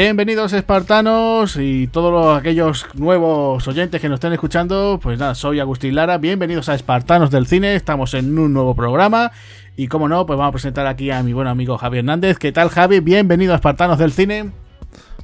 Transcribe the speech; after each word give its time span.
Bienvenidos 0.00 0.52
espartanos 0.52 1.56
y 1.56 1.88
todos 1.88 2.38
aquellos 2.38 2.86
nuevos 2.94 3.66
oyentes 3.66 4.00
que 4.00 4.08
nos 4.08 4.18
estén 4.18 4.32
escuchando, 4.32 5.00
pues 5.02 5.18
nada, 5.18 5.34
soy 5.34 5.58
Agustín 5.58 5.96
Lara, 5.96 6.18
bienvenidos 6.18 6.68
a 6.68 6.76
Espartanos 6.76 7.32
del 7.32 7.48
Cine, 7.48 7.74
estamos 7.74 8.14
en 8.14 8.38
un 8.38 8.52
nuevo 8.52 8.76
programa 8.76 9.32
y 9.76 9.88
como 9.88 10.08
no, 10.08 10.24
pues 10.24 10.38
vamos 10.38 10.50
a 10.50 10.52
presentar 10.52 10.86
aquí 10.86 11.10
a 11.10 11.20
mi 11.24 11.32
buen 11.32 11.48
amigo 11.48 11.76
Javi 11.78 11.98
Hernández. 11.98 12.38
¿Qué 12.38 12.52
tal 12.52 12.68
Javi? 12.68 13.00
Bienvenido 13.00 13.54
a 13.54 13.56
Espartanos 13.56 13.98
del 13.98 14.12
Cine. 14.12 14.52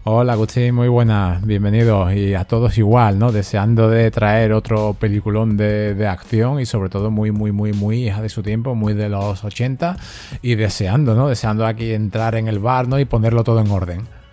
Hola 0.02 0.32
Agustín, 0.32 0.74
muy 0.74 0.88
buenas, 0.88 1.46
bienvenidos 1.46 2.12
y 2.12 2.34
a 2.34 2.42
todos 2.42 2.76
igual, 2.76 3.20
¿no? 3.20 3.30
Deseando 3.30 3.88
de 3.88 4.10
traer 4.10 4.52
otro 4.52 4.96
peliculón 4.98 5.56
de, 5.56 5.94
de, 5.94 6.08
acción 6.08 6.58
y 6.58 6.66
sobre 6.66 6.88
todo 6.88 7.12
muy, 7.12 7.30
muy, 7.30 7.52
muy, 7.52 7.72
muy 7.72 8.08
hija 8.08 8.20
de 8.20 8.28
su 8.28 8.42
tiempo, 8.42 8.74
muy 8.74 8.94
de 8.94 9.08
los 9.08 9.44
80 9.44 9.96
y 10.42 10.56
deseando, 10.56 11.14
¿no? 11.14 11.28
Deseando 11.28 11.64
aquí 11.64 11.92
entrar 11.92 12.34
en 12.34 12.48
el 12.48 12.58
bar, 12.58 12.88
¿no? 12.88 12.98
Y 12.98 13.04
ponerlo 13.04 13.44
todo 13.44 13.60
en 13.60 13.70
orden. 13.70 14.23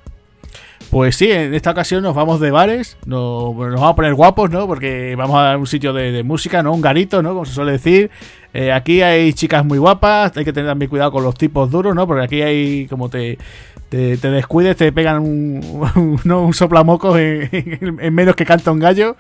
Pues 0.92 1.16
sí, 1.16 1.32
en 1.32 1.54
esta 1.54 1.72
ocasión 1.72 2.04
nos 2.04 2.14
vamos 2.14 2.42
de 2.42 2.52
bares, 2.52 2.98
nos, 3.06 3.56
nos 3.56 3.76
vamos 3.76 3.92
a 3.92 3.96
poner 3.96 4.14
guapos, 4.14 4.52
¿no? 4.52 4.68
Porque 4.68 5.16
vamos 5.16 5.38
a 5.38 5.56
un 5.56 5.66
sitio 5.66 5.94
de, 5.94 6.22
música, 6.24 6.62
¿no? 6.62 6.74
Un 6.74 6.82
garito, 6.82 7.24
¿no? 7.24 7.30
Como 7.30 7.46
se 7.46 7.54
suele 7.54 7.72
decir. 7.72 8.12
Eh, 8.54 8.74
aquí 8.74 9.02
hay 9.02 9.32
chicas 9.32 9.64
muy 9.64 9.78
guapas, 9.78 10.36
hay 10.36 10.44
que 10.44 10.52
tener 10.52 10.70
también 10.70 10.90
cuidado 10.90 11.14
con 11.14 11.24
los 11.24 11.36
tipos 11.36 11.72
duros, 11.72 11.96
¿no? 11.96 12.06
Porque 12.06 12.26
aquí 12.26 12.42
hay 12.42 12.88
como 12.88 13.08
te, 13.08 13.38
te, 13.88 14.18
descuides, 14.18 14.76
te 14.76 14.92
pegan 14.92 15.22
un, 15.22 15.62
un, 16.26 16.30
un 16.30 16.54
soplamocos 16.54 17.18
en, 17.18 18.14
menos 18.14 18.36
que 18.36 18.46
canta 18.46 18.74
un 18.74 18.80
gallo. 18.80 19.16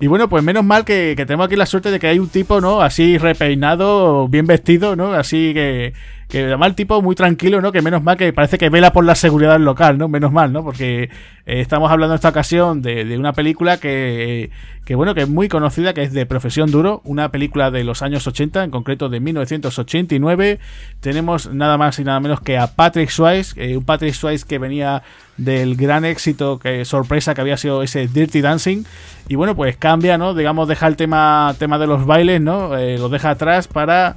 Y 0.00 0.08
bueno, 0.08 0.28
pues 0.28 0.42
menos 0.42 0.64
mal 0.64 0.84
que, 0.84 1.14
que, 1.16 1.24
tenemos 1.24 1.46
aquí 1.46 1.54
la 1.54 1.66
suerte 1.66 1.92
de 1.92 2.00
que 2.00 2.08
hay 2.08 2.18
un 2.18 2.30
tipo, 2.30 2.60
¿no? 2.60 2.80
Así 2.80 3.16
repeinado, 3.16 4.26
bien 4.26 4.46
vestido, 4.46 4.96
¿no? 4.96 5.12
Así 5.12 5.54
que, 5.54 5.92
que 6.32 6.44
además 6.44 6.70
el 6.70 6.74
tipo 6.74 7.02
muy 7.02 7.14
tranquilo, 7.14 7.60
¿no? 7.60 7.72
Que 7.72 7.82
menos 7.82 8.02
mal 8.02 8.16
que 8.16 8.32
parece 8.32 8.56
que 8.56 8.70
vela 8.70 8.90
por 8.94 9.04
la 9.04 9.14
seguridad 9.14 9.60
local, 9.60 9.98
¿no? 9.98 10.08
Menos 10.08 10.32
mal, 10.32 10.50
¿no? 10.50 10.64
Porque 10.64 11.02
eh, 11.02 11.10
estamos 11.44 11.92
hablando 11.92 12.14
en 12.14 12.16
esta 12.16 12.30
ocasión 12.30 12.80
de, 12.80 13.04
de 13.04 13.18
una 13.18 13.34
película 13.34 13.76
que, 13.76 14.48
que, 14.86 14.94
bueno, 14.94 15.14
que 15.14 15.20
es 15.20 15.28
muy 15.28 15.50
conocida, 15.50 15.92
que 15.92 16.02
es 16.02 16.14
de 16.14 16.24
Profesión 16.24 16.70
Duro, 16.70 17.02
una 17.04 17.30
película 17.30 17.70
de 17.70 17.84
los 17.84 18.00
años 18.00 18.26
80, 18.26 18.64
en 18.64 18.70
concreto 18.70 19.10
de 19.10 19.20
1989. 19.20 20.58
Tenemos 21.00 21.52
nada 21.52 21.76
más 21.76 21.98
y 21.98 22.04
nada 22.04 22.18
menos 22.18 22.40
que 22.40 22.56
a 22.56 22.66
Patrick 22.66 23.10
Swayze, 23.10 23.52
eh, 23.62 23.76
un 23.76 23.84
Patrick 23.84 24.14
Swayze 24.14 24.46
que 24.46 24.56
venía 24.56 25.02
del 25.36 25.76
gran 25.76 26.06
éxito, 26.06 26.58
que 26.58 26.86
sorpresa 26.86 27.34
que 27.34 27.42
había 27.42 27.58
sido 27.58 27.82
ese 27.82 28.08
Dirty 28.08 28.40
Dancing. 28.40 28.84
Y 29.28 29.34
bueno, 29.34 29.54
pues 29.54 29.76
cambia, 29.76 30.16
¿no? 30.16 30.32
Digamos, 30.32 30.66
deja 30.66 30.86
el 30.86 30.96
tema, 30.96 31.54
tema 31.58 31.78
de 31.78 31.86
los 31.86 32.06
bailes, 32.06 32.40
¿no? 32.40 32.74
Eh, 32.78 32.96
lo 32.96 33.10
deja 33.10 33.28
atrás 33.28 33.68
para 33.68 34.16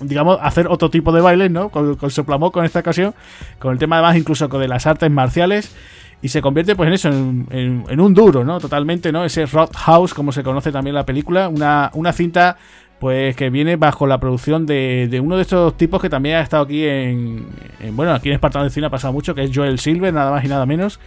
digamos, 0.00 0.38
hacer 0.42 0.66
otro 0.68 0.90
tipo 0.90 1.12
de 1.12 1.20
bailes, 1.20 1.50
¿no? 1.50 1.68
Con, 1.68 1.96
con 1.96 2.10
Soplamoco 2.10 2.60
en 2.60 2.66
esta 2.66 2.80
ocasión, 2.80 3.14
con 3.58 3.72
el 3.72 3.78
tema 3.78 3.98
además 3.98 4.16
incluso 4.16 4.48
con 4.48 4.60
de 4.60 4.68
las 4.68 4.86
artes 4.86 5.10
marciales. 5.10 5.74
Y 6.20 6.28
se 6.28 6.42
convierte 6.42 6.74
pues 6.74 6.88
en 6.88 6.92
eso, 6.94 7.08
en, 7.10 7.46
en, 7.50 7.84
en 7.88 8.00
un 8.00 8.12
duro, 8.12 8.44
¿no? 8.44 8.58
Totalmente, 8.58 9.12
¿no? 9.12 9.24
Ese 9.24 9.46
Roadhouse, 9.46 10.14
como 10.14 10.32
se 10.32 10.42
conoce 10.42 10.72
también 10.72 10.94
la 10.94 11.06
película, 11.06 11.48
una, 11.48 11.92
una 11.94 12.12
cinta 12.12 12.56
pues 12.98 13.36
que 13.36 13.50
viene 13.50 13.76
bajo 13.76 14.06
la 14.08 14.18
producción 14.18 14.66
de, 14.66 15.20
uno 15.22 15.36
de 15.36 15.42
estos 15.42 15.76
tipos 15.76 16.02
que 16.02 16.10
también 16.10 16.36
ha 16.36 16.40
estado 16.40 16.64
aquí 16.64 16.84
en, 16.84 17.46
en 17.78 17.94
bueno, 17.94 18.12
aquí 18.12 18.28
en 18.28 18.34
Espartano 18.34 18.64
de 18.64 18.70
Cine 18.70 18.86
ha 18.86 18.90
pasado 18.90 19.12
mucho, 19.12 19.34
que 19.34 19.44
es 19.44 19.50
Joel 19.54 19.78
Silver, 19.78 20.12
nada 20.12 20.32
más 20.32 20.44
y 20.44 20.48
nada 20.48 20.66
menos. 20.66 20.98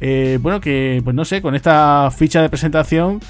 Eh, 0.00 0.38
bueno, 0.40 0.60
que 0.60 1.00
pues 1.04 1.14
no 1.14 1.24
sé, 1.24 1.40
con 1.40 1.54
esta 1.54 2.10
ficha 2.10 2.42
de 2.42 2.48
presentación 2.48 3.20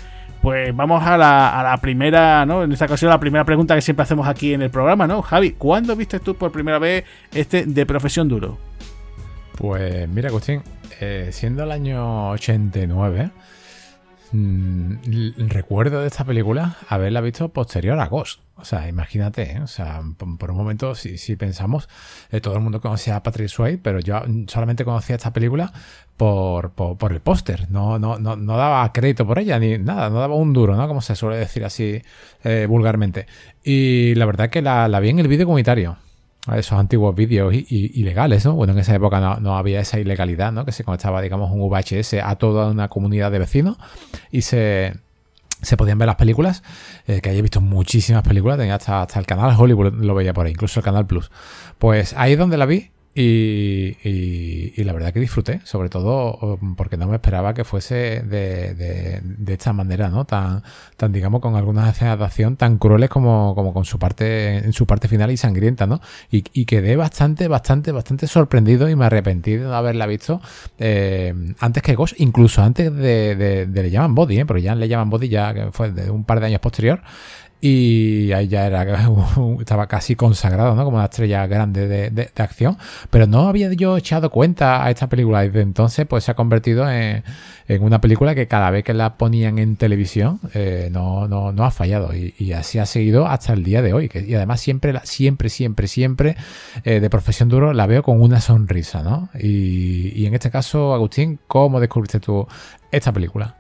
pues 0.43 0.75
vamos 0.75 1.05
a 1.05 1.17
la, 1.19 1.61
a 1.61 1.63
la, 1.63 1.77
primera, 1.79 2.47
¿no? 2.47 2.63
En 2.63 2.73
esta 2.73 2.87
ocasión 2.87 3.11
la 3.11 3.21
primera 3.21 3.45
pregunta 3.45 3.75
que 3.75 3.83
siempre 3.83 4.05
hacemos 4.05 4.27
aquí 4.27 4.55
en 4.55 4.63
el 4.63 4.71
programa, 4.71 5.07
¿no? 5.07 5.23
Javi, 5.23 5.53
¿cuándo 5.53 5.95
viste 5.97 6.19
tú 6.19 6.35
por 6.35 6.51
primera 6.51 6.79
vez 6.79 7.05
este 7.33 7.67
de 7.67 7.87
profesión 7.87 8.29
duro? 8.29 8.59
Pues 9.57 10.09
mira, 10.09 10.31
Agustín, 10.31 10.63
eh, 11.01 11.29
siendo 11.33 11.65
el 11.65 11.71
año 11.71 12.31
89, 12.31 13.31
mmm, 14.33 14.97
recuerdo 15.49 16.01
de 16.01 16.07
esta 16.07 16.25
película 16.25 16.77
haberla 16.89 17.21
visto 17.21 17.49
posterior 17.51 17.99
a 17.99 18.07
Ghost. 18.07 18.41
O 18.57 18.65
sea, 18.65 18.89
imagínate, 18.89 19.53
¿eh? 19.53 19.61
o 19.61 19.67
sea, 19.67 20.03
por, 20.39 20.51
un 20.51 20.57
momento, 20.57 20.95
si, 20.95 21.17
si 21.17 21.37
pensamos, 21.37 21.89
eh, 22.31 22.41
todo 22.41 22.55
el 22.55 22.61
mundo 22.61 22.81
conocía 22.81 23.17
a 23.17 23.23
Patrick 23.23 23.49
Swayze, 23.49 23.79
pero 23.79 24.01
yo 24.01 24.21
solamente 24.49 24.85
conocía 24.85 25.17
esta 25.17 25.33
película 25.33 25.73
por, 26.17 26.73
por, 26.73 27.13
el 27.13 27.21
póster. 27.21 27.71
No, 27.71 27.99
no, 27.99 28.19
no, 28.19 28.37
no, 28.37 28.57
daba 28.57 28.93
crédito 28.93 29.27
por 29.27 29.39
ella, 29.39 29.59
ni 29.59 29.79
nada, 29.79 30.11
no 30.11 30.21
daba 30.21 30.35
un 30.35 30.53
duro, 30.53 30.77
¿no? 30.77 30.87
Como 30.89 31.01
se 31.01 31.17
suele 31.17 31.39
decir 31.39 31.65
así 31.65 32.03
eh, 32.45 32.67
vulgarmente. 32.69 33.27
Y 33.65 34.15
la 34.17 34.27
verdad 34.27 34.51
que 34.51 34.61
la, 34.61 34.89
la 34.89 35.01
vi 35.01 35.09
en 35.09 35.21
el 35.21 35.29
vídeo 35.29 35.47
comunitario 35.47 35.97
esos 36.55 36.79
antiguos 36.79 37.15
vídeos 37.15 37.53
ilegales, 37.53 38.45
¿no? 38.45 38.55
Bueno, 38.55 38.73
en 38.73 38.79
esa 38.79 38.95
época 38.95 39.39
no, 39.41 39.57
había 39.57 39.81
esa 39.81 39.99
ilegalidad, 39.99 40.53
¿no? 40.53 40.65
Que 40.65 40.73
se 40.73 40.85
conectaba, 40.85 41.21
digamos, 41.21 41.51
un 41.51 41.61
VHS 41.69 42.15
a 42.23 42.37
toda 42.37 42.71
una 42.71 42.89
comunidad 42.89 43.31
de 43.31 43.39
vecinos 43.39 43.77
y 44.31 44.43
se, 44.43 44.95
se 45.63 45.77
podían 45.77 45.99
ver 45.99 46.07
las 46.07 46.17
películas, 46.17 46.63
eh, 47.07 47.21
que 47.21 47.31
haya 47.31 47.43
visto 47.43 47.61
muchísimas 47.61 48.23
películas, 48.23 48.59
tenía 48.59 48.77
hasta, 48.77 49.03
hasta 49.03 49.19
el 49.19 49.27
canal 49.27 49.55
Hollywood 49.59 49.93
lo 49.95 50.15
veía 50.15 50.33
por 50.33 50.47
ahí, 50.47 50.53
incluso 50.53 50.81
el 50.81 50.85
canal 50.85 51.07
Plus. 51.07 51.31
Pues 51.79 52.15
ahí 52.17 52.33
es 52.33 52.39
donde 52.39 52.57
la 52.57 52.67
vi 52.67 52.91
y, 53.13 54.85
la 54.85 54.93
verdad 54.93 55.13
que 55.13 55.19
disfruté, 55.19 55.61
sobre 55.65 55.89
todo 55.89 56.39
um, 56.61 56.77
porque 56.77 56.97
no 56.97 57.09
me 57.09 57.17
esperaba 57.17 57.55
que 57.55 57.65
fuese 57.65 58.23
de, 58.23 59.21
esta 59.49 59.73
manera, 59.73 60.09
¿no? 60.09 60.25
Tan, 60.25 60.63
tan, 60.97 61.13
digamos, 61.13 61.41
con 61.41 61.57
algunas 61.57 62.01
acción 62.03 62.57
tan 62.57 62.79
crueles 62.79 63.11
como, 63.11 63.55
como 63.55 63.75
con 63.75 63.85
su 63.85 63.99
parte, 63.99 64.59
en 64.59 64.73
su 64.73 64.87
parte 64.87 65.09
final 65.09 65.31
y 65.31 65.37
sangrienta, 65.37 65.87
¿no? 65.87 66.01
Y, 66.31 66.43
quedé 66.65 66.95
bastante, 66.95 67.49
bastante, 67.49 67.91
bastante 67.91 68.29
sorprendido 68.29 68.89
y 68.89 68.95
me 68.95 69.07
arrepentí 69.07 69.57
de 69.57 69.65
no 69.65 69.75
haberla 69.75 70.07
visto 70.07 70.41
eh, 70.79 71.35
antes 71.59 71.83
que 71.83 71.95
Ghost, 71.97 72.15
incluso 72.19 72.63
antes 72.63 72.95
de, 72.95 73.67
de 73.67 73.83
Le 73.83 73.91
llaman 73.91 74.15
Body, 74.15 74.41
¿eh? 74.41 74.47
Porque 74.47 74.63
ya 74.63 74.75
Le 74.77 74.89
llaman 74.89 75.11
Body 75.11 75.29
ya 75.29 75.53
que 75.53 75.73
fue 75.73 75.91
de 75.91 76.11
un 76.11 76.25
par 76.25 76.39
de 76.39 76.47
años 76.47 76.61
posterior. 76.61 77.03
Y 77.61 78.33
ahí 78.33 78.49
ya 78.49 78.67
era, 78.67 78.87
estaba 79.61 79.87
casi 79.87 80.17
consagrado, 80.17 80.75
¿no? 80.75 80.85
Como 80.85 80.97
una 80.97 81.05
estrella 81.05 81.47
grande 81.47 81.87
de, 81.87 82.11
de, 82.11 82.31
de, 82.35 82.43
acción. 82.43 82.79
Pero 83.11 83.27
no 83.27 83.49
había 83.49 83.71
yo 83.75 83.99
echado 83.99 84.31
cuenta 84.31 84.85
a 84.85 84.91
esta 84.91 85.09
película. 85.09 85.45
Y 85.45 85.49
desde 85.49 85.61
entonces, 85.61 86.07
pues 86.07 86.25
se 86.25 86.31
ha 86.31 86.35
convertido 86.35 86.91
en, 86.91 87.23
en 87.69 87.83
una 87.83 88.01
película 88.01 88.35
que 88.35 88.47
cada 88.49 88.71
vez 88.71 88.83
que 88.83 88.95
la 88.95 89.19
ponían 89.19 89.59
en 89.59 89.77
televisión, 89.77 90.41
eh, 90.55 90.89
no, 90.91 91.29
no, 91.29 91.53
no 91.53 91.65
ha 91.65 91.71
fallado. 91.71 92.15
Y, 92.15 92.35
y, 92.39 92.53
así 92.53 92.79
ha 92.79 92.87
seguido 92.87 93.27
hasta 93.27 93.53
el 93.53 93.63
día 93.63 93.83
de 93.83 93.93
hoy. 93.93 94.09
Que, 94.09 94.21
y 94.21 94.35
además 94.35 94.61
siempre, 94.61 94.99
siempre, 95.05 95.51
siempre, 95.51 95.87
siempre, 95.87 96.37
eh, 96.85 97.01
de 97.01 97.11
profesión 97.11 97.51
duro, 97.51 97.75
la 97.75 97.87
veo 97.87 98.03
con 98.03 98.23
una 98.23 98.41
sonrisa, 98.41 99.03
¿no? 99.03 99.29
Y, 99.39 100.13
y 100.17 100.25
en 100.27 100.33
este 100.33 100.51
caso, 100.51 100.95
Agustín, 100.95 101.39
¿cómo 101.47 101.79
descubriste 101.79 102.21
tú 102.21 102.47
esta 102.91 103.13
película? 103.13 103.60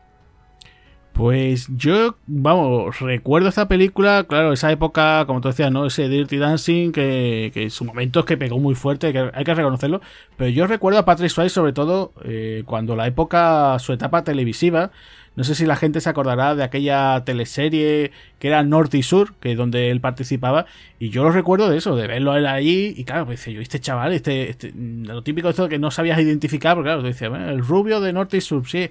Pues 1.12 1.68
yo, 1.76 2.16
vamos, 2.26 2.98
recuerdo 3.00 3.48
esta 3.48 3.68
película, 3.68 4.24
claro, 4.24 4.52
esa 4.52 4.72
época, 4.72 5.24
como 5.26 5.40
tú 5.40 5.48
decías, 5.48 5.70
¿no? 5.70 5.86
Ese 5.86 6.08
Dirty 6.08 6.38
Dancing, 6.38 6.92
que, 6.92 7.50
que 7.52 7.64
en 7.64 7.70
su 7.70 7.84
momento 7.84 8.20
es 8.20 8.26
que 8.26 8.36
pegó 8.38 8.58
muy 8.58 8.74
fuerte, 8.74 9.08
hay 9.34 9.44
que 9.44 9.54
reconocerlo. 9.54 10.00
Pero 10.36 10.50
yo 10.50 10.66
recuerdo 10.66 10.98
a 10.98 11.04
Patrick 11.04 11.30
Swayze, 11.30 11.52
sobre 11.52 11.72
todo, 11.72 12.12
eh, 12.24 12.62
cuando 12.64 12.96
la 12.96 13.06
época, 13.06 13.78
su 13.80 13.92
etapa 13.92 14.24
televisiva, 14.24 14.92
no 15.36 15.44
sé 15.44 15.54
si 15.54 15.66
la 15.66 15.76
gente 15.76 16.00
se 16.00 16.08
acordará 16.08 16.54
de 16.54 16.64
aquella 16.64 17.22
teleserie 17.24 18.12
que 18.38 18.48
era 18.48 18.62
Norte 18.62 18.98
y 18.98 19.02
Sur, 19.02 19.34
que 19.40 19.52
es 19.52 19.58
donde 19.58 19.90
él 19.90 20.00
participaba, 20.00 20.66
y 20.98 21.10
yo 21.10 21.22
lo 21.22 21.32
recuerdo 21.32 21.68
de 21.68 21.76
eso, 21.78 21.96
de 21.96 22.06
verlo 22.06 22.36
él 22.36 22.46
allí, 22.46 22.94
y 22.96 23.04
claro, 23.04 23.26
pues 23.26 23.44
yo, 23.44 23.60
este 23.60 23.78
chaval, 23.78 24.12
este, 24.12 24.50
este 24.50 24.72
lo 24.74 25.22
típico 25.22 25.48
de 25.48 25.52
esto 25.52 25.68
que 25.68 25.78
no 25.78 25.90
sabías 25.90 26.18
identificar, 26.18 26.76
porque 26.76 26.88
claro, 26.88 27.02
decías, 27.02 27.30
bueno, 27.30 27.50
el 27.50 27.60
rubio 27.60 28.00
de 28.00 28.12
Norte 28.12 28.38
y 28.38 28.40
Sur, 28.40 28.66
sí 28.68 28.90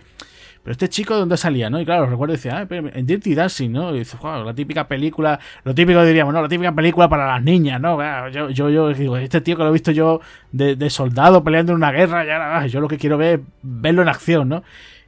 pero 0.69 0.73
este 0.73 0.89
chico 0.89 1.15
de 1.15 1.21
dónde 1.21 1.35
salía, 1.35 1.67
¿no? 1.67 1.81
Y 1.81 1.85
claro, 1.85 2.05
recuerdo 2.05 2.33
decía, 2.33 2.59
ah, 2.59 2.67
en 2.69 3.03
Dirty 3.03 3.33
Dancing, 3.33 3.71
¿no? 3.71 3.95
Y 3.95 3.97
dice, 3.97 4.17
wow, 4.21 4.43
la 4.43 4.53
típica 4.53 4.87
película, 4.87 5.39
lo 5.63 5.73
típico 5.73 6.05
diríamos, 6.05 6.31
¿no? 6.31 6.43
La 6.43 6.47
típica 6.47 6.71
película 6.75 7.09
para 7.09 7.25
las 7.25 7.41
niñas, 7.41 7.81
¿no? 7.81 7.97
Yo, 8.29 8.51
yo, 8.51 8.69
yo 8.69 8.89
digo, 8.89 9.17
este 9.17 9.41
tío 9.41 9.57
que 9.57 9.63
lo 9.63 9.69
he 9.69 9.73
visto 9.73 9.89
yo 9.89 10.21
de, 10.51 10.75
de 10.75 10.91
soldado 10.91 11.43
peleando 11.43 11.71
en 11.71 11.77
una 11.77 11.91
guerra, 11.91 12.23
ya, 12.23 12.67
yo 12.67 12.81
lo 12.81 12.87
que 12.87 12.99
quiero 12.99 13.17
ver 13.17 13.39
es 13.39 13.45
verlo 13.63 14.03
en 14.03 14.09
acción, 14.09 14.47
¿no? 14.47 14.63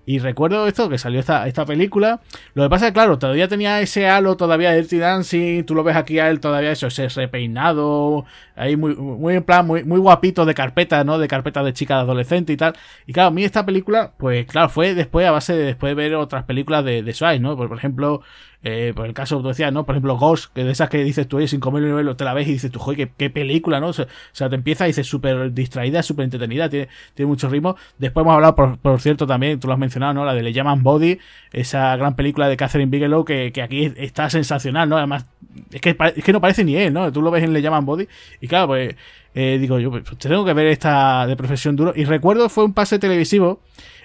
Y 0.05 0.19
recuerdo 0.19 0.67
esto, 0.67 0.89
que 0.89 0.97
salió 0.97 1.19
esta, 1.19 1.47
esta 1.47 1.65
película. 1.65 2.21
Lo 2.53 2.63
que 2.63 2.69
pasa 2.69 2.85
es 2.85 2.91
que, 2.91 2.93
claro, 2.95 3.19
todavía 3.19 3.47
tenía 3.47 3.81
ese 3.81 4.07
halo 4.07 4.35
todavía 4.35 4.71
de 4.71 4.77
Dirty 4.77 4.97
Dancing. 4.97 5.63
Tú 5.63 5.75
lo 5.75 5.83
ves 5.83 5.95
aquí 5.95 6.17
a 6.19 6.29
él 6.29 6.39
todavía 6.39 6.71
eso, 6.71 6.87
ese 6.87 7.07
repeinado. 7.09 8.25
Ahí 8.55 8.75
muy, 8.75 8.95
muy 8.95 9.35
en 9.35 9.43
plan, 9.43 9.65
muy, 9.67 9.83
muy 9.83 9.99
guapito 9.99 10.45
de 10.45 10.55
carpeta, 10.55 11.03
¿no? 11.03 11.19
De 11.19 11.27
carpeta 11.27 11.63
de 11.63 11.73
chica 11.73 11.95
de 11.95 12.01
adolescente 12.01 12.51
y 12.53 12.57
tal. 12.57 12.73
Y 13.05 13.13
claro, 13.13 13.27
a 13.29 13.31
mí 13.31 13.43
esta 13.43 13.65
película, 13.65 14.13
pues 14.17 14.45
claro, 14.47 14.69
fue 14.69 14.95
después 14.95 15.27
a 15.27 15.31
base 15.31 15.53
de 15.53 15.65
después 15.65 15.91
de 15.91 15.95
ver 15.95 16.15
otras 16.15 16.43
películas 16.45 16.83
de, 16.83 17.03
de 17.03 17.13
Sway, 17.13 17.39
¿no? 17.39 17.55
Por 17.55 17.71
ejemplo, 17.77 18.21
eh, 18.63 18.93
por 18.95 19.07
el 19.07 19.13
caso, 19.13 19.41
tú 19.41 19.47
decías, 19.47 19.73
¿no? 19.73 19.85
Por 19.85 19.95
ejemplo, 19.95 20.17
Ghost, 20.17 20.53
que 20.53 20.63
de 20.63 20.71
esas 20.71 20.89
que 20.89 21.03
dices 21.03 21.27
tú, 21.27 21.37
oye, 21.37 21.47
sin 21.47 21.59
comer 21.59 21.81
nivel, 21.81 22.15
te 22.15 22.23
la 22.23 22.33
ves 22.33 22.47
y 22.47 22.53
dices 22.53 22.71
tú, 22.71 22.79
joder, 22.79 23.09
qué, 23.17 23.29
película, 23.29 23.79
¿no? 23.79 23.87
O 23.87 23.93
sea, 23.93 24.07
te 24.49 24.55
empieza 24.55 24.85
y 24.85 24.89
dices 24.89 25.07
súper 25.07 25.51
distraída, 25.51 26.03
súper 26.03 26.25
entretenida, 26.25 26.69
tiene, 26.69 26.87
tiene 27.15 27.27
mucho 27.27 27.49
ritmo. 27.49 27.75
Después 27.97 28.23
hemos 28.23 28.35
hablado, 28.35 28.55
por, 28.55 28.77
por, 28.77 29.01
cierto, 29.01 29.25
también, 29.25 29.59
tú 29.59 29.67
lo 29.67 29.73
has 29.73 29.79
mencionado, 29.79 30.13
¿no? 30.13 30.25
La 30.25 30.33
de 30.33 30.43
Le 30.43 30.53
llaman 30.53 30.83
Body, 30.83 31.17
esa 31.51 31.95
gran 31.95 32.15
película 32.15 32.47
de 32.49 32.57
Catherine 32.57 32.91
Bigelow, 32.91 33.25
que, 33.25 33.51
que 33.51 33.63
aquí 33.63 33.91
está 33.95 34.29
sensacional, 34.29 34.87
¿no? 34.87 34.97
Además, 34.97 35.25
es 35.71 35.81
que, 35.81 35.97
es 36.15 36.23
que 36.23 36.33
no 36.33 36.41
parece 36.41 36.63
ni 36.63 36.75
él, 36.75 36.93
¿no? 36.93 37.11
Tú 37.11 37.21
lo 37.21 37.31
ves 37.31 37.43
en 37.43 37.53
Le 37.53 37.61
llaman 37.61 37.85
Body. 37.85 38.07
Y 38.41 38.47
claro, 38.47 38.67
pues 38.67 38.95
eh, 39.33 39.57
digo 39.59 39.79
yo, 39.79 39.91
pues 39.91 40.03
tengo 40.17 40.45
que 40.45 40.53
ver 40.53 40.67
esta 40.67 41.25
de 41.25 41.35
profesión 41.35 41.75
duro. 41.75 41.93
Y 41.95 42.05
recuerdo 42.05 42.49
fue 42.49 42.65
un 42.65 42.73
pase 42.73 42.99
televisivo 42.99 43.61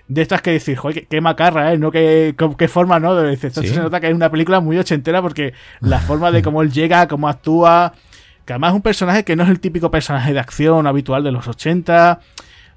de 0.08 0.22
estas 0.22 0.42
que 0.42 0.52
decir, 0.52 0.76
joder, 0.76 1.06
qué, 1.06 1.20
macarra, 1.20 1.72
¿eh? 1.72 1.78
¿No? 1.78 1.90
Qué, 1.90 2.34
qué 2.58 2.68
forma, 2.68 3.00
¿no? 3.00 3.14
De 3.14 3.36
se 3.36 3.80
nota 3.80 4.00
que 4.00 4.08
es 4.08 4.14
una 4.14 4.30
película 4.30 4.60
muy 4.60 4.78
ochentera 4.78 5.20
porque 5.22 5.52
la 5.80 5.98
forma 6.00 6.30
de 6.30 6.42
cómo 6.42 6.62
él 6.62 6.72
llega, 6.72 7.08
cómo 7.08 7.28
actúa, 7.28 7.92
que 8.44 8.52
además 8.52 8.70
es 8.70 8.76
un 8.76 8.82
personaje 8.82 9.24
que 9.24 9.36
no 9.36 9.42
es 9.42 9.48
el 9.48 9.60
típico 9.60 9.90
personaje 9.90 10.32
de 10.32 10.38
acción 10.38 10.86
habitual 10.86 11.24
de 11.24 11.32
los 11.32 11.48
80 11.48 12.20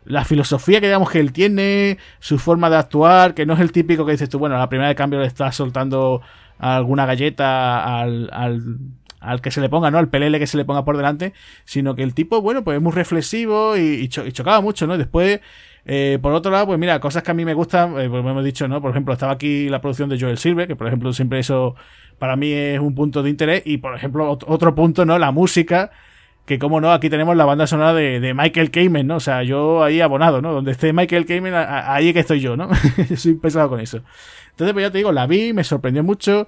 la 0.06 0.26
filosofía 0.26 0.82
que 0.82 0.88
digamos 0.88 1.12
que 1.12 1.20
él 1.20 1.32
tiene, 1.32 2.00
su 2.20 2.40
forma 2.40 2.70
de 2.70 2.78
actuar, 2.78 3.36
que 3.36 3.46
no 3.46 3.54
es 3.54 3.60
el 3.60 3.72
típico 3.72 4.06
que 4.06 4.14
dices 4.14 4.28
tú, 4.28 4.40
bueno, 4.40 4.56
a 4.56 4.60
la 4.60 4.68
primera 4.68 4.90
de 4.90 4.96
cambio 4.96 5.20
le 5.20 5.28
estás 5.28 5.56
soltando 5.56 6.22
alguna 6.58 7.06
galleta 7.06 8.02
al, 8.02 8.28
al, 8.34 8.78
al, 9.20 9.42
que 9.42 9.52
se 9.52 9.62
le 9.62 9.70
ponga, 9.70 9.92
¿no? 9.92 10.00
Al 10.00 10.10
pelele 10.10 10.40
que 10.40 10.48
se 10.48 10.58
le 10.58 10.66
ponga 10.66 10.84
por 10.84 10.98
delante, 10.98 11.34
sino 11.64 11.96
que 11.96 12.02
el 12.02 12.16
tipo, 12.16 12.42
bueno, 12.42 12.64
pues 12.64 12.78
es 12.78 12.82
muy 12.82 12.92
reflexivo 12.92 13.78
y, 13.78 14.08
chocaba 14.10 14.62
mucho, 14.62 14.88
¿no? 14.88 14.98
Después, 14.98 15.42
eh, 15.92 16.20
por 16.22 16.34
otro 16.34 16.52
lado, 16.52 16.68
pues 16.68 16.78
mira, 16.78 17.00
cosas 17.00 17.24
que 17.24 17.32
a 17.32 17.34
mí 17.34 17.44
me 17.46 17.56
gustan, 17.56 18.00
eh, 18.00 18.08
pues 18.08 18.24
hemos 18.24 18.44
dicho, 18.44 18.68
¿no? 18.68 18.80
Por 18.80 18.92
ejemplo, 18.92 19.12
estaba 19.12 19.32
aquí 19.32 19.70
la 19.70 19.82
producción 19.82 20.08
de 20.08 20.20
Joel 20.20 20.38
Silver, 20.38 20.68
que 20.68 20.76
por 20.76 20.86
ejemplo 20.86 21.12
siempre 21.14 21.40
eso 21.40 21.74
para 22.20 22.36
mí 22.36 22.52
es 22.52 22.80
un 22.80 22.94
punto 22.94 23.24
de 23.24 23.32
interés, 23.32 23.64
y 23.66 23.78
por 23.78 23.96
ejemplo, 23.96 24.30
otro 24.30 24.76
punto, 24.76 25.04
¿no? 25.04 25.18
La 25.18 25.32
música 25.32 25.90
que 26.46 26.60
como 26.60 26.80
no, 26.80 26.92
aquí 26.92 27.10
tenemos 27.10 27.36
la 27.36 27.46
banda 27.46 27.66
sonora 27.66 27.96
de, 27.96 28.34
Michael 28.36 28.70
Kamen, 28.70 29.08
¿no? 29.08 29.16
O 29.16 29.20
sea, 29.20 29.42
yo 29.42 29.84
ahí 29.84 30.00
abonado, 30.00 30.44
¿no? 30.44 30.54
Donde 30.54 30.74
esté 30.74 30.94
Michael 30.94 31.26
Kamen, 31.26 31.56
ahí 31.56 32.14
que 32.14 32.20
estoy 32.20 32.40
yo, 32.40 32.56
¿no? 32.56 32.70
Soy 33.16 33.34
pesado 33.34 33.70
con 33.70 33.80
eso. 33.80 34.02
Entonces, 34.52 34.74
pues 34.74 34.86
ya 34.86 34.92
te 34.92 35.00
digo, 35.00 35.12
la 35.12 35.26
vi, 35.26 35.54
me 35.54 35.64
sorprendió 35.64 36.04
mucho. 36.04 36.48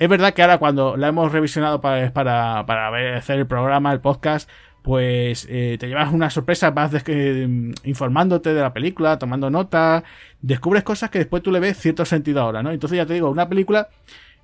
Es 0.00 0.08
verdad 0.08 0.34
que 0.34 0.42
ahora 0.42 0.58
cuando 0.58 0.96
la 0.96 1.08
hemos 1.08 1.30
revisionado 1.30 1.80
para, 1.80 2.12
para, 2.12 2.66
para 2.66 3.16
hacer 3.16 3.38
el 3.38 3.46
programa, 3.46 3.92
el 3.92 4.00
podcast, 4.00 4.50
pues 4.82 5.46
eh, 5.50 5.76
te 5.78 5.88
llevas 5.88 6.12
una 6.12 6.30
sorpresa, 6.30 6.70
vas 6.70 6.92
mm, 6.92 7.72
informándote 7.84 8.54
de 8.54 8.60
la 8.60 8.72
película, 8.72 9.18
tomando 9.18 9.50
notas, 9.50 10.02
descubres 10.40 10.82
cosas 10.82 11.10
que 11.10 11.18
después 11.18 11.42
tú 11.42 11.52
le 11.52 11.60
ves 11.60 11.76
cierto 11.78 12.04
sentido 12.04 12.40
ahora, 12.40 12.62
¿no? 12.62 12.70
Entonces 12.70 12.96
ya 12.96 13.06
te 13.06 13.14
digo, 13.14 13.30
una 13.30 13.48
película 13.48 13.88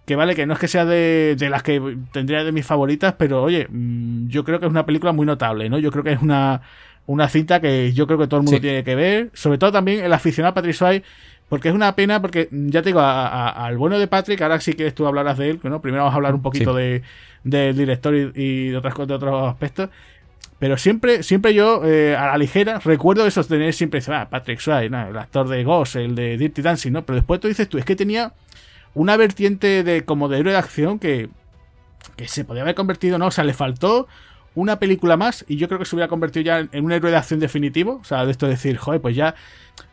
que 0.05 0.15
vale, 0.15 0.35
que 0.35 0.47
no 0.47 0.55
es 0.55 0.61
que 0.61 0.69
sea 0.69 0.85
de, 0.85 1.37
las 1.51 1.63
que 1.63 1.99
tendría 2.13 2.45
de 2.45 2.53
mis 2.53 2.67
favoritas, 2.67 3.15
pero 3.19 3.43
oye, 3.43 3.67
mm, 3.69 4.29
yo 4.29 4.45
creo 4.45 4.61
que 4.61 4.67
es 4.67 4.71
una 4.71 4.87
película 4.87 5.13
muy 5.13 5.27
notable, 5.27 5.69
¿no? 5.69 5.79
Yo 5.79 5.91
creo 5.91 6.05
que 6.05 6.13
es 6.13 6.23
una, 6.23 6.61
una 7.07 7.29
cinta 7.29 7.61
que 7.61 7.93
yo 7.93 8.07
creo 8.07 8.19
que 8.19 8.27
todo 8.27 8.41
el 8.41 8.45
mundo 8.45 8.61
tiene 8.61 8.85
que 8.85 8.95
ver, 8.95 9.31
sobre 9.33 9.59
todo 9.59 9.73
también 9.73 10.05
el 10.05 10.13
aficionado 10.13 10.53
a 10.53 10.55
Patrick 10.55 10.75
Swayze, 10.75 11.05
porque 11.49 11.69
es 11.69 11.75
una 11.75 11.95
pena, 11.97 12.21
porque 12.21 12.49
mm, 12.51 12.69
ya 12.69 12.83
te 12.83 12.91
digo, 12.91 13.01
al 13.01 13.79
bueno 13.79 13.99
de 13.99 14.07
Patrick, 14.07 14.41
ahora 14.43 14.61
sí 14.61 14.75
que 14.75 14.91
tú 14.93 15.07
hablarás 15.07 15.39
de 15.39 15.51
él, 15.51 15.61
¿no? 15.63 15.81
Primero 15.81 16.05
vamos 16.05 16.15
a 16.15 16.17
hablar 16.17 16.35
un 16.35 16.43
poquito 16.43 16.75
de, 16.75 17.03
del 17.45 17.77
director 17.77 18.15
y, 18.15 18.71
de, 18.71 18.77
otras, 18.77 18.95
de 19.07 19.15
otros 19.15 19.49
aspectos. 19.49 19.91
Pero 20.59 20.79
siempre, 20.79 21.23
siempre 21.23 21.53
yo, 21.53 21.85
eh, 21.85 22.17
a 22.17 22.27
la 22.27 22.39
ligera, 22.39 22.79
recuerdo 22.79 23.27
eso, 23.27 23.45
tener 23.45 23.75
siempre, 23.75 24.01
ah, 24.09 24.29
Patrick 24.31 24.59
Swayze, 24.59 24.87
el 24.87 25.17
actor 25.17 25.49
de 25.49 25.63
Ghost, 25.65 25.97
el 25.97 26.15
de 26.15 26.39
Dirty 26.39 26.63
Dancing, 26.63 26.93
¿no? 26.93 27.05
Pero 27.05 27.17
después 27.17 27.41
tú 27.41 27.49
dices 27.49 27.69
tú, 27.69 27.77
es 27.77 27.85
que 27.85 27.95
tenía 27.95 28.33
una 28.95 29.19
vertiente 29.19 29.83
de 29.83 30.05
como 30.07 30.29
de 30.29 30.39
héroe 30.39 30.53
de 30.53 30.59
acción 30.59 30.99
que, 30.99 31.29
que 32.17 32.27
se 32.27 32.45
podía 32.45 32.63
haber 32.63 32.75
convertido, 32.75 33.19
¿no? 33.19 33.27
O 33.27 33.31
sea, 33.31 33.45
le 33.45 33.53
faltó 33.53 34.09
una 34.57 34.79
película 34.79 35.19
más 35.19 35.45
y 35.47 35.57
yo 35.57 35.69
creo 35.69 35.79
que 35.79 35.85
se 35.85 35.95
hubiera 35.95 36.09
convertido 36.09 36.43
ya 36.43 36.67
en 36.73 36.85
un 36.85 36.91
héroe 36.91 37.11
de 37.11 37.19
acción 37.19 37.39
definitivo. 37.39 37.99
O 38.01 38.05
sea, 38.05 38.25
de 38.25 38.33
esto 38.33 38.47
de 38.47 38.53
decir, 38.53 38.79
joder, 38.79 39.01
pues 39.01 39.15
ya. 39.15 39.35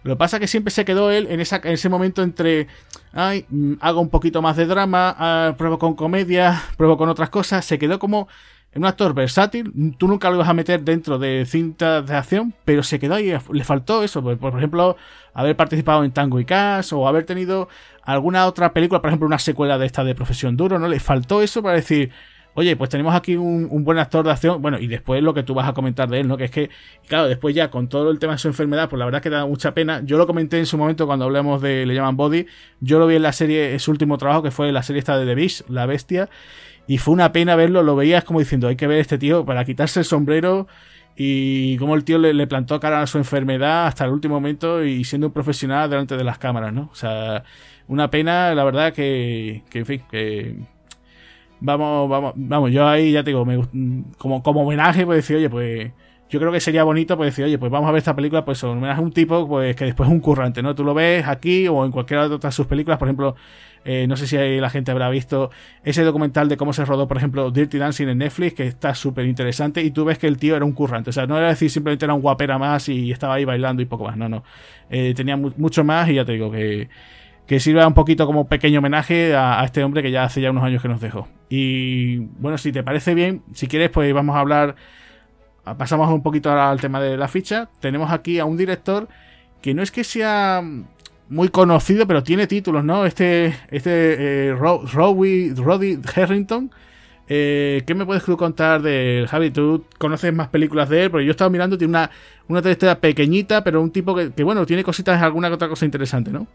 Lo 0.03 0.13
que 0.13 0.17
pasa 0.17 0.37
es 0.37 0.41
que 0.41 0.47
siempre 0.47 0.71
se 0.71 0.85
quedó 0.85 1.11
él 1.11 1.27
en, 1.29 1.41
esa, 1.41 1.57
en 1.57 1.73
ese 1.73 1.89
momento 1.89 2.23
entre, 2.23 2.67
ay, 3.11 3.45
mm, 3.49 3.73
hago 3.81 3.99
un 3.99 4.09
poquito 4.09 4.41
más 4.41 4.55
de 4.55 4.65
drama, 4.65 5.13
ah, 5.19 5.55
pruebo 5.57 5.77
con 5.77 5.95
comedia, 5.95 6.63
pruebo 6.77 6.97
con 6.97 7.09
otras 7.09 7.29
cosas. 7.29 7.65
Se 7.65 7.77
quedó 7.77 7.99
como 7.99 8.29
un 8.75 8.85
actor 8.85 9.13
versátil. 9.13 9.95
Tú 9.97 10.07
nunca 10.07 10.29
lo 10.29 10.35
ibas 10.35 10.49
a 10.49 10.53
meter 10.53 10.81
dentro 10.83 11.19
de 11.19 11.45
cintas 11.45 12.05
de 12.07 12.15
acción, 12.15 12.53
pero 12.65 12.83
se 12.83 12.99
quedó 12.99 13.15
ahí. 13.15 13.33
Le 13.51 13.63
faltó 13.63 14.03
eso. 14.03 14.23
Por, 14.23 14.57
ejemplo, 14.57 14.97
haber 15.33 15.55
participado 15.55 16.03
en 16.03 16.11
Tango 16.11 16.39
y 16.39 16.45
Cash 16.45 16.93
o 16.93 17.07
haber 17.07 17.25
tenido 17.25 17.69
alguna 18.03 18.47
otra 18.47 18.73
película, 18.73 19.01
por 19.01 19.09
ejemplo, 19.09 19.27
una 19.27 19.39
secuela 19.39 19.77
de 19.77 19.85
esta 19.85 20.03
de 20.03 20.15
Profesión 20.15 20.57
Duro, 20.57 20.79
¿no? 20.79 20.87
Le 20.87 20.99
faltó 20.99 21.41
eso 21.41 21.61
para 21.61 21.75
decir, 21.75 22.11
oye, 22.55 22.75
pues 22.75 22.89
tenemos 22.89 23.15
aquí 23.15 23.35
un, 23.35 23.83
buen 23.83 23.97
actor 23.97 24.25
de 24.25 24.31
acción, 24.31 24.61
bueno, 24.61 24.77
y 24.79 24.87
después 24.87 25.21
lo 25.23 25.33
que 25.33 25.43
tú 25.43 25.53
vas 25.53 25.67
a 25.67 25.73
comentar 25.73 26.09
de 26.09 26.19
él, 26.19 26.27
¿no? 26.27 26.37
Que 26.37 26.45
es 26.45 26.51
que, 26.51 26.69
claro, 27.07 27.27
después 27.27 27.55
ya 27.55 27.69
con 27.69 27.87
todo 27.87 28.11
el 28.11 28.19
tema 28.19 28.33
de 28.33 28.39
su 28.39 28.47
enfermedad, 28.47 28.89
pues 28.89 28.99
la 28.99 29.05
verdad 29.05 29.21
que 29.21 29.29
da 29.29 29.45
mucha 29.45 29.73
pena. 29.73 30.01
Yo 30.03 30.17
lo 30.17 30.27
comenté 30.27 30.59
en 30.59 30.65
su 30.65 30.77
momento 30.77 31.05
cuando 31.05 31.25
hablamos 31.25 31.61
de 31.61 31.85
Le 31.85 31.93
llaman 31.95 32.17
Body, 32.17 32.45
yo 32.79 32.99
lo 32.99 33.07
vi 33.07 33.15
en 33.15 33.23
la 33.23 33.33
serie, 33.33 33.77
su 33.79 33.91
último 33.91 34.17
trabajo, 34.17 34.43
que 34.43 34.51
fue 34.51 34.71
la 34.71 34.83
serie 34.83 34.99
esta 34.99 35.17
de 35.17 35.25
The 35.25 35.35
Beast, 35.35 35.69
La 35.69 35.85
Bestia, 35.85 36.29
y 36.87 36.97
fue 36.97 37.13
una 37.13 37.31
pena 37.31 37.55
verlo, 37.55 37.83
lo 37.83 37.95
veías 37.95 38.23
como 38.23 38.39
diciendo, 38.39 38.67
hay 38.67 38.75
que 38.75 38.87
ver 38.87 38.97
a 38.97 39.01
este 39.01 39.17
tío 39.17 39.45
para 39.45 39.65
quitarse 39.65 39.99
el 39.99 40.05
sombrero 40.05 40.67
y 41.15 41.77
como 41.77 41.95
el 41.95 42.03
tío 42.03 42.17
le, 42.17 42.47
plantó 42.47 42.79
cara 42.79 43.01
a 43.01 43.07
su 43.07 43.17
enfermedad 43.17 43.87
hasta 43.87 44.05
el 44.05 44.11
último 44.11 44.35
momento 44.35 44.83
y 44.83 45.03
siendo 45.03 45.27
un 45.27 45.33
profesional 45.33 45.89
delante 45.89 46.17
de 46.17 46.23
las 46.23 46.39
cámaras, 46.39 46.73
¿no? 46.73 46.89
O 46.91 46.95
sea, 46.95 47.43
una 47.87 48.09
pena, 48.09 48.53
la 48.55 48.63
verdad, 48.63 48.93
que, 48.93 49.63
que 49.69 49.79
en 49.79 49.85
fin, 49.85 50.01
que 50.09 50.55
vamos, 51.59 52.09
vamos, 52.09 52.33
vamos, 52.35 52.71
yo 52.71 52.87
ahí 52.87 53.11
ya 53.11 53.23
te 53.23 53.29
digo, 53.29 53.45
me, 53.45 53.63
como, 54.17 54.43
como 54.43 54.63
homenaje, 54.63 55.05
pues 55.05 55.17
decir, 55.17 55.37
oye, 55.37 55.49
pues 55.49 55.91
yo 56.29 56.39
creo 56.39 56.51
que 56.51 56.59
sería 56.59 56.83
bonito 56.83 57.15
pues 57.15 57.27
decir, 57.27 57.45
oye, 57.45 57.59
pues 57.59 57.71
vamos 57.71 57.87
a 57.87 57.91
ver 57.91 57.99
esta 57.99 58.15
película, 58.15 58.43
pues 58.43 58.63
homenaje 58.63 58.99
a 58.99 59.03
un 59.03 59.11
tipo 59.11 59.47
pues 59.47 59.75
que 59.75 59.85
después 59.85 60.09
es 60.09 60.13
un 60.13 60.19
currante, 60.19 60.63
¿no? 60.63 60.73
Tú 60.73 60.83
lo 60.83 60.95
ves 60.95 61.27
aquí 61.27 61.67
o 61.67 61.85
en 61.85 61.91
cualquiera 61.91 62.27
de 62.27 62.35
otras 62.35 62.55
sus 62.55 62.65
películas, 62.65 62.97
por 62.97 63.07
ejemplo, 63.07 63.35
eh, 63.85 64.07
no 64.07 64.15
sé 64.15 64.27
si 64.27 64.37
la 64.37 64.69
gente 64.69 64.91
habrá 64.91 65.09
visto 65.09 65.49
ese 65.83 66.03
documental 66.03 66.47
de 66.47 66.57
cómo 66.57 66.73
se 66.73 66.85
rodó, 66.85 67.07
por 67.07 67.17
ejemplo, 67.17 67.51
Dirty 67.51 67.77
Dancing 67.77 68.07
en 68.07 68.19
Netflix, 68.19 68.53
que 68.53 68.67
está 68.67 68.95
súper 68.95 69.25
interesante, 69.25 69.81
y 69.81 69.91
tú 69.91 70.05
ves 70.05 70.17
que 70.17 70.27
el 70.27 70.37
tío 70.37 70.55
era 70.55 70.65
un 70.65 70.73
currante. 70.73 71.09
O 71.09 71.13
sea, 71.13 71.27
no 71.27 71.37
era 71.37 71.49
decir 71.49 71.69
simplemente 71.69 72.05
era 72.05 72.13
un 72.13 72.21
guapera 72.21 72.57
más 72.57 72.87
y 72.89 73.11
estaba 73.11 73.35
ahí 73.35 73.45
bailando 73.45 73.81
y 73.81 73.85
poco 73.85 74.05
más. 74.05 74.15
No, 74.17 74.29
no. 74.29 74.43
Eh, 74.89 75.13
tenía 75.15 75.35
mucho 75.37 75.83
más 75.83 76.09
y 76.09 76.15
ya 76.15 76.25
te 76.25 76.33
digo 76.33 76.51
que, 76.51 76.89
que 77.45 77.59
sirva 77.59 77.85
un 77.87 77.93
poquito 77.93 78.25
como 78.25 78.47
pequeño 78.47 78.79
homenaje 78.79 79.35
a, 79.35 79.61
a, 79.61 79.65
este 79.65 79.83
hombre 79.83 80.01
que 80.01 80.11
ya 80.11 80.23
hace 80.23 80.41
ya 80.41 80.51
unos 80.51 80.63
años 80.63 80.81
que 80.81 80.87
nos 80.87 81.01
dejó. 81.01 81.27
Y 81.49 82.17
bueno, 82.17 82.57
si 82.57 82.71
te 82.71 82.83
parece 82.83 83.13
bien, 83.13 83.43
si 83.53 83.67
quieres, 83.67 83.89
pues 83.89 84.13
vamos 84.13 84.35
a 84.35 84.39
hablar. 84.39 84.75
Pasamos 85.77 86.09
un 86.09 86.21
poquito 86.23 86.51
al 86.51 86.79
tema 86.81 86.99
de 86.99 87.15
la 87.17 87.27
ficha. 87.27 87.69
Tenemos 87.79 88.11
aquí 88.11 88.39
a 88.39 88.45
un 88.45 88.57
director 88.57 89.07
que 89.61 89.73
no 89.73 89.81
es 89.81 89.91
que 89.91 90.03
sea 90.03 90.61
muy 91.29 91.49
conocido, 91.49 92.07
pero 92.07 92.23
tiene 92.23 92.47
títulos, 92.47 92.83
¿no? 92.83 93.05
Este, 93.05 93.55
este 93.69 94.49
eh, 94.49 94.55
Roddy 94.55 95.99
Harrington. 96.15 96.71
Eh, 97.27 97.83
¿Qué 97.87 97.95
me 97.95 98.05
puedes 98.05 98.23
contar 98.23 98.81
de 98.81 99.25
Javi? 99.29 99.51
Tú 99.51 99.85
conoces 99.97 100.33
más 100.33 100.49
películas 100.49 100.89
de 100.89 101.03
él, 101.03 101.11
porque 101.11 101.25
yo 101.25 101.31
he 101.31 101.31
estado 101.31 101.49
mirando, 101.49 101.77
tiene 101.77 101.91
una, 101.91 102.11
una 102.47 102.61
trayectoria 102.61 102.99
pequeñita, 102.99 103.63
pero 103.63 103.81
un 103.81 103.91
tipo 103.91 104.13
que, 104.13 104.31
que, 104.31 104.43
bueno, 104.43 104.65
tiene 104.65 104.83
cositas, 104.83 105.21
alguna 105.21 105.49
otra 105.49 105.69
cosa 105.69 105.85
interesante, 105.85 106.31
¿no? 106.31 106.47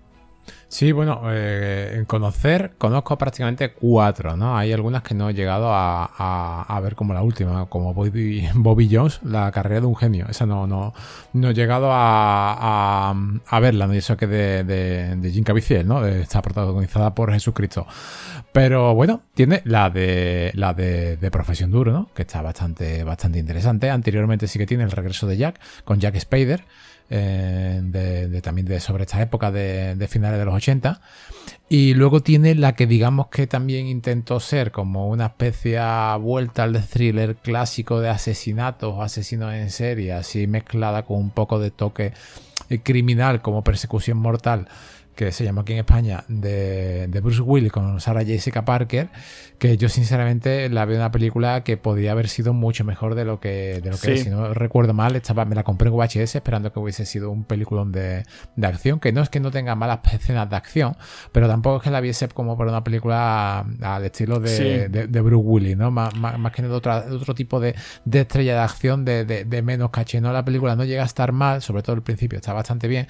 Sí, 0.71 0.93
bueno, 0.93 1.23
eh, 1.31 1.95
en 1.97 2.05
conocer 2.05 2.73
conozco 2.77 3.17
prácticamente 3.17 3.73
cuatro, 3.73 4.37
¿no? 4.37 4.55
Hay 4.55 4.71
algunas 4.71 5.03
que 5.03 5.15
no 5.15 5.31
he 5.31 5.35
llegado 5.35 5.71
a, 5.73 6.81
ver 6.83 6.95
como 6.95 7.15
la 7.15 7.23
última, 7.23 7.65
como 7.67 7.95
Bobby, 8.55 8.89
Jones, 8.93 9.21
la 9.25 9.51
carrera 9.51 9.81
de 9.81 9.87
un 9.87 9.97
genio. 9.97 10.27
Esa 10.29 10.45
no, 10.45 10.67
no, 10.67 10.93
no 11.33 11.51
he 11.51 11.55
llegado 11.55 11.89
a, 11.91 13.15
verla, 13.63 13.87
¿no? 13.87 13.95
Y 13.95 13.99
eso 13.99 14.19
que 14.19 14.27
de, 14.27 14.63
de, 14.63 15.17
de 15.17 15.31
Jim 15.31 15.43
Caviezel, 15.43 15.89
¿no? 15.89 16.05
Está 16.05 16.43
protagonizada 16.43 17.15
por 17.15 17.33
Jesucristo. 17.33 17.87
Pero 18.53 18.95
bueno, 18.95 19.23
tiene 19.33 19.63
la 19.65 19.89
de 19.89 20.51
la 20.55 20.75
de, 20.75 21.17
de, 21.17 21.31
Profesión 21.31 21.71
Duro, 21.71 21.93
¿no? 21.93 22.11
Que 22.15 22.23
está 22.23 22.43
bastante, 22.43 23.05
bastante 23.05 23.39
interesante. 23.39 23.89
Anteriormente 23.89 24.47
sí 24.47 24.59
que 24.59 24.67
tiene 24.67 24.85
el 24.85 24.91
regreso 24.91 25.27
de 25.27 25.39
Jack 25.39 25.61
con 25.85 25.99
Jack 25.99 26.19
Spader 26.19 26.65
eh, 27.11 27.81
de, 27.83 28.41
también 28.43 28.67
de 28.67 28.81
sobre 28.81 29.05
esta 29.05 29.21
época 29.23 29.51
de, 29.51 30.07
finales 30.09 30.39
de 30.39 30.45
los 30.45 30.55
80. 30.55 31.01
Y 31.69 31.95
luego 31.95 32.21
tiene 32.21 32.55
la 32.55 32.75
que 32.75 32.87
digamos 32.87 33.29
que 33.29 33.47
también 33.47 33.87
intentó 33.87 34.41
ser 34.41 34.73
como 34.73 35.09
una 35.09 35.27
especie 35.27 35.81
vuelta 36.21 36.65
al 36.65 36.83
thriller 36.87 37.37
clásico 37.37 38.01
de 38.01 38.09
asesinatos 38.09 38.95
o 38.95 39.03
asesinos 39.03 39.53
en 39.55 39.71
serie, 39.71 40.13
así 40.13 40.47
mezclada 40.47 41.05
con 41.05 41.19
un 41.19 41.31
poco 41.31 41.59
de 41.59 41.71
toque 41.71 42.13
criminal 42.83 43.43
como 43.43 43.63
persecución 43.63 44.19
mortal 44.19 44.69
que 45.19 45.33
se 45.33 45.43
llama 45.43 45.63
aquí 45.63 45.73
en 45.73 45.81
España, 45.81 46.25
de, 46.29 47.09
Bruce 47.21 47.41
Willis 47.41 47.73
con 47.73 48.01
Sarah 48.01 48.25
Jessica 48.25 48.65
Parker, 48.65 49.09
que 49.59 49.77
yo 49.77 49.89
sinceramente 49.89 50.69
la 50.69 50.85
veo 50.85 50.97
una 50.97 51.11
película 51.11 51.65
que 51.65 51.77
podría 51.77 52.13
haber 52.13 52.29
sido 52.29 52.53
mucho 52.53 52.85
mejor 52.85 53.17
de 53.17 53.25
lo 53.25 53.41
que, 53.41 53.81
de 53.83 53.91
lo 53.91 53.99
que 53.99 54.17
si 54.17 54.31
no 54.31 54.55
recuerdo 54.55 54.95
mal, 54.95 55.17
estaba, 55.17 55.45
me 55.45 55.57
la 55.57 55.65
compré 55.65 55.89
en 55.89 55.97
VHS 55.97 56.37
esperando 56.37 56.73
que 56.73 56.79
hubiese 56.79 57.05
sido 57.05 57.31
un 57.31 57.45
peliculón 57.45 57.91
de, 57.91 58.25
de, 58.55 58.67
acción, 58.67 59.01
que 59.01 59.13
no 59.13 59.21
es 59.21 59.29
que 59.29 59.41
no 59.41 59.51
tenga 59.51 59.75
malas 59.75 60.01
escenas 60.13 60.49
de 60.49 60.57
acción, 60.57 60.97
pero 61.33 61.49
tampoco 61.49 61.79
es 61.79 61.83
que 61.83 61.91
la 61.91 62.01
viese 62.01 62.29
como 62.29 62.57
para 62.57 62.71
una 62.71 62.85
película 62.85 63.67
al 63.83 64.05
estilo 64.05 64.39
de, 64.39 64.89
de, 64.89 65.21
Bruce 65.21 65.45
Willis, 65.45 65.77
¿no? 65.77 65.91
Más, 65.91 66.15
más, 66.15 66.53
que 66.53 66.63
de 66.63 66.71
otro 66.71 67.35
tipo 67.35 67.59
de, 67.59 67.75
estrella 68.13 68.55
de 68.55 68.61
acción 68.61 69.05
de, 69.05 69.63
menos 69.65 69.91
caché, 69.91 70.21
¿no? 70.21 70.33
La 70.33 70.45
película 70.45 70.77
no 70.77 70.85
llega 70.85 71.03
a 71.03 71.07
estar 71.07 71.33
mal, 71.33 71.63
sobre 71.63 71.83
todo 71.83 71.97
al 71.97 72.03
principio 72.03 72.39
está 72.39 72.53
bastante 72.53 72.87
bien, 72.87 73.09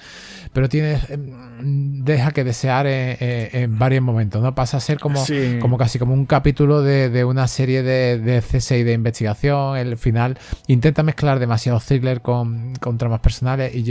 pero 0.51 0.67
tiene... 0.67 0.99
Em, 1.09 2.03
deja 2.03 2.31
que 2.31 2.43
desear 2.43 2.87
en, 2.87 3.77
varios 3.77 4.03
momentos, 4.03 4.41
¿no? 4.41 4.55
Pasa 4.55 4.77
a 4.77 4.79
ser 4.79 4.99
como, 4.99 5.23
como 5.59 5.77
casi 5.77 5.99
como 5.99 6.13
un 6.13 6.25
capítulo 6.39 6.81
de, 6.81 7.25
una 7.25 7.49
serie 7.49 7.83
de, 7.83 8.17
de 8.17 8.41
CSI 8.41 8.83
de 8.83 8.93
investigación. 8.93 9.75
El 9.75 9.97
final 9.97 10.37
intenta 10.67 11.03
mezclar 11.03 11.37
demasiado 11.37 11.81
thriller 11.81 12.21
con, 12.21 12.75
con 12.79 12.97
tramas 12.97 13.19
personales 13.19 13.75
y, 13.75 13.81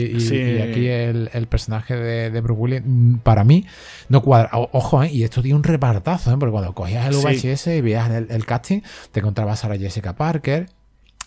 aquí 0.62 0.88
el, 0.88 1.46
personaje 1.46 1.94
de, 1.94 2.30
de, 2.30 2.40
Bruce 2.40 2.58
Willis, 2.58 2.82
mm, 2.86 3.16
para 3.16 3.44
mí, 3.44 3.66
no 4.08 4.22
cuadra. 4.22 4.48
ojo, 4.54 5.02
¿eh? 5.02 5.10
y 5.12 5.24
esto 5.24 5.42
tiene 5.42 5.56
un 5.56 5.62
repartazo, 5.62 6.32
¿eh? 6.32 6.36
porque 6.40 6.52
cuando 6.52 6.74
cogías 6.74 7.06
el 7.06 7.16
VHS 7.16 7.66
y 7.66 7.80
veías 7.82 8.10
el, 8.10 8.46
casting, 8.46 8.80
te 9.12 9.20
encontrabas 9.20 9.66
a 9.66 9.76
Jessica 9.76 10.16
Parker, 10.16 10.70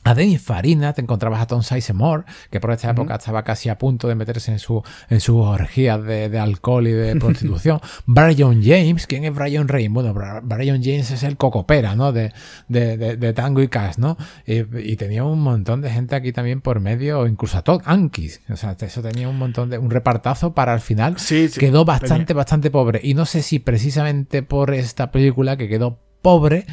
a 0.03 0.15
Denis 0.15 0.41
Farina, 0.41 0.93
te 0.93 1.01
encontrabas 1.01 1.41
a 1.41 1.47
Tom 1.47 1.61
Sizemore, 1.61 2.23
que 2.49 2.59
por 2.59 2.71
esta 2.71 2.89
época 2.89 3.15
estaba 3.15 3.43
casi 3.43 3.69
a 3.69 3.77
punto 3.77 4.07
de 4.07 4.15
meterse 4.15 4.51
en, 4.51 4.59
su, 4.59 4.83
en 5.09 5.19
sus 5.19 5.35
orgías 5.35 6.03
de, 6.03 6.39
alcohol 6.39 6.87
y 6.87 6.91
de 6.91 7.15
prostitución. 7.19 7.79
Brian 8.05 8.63
James, 8.63 9.05
¿quién 9.05 9.25
es 9.25 9.35
Brian 9.35 9.67
Rain? 9.67 9.93
Bueno, 9.93 10.13
Brian 10.43 10.81
James 10.83 11.11
es 11.11 11.23
el 11.23 11.37
cocopera, 11.37 11.95
¿no? 11.95 12.11
De, 12.11 12.33
de, 12.67 13.33
Tango 13.33 13.61
y 13.61 13.67
Cash, 13.67 13.97
¿no? 13.97 14.17
Y, 14.45 14.95
tenía 14.95 15.23
un 15.23 15.41
montón 15.41 15.81
de 15.81 15.89
gente 15.89 16.15
aquí 16.15 16.31
también 16.31 16.61
por 16.61 16.79
medio, 16.79 17.27
incluso 17.27 17.57
a 17.57 17.63
Todd 17.63 17.81
Ankis. 17.85 18.41
O 18.49 18.55
sea, 18.55 18.75
eso 18.79 19.01
tenía 19.01 19.29
un 19.29 19.37
montón 19.37 19.69
de, 19.69 19.77
un 19.77 19.89
repartazo 19.89 20.53
para 20.53 20.73
al 20.73 20.81
final. 20.81 21.17
Sí, 21.17 21.49
quedó 21.57 21.85
bastante, 21.85 22.33
bastante 22.33 22.71
pobre. 22.71 22.99
Y 23.03 23.13
no 23.13 23.25
sé 23.25 23.41
si 23.41 23.59
precisamente 23.59 24.43
por 24.43 24.73
esta 24.73 25.11
película 25.11 25.57
que 25.57 25.67
quedó 25.67 25.99
pobre, 26.21 26.65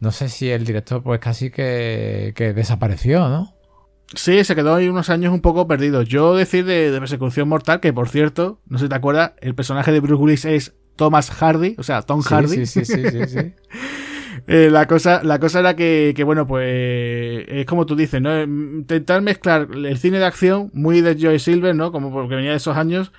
no 0.00 0.12
sé 0.12 0.28
si 0.28 0.50
el 0.50 0.64
director 0.64 1.02
pues 1.02 1.20
casi 1.20 1.50
que, 1.50 2.52
desapareció, 2.54 3.28
¿no? 3.28 3.54
Sí, 4.14 4.42
se 4.44 4.54
quedó 4.54 4.74
ahí 4.74 4.88
unos 4.88 5.10
años 5.10 5.34
un 5.34 5.40
poco 5.40 5.66
perdido. 5.66 6.02
Yo 6.02 6.34
decir 6.34 6.64
de, 6.64 6.96
Persecución 6.98 7.48
Mortal, 7.48 7.80
que 7.80 7.92
por 7.92 8.08
cierto, 8.08 8.60
no 8.66 8.78
sé 8.78 8.86
si 8.86 8.88
te 8.88 8.94
acuerdas, 8.94 9.32
el 9.40 9.54
personaje 9.54 9.92
de 9.92 10.00
Bruce 10.00 10.22
Willis 10.22 10.44
es 10.46 10.74
Thomas 10.96 11.30
Hardy, 11.30 11.74
o 11.78 11.82
sea, 11.82 12.02
Tom 12.02 12.22
Hardy. 12.22 12.66
Sí, 12.66 12.84
sí, 12.84 12.84
sí, 12.84 13.02
sí, 13.26 13.38
eh, 14.46 14.70
la, 14.70 14.86
cosa, 14.86 15.22
la 15.22 15.38
cosa 15.38 15.60
era 15.60 15.76
que, 15.76 16.22
bueno, 16.24 16.46
pues 16.46 17.44
es 17.48 17.66
como 17.66 17.84
tú 17.84 17.96
dices, 17.96 18.22
¿no? 18.22 18.42
Intentar 18.42 19.20
mezclar 19.20 19.68
el 19.72 19.98
cine 19.98 20.18
de 20.18 20.24
acción, 20.24 20.70
muy 20.72 21.02
de 21.02 21.16
Joy 21.16 21.38
Silver, 21.38 21.74
¿no? 21.74 21.92
Como 21.92 22.10
porque 22.10 22.34
venía 22.34 22.52
de 22.52 22.56
esos 22.56 22.76
años, 22.76 23.12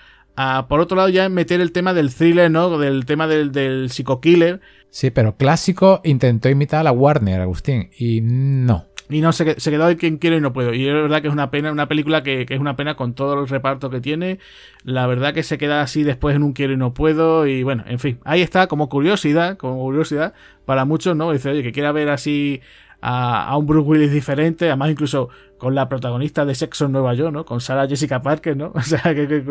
por 0.68 0.80
otro 0.80 0.96
lado, 0.96 1.10
ya 1.10 1.28
meter 1.30 1.62
el 1.62 1.72
tema 1.72 1.94
del 1.94 2.14
thriller, 2.14 2.50
¿no? 2.50 2.78
Del 2.78 3.06
tema 3.06 3.28
del, 3.28 3.52
del 3.52 3.90
psico-killer. 3.90 4.62
Sí, 4.90 5.12
pero 5.12 5.36
clásico 5.36 6.02
intentó 6.04 6.50
imitar 6.50 6.82
a 6.82 6.84
la 6.84 6.92
Warner, 6.92 7.42
Agustín, 7.42 7.90
y 7.98 8.22
no. 8.22 8.86
Y 9.12 9.22
no, 9.22 9.34
se, 9.34 9.60
se 9.60 9.72
quedó 9.72 9.86
ahí 9.86 9.96
quien 9.96 10.18
quiere 10.18 10.38
y 10.38 10.42
no 10.42 10.54
puedo. 10.54 10.72
Y 10.72 10.88
es 10.88 10.94
verdad 10.94 11.22
que 11.24 11.28
es 11.28 11.34
una 11.34 11.50
pena, 11.50 11.72
una 11.72 11.88
película 11.88 12.22
que, 12.22 12.46
es 12.48 12.60
una 12.60 12.76
pena 12.76 12.96
con 12.96 13.16
todo 13.16 13.42
el 13.42 13.48
reparto 13.48 13.90
que 13.90 14.02
tiene. 14.02 14.38
La 14.84 15.08
verdad 15.08 15.34
que 15.34 15.42
se 15.42 15.58
queda 15.58 15.82
así 15.82 16.04
después 16.04 16.36
en 16.36 16.44
un 16.44 16.54
quiero 16.54 16.74
y 16.74 16.78
no 16.78 16.94
puedo. 16.94 17.48
Y 17.48 17.64
bueno, 17.64 17.84
en 17.88 17.98
fin, 17.98 18.20
ahí 18.24 18.44
está 18.44 18.68
como 18.68 18.88
curiosidad, 18.88 19.58
como 19.58 19.80
curiosidad 19.80 20.34
para 20.66 20.86
muchos, 20.86 21.16
¿no? 21.16 21.32
Dice, 21.32 21.50
oye, 21.50 21.64
que 21.64 21.72
quiera 21.72 21.92
ver 21.92 22.10
así 22.10 22.62
a, 23.02 23.48
a, 23.48 23.58
un 23.58 23.66
Bruce 23.66 23.90
Willis 23.90 24.12
diferente, 24.12 24.68
además 24.68 24.92
incluso 24.92 25.30
con 25.60 25.76
la 25.76 25.90
protagonista 25.90 26.46
de 26.46 26.56
Sexo 26.56 26.86
en 26.86 26.94
Nueva 26.94 27.14
York, 27.14 27.34
¿no? 27.34 27.46
Con 27.46 27.62
Sarah 27.62 27.88
Jessica 27.88 28.22
Parker, 28.22 28.58
¿no? 28.58 28.72
O 28.80 28.82
sea, 28.82 29.14
que, 29.14 29.44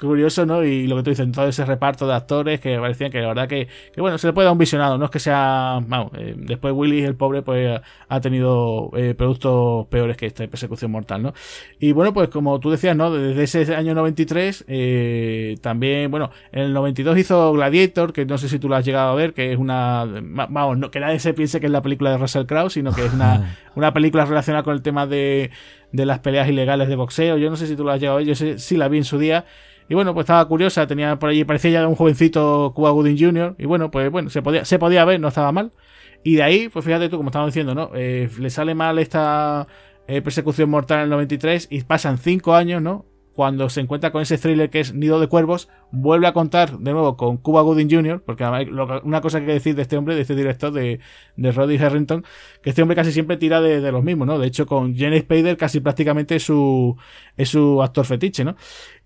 curioso, 0.00 0.46
¿no? 0.46 0.64
Y 0.64 0.88
lo 0.88 0.96
que 0.96 1.02
tú 1.04 1.10
dices, 1.10 1.30
todo 1.30 1.46
ese 1.46 1.64
reparto 1.64 2.08
de 2.08 2.14
actores 2.14 2.60
que 2.60 2.78
parecían 2.78 3.12
que 3.12 3.20
la 3.20 3.28
verdad 3.28 3.46
que, 3.46 3.68
que 3.92 4.00
bueno, 4.00 4.18
se 4.18 4.26
le 4.26 4.32
puede 4.32 4.46
dar 4.46 4.52
un 4.52 4.58
visionado, 4.58 4.98
no 4.98 5.04
es 5.04 5.10
que 5.10 5.20
sea, 5.20 5.80
vamos, 5.86 6.12
eh, 6.16 6.34
después 6.36 6.72
Willis, 6.74 7.04
el 7.04 7.14
pobre, 7.14 7.42
pues 7.42 7.80
ha 8.08 8.20
tenido 8.20 8.90
eh, 8.96 9.14
productos 9.14 9.86
peores 9.88 10.16
que 10.16 10.26
esta 10.26 10.46
Persecución 10.48 10.90
Mortal, 10.90 11.22
¿no? 11.22 11.34
Y 11.78 11.92
bueno, 11.92 12.12
pues 12.14 12.30
como 12.30 12.58
tú 12.58 12.70
decías, 12.70 12.96
¿no? 12.96 13.12
Desde 13.12 13.42
ese 13.62 13.76
año 13.76 13.94
93, 13.94 14.64
eh, 14.66 15.56
también, 15.60 16.10
bueno, 16.10 16.30
en 16.52 16.62
el 16.62 16.72
92 16.72 17.18
hizo 17.18 17.52
Gladiator, 17.52 18.12
que 18.14 18.24
no 18.24 18.38
sé 18.38 18.48
si 18.48 18.58
tú 18.58 18.68
lo 18.68 18.76
has 18.76 18.84
llegado 18.84 19.10
a 19.10 19.14
ver, 19.14 19.34
que 19.34 19.52
es 19.52 19.58
una, 19.58 20.06
vamos, 20.22 20.78
no, 20.78 20.90
que 20.90 21.00
nadie 21.00 21.18
se 21.18 21.34
piense 21.34 21.60
que 21.60 21.66
es 21.66 21.72
la 21.72 21.82
película 21.82 22.10
de 22.10 22.18
Russell 22.18 22.46
Crowe, 22.46 22.70
sino 22.70 22.92
que 22.92 23.04
es 23.04 23.12
una, 23.12 23.56
una 23.74 23.92
película 23.92 24.24
relacionada 24.24 24.64
con 24.64 24.74
el 24.74 24.82
tema 24.82 25.06
de 25.06 25.49
de, 25.92 26.06
las 26.06 26.20
peleas 26.20 26.48
ilegales 26.48 26.88
de 26.88 26.96
boxeo. 26.96 27.36
Yo 27.36 27.50
no 27.50 27.56
sé 27.56 27.66
si 27.66 27.76
tú 27.76 27.84
lo 27.84 27.92
has 27.92 28.00
llegado 28.00 28.18
a 28.18 28.22
ver, 28.22 28.26
yo 28.26 28.34
sí 28.34 28.76
la 28.76 28.88
vi 28.88 28.98
en 28.98 29.04
su 29.04 29.18
día. 29.18 29.44
Y 29.90 29.94
bueno, 29.94 30.14
pues 30.14 30.24
estaba 30.24 30.46
curiosa, 30.46 30.86
tenía 30.86 31.18
por 31.18 31.30
allí, 31.30 31.42
parecía 31.42 31.72
ya 31.72 31.88
un 31.88 31.96
jovencito 31.96 32.72
Cuba 32.76 32.90
Gooding 32.90 33.18
Jr. 33.18 33.56
Y 33.58 33.66
bueno, 33.66 33.90
pues 33.90 34.08
bueno, 34.10 34.30
se 34.30 34.40
podía, 34.40 34.64
se 34.64 34.78
podía 34.78 35.04
ver, 35.04 35.18
no 35.18 35.28
estaba 35.28 35.50
mal. 35.50 35.72
Y 36.22 36.36
de 36.36 36.44
ahí, 36.44 36.68
pues 36.68 36.84
fíjate 36.84 37.08
tú, 37.08 37.16
como 37.16 37.30
estaba 37.30 37.46
diciendo, 37.46 37.74
¿no? 37.74 37.90
Eh, 37.94 38.30
le 38.38 38.50
sale 38.50 38.76
mal 38.76 39.00
esta 39.00 39.66
eh, 40.06 40.22
persecución 40.22 40.70
mortal 40.70 40.98
en 40.98 41.04
el 41.04 41.10
93 41.10 41.66
y 41.70 41.82
pasan 41.82 42.18
5 42.18 42.54
años, 42.54 42.80
¿no? 42.80 43.04
Cuando 43.40 43.70
se 43.70 43.80
encuentra 43.80 44.12
con 44.12 44.20
ese 44.20 44.36
thriller 44.36 44.68
que 44.68 44.80
es 44.80 44.92
Nido 44.92 45.18
de 45.18 45.26
Cuervos, 45.26 45.70
vuelve 45.92 46.26
a 46.26 46.34
contar 46.34 46.78
de 46.78 46.92
nuevo 46.92 47.16
con 47.16 47.38
Cuba 47.38 47.62
Gooding 47.62 47.90
Jr., 47.90 48.22
porque 48.22 48.44
una 49.02 49.22
cosa 49.22 49.38
que 49.38 49.44
hay 49.44 49.46
que 49.46 49.52
decir 49.54 49.74
de 49.74 49.80
este 49.80 49.96
hombre, 49.96 50.14
de 50.14 50.20
este 50.20 50.34
director, 50.34 50.70
de, 50.70 51.00
de 51.36 51.50
Roddy 51.50 51.78
Harrington, 51.78 52.22
que 52.60 52.68
este 52.68 52.82
hombre 52.82 52.96
casi 52.96 53.12
siempre 53.12 53.38
tira 53.38 53.62
de, 53.62 53.90
los 53.90 54.04
mismos, 54.04 54.26
¿no? 54.26 54.38
De 54.38 54.46
hecho, 54.46 54.66
con 54.66 54.94
Jenny 54.94 55.20
Spader 55.20 55.56
casi 55.56 55.80
prácticamente 55.80 56.36
es 56.36 56.42
su, 56.42 56.98
es 57.38 57.48
su 57.48 57.82
actor 57.82 58.04
fetiche, 58.04 58.44
¿no? 58.44 58.56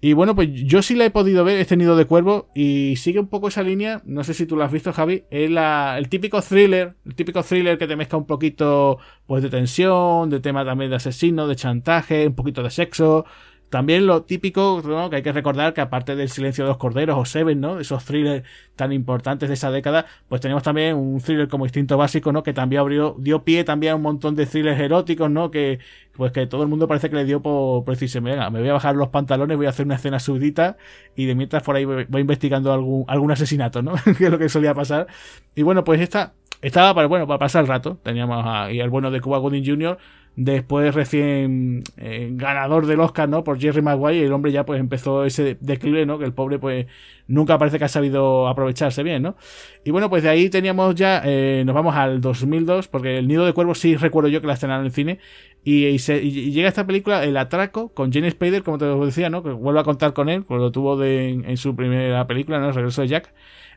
Y 0.01 0.15
bueno, 0.15 0.35
pues 0.35 0.49
yo 0.53 0.83
sí 0.83 0.97
la 0.97 1.05
he 1.05 1.11
podido 1.11 1.45
ver, 1.45 1.61
este 1.61 1.77
Nido 1.77 1.95
de 1.95 2.07
Cuervos, 2.07 2.47
y 2.57 2.97
sigue 2.97 3.21
un 3.21 3.29
poco 3.29 3.47
esa 3.47 3.63
línea, 3.63 4.03
no 4.05 4.25
sé 4.25 4.35
si 4.35 4.47
tú 4.47 4.57
lo 4.57 4.65
has 4.65 4.73
visto, 4.73 4.93
Javi, 4.93 5.27
es 5.31 5.49
la, 5.49 5.97
el 5.97 6.09
típico 6.09 6.43
thriller, 6.43 6.97
el 7.07 7.15
típico 7.15 7.45
thriller 7.45 7.79
que 7.79 7.87
te 7.87 7.95
mezcla 7.95 8.19
un 8.19 8.27
poquito, 8.27 8.99
pues, 9.29 9.45
de 9.45 9.49
tensión, 9.49 10.29
de 10.29 10.41
tema 10.41 10.65
también 10.65 10.91
de 10.91 10.97
asesino, 10.97 11.47
de 11.47 11.55
chantaje, 11.55 12.27
un 12.27 12.35
poquito 12.35 12.65
de 12.65 12.71
sexo, 12.71 13.27
también 13.75 14.07
lo 14.07 14.23
típico, 14.23 14.81
que 15.11 15.17
hay 15.17 15.23
que 15.23 15.33
recordar 15.33 15.75
que 15.75 15.81
aparte 15.81 16.15
del 16.15 16.29
Silencio 16.29 16.63
de 16.63 16.69
los 16.69 16.77
Corderos 16.77 17.19
o 17.19 17.25
Seven, 17.25 17.61
¿no? 17.61 17.81
Esos 17.81 18.05
thrillers 18.05 18.47
tan 18.77 18.93
importantes 18.93 19.49
de 19.49 19.55
esa 19.55 19.73
década, 19.73 20.07
pues 20.29 20.41
tenemos 20.41 20.63
también 20.63 20.95
un 20.95 21.21
thriller 21.21 21.49
como 21.49 21.65
Instinto 21.65 21.97
Básico, 21.97 22.31
¿no? 22.31 22.45
Que 22.45 22.53
también 22.53 22.79
abrió, 22.79 23.17
dio 23.19 23.43
pie 23.43 23.65
también 23.65 23.95
a 23.95 23.97
un 23.97 24.03
montón 24.03 24.37
de 24.37 24.47
thrillers 24.47 24.79
eróticos, 24.79 25.29
¿no? 25.29 25.51
Que, 25.51 25.81
pues 26.13 26.31
que 26.31 26.47
todo 26.47 26.63
el 26.63 26.69
mundo 26.69 26.87
parece 26.87 27.11
que 27.11 27.17
le 27.17 27.25
dio 27.25 27.43
por, 27.43 27.85
decirse, 27.85 28.21
venga, 28.21 28.49
me 28.49 28.61
voy 28.61 28.69
a 28.69 28.75
bajar 28.75 28.95
los 28.95 29.09
pantalones, 29.09 29.57
voy 29.57 29.67
a 29.67 29.71
hacer 29.71 29.87
una 29.87 29.97
escena 29.97 30.21
subdita 30.21 30.77
y 31.17 31.25
de 31.25 31.35
mientras 31.35 31.65
por 31.65 31.75
ahí 31.75 31.85
voy, 31.85 32.07
investigando 32.21 32.73
algún, 32.73 33.05
algún 33.09 33.33
asesinato, 33.33 33.83
¿no? 33.83 33.95
que 34.17 34.27
es 34.27 34.31
lo 34.31 34.39
que 34.39 34.49
solía 34.49 34.73
pasar. 34.73 35.09
Y 35.57 35.63
bueno, 35.65 35.83
pues 35.83 36.01
esta, 36.01 36.35
estaba 36.63 36.95
para, 36.95 37.09
bueno, 37.09 37.27
para 37.27 37.41
pasar 37.41 37.63
el 37.63 37.69
rato. 37.69 37.99
Teníamos 38.05 38.41
ahí 38.47 38.81
al 38.81 38.91
bueno 38.91 39.11
de 39.11 39.21
Cuba 39.21 39.39
Gooding 39.39 39.67
Jr., 39.67 39.99
después 40.37 40.95
recién 40.95 41.85
eh, 41.97 42.31
ganador 42.33 42.87
del 42.87 43.01
Oscar, 43.01 43.29
¿no? 43.29 43.45
Por 43.45 43.61
Jerry 43.61 43.83
Maguire, 43.83 44.19
y 44.19 44.25
el 44.25 44.33
hombre 44.33 44.53
ya 44.53 44.67
pues 44.67 44.81
empezó 44.81 45.25
ese 45.25 45.57
declive, 45.61 46.07
¿no? 46.07 46.19
Que 46.19 46.25
el 46.25 46.33
pobre 46.33 46.59
pues 46.59 46.87
nunca 47.27 47.59
parece 47.59 47.79
que 47.79 47.85
ha 47.85 47.89
sabido 47.89 48.49
aprovecharse 48.49 49.03
bien, 49.03 49.23
¿no? 49.23 49.37
Y 49.85 49.91
bueno, 49.91 50.11
pues 50.11 50.23
de 50.23 50.31
ahí 50.31 50.51
teníamos 50.51 50.95
ya, 50.95 51.23
eh, 51.25 51.63
nos 51.65 51.75
vamos 51.75 51.95
al 51.95 52.21
2002, 52.21 52.89
porque 52.89 53.19
El 53.19 53.29
Nido 53.29 53.47
de 53.47 53.53
Cuervos 53.53 53.79
sí 53.79 53.97
recuerdo 53.97 54.29
yo 54.29 54.41
que 54.41 54.47
la 54.47 54.55
estrenaron 54.55 54.83
en 54.83 54.87
el 54.87 54.93
cine, 54.93 55.19
y, 55.67 55.97
llega 55.99 56.69
esta 56.69 56.87
película, 56.87 57.25
El 57.25 57.37
Atraco, 57.39 57.89
con 57.95 58.13
Jenny 58.13 58.31
Spader, 58.31 58.63
como 58.63 58.77
te 58.77 58.85
decía, 58.85 59.31
¿no? 59.31 59.43
Que 59.43 59.51
vuelvo 59.51 59.81
a 59.81 59.85
contar 59.85 60.13
con 60.13 60.29
él, 60.29 60.45
pues 60.45 60.61
lo 60.61 60.71
tuvo 60.71 60.99
de, 60.99 61.31
en, 61.31 61.57
su 61.57 61.75
primera 61.75 62.27
película, 62.27 62.61
¿no? 62.61 62.69
El 62.69 62.75
regreso 62.75 63.01
de 63.01 63.09
Jack. 63.09 63.33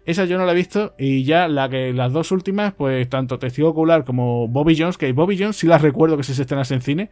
Esa 0.06 0.26
yo 0.26 0.38
no 0.38 0.46
la 0.46 0.54
he 0.54 0.56
visto 0.56 0.96
y 0.98 1.24
ya 1.24 1.48
la 1.48 1.70
que 1.70 1.94
las 1.94 2.14
dos 2.14 2.32
últimas, 2.32 2.74
pues 2.74 3.10
tanto 3.10 3.40
Testigo 3.40 3.70
Ocular 3.70 4.06
como 4.06 4.48
Bobby 4.48 4.78
Jones, 4.78 4.98
que 4.98 5.12
Bobby 5.12 5.38
Jones 5.38 5.58
sí 5.58 5.68
las 5.68 5.82
recuerdo 5.82 6.18
que 6.18 6.24
se 6.24 6.40
estrenas 6.40 6.72
en 6.72 6.82
cine. 6.82 7.10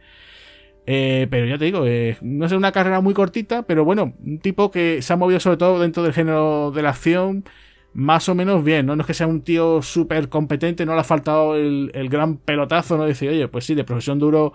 Eh, 0.86 1.26
pero 1.30 1.46
ya 1.46 1.58
te 1.58 1.64
digo, 1.64 1.84
eh, 1.84 2.16
no 2.22 2.46
es 2.46 2.52
una 2.52 2.70
carrera 2.70 3.00
muy 3.00 3.12
cortita, 3.12 3.62
pero 3.62 3.84
bueno, 3.84 4.14
un 4.24 4.38
tipo 4.38 4.70
que 4.70 5.02
se 5.02 5.12
ha 5.12 5.16
movido 5.16 5.40
sobre 5.40 5.56
todo 5.56 5.80
dentro 5.80 6.02
del 6.04 6.12
género 6.12 6.70
de 6.70 6.82
la 6.82 6.90
acción 6.90 7.44
más 7.92 8.28
o 8.28 8.34
menos 8.34 8.62
bien, 8.62 8.86
¿no? 8.86 8.94
No 8.94 9.00
es 9.00 9.06
que 9.06 9.14
sea 9.14 9.26
un 9.26 9.42
tío 9.42 9.80
súper 9.82 10.28
competente, 10.28 10.84
no 10.84 10.94
le 10.94 11.00
ha 11.00 11.04
faltado 11.04 11.56
el, 11.56 11.90
el, 11.94 12.08
gran 12.10 12.36
pelotazo, 12.36 12.98
¿no? 12.98 13.04
Decir, 13.04 13.30
oye, 13.30 13.48
pues 13.48 13.64
sí, 13.64 13.74
de 13.74 13.84
profesión 13.84 14.18
duro, 14.18 14.52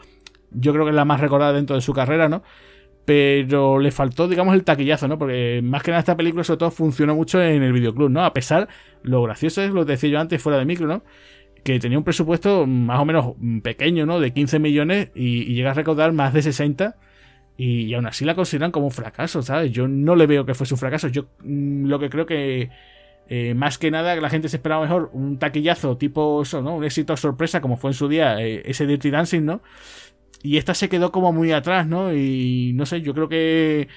yo 0.52 0.74
creo 0.74 0.86
que 0.86 0.92
es 0.92 0.96
la 0.96 1.06
más 1.06 1.20
recordada 1.20 1.52
dentro 1.54 1.76
de 1.76 1.82
su 1.82 1.92
carrera, 1.92 2.30
¿no? 2.30 2.44
Pero 3.12 3.78
le 3.78 3.92
faltó, 3.92 4.30
digamos, 4.30 4.56
el 4.56 4.64
taquillazo, 4.64 5.06
¿no? 5.10 5.18
Porque 5.18 5.60
más 5.62 5.84
que 5.84 5.92
nada 5.92 6.00
esta 6.00 6.16
película 6.16 6.46
sobre 6.46 6.60
todo 6.60 6.72
funcionó 6.72 7.14
mucho 7.14 7.42
en 7.42 7.62
el 7.62 7.74
videoclub, 7.74 8.10
¿no? 8.10 8.24
A 8.24 8.32
pesar, 8.32 8.70
lo 9.04 9.22
gracioso 9.22 9.62
es 9.62 9.72
lo 9.72 9.86
que 9.86 9.92
decía 9.92 10.12
yo 10.12 10.20
antes 10.22 10.42
fuera 10.42 10.58
de 10.58 10.64
micro, 10.64 10.88
¿no? 10.88 11.04
Que 11.66 11.78
tenía 11.78 11.98
un 11.98 12.06
presupuesto 12.06 12.66
más 12.66 13.02
o 13.02 13.04
menos 13.04 13.34
pequeño, 13.64 14.06
¿no? 14.06 14.22
De 14.22 14.32
15 14.32 14.60
millones 14.60 15.12
y, 15.14 15.54
llega 15.54 15.72
a 15.72 15.74
recaudar 15.74 16.14
más 16.14 16.34
de 16.34 16.42
60 16.42 16.96
y, 17.58 17.94
aún 17.96 18.06
así 18.06 18.24
la 18.24 18.34
consideran 18.34 18.72
como 18.72 18.86
un 18.86 18.94
fracaso, 18.94 19.42
¿sabes? 19.42 19.74
Yo 19.74 19.90
no 19.90 20.16
le 20.16 20.26
veo 20.26 20.46
que 20.46 20.54
fuese 20.54 20.74
un 20.74 20.78
fracaso, 20.78 21.10
yo 21.10 21.26
mm, 21.44 21.88
lo 21.88 22.00
que 22.00 22.10
creo 22.10 22.26
que... 22.26 22.70
Eh, 23.34 23.54
más 23.54 23.78
que 23.78 23.92
nada 23.92 24.14
la 24.16 24.30
gente 24.30 24.50
se 24.50 24.58
esperaba 24.58 24.82
mejor 24.82 25.10
un 25.14 25.38
taquillazo 25.38 25.96
tipo 25.96 26.42
eso, 26.42 26.62
¿no? 26.62 26.76
Un 26.76 26.84
éxito 26.84 27.16
sorpresa 27.16 27.62
como 27.62 27.78
fue 27.78 27.92
en 27.92 27.94
su 27.94 28.10
día 28.10 28.42
eh, 28.42 28.62
ese 28.66 28.86
Dirty 28.86 29.10
Dancing, 29.10 29.46
¿no? 29.46 29.62
Y 30.44 30.58
esta 30.58 30.74
se 30.74 30.90
quedó 30.90 31.12
como 31.12 31.32
muy 31.32 31.52
atrás, 31.52 31.88
¿no? 31.88 32.14
Y 32.14 32.74
no 32.74 32.86
sé, 32.86 33.02
yo 33.02 33.14
creo 33.14 33.28
que 33.28 33.88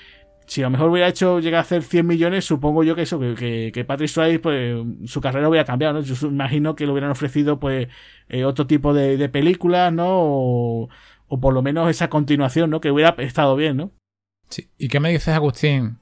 si 0.47 0.63
a 0.63 0.67
lo 0.67 0.71
mejor 0.71 0.91
hubiera 0.91 1.09
hecho 1.09 1.41
llegar 1.41 1.59
a 1.59 1.63
hacer 1.63 1.83
100 1.83 2.07
millones, 2.07 2.45
supongo 2.45 2.85
yo 2.85 2.95
que 2.95 3.03
eso, 3.03 3.19
que, 3.19 3.71
que, 3.73 3.85
Patrick 3.85 4.11
Swayze, 4.11 4.39
pues 4.39 4.77
su 5.07 5.21
carrera 5.21 5.49
hubiera 5.49 5.65
cambiado, 5.65 5.95
¿no? 5.95 6.01
Yo 6.01 6.29
imagino 6.29 6.75
que 6.75 6.85
le 6.85 6.93
hubieran 6.93 7.11
ofrecido, 7.11 7.59
pues, 7.59 7.89
eh, 8.29 8.45
otro 8.45 8.67
tipo 8.67 8.93
de, 8.93 9.17
de 9.17 9.29
películas, 9.29 9.93
¿no? 9.93 10.07
O, 10.09 10.89
o, 11.29 11.41
por 11.41 11.55
lo 11.55 11.63
menos 11.63 11.89
esa 11.89 12.09
continuación, 12.09 12.71
¿no? 12.71 12.81
Que 12.81 12.91
hubiera 12.91 13.15
estado 13.19 13.57
bien, 13.57 13.77
¿no? 13.77 13.93
Sí. 14.51 14.69
¿Y 14.77 14.89
qué 14.89 15.01
me 15.01 15.11
dices, 15.11 15.35
Agustín, 15.35 15.99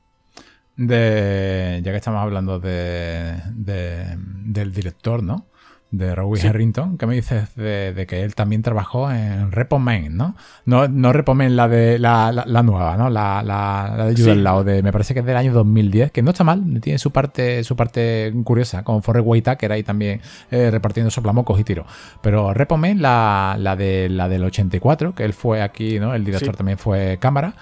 de, 0.76 1.80
ya 1.84 1.92
que 1.92 1.96
estamos 1.96 2.20
hablando 2.20 2.58
de, 2.58 3.36
del 3.54 4.72
director, 4.72 5.22
¿no? 5.22 5.46
De 5.92 6.14
Rowie 6.14 6.48
Harrington, 6.48 6.96
¿qué 6.96 7.06
me 7.06 7.14
dices 7.14 7.54
de, 7.54 8.06
que 8.08 8.22
él 8.22 8.34
también 8.34 8.62
trabajó 8.62 9.12
en 9.12 9.52
Repo 9.52 9.78
Man, 9.78 10.16
¿no? 10.16 10.34
No, 10.64 10.88
no 10.88 11.12
Repo 11.12 11.34
Man, 11.34 11.54
la 11.54 11.68
de 11.68 11.98
la, 11.98 12.32
la, 12.32 12.62
nueva, 12.62 12.96
¿no? 12.96 13.10
La, 13.10 13.42
la, 13.42 13.92
la 13.94 14.06
de 14.06 14.16
Jude 14.16 14.72
de, 14.72 14.82
me 14.82 14.90
parece 14.90 15.12
que 15.12 15.20
es 15.20 15.26
del 15.26 15.36
año 15.36 15.52
2010, 15.52 16.10
que 16.10 16.22
no 16.22 16.30
está 16.30 16.44
mal, 16.44 16.80
tiene 16.80 16.98
su 16.98 17.10
parte, 17.10 17.62
su 17.62 17.76
parte 17.76 18.32
curiosa, 18.42 18.82
con 18.84 19.02
Forrest 19.02 19.26
Whitaker 19.28 19.70
ahí 19.70 19.82
también 19.82 20.22
eh, 20.50 20.70
repartiendo 20.70 21.10
soplamocos 21.10 21.60
y 21.60 21.64
tiro. 21.64 21.84
Pero 22.22 22.54
Repo 22.54 22.78
Man, 22.78 23.02
la, 23.02 23.56
la, 23.58 23.76
de, 23.76 24.08
la 24.08 24.30
del 24.30 24.44
84, 24.44 25.14
que 25.14 25.24
él 25.24 25.34
fue 25.34 25.60
aquí, 25.60 26.00
¿no? 26.00 26.14
El 26.14 26.24
director 26.24 26.56
también 26.56 26.78
fue 26.78 27.18
cámara. 27.20 27.54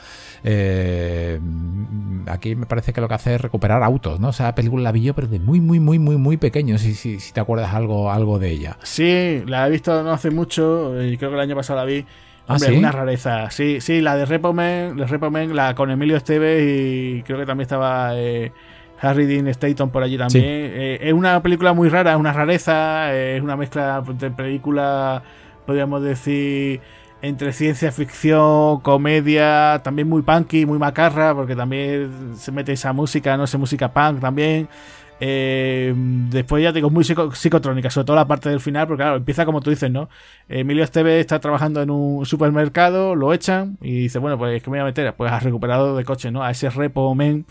Eh, 0.42 1.38
aquí 2.26 2.54
me 2.54 2.66
parece 2.66 2.92
que 2.92 3.00
lo 3.00 3.08
que 3.08 3.14
hace 3.14 3.34
es 3.34 3.40
recuperar 3.40 3.82
autos, 3.82 4.20
¿no? 4.20 4.28
O 4.28 4.32
sea, 4.32 4.46
la 4.46 4.54
película 4.54 4.82
la 4.82 4.92
vi 4.92 5.02
yo, 5.02 5.14
pero 5.14 5.26
de 5.26 5.38
muy, 5.38 5.60
muy, 5.60 5.80
muy, 5.80 5.98
muy, 5.98 6.16
muy 6.16 6.36
pequeño, 6.36 6.78
si, 6.78 6.94
si, 6.94 7.20
si 7.20 7.32
te 7.32 7.40
acuerdas 7.40 7.74
algo, 7.74 8.10
algo 8.20 8.38
de 8.38 8.50
ella. 8.50 8.76
Sí, 8.82 9.42
la 9.46 9.66
he 9.66 9.70
visto 9.70 10.02
no 10.02 10.12
hace 10.12 10.30
mucho, 10.30 11.02
y 11.02 11.16
creo 11.16 11.30
que 11.30 11.36
el 11.36 11.42
año 11.42 11.56
pasado 11.56 11.78
la 11.78 11.84
vi. 11.84 12.04
¿Ah, 12.46 12.54
Hombre, 12.54 12.76
una 12.76 12.90
rareza. 12.90 13.50
Sí, 13.50 13.80
sí, 13.80 14.00
la 14.00 14.16
de 14.16 14.26
Repomen, 14.26 14.96
de 14.96 15.54
la 15.54 15.74
con 15.74 15.90
Emilio 15.90 16.16
Esteves 16.16 16.64
y 16.66 17.22
creo 17.22 17.38
que 17.38 17.46
también 17.46 17.62
estaba 17.62 18.12
eh, 18.16 18.50
Harry 19.00 19.26
Dean 19.26 19.46
Stanton 19.48 19.90
por 19.90 20.02
allí 20.02 20.18
también. 20.18 20.44
Eh, 20.46 20.98
es 21.00 21.12
una 21.12 21.40
película 21.42 21.72
muy 21.72 21.88
rara, 21.88 22.12
es 22.12 22.18
una 22.18 22.32
rareza, 22.32 23.14
es 23.14 23.40
una 23.40 23.56
mezcla 23.56 24.02
de 24.02 24.30
película, 24.30 25.22
podríamos 25.64 26.02
decir 26.02 26.80
entre 27.22 27.52
ciencia 27.52 27.92
ficción, 27.92 28.80
comedia, 28.80 29.80
también 29.84 30.08
muy 30.08 30.22
punky, 30.22 30.64
muy 30.64 30.78
macarra, 30.78 31.34
porque 31.34 31.54
también 31.54 32.34
se 32.36 32.50
mete 32.50 32.72
esa 32.72 32.92
música, 32.92 33.36
no 33.36 33.46
sé, 33.46 33.58
música 33.58 33.92
punk 33.92 34.20
también. 34.20 34.68
Eh, 35.22 35.92
después 35.94 36.62
ya 36.62 36.72
digo, 36.72 36.88
muy 36.88 37.04
psicotrónica, 37.04 37.90
sobre 37.90 38.06
todo 38.06 38.16
la 38.16 38.26
parte 38.26 38.48
del 38.48 38.60
final, 38.60 38.86
porque 38.86 39.02
claro, 39.02 39.16
empieza 39.16 39.44
como 39.44 39.60
tú 39.60 39.68
dices, 39.68 39.90
¿no? 39.90 40.08
Emilio 40.48 40.82
Esteve 40.82 41.20
está 41.20 41.38
trabajando 41.40 41.82
en 41.82 41.90
un 41.90 42.24
supermercado, 42.24 43.14
lo 43.14 43.34
echan 43.34 43.76
y 43.82 44.00
dice, 44.00 44.18
bueno, 44.18 44.38
pues 44.38 44.62
¿qué 44.62 44.70
me 44.70 44.78
voy 44.78 44.82
a 44.82 44.84
meter? 44.86 45.14
Pues 45.14 45.30
ha 45.30 45.38
recuperado 45.38 45.94
de 45.94 46.04
coche, 46.04 46.30
¿no? 46.30 46.42
A 46.42 46.50
ese 46.50 46.70
repo 46.70 47.14
men. 47.14 47.44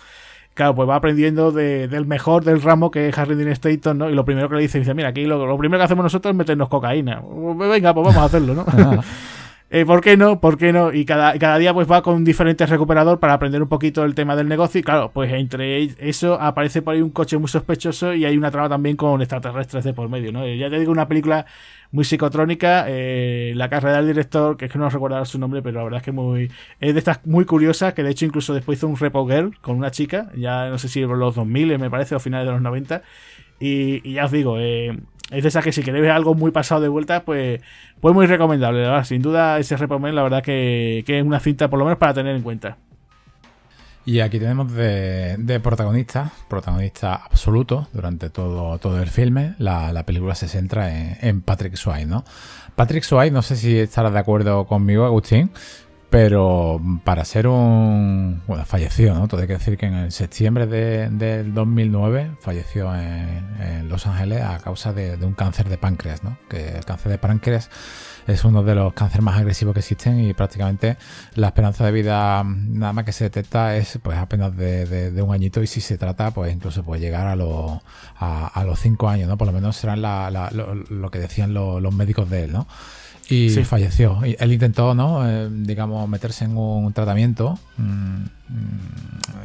Claro, 0.56 0.76
pues 0.76 0.90
va 0.90 0.96
aprendiendo 0.96 1.52
del 1.52 2.06
mejor 2.06 2.44
del 2.44 2.62
ramo 2.62 2.92
que 2.92 3.08
es 3.08 3.18
Harry 3.18 3.36
Dean 3.36 3.50
Stanton, 3.50 3.98
¿no? 3.98 4.10
Y 4.10 4.14
lo 4.14 4.26
primero 4.26 4.50
que 4.50 4.56
le 4.56 4.62
dice, 4.62 4.80
dice, 4.80 4.94
mira, 4.94 5.10
aquí 5.10 5.26
lo, 5.26 5.46
lo 5.46 5.58
primero 5.58 5.80
que 5.80 5.86
hacemos 5.86 6.04
nosotros 6.04 6.32
es 6.32 6.38
meternos 6.38 6.68
cocaína. 6.68 7.22
Pues 7.22 7.70
venga, 7.70 7.94
pues 7.94 8.08
vamos 8.08 8.22
a 8.22 8.26
hacerlo, 8.26 8.56
¿no? 8.56 8.66
Eh, 9.72 9.86
¿Por 9.86 10.02
qué 10.02 10.18
no? 10.18 10.42
¿Por 10.42 10.58
qué 10.58 10.74
no? 10.74 10.92
Y 10.92 11.06
cada, 11.06 11.38
cada 11.38 11.60
día 11.60 11.76
pues 11.76 11.90
va 11.90 12.02
con 12.02 12.24
diferentes 12.24 12.68
recuperador 12.68 13.20
para 13.20 13.34
aprender 13.34 13.62
un 13.62 13.70
poquito 13.70 14.04
el 14.04 14.16
tema 14.16 14.36
del 14.36 14.48
negocio. 14.48 14.80
Y 14.80 14.84
claro, 14.84 15.12
pues 15.14 15.32
entre 15.32 15.84
eso 16.00 16.42
aparece 16.42 16.82
por 16.82 16.96
ahí 16.96 17.02
un 17.04 17.12
coche 17.12 17.38
muy 17.38 17.50
sospechoso 17.50 18.16
y 18.16 18.26
hay 18.26 18.36
una 18.36 18.50
trama 18.50 18.68
también 18.68 18.96
con 18.96 19.22
extraterrestres 19.22 19.84
de 19.84 19.94
por 19.94 20.10
medio, 20.10 20.32
¿no? 20.32 20.48
Ya 20.48 20.72
te 20.72 20.80
digo, 20.80 20.92
una 20.92 21.08
película 21.08 21.46
muy 21.92 22.04
psicotrónica. 22.04 22.86
Eh, 22.88 23.54
la 23.56 23.70
carrera 23.70 23.98
del 23.98 24.08
director, 24.08 24.58
que 24.58 24.66
es 24.66 24.72
que 24.72 24.80
no 24.80 24.90
recuerdo 24.90 25.24
su 25.26 25.38
nombre, 25.38 25.62
pero 25.62 25.78
la 25.78 25.84
verdad 25.84 26.00
es 26.00 26.04
que 26.04 26.12
muy 26.12 26.52
es 26.80 26.94
de 26.94 27.00
estas 27.00 27.24
muy 27.28 27.46
curiosas, 27.46 27.94
que 27.94 28.02
de 28.02 28.10
hecho 28.10 28.26
incluso 28.26 28.56
después 28.56 28.80
hizo 28.80 28.88
un 28.88 28.98
Repo 28.98 29.28
Girl 29.28 29.56
con 29.62 29.78
una 29.78 29.92
chica, 29.92 30.32
ya 30.36 30.70
no 30.70 30.80
sé 30.80 30.88
si 30.88 31.02
los 31.02 31.36
2000 31.36 31.78
me 31.78 31.92
parece, 31.92 32.16
o 32.16 32.20
finales 32.20 32.48
de 32.48 32.54
los 32.54 32.62
90. 32.62 33.04
Y, 33.60 34.10
y 34.10 34.14
ya 34.14 34.26
os 34.26 34.32
digo, 34.32 34.58
eh, 34.58 34.98
es 35.32 35.44
de 35.44 35.50
esas 35.50 35.64
que 35.64 35.72
si 35.72 35.84
queréis 35.84 36.02
ver 36.02 36.12
algo 36.12 36.34
muy 36.34 36.52
pasado 36.52 36.82
de 36.82 36.88
vuelta, 36.88 37.24
pues, 37.24 37.62
pues 38.02 38.16
muy 38.16 38.26
recomendable. 38.26 38.82
¿verdad? 38.82 39.04
Sin 39.04 39.22
duda, 39.22 39.60
ese 39.60 39.78
Repomen, 39.78 40.16
la 40.16 40.24
verdad 40.24 40.44
que, 40.44 41.04
es 41.06 41.24
una 41.24 41.40
cinta 41.40 41.70
por 41.70 41.80
lo 41.80 41.86
menos 41.86 41.98
para 41.98 42.14
tener 42.14 42.36
en 42.36 42.42
cuenta. 42.42 42.78
Y 44.06 44.22
aquí 44.22 44.40
tenemos 44.40 44.74
de, 44.74 45.60
protagonista, 45.62 46.32
protagonista 46.50 47.14
absoluto 47.16 47.88
durante 47.94 48.30
todo, 48.30 48.78
todo 48.80 49.02
el 49.02 49.10
filme. 49.10 49.54
La, 49.60 50.04
película 50.04 50.34
se 50.36 50.48
centra 50.48 51.18
en, 51.20 51.42
Patrick 51.42 51.76
Swayze, 51.76 52.08
¿no? 52.08 52.24
Patrick 52.76 53.04
Swayze, 53.04 53.32
no 53.32 53.42
sé 53.42 53.56
si 53.56 53.78
estarás 53.78 54.14
de 54.14 54.20
acuerdo 54.20 54.66
conmigo, 54.66 55.06
Agustín, 55.06 55.52
pero 56.10 56.82
para 57.04 57.24
ser 57.24 57.48
un... 57.48 58.42
Bueno, 58.48 58.66
falleció, 58.66 59.14
¿no? 59.14 59.28
Todo 59.28 59.42
hay 59.42 59.48
que 59.48 59.54
decir 59.54 59.78
que 59.78 59.86
en 59.86 60.12
septiembre 60.12 60.66
de, 60.66 61.10
del 61.10 61.54
2009 61.54 62.32
falleció 62.42 62.96
en, 62.96 63.88
Los 63.90 64.08
Ángeles 64.08 64.42
a 64.42 64.58
causa 64.60 64.92
de, 64.94 65.18
un 65.24 65.34
cáncer 65.34 65.70
de 65.70 65.78
páncreas, 65.78 66.24
¿no? 66.24 66.38
Que 66.50 66.78
el 66.78 66.86
cáncer 66.86 67.12
de 67.12 67.18
páncreas 67.20 67.70
es 68.28 68.44
uno 68.44 68.64
de 68.64 68.76
los 68.76 68.94
cánceres 68.94 69.24
más 69.24 69.38
agresivos 69.38 69.74
que 69.74 69.80
existen 69.80 70.20
y 70.20 70.34
prácticamente 70.34 70.98
la 71.36 71.48
esperanza 71.48 71.86
de 71.86 71.92
vida 71.92 72.44
nada 72.44 72.94
más 72.94 73.06
que 73.06 73.12
se 73.12 73.26
detecta 73.26 73.76
es 73.76 74.00
pues 74.02 74.18
apenas 74.18 74.56
de, 74.56 75.20
un 75.22 75.34
añito 75.34 75.62
y 75.64 75.68
si 75.68 75.82
se 75.82 75.98
trata 75.98 76.32
pues 76.32 76.54
incluso 76.54 76.84
puede 76.84 77.02
llegar 77.02 77.28
a, 77.28 77.36
los 77.36 77.80
a, 78.20 78.64
los 78.66 78.80
cinco 78.80 79.10
años, 79.10 79.28
¿no? 79.28 79.38
Por 79.38 79.48
lo 79.48 79.54
menos 79.54 79.76
serán 79.76 80.02
lo, 80.02 81.12
que 81.12 81.20
decían 81.20 81.54
los 81.54 81.94
médicos 81.94 82.30
de 82.30 82.46
él, 82.46 82.52
¿no? 82.52 82.68
Y 83.30 83.50
falleció. 83.64 84.26
Y 84.26 84.36
él 84.40 84.54
intentó, 84.54 84.96
¿no? 84.96 85.28
Eh, 85.28 85.50
digamos, 85.52 86.08
meterse 86.10 86.46
en 86.46 86.58
un 86.58 86.92
tratamiento, 86.94 87.60
mm, 87.78 88.24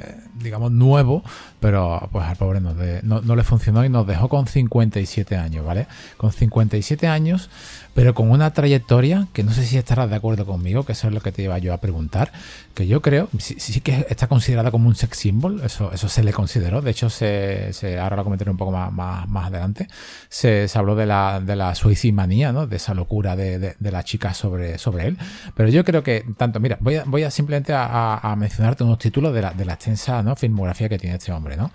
eh, 0.01 0.17
digamos, 0.43 0.73
nuevo, 0.73 1.23
pero 1.61 2.09
pues 2.13 2.25
al 2.25 2.37
pobre 2.37 2.61
no, 2.61 2.75
no, 3.03 3.37
le 3.37 3.45
funcionó 3.45 3.85
y 3.85 3.89
nos 3.89 4.07
dejó 4.07 4.29
con 4.29 4.47
57 4.47 5.37
años, 5.37 5.65
¿vale? 5.65 5.87
Con 6.17 6.33
57 6.33 7.07
años 7.07 7.51
pero 7.95 8.13
con 8.13 8.31
una 8.31 8.53
trayectoria 8.53 9.29
que 9.33 9.45
no 9.45 9.53
sé 9.53 9.65
si 9.65 9.79
estarás 9.79 10.11
de 10.11 10.17
acuerdo 10.17 10.45
conmigo, 10.45 10.85
que 10.85 10.93
eso 10.93 11.09
es 11.09 11.15
lo 11.15 11.21
que 11.21 11.33
te 11.33 11.43
iba 11.43 11.57
yo 11.59 11.73
a 11.73 11.79
preguntar, 11.79 12.33
que 12.75 12.87
yo 12.87 13.01
creo, 13.01 13.29
sí, 13.39 13.81
que 13.81 14.07
está 14.11 14.27
considerada 14.27 14.71
como 14.71 14.89
un 14.89 14.97
sex 14.97 15.17
symbol, 15.17 15.63
eso, 15.65 15.93
eso 15.93 16.09
se 16.09 16.25
le 16.25 16.33
consideró, 16.33 16.83
de 16.83 16.91
hecho, 16.91 17.09
se, 17.09 17.73
se 17.73 17.99
ahora 17.99 18.17
lo 18.17 18.25
comentaré 18.25 18.51
un 18.51 18.57
poco 18.57 18.73
más, 18.73 18.93
más, 18.93 19.47
adelante, 19.47 19.89
se, 20.29 20.69
habló 20.75 20.97
de 20.97 21.07
la, 21.07 21.41
de 21.41 21.57
la 21.57 21.75
suicimanía, 21.75 22.53
¿no? 22.53 22.67
de 22.67 22.77
esa 22.77 22.95
locura 22.95 23.37
de, 23.37 23.59
de, 23.59 23.91
la 23.91 24.03
chica 24.03 24.35
sobre, 24.35 24.79
sobre 24.79 25.07
él, 25.07 25.19
pero 25.55 25.69
yo 25.69 25.85
creo 25.85 26.03
que 26.03 26.25
tanto, 26.37 26.59
mira, 26.59 26.77
voy 26.81 26.97
a, 26.97 27.05
voy 27.05 27.23
a 27.23 27.31
simplemente 27.31 27.73
a, 27.75 28.35
mencionarte 28.37 28.83
unos 28.83 28.99
títulos 28.99 29.33
de 29.33 29.43
la, 29.43 29.53
de 29.53 29.65
la 29.65 29.75
extensa 29.75 30.23
¿no? 30.23 30.35
filmografía 30.35 30.89
que 30.89 30.99
tiene 30.99 31.17
este 31.17 31.31
hombre, 31.31 31.57
¿no? 31.57 31.71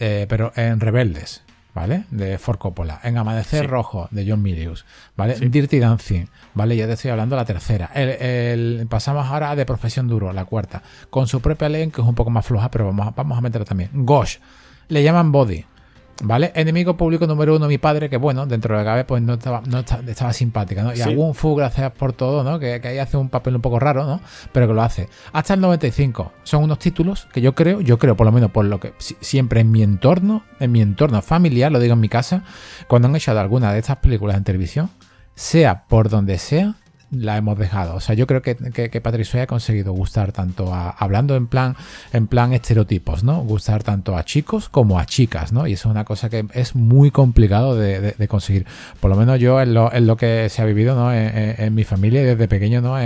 Eh, 0.00 0.26
pero 0.28 0.52
en 0.54 0.80
Rebeldes, 0.80 1.42
¿vale? 1.78 2.04
De 2.10 2.38
Ford 2.38 2.58
Coppola. 2.58 2.98
En 3.04 3.18
Amanecer 3.18 3.68
Rojo, 3.68 4.08
de 4.10 4.28
John 4.28 4.42
Milius, 4.42 4.84
¿vale? 5.16 5.36
Dirty 5.36 5.78
Dancing, 5.78 6.24
¿vale? 6.54 6.76
Ya 6.76 6.88
te 6.88 6.94
estoy 6.94 7.12
hablando 7.12 7.36
de 7.36 7.42
la 7.42 7.46
tercera. 7.46 7.88
El, 7.94 8.84
pasamos 8.90 9.28
ahora 9.28 9.54
de 9.54 9.64
Profesión 9.64 10.08
Duro, 10.08 10.32
la 10.32 10.44
cuarta. 10.44 10.82
Con 11.08 11.28
su 11.28 11.40
propia 11.40 11.68
ley, 11.68 11.88
que 11.90 12.00
es 12.00 12.06
un 12.06 12.16
poco 12.16 12.30
más 12.30 12.44
floja, 12.44 12.68
pero 12.68 12.86
vamos, 12.86 13.14
vamos 13.14 13.38
a 13.38 13.40
meter 13.40 13.64
también. 13.64 13.90
Gosh, 13.92 14.38
le 14.88 15.04
llaman 15.04 15.30
Body, 15.30 15.64
¿Vale? 16.20 16.50
Enemigo 16.56 16.96
público 16.96 17.28
número 17.28 17.54
uno, 17.54 17.68
mi 17.68 17.78
padre, 17.78 18.10
que 18.10 18.16
bueno, 18.16 18.44
dentro 18.44 18.76
de 18.76 18.82
la 18.82 18.90
cabeza 18.90 19.06
pues 19.06 19.22
no 19.22 19.34
estaba, 19.34 19.62
no 19.66 19.78
estaba, 19.78 20.32
simpática, 20.32 20.82
¿no? 20.82 20.92
Y 20.94 21.00
algún 21.00 21.34
Fu, 21.34 21.54
gracias 21.54 21.92
por 21.92 22.12
todo, 22.12 22.42
¿no? 22.42 22.58
Que, 22.58 22.80
ahí 22.82 22.98
hace 22.98 23.16
un 23.16 23.28
papel 23.28 23.54
un 23.54 23.62
poco 23.62 23.78
raro, 23.78 24.04
¿no? 24.04 24.20
Pero 24.52 24.66
que 24.66 24.74
lo 24.74 24.82
hace. 24.82 25.08
Hasta 25.32 25.54
el 25.54 25.60
95. 25.60 26.32
Son 26.42 26.64
unos 26.64 26.80
títulos 26.80 27.28
que 27.32 27.40
yo 27.40 27.54
creo, 27.54 27.80
yo 27.80 27.98
creo, 27.98 28.16
por 28.16 28.26
lo 28.26 28.32
menos 28.32 28.50
por 28.50 28.64
lo 28.64 28.80
que 28.80 28.94
siempre 28.98 29.60
en 29.60 29.70
mi 29.70 29.82
entorno, 29.82 30.42
en 30.58 30.72
mi 30.72 30.80
entorno 30.80 31.22
familiar, 31.22 31.70
lo 31.70 31.78
digo 31.78 31.94
en 31.94 32.00
mi 32.00 32.08
casa, 32.08 32.42
cuando 32.88 33.06
han 33.06 33.14
echado 33.14 33.38
alguna 33.38 33.72
de 33.72 33.78
estas 33.78 33.98
películas 33.98 34.36
en 34.36 34.44
televisión, 34.44 34.90
sea 35.36 35.84
por 35.86 36.08
donde 36.08 36.38
sea, 36.38 36.74
la 37.10 37.36
hemos 37.36 37.58
dejado. 37.58 37.94
O 37.96 38.00
sea, 38.00 38.14
yo 38.14 38.26
creo 38.26 38.42
que, 38.42 38.56
que, 38.56 39.00
Patrick 39.00 39.34
ha 39.36 39.46
conseguido 39.46 39.92
gustar 39.92 40.32
tanto 40.32 40.74
a, 40.74 40.90
hablando 40.90 41.36
en 41.36 41.46
plan, 41.46 41.76
en 42.12 42.26
plan 42.26 42.52
estereotipos, 42.52 43.24
¿no? 43.24 43.42
Gustar 43.42 43.82
tanto 43.82 44.16
a 44.16 44.24
chicos 44.24 44.68
como 44.68 44.98
a 44.98 45.06
chicas, 45.06 45.52
¿no? 45.52 45.66
Y 45.66 45.74
eso 45.74 45.88
es 45.88 45.92
una 45.92 46.04
cosa 46.04 46.28
que 46.28 46.46
es 46.54 46.74
muy 46.74 47.10
complicado 47.10 47.76
de, 47.76 48.14
conseguir. 48.28 48.66
Por 49.00 49.10
lo 49.10 49.16
menos 49.16 49.40
yo 49.40 49.60
en 49.60 49.74
lo, 49.74 49.92
en 49.92 50.06
lo 50.06 50.16
que 50.16 50.48
se 50.50 50.62
ha 50.62 50.64
vivido, 50.64 50.94
¿no? 50.94 51.12
En, 51.12 51.74
mi 51.74 51.84
familia 51.84 52.22
y 52.22 52.24
desde 52.24 52.48
pequeño, 52.48 52.80
¿no? 52.80 52.96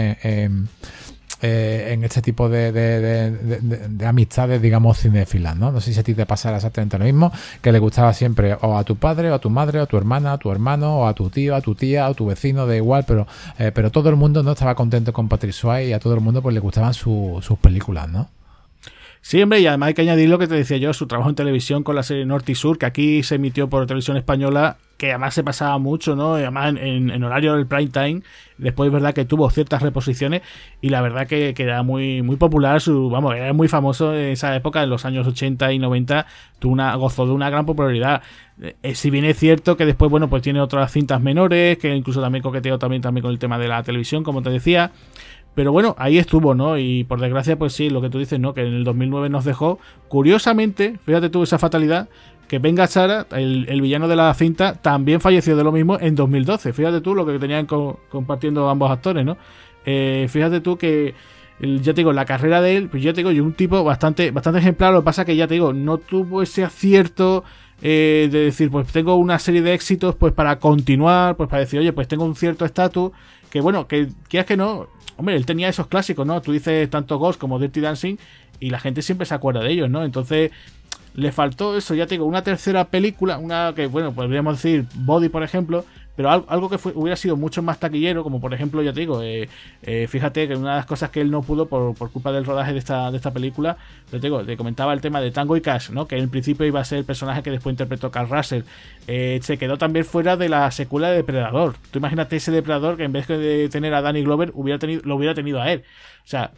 Eh, 1.43 1.93
en 1.93 2.05
este 2.05 2.23
tipo 2.23 2.49
de, 2.49 3.99
amistades, 4.07 4.63
digamos, 4.63 4.99
cinéfilas, 4.99 5.57
¿no? 5.57 5.73
No 5.73 5.81
sé 5.81 5.93
si 5.93 5.99
a 5.99 6.03
ti 6.05 6.15
te 6.15 6.25
pasara 6.25 6.57
exactamente 6.57 6.99
lo 6.99 7.05
mismo, 7.05 7.33
que 7.61 7.73
le 7.73 7.81
gustaba 7.81 8.15
siempre 8.15 8.57
o 8.61 8.79
a 8.79 8.85
tu 8.85 8.97
padre, 8.97 9.31
o 9.31 9.35
a 9.35 9.39
tu 9.41 9.51
madre, 9.51 9.81
o 9.81 9.83
a 9.83 9.87
tu 9.87 9.97
hermana, 9.97 10.35
a 10.35 10.39
tu 10.39 10.53
hermano, 10.53 11.01
o 11.01 11.07
a 11.07 11.15
tu 11.15 11.31
tío, 11.31 11.57
a 11.57 11.61
tu 11.61 11.75
tía, 11.75 12.09
o 12.09 12.13
a 12.13 12.15
tu 12.15 12.27
vecino, 12.27 12.67
da 12.67 12.77
igual, 12.77 13.05
pero, 13.07 13.27
eh, 13.59 13.73
pero 13.75 13.91
todo 13.91 14.09
el 14.09 14.17
mundo 14.17 14.43
no 14.43 14.53
estaba 14.53 14.75
contento 14.77 15.13
con 15.13 15.29
Patrick 15.29 15.53
Swayze 15.53 15.91
y 15.91 15.93
a 15.93 15.99
todo 15.99 16.15
el 16.15 16.21
mundo 16.21 16.43
pues 16.43 16.55
le 16.55 16.61
gustaban 16.61 16.95
sus 16.95 17.59
películas, 17.61 18.09
¿no? 18.09 18.29
Sí, 19.25 19.41
hombre, 19.41 19.61
y 19.61 19.67
además 19.69 19.87
hay 19.87 19.95
que 19.95 20.03
añadir 20.03 20.29
lo 20.29 20.37
que 20.37 20.49
te 20.49 20.57
decía 20.57 20.79
yo, 20.79 20.93
su 20.93 21.07
trabajo 21.07 21.31
en 21.31 21.37
televisión 21.37 21.85
con 21.85 21.95
la 21.95 22.03
serie 22.03 22.27
Norte 22.27 22.51
y 22.53 22.55
Sur, 22.57 22.77
que 22.77 22.87
aquí 22.87 23.23
se 23.23 23.37
emitió 23.37 23.69
por 23.69 23.87
televisión 23.87 24.17
española, 24.17 24.79
que 24.97 25.11
además 25.11 25.33
se 25.33 25.45
pasaba 25.45 25.79
mucho, 25.79 26.17
¿no? 26.17 26.37
Y 26.41 26.43
además 26.43 26.75
en, 26.77 27.23
horario 27.23 27.55
del 27.55 27.69
prime 27.69 27.87
time, 27.87 28.23
después 28.59 28.89
es 28.89 28.93
verdad 28.93 29.15
que 29.15 29.25
tuvo 29.25 29.49
ciertas 29.49 29.81
reposiciones 29.81 30.43
y 30.81 30.89
la 30.89 31.01
verdad 31.03 31.29
que, 31.29 31.55
era 31.57 31.85
muy, 31.85 32.21
muy 32.23 32.35
popular, 32.35 32.81
su, 32.81 33.11
vamos, 33.11 33.37
era 33.37 33.53
muy 33.53 33.69
famoso 33.69 34.13
en 34.13 34.31
esa 34.31 34.57
época, 34.57 34.83
en 34.83 34.91
los 34.91 35.05
años 35.05 35.25
80 35.25 35.73
y 35.73 35.79
90, 35.79 36.27
tuvo 36.59 36.73
una, 36.73 36.93
gozó 36.97 37.25
de 37.25 37.33
una 37.33 37.49
gran 37.49 37.65
popularidad. 37.65 38.23
Eh, 38.61 38.95
si 38.97 39.09
bien 39.11 39.25
es 39.25 39.39
cierto 39.39 39.77
que 39.77 39.87
después, 39.87 40.11
bueno, 40.11 40.29
pues 40.29 40.43
tiene 40.43 40.61
otras 40.61 40.91
cintas 40.91 41.21
menores, 41.21 41.79
que 41.79 41.95
incluso 41.95 42.21
también 42.21 42.43
coqueteó 42.43 42.77
también, 42.77 43.03
también 43.03 43.23
con 43.23 43.31
el 43.31 43.39
tema 43.39 43.57
de 43.57 43.69
la 43.69 43.85
televisión, 43.85 44.25
como 44.25 44.43
te 44.43 44.51
decía 44.51 44.91
Pero 45.55 45.73
bueno, 45.73 45.95
ahí 45.99 46.19
estuvo, 46.19 46.55
¿no? 46.55 46.79
Y 46.79 47.05
por 47.05 47.21
desgracia, 47.21 47.59
pues 47.59 47.75
sí, 47.75 47.91
lo 47.91 48.01
que 48.01 48.09
tú 48.09 48.19
dices, 48.19 48.41
¿no? 48.41 48.55
Que 48.55 48.63
en 48.63 48.75
el 48.75 48.85
2009 48.85 49.29
nos 49.29 49.45
dejó. 49.45 49.79
Curiosamente, 50.09 50.99
fíjate 51.05 51.29
tú 51.29 51.43
esa 51.43 51.59
fatalidad, 51.59 52.09
que 52.49 52.59
Venga 52.59 52.87
Sara, 52.87 53.27
el, 53.31 53.81
villano 53.81 54.09
de 54.09 54.17
la 54.17 54.33
cinta, 54.35 54.75
también 54.75 55.21
falleció 55.21 55.57
de 55.57 55.65
lo 55.65 55.73
mismo 55.73 55.99
en 56.01 56.15
2012. 56.15 56.73
Fíjate 56.73 57.01
tú 57.01 57.15
lo 57.15 57.27
que 57.27 57.39
tenían 57.39 57.67
compartiendo 57.67 58.69
ambos 58.69 58.91
actores, 58.91 59.25
¿no? 59.25 59.37
Eh, 59.85 60.27
fíjate 60.29 60.61
tú 60.61 60.77
que 60.77 61.15
ya 61.63 61.95
te 61.95 62.01
digo, 62.01 62.13
la 62.13 62.25
carrera 62.25 62.61
de 62.61 62.77
él, 62.77 62.89
pues 62.89 63.03
ya 63.03 63.13
te 63.13 63.19
digo, 63.19 63.31
yo 63.31 63.45
un 63.45 63.53
tipo 63.53 63.83
bastante, 63.85 64.31
bastante 64.31 64.59
ejemplar. 64.59 64.93
Lo 64.93 65.01
que 65.01 65.05
pasa 65.05 65.25
que 65.25 65.37
ya 65.37 65.47
te 65.47 65.55
digo, 65.55 65.73
no 65.73 65.99
tuvo 65.99 66.43
ese 66.43 66.65
acierto 66.65 67.45
eh, 67.81 68.29
de 68.31 68.41
decir, 68.41 68.71
pues 68.71 68.89
tengo 68.89 69.15
una 69.17 69.39
serie 69.39 69.63
de 69.63 69.75
éxitos, 69.75 70.15
pues 70.17 70.33
para 70.33 70.59
continuar, 70.59 71.37
pues 71.37 71.49
para 71.49 71.61
decir, 71.61 71.79
oye, 71.79 71.93
pues 71.93 72.09
tengo 72.09 72.25
un 72.25 72.35
cierto 72.35 72.65
estatus. 72.65 73.13
Que 73.51 73.61
bueno, 73.61 73.87
que 73.87 74.09
quieras 74.29 74.47
que 74.47 74.57
no, 74.57 74.89
hombre, 75.23 75.37
él 75.37 75.47
tenía 75.47 75.69
esos 75.69 75.87
clásicos, 75.87 76.27
¿no? 76.27 76.43
Tú 76.43 76.51
dices 76.51 76.91
tanto 76.91 77.17
Ghost 77.17 77.39
como 77.39 77.61
Dirty 77.61 77.81
Dancing 77.81 78.17
y 78.59 78.71
la 78.71 78.81
gente 78.81 79.03
siempre 79.03 79.25
se 79.25 79.35
acuerda 79.35 79.61
de 79.61 79.71
ellos, 79.71 79.89
¿no? 79.89 80.05
Entonces, 80.05 80.51
le 81.15 81.31
faltó 81.31 81.77
eso, 81.77 81.95
ya 81.95 82.09
tengo 82.09 82.25
una 82.25 82.43
tercera 82.43 82.87
película, 82.87 83.39
una 83.39 83.73
que, 83.77 83.87
bueno, 83.87 84.13
podríamos 84.13 84.57
decir 84.57 84.85
Body, 84.97 85.29
por 85.29 85.45
ejemplo, 85.45 85.85
pero 86.17 86.31
algo, 86.31 86.69
que 86.69 86.79
hubiera 86.95 87.17
sido 87.17 87.37
mucho 87.37 87.63
más 87.63 87.81
taquillero, 87.81 88.23
como 88.23 88.41
por 88.41 88.53
ejemplo, 88.53 88.83
ya 88.83 88.93
te 88.93 89.01
digo, 89.01 89.23
eh, 89.23 89.49
eh, 89.83 90.07
fíjate 90.09 90.47
que 90.47 90.57
una 90.57 90.71
de 90.71 90.77
las 90.77 90.87
cosas 90.87 91.11
que 91.11 91.21
él 91.21 91.31
no 91.31 91.43
pudo 91.43 91.67
por, 91.67 91.95
culpa 92.11 92.33
del 92.33 92.45
rodaje 92.45 92.73
de 92.73 92.79
esta, 92.79 93.11
de 93.11 93.17
esta 93.17 93.33
película, 93.33 93.77
te, 94.11 94.19
digo, 94.19 94.45
te 94.45 94.57
comentaba 94.57 94.93
el 94.93 95.01
tema 95.01 95.21
de 95.21 95.31
Tango 95.31 95.57
y 95.57 95.63
Cash, 95.63 95.91
¿no? 95.91 96.07
que 96.07 96.19
en 96.19 96.29
principio 96.29 96.67
iba 96.67 96.81
a 96.81 96.85
ser 96.85 96.99
el 96.99 97.05
personaje 97.05 97.43
que 97.43 97.51
después 97.51 97.73
interpretó 97.73 98.11
Carl 98.11 98.29
Russell, 98.29 98.63
eh, 99.07 99.41
se 99.43 99.57
quedó 99.57 99.79
también 99.79 100.05
fuera 100.05 100.37
de 100.37 100.49
la 100.49 100.71
secuela 100.71 101.11
de 101.11 101.17
Depredador. 101.17 101.77
Tú 101.91 101.99
imagínate 101.99 102.37
ese 102.37 102.53
Depredador 102.53 102.97
que 102.97 103.05
en 103.05 103.13
vez 103.13 103.27
de 103.27 103.69
tener 103.71 103.95
a 103.95 104.03
Danny 104.03 104.23
Glover, 104.23 104.51
hubiera 104.55 104.79
tenido, 104.79 105.03
lo 105.05 105.17
hubiera 105.17 105.35
tenido 105.35 105.63
a 105.63 105.73
él. 105.73 105.83
O 106.25 106.29
sea, 106.29 106.53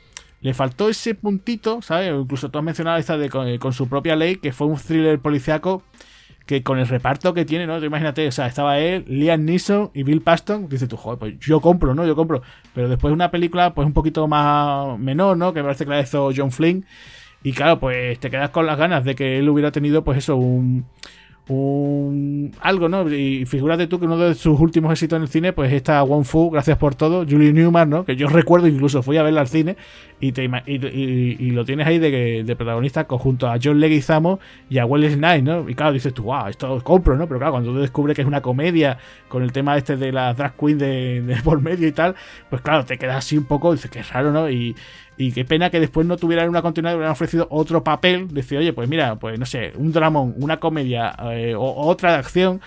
le 0.45 0.53
faltó 0.53 0.91
ese 0.91 1.15
puntito, 1.15 1.81
¿sabes? 1.81 2.13
incluso 2.13 2.51
tú 2.51 2.59
has 2.59 2.65
mencionado 2.65 2.99
esta 2.99 3.17
de 3.17 3.31
con, 3.31 3.73
su 3.73 3.89
propia 3.89 4.15
ley, 4.15 4.37
que 4.37 4.53
fue 4.53 4.67
un 4.67 4.77
thriller 4.77 5.19
policiaco 5.19 5.83
que 6.47 6.63
con 6.63 6.79
el 6.79 6.87
reparto 6.87 7.33
que 7.33 7.45
tiene, 7.45 7.67
¿no? 7.67 7.83
imagínate, 7.83 8.27
o 8.29 8.33
sea, 8.33 8.47
estaba 8.47 8.79
él, 8.79 9.05
Liam 9.09 9.45
Neeson 9.45 9.91
y 9.95 10.03
Bill 10.03 10.21
Paston, 10.21 10.69
dice 10.69 10.87
tú, 10.87 10.97
joder, 10.97 11.19
pues 11.19 11.39
yo 11.39 11.61
compro, 11.61 11.95
¿no? 11.95 12.07
Yo 12.07 12.15
compro. 12.15 12.43
Pero 12.75 12.89
después 12.89 13.13
una 13.13 13.31
película, 13.31 13.75
pues 13.75 13.87
un 13.87 13.95
poquito 13.95 14.29
más 14.29 14.99
menor, 14.99 15.37
¿no? 15.37 15.55
Que 15.55 15.61
me 15.61 15.65
parece 15.65 15.85
que 15.85 15.91
la 15.91 16.01
hizo 16.01 16.31
John 16.37 16.53
Flynn. 16.53 16.85
Y 17.43 17.53
claro, 17.53 17.79
pues 17.79 18.19
te 18.21 18.31
quedas 18.31 18.51
con 18.51 18.67
las 18.67 18.79
ganas 18.79 19.05
de 19.05 19.15
que 19.15 19.39
él 19.39 19.49
hubiera 19.49 19.71
tenido, 19.71 20.05
pues 20.05 20.19
eso, 20.19 20.37
un 20.37 20.87
un 21.49 22.53
algo, 22.61 22.89
¿no? 22.89 23.09
Y 23.13 23.45
figúrate 23.45 23.87
tú 23.87 24.01
que 24.01 24.07
uno 24.07 24.17
de 24.17 24.35
sus 24.35 24.59
últimos 24.59 24.93
éxitos 24.93 25.17
en 25.19 25.23
el 25.23 25.29
cine, 25.29 25.53
pues 25.53 25.73
está 25.73 26.03
Wong 26.03 26.25
Fu, 26.25 26.51
gracias 26.51 26.79
por 26.79 26.95
todo, 26.95 27.27
Julie 27.29 27.53
Newman, 27.53 27.91
¿no? 27.91 28.05
Que 28.05 28.17
yo 28.17 28.29
recuerdo, 28.31 28.67
incluso 28.67 29.03
fui 29.03 29.19
a 29.19 29.23
verla 29.23 29.43
al 29.43 29.49
cine 29.49 29.77
y, 30.21 30.33
te, 30.33 30.45
y, 30.45 31.51
lo 31.51 31.65
tienes 31.65 31.87
ahí 31.87 31.99
de, 31.99 32.45
de 32.45 32.57
protagonista 32.57 33.05
junto 33.09 33.47
a 33.47 33.59
John 33.63 33.79
Leguizamo 33.79 34.41
y 34.71 34.79
a 34.79 34.87
Will 34.87 35.11
Snipes, 35.11 35.43
¿no? 35.43 35.69
Y 35.69 35.75
claro, 35.75 35.93
dices 35.93 36.15
tú, 36.15 36.25
wow, 36.25 36.47
esto 36.49 36.81
compro, 36.83 37.17
¿no? 37.17 37.27
Pero 37.27 37.39
claro, 37.39 37.53
cuando 37.53 37.73
tú 37.73 37.79
descubres 37.79 38.17
que 38.17 38.23
es 38.23 38.29
una 38.29 38.41
comedia 38.41 38.97
con 39.29 39.43
el 39.43 39.53
tema 39.53 39.77
este 39.77 39.97
de 39.97 40.13
la 40.13 40.33
drag 40.33 40.57
queen 40.57 40.79
de, 40.79 41.37
por 41.45 41.61
medio 41.61 41.87
y 41.87 41.93
tal, 41.93 42.15
pues 42.49 42.63
claro, 42.63 42.85
te 42.87 42.97
quedas 42.97 43.17
así 43.17 43.37
un 43.37 43.45
poco, 43.45 43.73
dices 43.73 43.91
que 43.91 44.01
es 44.01 44.11
raro, 44.11 44.33
¿no? 44.33 44.49
Y, 44.49 44.75
y 45.17 45.33
qué 45.33 45.45
pena 45.45 45.71
que 45.71 45.81
después 45.81 46.07
no 46.07 46.17
tuvieran 46.17 46.49
una 46.49 46.63
continuidad, 46.63 46.97
hubieran 46.97 47.13
ofrecido 47.13 47.47
otro 47.51 47.85
papel. 47.85 48.29
Decir, 48.29 48.59
oye, 48.59 48.73
pues 48.73 48.89
mira, 48.89 49.17
pues 49.17 49.39
no 49.39 49.47
sé, 49.47 49.73
un 49.77 49.93
dramón, 49.93 50.35
una 50.39 50.59
comedia 50.59 51.15
eh, 51.33 51.55
o, 51.55 51.87
otra 51.87 52.13
de 52.13 52.19
acción. 52.19 52.61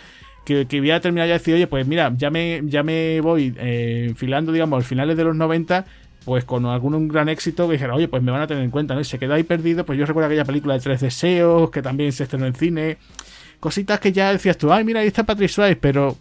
Que, 0.45 0.65
que 0.65 0.79
hubiera 0.79 1.01
terminado 1.01 1.27
ya 1.27 1.33
de 1.33 1.39
decir, 1.39 1.55
oye, 1.55 1.67
pues 1.67 1.85
mira, 1.85 2.13
ya 2.15 2.29
me, 2.29 2.61
ya 2.63 2.81
me 2.81 3.19
voy 3.19 3.53
eh, 3.57 4.05
enfilando, 4.07 4.53
digamos, 4.53 4.85
finales 4.87 5.17
de 5.17 5.25
los 5.25 5.35
90 5.35 5.83
pues 6.27 6.43
con 6.43 6.65
algún 6.65 7.07
gran 7.07 7.29
éxito 7.29 7.67
que 7.67 7.73
dijera, 7.73 7.95
oye, 7.95 8.09
pues 8.09 8.21
me 8.21 8.33
van 8.33 8.41
a 8.41 8.47
tener 8.47 8.61
en 8.61 8.69
cuenta, 8.69 8.93
¿no? 8.93 8.99
Y 8.99 9.05
se 9.05 9.17
quedó 9.17 9.33
ahí 9.33 9.43
perdido, 9.43 9.85
pues 9.85 9.97
yo 9.97 10.05
recuerdo 10.05 10.27
aquella 10.27 10.43
película 10.43 10.73
de 10.73 10.81
Tres 10.81 10.99
Deseos, 10.99 11.71
que 11.71 11.81
también 11.81 12.11
se 12.11 12.23
estrenó 12.23 12.45
en 12.45 12.53
cine, 12.53 12.97
cositas 13.61 14.01
que 14.01 14.11
ya 14.11 14.33
decías 14.33 14.57
tú, 14.57 14.69
ay, 14.73 14.83
mira, 14.83 14.99
ahí 14.99 15.07
está 15.07 15.23
Patrick 15.23 15.49
Swayze, 15.49 15.77
pero 15.77 16.17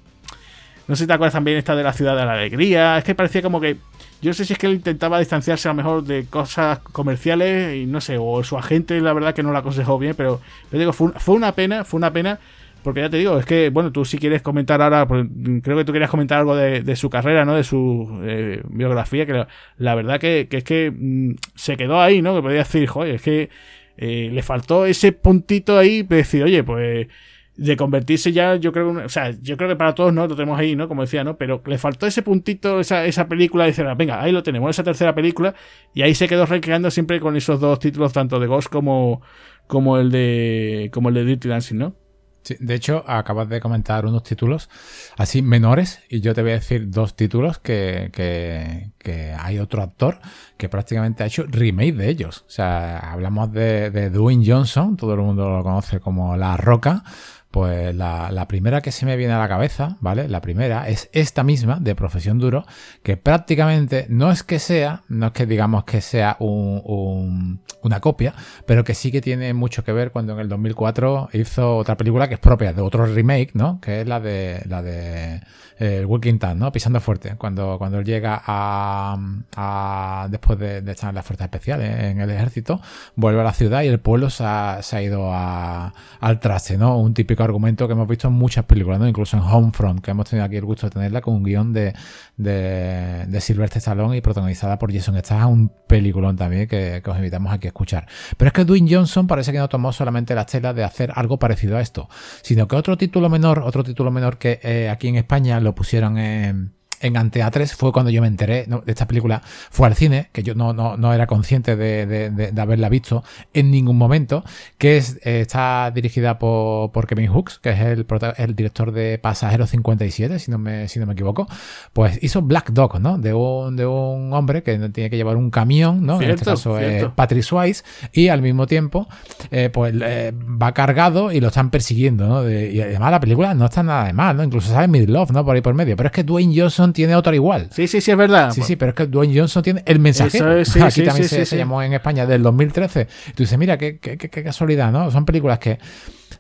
no 0.87 0.95
sé 0.95 1.03
si 1.03 1.07
te 1.09 1.13
acuerdas 1.13 1.33
también 1.33 1.59
esta 1.59 1.75
de 1.75 1.83
la 1.83 1.93
Ciudad 1.93 2.17
de 2.17 2.25
la 2.25 2.35
Alegría, 2.35 2.99
es 2.99 3.03
que 3.03 3.17
parecía 3.17 3.43
como 3.43 3.61
que 3.61 3.79
yo 4.23 4.31
no 4.31 4.35
sé 4.35 4.45
si 4.45 4.53
es 4.55 4.59
que 4.59 4.67
él 4.67 4.75
intentaba 4.75 5.19
distanciarse 5.19 5.69
a 5.69 5.73
lo 5.73 5.77
mejor 5.77 6.05
de 6.05 6.27
cosas 6.27 6.79
comerciales 6.79 7.77
y 7.77 7.87
no 7.87 8.01
sé, 8.01 8.17
o 8.19 8.43
su 8.45 8.57
agente 8.57 9.01
la 9.01 9.13
verdad 9.13 9.35
que 9.35 9.43
no 9.43 9.53
lo 9.53 9.59
aconsejó 9.59 9.99
bien, 9.99 10.15
pero, 10.17 10.41
pero 10.71 10.81
digo, 10.81 10.93
fue, 10.93 11.35
una 11.35 11.53
pena, 11.53 11.85
fue 11.85 11.99
una 11.99 12.13
pena, 12.13 12.39
porque 12.83 13.01
ya 13.01 13.11
te 13.11 13.19
digo, 13.19 13.39
es 13.39 13.45
que, 13.45 13.71
bueno, 13.71 13.93
tú 13.93 14.05
si 14.05 14.19
quieres 14.19 14.43
comentar 14.43 14.81
ahora, 14.81 15.07
pues, 15.07 15.27
creo 15.63 15.77
que 15.77 15.85
tú 15.85 15.93
querías 15.93 16.11
comentar 16.11 16.39
algo 16.39 16.57
de, 16.57 16.97
su 16.97 17.11
carrera, 17.11 17.45
¿no? 17.45 17.55
De 17.55 17.65
su 17.65 18.21
eh, 18.25 18.63
biografía, 18.69 19.27
que 19.27 19.47
la, 19.79 19.95
verdad 19.95 20.19
que, 20.19 20.49
es 20.51 20.65
que 20.65 20.93
mm, 20.97 21.35
se 21.55 21.77
quedó 21.77 22.01
ahí, 22.01 22.23
¿no? 22.23 22.35
Que 22.35 22.43
podía 22.43 22.59
decir, 22.59 22.87
joder, 22.87 23.17
es 23.17 23.23
que 23.23 23.51
eh, 23.99 24.31
le 24.33 24.43
faltó 24.43 24.87
ese 24.87 25.13
puntito 25.13 25.79
ahí 25.79 26.03
de 26.03 26.17
decir, 26.17 26.43
oye, 26.43 26.63
pues 26.65 27.09
de 27.57 27.77
convertirse 27.77 28.33
ya, 28.33 28.57
yo 28.57 28.73
creo, 28.73 28.91
o 28.91 29.09
sea, 29.09 29.31
yo 29.41 29.57
creo 29.57 29.69
que 29.69 29.77
para 29.77 29.95
todos, 29.95 30.13
¿no? 30.13 30.27
Lo 30.27 30.37
tenemos 30.37 30.59
ahí, 30.59 30.77
¿no? 30.77 30.89
Como 30.89 31.03
decía, 31.03 31.25
¿no? 31.25 31.37
Pero 31.37 31.63
le 31.65 31.79
faltó 31.79 32.07
ese 32.07 32.23
puntito, 32.23 32.81
esa, 32.81 33.05
esa 33.07 33.29
película, 33.29 33.65
de 33.65 33.71
decir, 33.71 33.87
venga, 33.97 34.23
ahí 34.23 34.33
lo 34.33 34.43
tenemos, 34.43 34.71
esa 34.71 34.85
tercera 34.85 35.15
película, 35.15 35.55
y 35.95 36.03
ahí 36.03 36.15
se 36.15 36.29
quedó 36.29 36.47
recreando 36.47 36.91
siempre 36.91 37.21
con 37.21 37.37
esos 37.37 37.61
dos 37.61 37.79
títulos, 37.79 38.13
tanto 38.13 38.39
de 38.39 38.47
Ghost 38.47 38.69
como, 38.69 39.23
como 39.67 39.99
el 39.99 40.11
de, 40.11 40.91
como 40.93 41.09
el 41.09 41.15
de 41.15 41.25
Dirty 41.25 41.49
Dancing, 41.49 41.77
¿no? 41.77 41.95
Sí, 42.43 42.57
de 42.61 42.75
hecho, 42.77 43.03
acabas 43.09 43.49
de 43.49 43.59
comentar 43.59 44.07
unos 44.07 44.23
títulos 44.23 44.71
así 45.17 45.43
menores, 45.43 46.01
y 46.09 46.21
yo 46.21 46.33
te 46.33 46.43
voy 46.43 46.53
a 46.53 46.55
decir 46.55 46.91
dos 46.91 47.17
títulos 47.17 47.59
que, 47.59 48.11
que, 48.13 48.93
que 48.99 49.33
hay 49.37 49.59
otro 49.59 49.83
actor 49.83 50.21
que 50.57 50.69
prácticamente 50.69 51.25
ha 51.25 51.27
hecho 51.27 51.45
remake 51.49 51.95
de 51.95 52.09
ellos. 52.09 52.45
O 52.47 52.51
sea, 52.51 52.99
hablamos 52.99 53.51
de, 53.51 53.91
de 53.91 54.11
Dwayne 54.11 54.45
Johnson, 54.47 54.97
todo 54.97 55.15
el 55.15 55.23
mundo 55.23 55.51
lo 55.51 55.65
conoce 55.65 55.99
como 55.99 56.37
La 56.37 56.57
Roca, 56.57 57.03
pues 57.51 57.95
la, 57.95 58.47
primera 58.49 58.83
que 58.83 58.93
se 58.93 59.07
me 59.07 59.17
viene 59.17 59.33
a 59.33 59.39
la 59.39 59.49
cabeza, 59.49 59.97
¿vale? 60.01 60.29
La 60.29 60.41
primera 60.41 60.89
es 60.89 61.09
esta 61.13 61.43
misma, 61.43 61.79
de 61.81 61.95
Profesión 61.95 62.39
Duro, 62.39 62.67
que 63.03 63.17
prácticamente 63.17 64.07
no 64.09 64.31
es 64.31 64.43
que 64.43 64.59
sea, 64.59 65.03
no 65.09 65.27
es 65.27 65.33
que 65.33 65.47
digamos 65.47 65.85
que 65.85 66.01
sea 66.01 66.37
una 66.41 68.01
copia, 68.01 68.35
pero 68.67 68.85
que 68.85 68.95
sí 68.95 69.11
que 69.11 69.21
tiene 69.21 69.55
mucho 69.55 69.85
que 69.85 69.93
ver 69.93 70.11
cuando 70.11 70.35
en 70.35 70.41
el 70.41 70.49
2004 70.49 71.31
hizo 71.33 71.77
otra 71.77 71.97
película 71.97 72.29
que 72.29 72.35
es 72.35 72.41
propia 72.41 72.73
de 72.73 72.83
otro 72.83 73.07
remake, 73.07 73.51
¿no? 73.55 73.81
Que 73.81 74.03
es 74.03 74.07
la 74.07 74.21
de, 74.21 74.63
la 74.67 74.83
de 74.83 75.41
el 75.79 76.07
Walking 76.07 76.39
Town, 76.39 76.59
¿no? 76.59 76.73
Pisando 76.73 77.01
fuerte. 77.01 77.35
Cuando, 77.37 77.77
cuando 77.79 77.99
él 77.99 78.05
llega 78.05 78.43
a, 78.47 80.27
después 80.31 80.59
de, 80.59 80.79
estar 80.91 81.11
en 81.11 81.15
las 81.15 81.27
fuerzas 81.27 81.47
especiales, 81.47 82.05
en 82.05 82.21
el 82.21 82.31
ejército, 82.31 82.81
vuelve 83.15 83.41
a 83.41 83.45
la 83.45 83.53
ciudad 83.53 83.83
y 83.83 83.89
el 83.89 84.01
pueblo 84.01 84.31
se 84.31 84.45
ha, 84.45 85.03
ido 85.03 85.33
al 85.33 86.41
traste, 86.41 86.79
¿no? 86.79 86.99
Un 86.99 87.15
típico 87.15 87.36
argumento 87.45 87.87
que 87.87 87.93
hemos 87.93 88.09
visto 88.09 88.29
en 88.29 88.35
muchas 88.35 88.65
películas, 88.65 88.99
¿no? 88.99 89.09
Incluso 89.09 89.37
en 89.37 89.43
Homefront, 89.43 90.01
que 90.01 90.11
hemos 90.11 90.29
tenido 90.29 90.45
aquí 90.45 90.57
el 90.57 90.65
gusto 90.65 90.87
de 90.87 90.91
tenerla 90.91 91.21
con 91.21 91.35
un 91.35 91.45
guion 91.45 91.73
de, 91.73 91.95
de, 92.37 93.27
de 93.27 93.41
Sylvester 93.41 93.79
Stallone 93.79 94.17
y 94.17 94.21
protagonizada 94.21 94.79
por 94.79 94.93
Jason 94.93 95.17
es 95.17 95.31
un 95.31 95.71
peliculón 95.87 96.37
también 96.37 96.69
que, 96.69 97.01
que, 97.03 97.11
os 97.11 97.17
invitamos 97.17 97.53
aquí 97.53 97.67
a 97.67 97.71
escuchar. 97.71 98.07
Pero 98.37 98.49
es 98.49 98.53
que 98.53 98.65
Dwayne 98.65 98.89
Johnson 98.95 99.27
parece 99.27 99.53
que 99.53 99.59
no 99.59 99.69
tomó 99.69 99.93
solamente 99.93 100.35
la 100.35 100.43
estela 100.43 100.73
de 100.73 100.85
hacer 100.85 101.13
algo 101.15 101.39
parecido 101.39 101.77
a 101.77 101.81
esto, 101.81 102.09
sino 102.43 102.69
que 102.69 102.77
otro 102.77 102.97
título 102.97 103.29
menor, 103.29 103.61
otro 103.61 103.83
título 103.83 104.11
menor 104.11 104.39
que 104.39 104.61
eh, 104.63 104.89
aquí 104.89 105.09
en 105.09 105.17
España 105.17 105.61
lo 105.61 105.75
pusieron 105.75 106.19
en 106.19 106.73
en 107.01 107.17
Antea 107.17 107.51
3 107.51 107.75
fue 107.75 107.93
cuando 107.93 108.11
yo 108.11 108.21
me 108.21 108.29
enteré 108.29 108.67
de 108.67 108.93
esta 108.93 109.07
película. 109.07 109.43
Fue 109.71 109.87
al 109.87 109.95
cine, 109.95 110.31
que 110.33 110.43
yo 110.43 110.55
no, 110.55 110.73
no, 110.73 110.97
no 110.97 111.13
era 111.13 111.27
consciente 111.27 111.77
de, 111.77 112.07
de, 112.07 112.61
haberla 112.61 112.89
visto 112.89 113.23
en 113.53 113.71
ningún 113.71 113.97
momento, 113.97 114.45
que 114.79 114.97
es, 114.97 115.19
eh, 115.25 115.41
está 115.41 115.91
dirigida 115.95 116.39
por, 116.39 116.91
por, 116.93 117.07
Kevin 117.07 117.29
Hooks, 117.29 117.59
que 117.59 117.71
es 117.71 117.81
el, 117.81 118.07
el 118.39 118.55
director 118.55 118.93
de 118.93 119.19
Pasajero 119.19 119.67
57, 119.67 120.39
si 120.39 120.51
no, 120.51 120.59
me, 120.59 120.89
si 120.89 120.99
no 120.99 121.07
me 121.07 121.13
equivoco. 121.13 121.47
Pues 121.93 122.19
hizo 122.23 122.43
Black 122.43 122.71
Dog, 122.71 123.01
¿no? 123.01 123.19
De 123.19 123.33
un, 123.35 123.77
de 123.77 123.87
un 123.87 124.33
hombre 124.33 124.63
que 124.63 124.77
tiene 124.91 125.11
que 125.11 125.17
llevar 125.17 125.37
un 125.37 125.51
camión, 125.51 126.05
¿no? 126.05 126.21
en 126.21 126.31
este 126.31 126.45
caso 126.45 126.79
es 126.79 127.05
Patrick 127.15 127.43
Swayze, 127.43 127.85
y 128.13 128.29
al 128.29 128.43
mismo 128.43 128.67
tiempo, 128.67 129.07
eh, 129.51 129.71
pues 129.73 129.95
eh, 130.03 130.33
va 130.35 130.73
cargado 130.73 131.33
y 131.33 131.41
lo 131.41 131.49
están 131.49 131.71
persiguiendo, 131.71 132.27
¿no? 132.27 132.51
y 132.51 132.81
además 132.81 133.11
la 133.11 133.21
película 133.21 133.55
no 133.55 133.67
está 133.67 133.83
nada 133.83 134.07
de 134.07 134.13
mal, 134.13 134.37
¿no? 134.37 134.45
Incluso 134.45 134.71
sabe 134.71 134.89
Midlove, 134.89 135.33
¿no? 135.33 135.45
Por 135.45 135.55
ahí 135.55 135.63
por 135.63 135.75
medio. 135.75 135.97
Pero 135.97 136.09
es 136.09 136.13
que 136.13 136.25
Dwayne 136.25 136.55
Johnson 136.57 136.93
tiene 136.97 137.15
otra 137.15 137.35
igual. 137.35 137.69
Sí, 137.71 137.87
sí, 137.87 138.01
sí, 138.01 138.11
es 138.11 138.17
verdad. 138.17 138.51
Sí, 138.51 138.63
sí, 138.63 138.75
pero 138.75 138.91
es 138.91 138.97
que 138.97 139.07
Dwayne 139.07 139.39
Johnson 139.39 139.63
tiene 139.63 139.83
el 139.85 140.01
mensaje. 140.01 140.39
Aquí 140.83 141.03
también 141.05 141.29
se, 141.29 141.57
llamó 141.57 141.83
en 141.83 141.93
España 141.93 142.25
del 142.27 142.43
2013. 142.43 143.07
tú 143.35 143.43
dices, 143.43 143.59
mira, 143.59 143.77
qué, 143.77 143.99
qué, 143.99 144.17
qué, 144.17 144.43
casualidad, 144.43 144.91
¿no? 144.91 145.11
Son 145.11 145.27
películas 145.27 145.59
que 145.59 145.79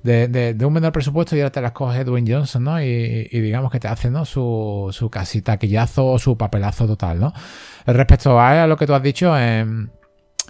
de, 0.03 0.55
de, 0.55 0.65
un 0.65 0.73
menor 0.73 0.93
presupuesto 0.93 1.37
y 1.37 1.41
ahora 1.41 1.53
te 1.53 1.61
las 1.61 1.73
coge 1.73 2.05
Dwayne 2.05 2.33
Johnson, 2.33 2.65
¿no? 2.65 2.81
Y, 2.81 3.29
digamos 3.29 3.71
que 3.71 3.79
te 3.79 3.89
hace, 3.89 4.11
¿no? 4.11 4.25
Su, 4.25 4.89
su 4.93 5.11
casi 5.11 5.43
taquillazo 5.43 6.07
o 6.07 6.19
su 6.19 6.39
papelazo 6.39 6.87
total, 6.87 7.21
¿no? 7.21 7.33
Respecto 7.87 8.41
a 8.41 8.67
lo 8.67 8.77
que 8.77 8.87
tú 8.87 8.95
has 8.95 9.03
dicho, 9.03 9.37
eh, 9.39 9.65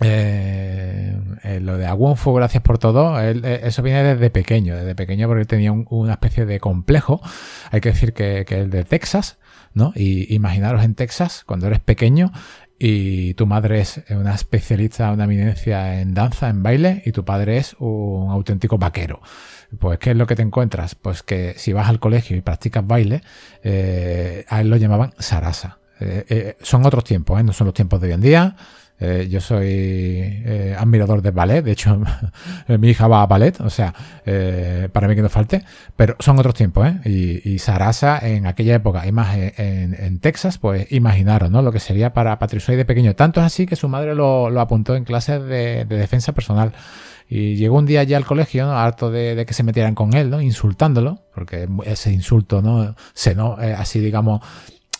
eh, 0.02 1.58
lo 1.62 1.78
de 1.78 1.86
Aguonfo, 1.86 2.34
gracias 2.34 2.62
por 2.62 2.78
todo, 2.78 3.18
eh, 3.20 3.60
eso 3.64 3.82
viene 3.82 4.02
desde 4.02 4.28
pequeño, 4.30 4.76
desde 4.76 4.94
pequeño 4.94 5.26
porque 5.26 5.40
él 5.42 5.46
tenía 5.46 5.72
una 5.72 6.12
especie 6.12 6.44
de 6.44 6.60
complejo, 6.60 7.20
hay 7.70 7.80
que 7.80 7.90
decir 7.90 8.12
que, 8.12 8.44
que 8.46 8.60
el 8.60 8.70
de 8.70 8.84
Texas, 8.84 9.38
Y 9.94 10.34
imaginaros 10.34 10.82
en 10.84 10.94
Texas, 10.94 11.44
cuando 11.46 11.66
eres 11.66 11.80
pequeño, 11.80 12.32
y 12.78 13.34
tu 13.34 13.46
madre 13.46 13.80
es 13.80 14.02
una 14.10 14.34
especialista, 14.34 15.10
una 15.12 15.24
eminencia 15.24 16.00
en 16.00 16.14
danza, 16.14 16.48
en 16.48 16.62
baile, 16.62 17.02
y 17.06 17.12
tu 17.12 17.24
padre 17.24 17.58
es 17.58 17.76
un 17.78 18.30
auténtico 18.30 18.78
vaquero. 18.78 19.20
Pues, 19.78 19.98
¿qué 19.98 20.10
es 20.10 20.16
lo 20.16 20.26
que 20.26 20.36
te 20.36 20.42
encuentras? 20.42 20.94
Pues 20.94 21.22
que 21.22 21.54
si 21.56 21.72
vas 21.72 21.88
al 21.88 22.00
colegio 22.00 22.36
y 22.36 22.40
practicas 22.40 22.86
baile, 22.86 23.22
eh, 23.62 24.44
a 24.48 24.60
él 24.60 24.68
lo 24.68 24.76
llamaban 24.76 25.12
Sarasa. 25.18 25.78
Eh, 26.00 26.24
eh, 26.28 26.56
son 26.60 26.84
otros 26.84 27.04
tiempos, 27.04 27.42
no 27.42 27.52
son 27.52 27.66
los 27.66 27.74
tiempos 27.74 28.00
de 28.00 28.08
hoy 28.08 28.14
en 28.14 28.20
día. 28.20 28.56
Eh, 28.98 29.28
yo 29.30 29.42
soy 29.42 29.66
eh, 29.68 30.74
admirador 30.78 31.20
del 31.20 31.32
ballet, 31.32 31.62
de 31.62 31.72
hecho 31.72 32.00
mi 32.68 32.88
hija 32.88 33.06
va 33.06 33.22
a 33.22 33.26
ballet, 33.26 33.60
o 33.60 33.68
sea, 33.68 33.94
eh, 34.24 34.88
para 34.90 35.06
mí 35.06 35.14
que 35.14 35.20
no 35.20 35.28
falte, 35.28 35.64
pero 35.96 36.16
son 36.18 36.38
otros 36.38 36.54
tiempos, 36.54 36.88
¿eh? 36.88 37.42
Y, 37.44 37.58
Sarasa 37.58 38.18
en 38.22 38.46
aquella 38.46 38.76
época, 38.76 39.06
y 39.06 39.12
más 39.12 39.36
en, 39.36 40.18
Texas, 40.20 40.58
pues 40.58 40.90
imaginaron, 40.92 41.52
¿no? 41.52 41.62
Lo 41.62 41.72
que 41.72 41.80
sería 41.80 42.12
para 42.12 42.38
Patrick 42.38 42.64
de 42.64 42.84
pequeño. 42.84 43.14
Tanto 43.14 43.40
es 43.40 43.46
así 43.46 43.66
que 43.66 43.76
su 43.76 43.88
madre 43.88 44.14
lo, 44.14 44.48
apuntó 44.60 44.94
en 44.94 45.04
clases 45.04 45.42
de, 45.42 45.84
defensa 45.84 46.32
personal. 46.32 46.72
Y 47.28 47.56
llegó 47.56 47.76
un 47.76 47.86
día 47.86 48.04
ya 48.04 48.18
al 48.18 48.24
colegio, 48.24 48.66
¿no? 48.66 48.78
harto 48.78 49.10
de, 49.10 49.44
que 49.46 49.54
se 49.54 49.64
metieran 49.64 49.94
con 49.94 50.14
él, 50.14 50.30
¿no? 50.30 50.40
Insultándolo, 50.40 51.22
porque 51.34 51.68
ese 51.84 52.12
insulto, 52.12 52.62
¿no? 52.62 52.94
Se, 53.14 53.34
¿no? 53.34 53.56
así, 53.58 53.98
digamos, 54.00 54.42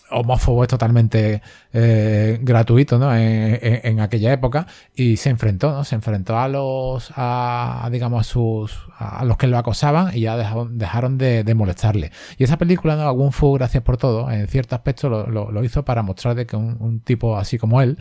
homófobo 0.09 0.63
es 0.63 0.69
totalmente 0.69 1.41
eh, 1.73 2.39
gratuito 2.41 2.97
¿no? 2.97 3.15
En, 3.15 3.99
aquella 3.99 4.31
época 4.31 4.67
y 4.95 5.17
se 5.17 5.29
enfrentó 5.29 5.71
¿no? 5.71 5.83
se 5.83 5.95
enfrentó 5.95 6.37
a 6.37 6.47
los 6.47 7.11
a, 7.15 7.89
digamos 7.91 8.21
a 8.21 8.23
sus 8.23 8.77
a 8.97 9.25
los 9.25 9.37
que 9.37 9.47
lo 9.47 9.57
acosaban 9.57 10.15
y 10.15 10.21
ya 10.21 10.37
dejaron, 10.37 10.77
dejaron 10.77 11.17
de, 11.17 11.43
molestarle. 11.55 12.11
Y 12.37 12.43
esa 12.43 12.57
película 12.57 12.95
no 12.95 13.03
algún 13.03 13.31
fu 13.31 13.53
gracias 13.53 13.83
por 13.83 13.97
todo 13.97 14.29
en 14.31 14.47
cierto 14.47 14.75
aspecto 14.75 15.09
lo, 15.09 15.51
lo, 15.51 15.63
hizo 15.63 15.83
para 15.85 16.01
mostrar 16.01 16.35
de 16.35 16.45
que 16.45 16.55
un, 16.55 17.01
tipo 17.01 17.37
así 17.37 17.57
como 17.57 17.81
él 17.81 17.97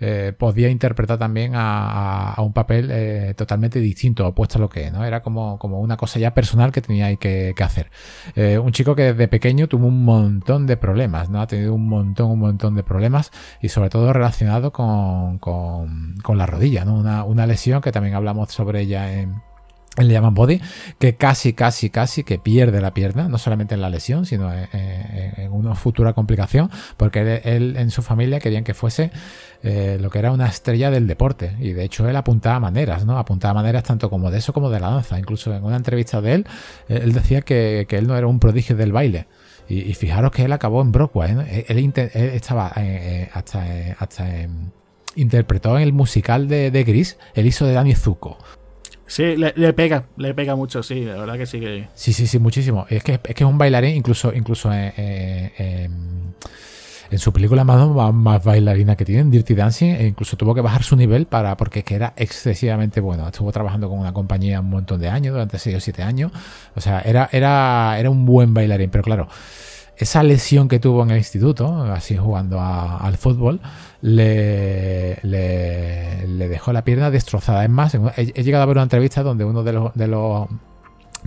eh, 0.00 0.32
podía 0.36 0.68
interpretar 0.68 1.18
también 1.18 1.52
a, 1.54 2.34
un 2.38 2.52
papel 2.52 2.90
eh, 2.90 3.34
totalmente 3.36 3.80
distinto 3.80 4.26
opuesto 4.26 4.58
a 4.58 4.60
lo 4.60 4.68
que 4.68 4.90
no 4.90 5.04
era 5.04 5.22
como, 5.22 5.58
como 5.58 5.80
una 5.80 5.96
cosa 5.96 6.18
ya 6.18 6.34
personal 6.34 6.72
que 6.72 6.82
tenía 6.82 7.14
que, 7.16 7.54
que 7.56 7.62
hacer. 7.62 7.90
Un 8.36 8.72
chico 8.72 8.94
que 8.94 9.12
desde 9.12 9.28
pequeño 9.28 9.68
tuvo 9.68 9.86
un 9.86 10.04
montón 10.04 10.66
de 10.66 10.76
problemas 10.76 11.30
no 11.30 11.40
ha 11.44 11.46
tenido 11.46 11.74
un 11.74 11.88
montón, 11.88 12.30
un 12.30 12.40
montón 12.40 12.74
de 12.74 12.82
problemas 12.82 13.30
y 13.60 13.68
sobre 13.68 13.90
todo 13.90 14.12
relacionado 14.12 14.72
con, 14.72 15.38
con, 15.38 16.38
la 16.38 16.46
rodilla, 16.46 16.84
¿no? 16.84 16.94
Una, 16.94 17.24
una, 17.24 17.46
lesión 17.46 17.80
que 17.80 17.92
también 17.92 18.14
hablamos 18.14 18.52
sobre 18.52 18.80
ella 18.80 19.12
en, 19.12 19.42
en 19.96 20.08
Le 20.08 20.14
llaman 20.14 20.34
Body, 20.34 20.60
que 20.98 21.14
casi, 21.16 21.52
casi, 21.52 21.90
casi 21.90 22.24
que 22.24 22.38
pierde 22.38 22.80
la 22.80 22.92
pierna, 22.94 23.28
no 23.28 23.38
solamente 23.38 23.74
en 23.74 23.80
la 23.80 23.90
lesión, 23.90 24.26
sino 24.26 24.52
en, 24.52 25.52
una 25.52 25.74
futura 25.74 26.12
complicación, 26.14 26.70
porque 26.96 27.40
él, 27.44 27.76
en 27.76 27.90
su 27.90 28.02
familia 28.02 28.40
querían 28.40 28.64
que 28.64 28.74
fuese 28.74 29.12
eh, 29.62 29.98
lo 30.00 30.10
que 30.10 30.18
era 30.18 30.32
una 30.32 30.46
estrella 30.46 30.90
del 30.90 31.06
deporte, 31.06 31.56
y 31.60 31.72
de 31.72 31.84
hecho 31.84 32.08
él 32.08 32.16
apuntaba 32.16 32.58
maneras, 32.58 33.04
¿no? 33.04 33.18
Apuntaba 33.18 33.54
maneras 33.54 33.84
tanto 33.84 34.10
como 34.10 34.30
de 34.30 34.38
eso 34.38 34.52
como 34.52 34.70
de 34.70 34.80
la 34.80 34.90
danza. 34.90 35.18
Incluso 35.18 35.54
en 35.54 35.62
una 35.64 35.76
entrevista 35.76 36.20
de 36.20 36.34
él, 36.34 36.46
eh, 36.88 37.00
él 37.04 37.12
decía 37.12 37.42
que, 37.42 37.86
que 37.88 37.98
él 37.98 38.06
no 38.06 38.16
era 38.16 38.26
un 38.26 38.40
prodigio 38.40 38.76
del 38.76 38.92
baile, 38.92 39.26
y, 39.68 39.94
fijaros 39.94 40.30
que 40.32 40.44
él 40.44 40.52
acabó 40.52 40.82
en 40.82 40.92
Broadway. 40.92 41.64
Él, 41.68 41.92
estaba 42.14 42.72
eh, 42.76 42.82
eh, 43.24 43.30
hasta, 43.32 43.66
eh, 43.66 43.96
hasta 43.98 44.28
interpretó 45.16 45.76
en 45.76 45.82
el 45.82 45.92
musical 45.92 46.48
de, 46.48 46.70
de, 46.70 46.84
Gris, 46.84 47.18
el 47.34 47.46
hizo 47.46 47.66
de 47.66 47.72
Danny 47.72 47.94
Zuko. 47.94 48.38
Sí, 49.06 49.36
le, 49.36 49.72
pega, 49.74 50.06
le 50.16 50.34
pega 50.34 50.56
mucho, 50.56 50.82
sí, 50.82 51.04
la 51.04 51.16
verdad 51.16 51.36
que 51.36 51.46
sí 51.46 51.60
que. 51.60 51.88
Sí, 51.94 52.12
sí, 52.12 52.26
sí, 52.26 52.38
muchísimo. 52.38 52.86
Es 52.88 53.04
que 53.04 53.14
es, 53.14 53.20
que 53.20 53.44
es 53.44 53.48
un 53.48 53.58
bailarín, 53.58 53.96
incluso, 53.96 54.32
incluso 54.34 54.72
en, 54.72 56.34
su 57.18 57.32
película 57.32 57.64
más, 57.64 58.44
bailarina 58.44 58.96
que 58.96 59.04
tiene, 59.04 59.30
Dirty 59.30 59.54
Dancing, 59.54 59.94
e 59.94 60.06
incluso 60.06 60.36
tuvo 60.36 60.54
que 60.54 60.60
bajar 60.60 60.82
su 60.82 60.96
nivel 60.96 61.26
para 61.26 61.56
porque 61.56 61.80
es 61.80 61.84
que 61.84 61.94
era 61.94 62.12
excesivamente 62.16 63.00
bueno. 63.00 63.26
Estuvo 63.26 63.52
trabajando 63.52 63.88
con 63.88 63.98
una 63.98 64.12
compañía 64.12 64.60
un 64.60 64.70
montón 64.70 65.00
de 65.00 65.08
años, 65.08 65.32
durante 65.32 65.58
6 65.58 65.76
o 65.76 65.80
7 65.80 66.02
años. 66.02 66.32
O 66.74 66.80
sea, 66.80 67.00
era, 67.00 67.28
era, 67.32 67.96
era 67.98 68.10
un 68.10 68.24
buen 68.24 68.54
bailarín, 68.54 68.90
pero 68.90 69.04
claro 69.04 69.28
esa 69.96 70.22
lesión 70.22 70.68
que 70.68 70.80
tuvo 70.80 71.02
en 71.02 71.10
el 71.10 71.18
instituto, 71.18 71.82
así 71.84 72.16
jugando 72.16 72.60
al 72.60 73.16
fútbol, 73.16 73.60
le, 74.02 75.18
le, 75.22 76.48
dejó 76.48 76.72
la 76.72 76.82
pierna 76.82 77.10
destrozada. 77.10 77.64
Es 77.64 77.70
más, 77.70 77.96
he, 78.16 78.42
llegado 78.42 78.64
a 78.64 78.66
ver 78.66 78.76
una 78.76 78.82
entrevista 78.84 79.22
donde 79.22 79.44
uno 79.44 79.62
de 79.62 79.72
los, 79.72 79.94
de 79.94 80.08
los 80.08 80.48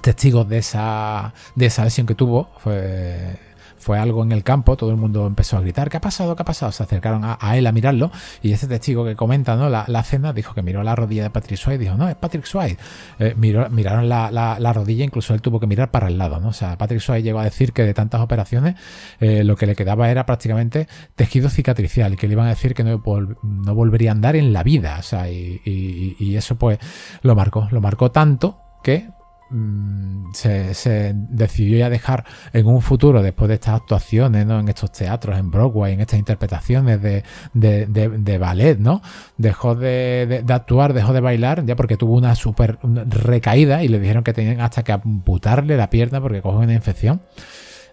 testigos 0.02 0.48
de 0.50 0.58
esa, 0.60 1.34
de 1.56 1.68
esa 1.68 1.86
lesión 1.86 2.06
que 2.06 2.16
tuvo 2.16 2.50
fue 2.58 3.38
fue 3.78 4.00
algo 4.00 4.24
en 4.24 4.32
el 4.32 4.44
campo, 4.44 4.76
todo 4.76 4.92
el 4.92 4.98
mundo 4.98 5.28
empezó 5.28 5.58
a 5.58 5.62
gritar, 5.62 5.90
¿qué 5.90 5.98
ha 5.98 6.02
pasado? 6.02 6.36
¿qué 6.36 6.42
ha 6.42 6.46
pasado? 6.46 6.72
Se 6.72 6.84
acercaron 6.84 7.24
a, 7.24 7.58
él 7.58 7.68
a 7.68 7.72
mirarlo 7.72 8.12
y 8.42 8.52
ese 8.52 8.68
testigo 8.68 9.06
que 9.06 9.16
comenta 9.16 9.56
¿no? 9.56 9.70
la, 9.70 9.86
la, 9.88 10.04
cena 10.04 10.34
dijo 10.34 10.54
que 10.54 10.62
miró 10.62 10.84
la 10.84 10.96
rodilla 10.96 11.24
de 11.24 11.30
Patrick 11.30 11.60
Swayze 11.60 11.82
y 11.82 11.86
dijo, 11.86 11.98
no, 11.98 12.10
es 12.10 12.16
Patrick 12.16 12.46
Swayze. 12.46 12.78
Eh, 13.20 13.36
miraron 13.38 14.10
la, 14.10 14.32
la, 14.32 14.74
rodilla, 14.74 15.04
incluso 15.04 15.34
él 15.34 15.42
tuvo 15.42 15.60
que 15.60 15.68
mirar 15.68 15.92
para 15.92 16.08
el 16.08 16.18
lado, 16.18 16.40
¿no? 16.40 16.50
O 16.50 16.54
sea, 16.54 16.78
Patrick 16.78 17.02
Swayze 17.02 17.24
llegó 17.24 17.40
a 17.40 17.44
decir 17.44 17.74
que 17.74 17.84
de 17.84 17.94
tantas 17.94 18.22
operaciones 18.22 18.76
eh, 19.20 19.44
lo 19.44 19.56
que 19.56 19.66
le 19.66 19.76
quedaba 19.76 20.10
era 20.10 20.26
prácticamente 20.26 20.88
tejido 21.16 21.50
cicatricial 21.50 22.14
y 22.14 22.18
que 22.18 22.28
le 22.28 22.34
iban 22.34 22.48
a 22.48 22.50
decir 22.50 22.74
que 22.74 22.84
no, 22.84 23.02
no 23.44 23.76
volvería 23.76 24.12
a 24.12 24.14
andar 24.14 24.36
en 24.36 24.54
la 24.54 24.64
vida, 24.64 24.98
o 25.00 25.04
sea, 25.04 25.30
y, 25.30 25.62
y 25.66 26.36
eso 26.36 26.56
pues 26.58 26.80
lo 27.22 27.36
marcó, 27.36 27.68
lo 27.72 27.82
marcó 27.82 28.12
tanto 28.12 28.60
que 28.84 29.10
Mm, 29.50 30.34
se, 30.34 31.14
decidió 31.14 31.78
ya 31.78 31.90
dejar 31.90 32.26
en 32.52 32.68
un 32.68 32.82
futuro, 32.82 33.22
después 33.22 33.48
de 33.48 33.56
estas 33.56 33.76
actuaciones, 33.76 34.46
¿no? 34.46 34.60
En 34.60 34.68
estos 34.68 34.92
teatros, 34.92 35.40
en 35.40 35.50
Broadway, 35.52 35.94
en 35.94 36.02
estas 36.02 36.20
interpretaciones 36.20 37.02
de, 37.02 37.24
de, 37.54 38.38
ballet, 38.38 38.78
¿no? 38.78 39.02
Dejó 39.38 39.76
de, 39.76 40.44
actuar, 40.50 40.94
dejó 40.94 41.14
de 41.14 41.22
bailar, 41.22 41.66
ya 41.66 41.78
porque 41.78 41.96
tuvo 41.96 42.16
una 42.16 42.36
super 42.36 42.78
recaída 42.82 43.84
y 43.84 43.88
le 43.88 44.00
dijeron 44.00 44.24
que 44.24 44.34
tenían 44.34 44.60
hasta 44.60 44.84
que 44.84 44.92
amputarle 44.92 45.78
la 45.78 45.90
pierna 45.90 46.20
porque 46.20 46.42
cogió 46.42 46.60
una 46.60 46.74
infección 46.74 47.22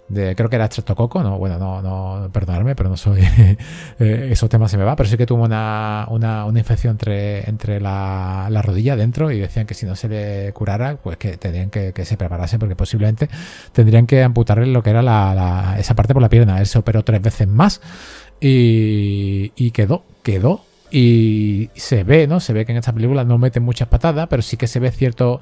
creo 0.08 0.48
que 0.48 0.56
era 0.56 0.66
estreptococo, 0.66 1.22
no, 1.22 1.38
bueno, 1.38 1.58
no, 1.58 1.80
no, 1.82 2.30
perdonadme, 2.30 2.74
pero 2.74 2.88
no 2.90 2.96
soy, 2.96 3.20
eh, 3.98 4.28
esos 4.30 4.48
temas 4.50 4.70
se 4.70 4.76
me 4.76 4.84
va, 4.84 4.96
pero 4.96 5.08
sí 5.08 5.16
que 5.16 5.26
tuvo 5.26 5.44
una, 5.44 6.06
una, 6.10 6.44
una 6.44 6.58
infección 6.58 6.92
entre, 6.92 7.48
entre 7.48 7.80
la, 7.80 8.48
la, 8.50 8.62
rodilla 8.62 8.96
dentro 8.96 9.30
y 9.30 9.40
decían 9.40 9.66
que 9.66 9.74
si 9.74 9.86
no 9.86 9.96
se 9.96 10.08
le 10.08 10.52
curara, 10.52 10.96
pues 10.96 11.16
que 11.16 11.36
tendrían 11.36 11.70
que, 11.70 11.92
que 11.92 12.04
se 12.04 12.16
preparase 12.16 12.58
porque 12.58 12.76
posiblemente 12.76 13.28
tendrían 13.72 14.06
que 14.06 14.22
amputarle 14.22 14.66
lo 14.66 14.82
que 14.82 14.90
era 14.90 15.02
la, 15.02 15.76
esa 15.78 15.94
parte 15.94 16.12
por 16.12 16.22
la 16.22 16.28
pierna. 16.28 16.60
Él 16.60 16.66
se 16.66 16.78
operó 16.78 17.02
tres 17.02 17.22
veces 17.22 17.48
más 17.48 17.80
y, 18.40 19.52
y 19.56 19.70
quedó, 19.70 20.04
quedó 20.22 20.64
y 20.96 21.70
se 21.74 22.04
ve, 22.04 22.28
¿no? 22.28 22.38
Se 22.38 22.52
ve 22.52 22.64
que 22.64 22.70
en 22.70 22.78
esta 22.78 22.92
película 22.92 23.24
no 23.24 23.36
mete 23.36 23.58
muchas 23.58 23.88
patadas, 23.88 24.28
pero 24.28 24.42
sí 24.42 24.56
que 24.56 24.68
se 24.68 24.78
ve 24.78 24.92
cierto, 24.92 25.40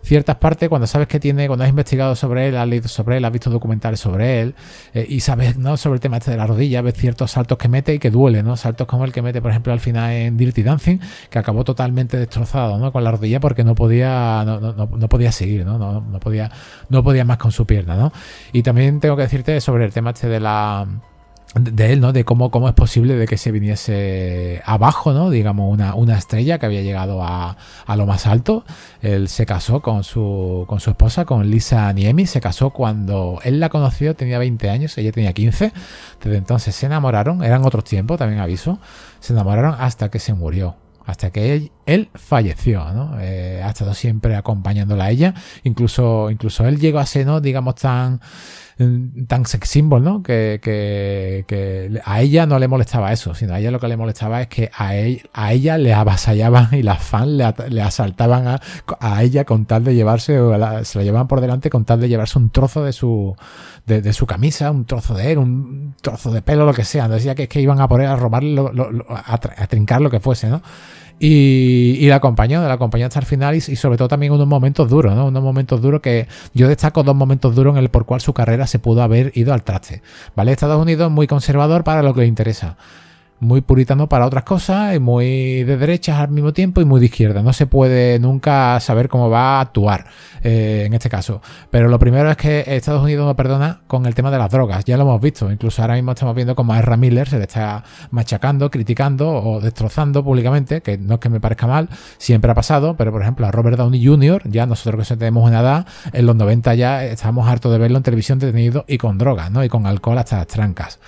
ciertas 0.00 0.36
partes 0.36 0.68
cuando 0.68 0.86
sabes 0.86 1.08
que 1.08 1.18
tiene, 1.18 1.48
cuando 1.48 1.64
has 1.64 1.70
investigado 1.70 2.14
sobre 2.14 2.46
él, 2.46 2.56
has 2.56 2.68
leído 2.68 2.86
sobre 2.86 3.16
él, 3.16 3.24
has 3.24 3.32
visto 3.32 3.50
documentales 3.50 3.98
sobre 3.98 4.40
él 4.40 4.54
eh, 4.94 5.04
y 5.08 5.18
sabes, 5.18 5.56
¿no? 5.58 5.76
Sobre 5.76 5.96
el 5.96 6.00
tema 6.00 6.18
este 6.18 6.30
de 6.30 6.36
la 6.36 6.46
rodilla, 6.46 6.82
ves 6.82 6.94
ciertos 6.94 7.32
saltos 7.32 7.58
que 7.58 7.66
mete 7.66 7.94
y 7.94 7.98
que 7.98 8.12
duele, 8.12 8.44
¿no? 8.44 8.56
Saltos 8.56 8.86
como 8.86 9.04
el 9.04 9.10
que 9.10 9.22
mete, 9.22 9.42
por 9.42 9.50
ejemplo, 9.50 9.72
al 9.72 9.80
final 9.80 10.12
en 10.12 10.36
Dirty 10.36 10.62
Dancing, 10.62 11.00
que 11.30 11.40
acabó 11.40 11.64
totalmente 11.64 12.16
destrozado, 12.16 12.78
¿no? 12.78 12.92
Con 12.92 13.02
la 13.02 13.10
rodilla 13.10 13.40
porque 13.40 13.64
no 13.64 13.74
podía, 13.74 14.44
no, 14.46 14.60
no, 14.60 14.72
no 14.72 15.08
podía 15.08 15.32
seguir, 15.32 15.66
¿no? 15.66 15.78
¿no? 15.78 16.00
No, 16.00 16.20
podía, 16.20 16.52
no 16.90 17.02
podía 17.02 17.24
más 17.24 17.38
con 17.38 17.50
su 17.50 17.66
pierna, 17.66 17.96
¿no? 17.96 18.12
Y 18.52 18.62
también 18.62 19.00
tengo 19.00 19.16
que 19.16 19.22
decirte 19.22 19.60
sobre 19.60 19.84
el 19.84 19.92
tema 19.92 20.10
este 20.10 20.28
de 20.28 20.38
la 20.38 20.86
de 21.58 21.92
él, 21.92 22.00
¿no? 22.00 22.12
De 22.12 22.24
cómo, 22.24 22.50
cómo 22.50 22.68
es 22.68 22.74
posible 22.74 23.14
de 23.14 23.26
que 23.26 23.38
se 23.38 23.50
viniese 23.50 24.62
abajo, 24.64 25.12
¿no? 25.12 25.30
Digamos, 25.30 25.72
una, 25.72 25.94
una 25.94 26.18
estrella 26.18 26.58
que 26.58 26.66
había 26.66 26.82
llegado 26.82 27.22
a, 27.22 27.56
a, 27.86 27.96
lo 27.96 28.06
más 28.06 28.26
alto. 28.26 28.64
Él 29.00 29.28
se 29.28 29.46
casó 29.46 29.80
con 29.80 30.04
su, 30.04 30.64
con 30.68 30.80
su 30.80 30.90
esposa, 30.90 31.24
con 31.24 31.48
Lisa 31.50 31.92
Niemi. 31.92 32.26
Se 32.26 32.40
casó 32.40 32.70
cuando 32.70 33.40
él 33.42 33.58
la 33.58 33.70
conoció, 33.70 34.14
tenía 34.14 34.38
20 34.38 34.68
años, 34.68 34.98
ella 34.98 35.12
tenía 35.12 35.32
15. 35.32 35.72
Desde 36.22 36.36
entonces 36.36 36.74
se 36.74 36.86
enamoraron, 36.86 37.42
eran 37.42 37.64
otros 37.64 37.84
tiempos, 37.84 38.18
también 38.18 38.40
aviso. 38.40 38.78
Se 39.20 39.32
enamoraron 39.32 39.76
hasta 39.78 40.10
que 40.10 40.18
se 40.18 40.34
murió. 40.34 40.76
Hasta 41.06 41.30
que 41.30 41.70
él, 41.86 42.10
falleció, 42.14 42.92
¿no? 42.92 43.20
Eh, 43.20 43.62
ha 43.64 43.68
estado 43.68 43.94
siempre 43.94 44.34
acompañándola 44.34 45.04
a 45.04 45.10
ella. 45.10 45.34
Incluso, 45.62 46.30
incluso 46.30 46.66
él 46.66 46.80
llegó 46.80 46.98
a 46.98 47.06
ser, 47.06 47.26
¿no? 47.26 47.40
Digamos, 47.40 47.76
tan 47.76 48.20
tan 49.26 49.46
sex 49.46 49.70
symbol, 49.70 50.04
¿no? 50.04 50.22
Que, 50.22 50.60
que, 50.62 52.00
a 52.04 52.20
ella 52.20 52.44
no 52.44 52.58
le 52.58 52.68
molestaba 52.68 53.10
eso, 53.12 53.34
sino 53.34 53.54
a 53.54 53.58
ella 53.58 53.70
lo 53.70 53.80
que 53.80 53.88
le 53.88 53.96
molestaba 53.96 54.42
es 54.42 54.48
que 54.48 54.70
a, 54.76 54.90
a 55.32 55.52
ella 55.52 55.78
le 55.78 55.94
avasallaban 55.94 56.68
y 56.72 56.82
las 56.82 57.02
fans 57.02 57.28
le, 57.70 57.82
asaltaban 57.82 58.46
a, 58.48 58.60
a, 59.00 59.22
ella 59.22 59.44
con 59.44 59.64
tal 59.64 59.82
de 59.82 59.94
llevarse, 59.94 60.38
se 60.82 60.98
la 60.98 61.04
llevaban 61.04 61.26
por 61.26 61.40
delante 61.40 61.70
con 61.70 61.86
tal 61.86 62.00
de 62.00 62.08
llevarse 62.08 62.38
un 62.38 62.50
trozo 62.50 62.84
de 62.84 62.92
su, 62.92 63.34
de, 63.86 64.12
su 64.12 64.26
camisa, 64.26 64.70
un 64.70 64.84
trozo 64.84 65.14
de 65.14 65.32
él, 65.32 65.38
un 65.38 65.94
trozo 66.02 66.30
de 66.30 66.42
pelo, 66.42 66.66
lo 66.66 66.74
que 66.74 66.84
sea. 66.84 67.08
Decía 67.08 67.34
que, 67.34 67.48
que 67.48 67.62
iban 67.62 67.80
a 67.80 67.88
poner 67.88 68.08
a 68.08 68.16
robarle, 68.16 68.62
a 69.08 69.66
trincar 69.68 70.02
lo 70.02 70.10
que 70.10 70.20
fuese, 70.20 70.48
¿no? 70.48 70.60
Y, 71.18 71.96
y 71.98 72.08
la 72.08 72.16
acompañó, 72.16 72.60
la 72.66 72.74
acompañó 72.74 73.06
hasta 73.06 73.20
el 73.20 73.24
final 73.24 73.54
y, 73.54 73.60
sobre 73.60 73.96
todo 73.96 74.08
también 74.08 74.32
unos 74.32 74.46
momentos 74.46 74.90
duros, 74.90 75.14
¿no? 75.14 75.26
Unos 75.26 75.42
momentos 75.42 75.80
duros 75.80 76.02
que 76.02 76.28
yo 76.52 76.68
destaco 76.68 77.02
dos 77.02 77.16
momentos 77.16 77.54
duros 77.54 77.74
en 77.74 77.82
el 77.82 77.88
por 77.88 78.04
cual 78.04 78.20
su 78.20 78.34
carrera 78.34 78.66
se 78.66 78.78
pudo 78.78 79.02
haber 79.02 79.32
ido 79.34 79.54
al 79.54 79.62
traste, 79.62 80.02
¿vale? 80.34 80.52
Estados 80.52 80.80
Unidos 80.80 81.10
muy 81.10 81.26
conservador 81.26 81.84
para 81.84 82.02
lo 82.02 82.12
que 82.12 82.20
le 82.20 82.26
interesa. 82.26 82.76
Muy 83.40 83.60
puritano 83.60 84.08
para 84.08 84.26
otras 84.26 84.44
cosas 84.44 84.94
y 84.94 84.98
muy 84.98 85.62
de 85.64 85.76
derechas 85.76 86.18
al 86.20 86.30
mismo 86.30 86.52
tiempo 86.52 86.80
y 86.80 86.84
muy 86.84 87.00
de 87.00 87.06
izquierda. 87.06 87.42
No 87.42 87.52
se 87.52 87.66
puede 87.66 88.18
nunca 88.18 88.78
saber 88.80 89.08
cómo 89.08 89.28
va 89.28 89.58
a 89.58 89.60
actuar 89.60 90.06
eh, 90.42 90.84
en 90.86 90.94
este 90.94 91.08
caso. 91.08 91.42
Pero 91.70 91.88
lo 91.88 91.98
primero 91.98 92.30
es 92.30 92.36
que 92.36 92.64
Estados 92.66 93.02
Unidos 93.02 93.26
no 93.26 93.36
perdona 93.36 93.80
con 93.86 94.06
el 94.06 94.14
tema 94.14 94.30
de 94.30 94.38
las 94.38 94.50
drogas. 94.50 94.84
Ya 94.84 94.96
lo 94.96 95.02
hemos 95.04 95.20
visto. 95.20 95.50
Incluso 95.50 95.82
ahora 95.82 95.94
mismo 95.94 96.12
estamos 96.12 96.34
viendo 96.34 96.54
como 96.54 96.72
a 96.72 96.78
Ezra 96.78 96.96
Miller 96.96 97.28
se 97.28 97.38
le 97.38 97.44
está 97.44 97.84
machacando, 98.10 98.70
criticando 98.70 99.28
o 99.28 99.60
destrozando 99.60 100.24
públicamente, 100.24 100.80
que 100.80 100.98
no 100.98 101.14
es 101.14 101.20
que 101.20 101.28
me 101.28 101.40
parezca 101.40 101.66
mal, 101.66 101.88
siempre 102.18 102.50
ha 102.50 102.54
pasado, 102.54 102.96
pero 102.96 103.12
por 103.12 103.22
ejemplo 103.22 103.46
a 103.46 103.50
Robert 103.50 103.76
Downey 103.76 104.04
Jr., 104.04 104.42
ya 104.44 104.66
nosotros 104.66 105.08
que 105.08 105.16
tenemos 105.16 105.48
una 105.48 105.60
edad, 105.60 105.86
en 106.12 106.26
los 106.26 106.36
90 106.36 106.74
ya 106.74 107.04
estábamos 107.04 107.48
hartos 107.48 107.72
de 107.72 107.78
verlo 107.78 107.98
en 107.98 108.02
televisión 108.02 108.38
detenido 108.38 108.84
y 108.88 108.98
con 108.98 109.18
drogas, 109.18 109.50
¿no? 109.50 109.64
Y 109.64 109.68
con 109.68 109.86
alcohol 109.86 110.18
hasta 110.18 110.38
las 110.38 110.46
trancas. 110.46 110.98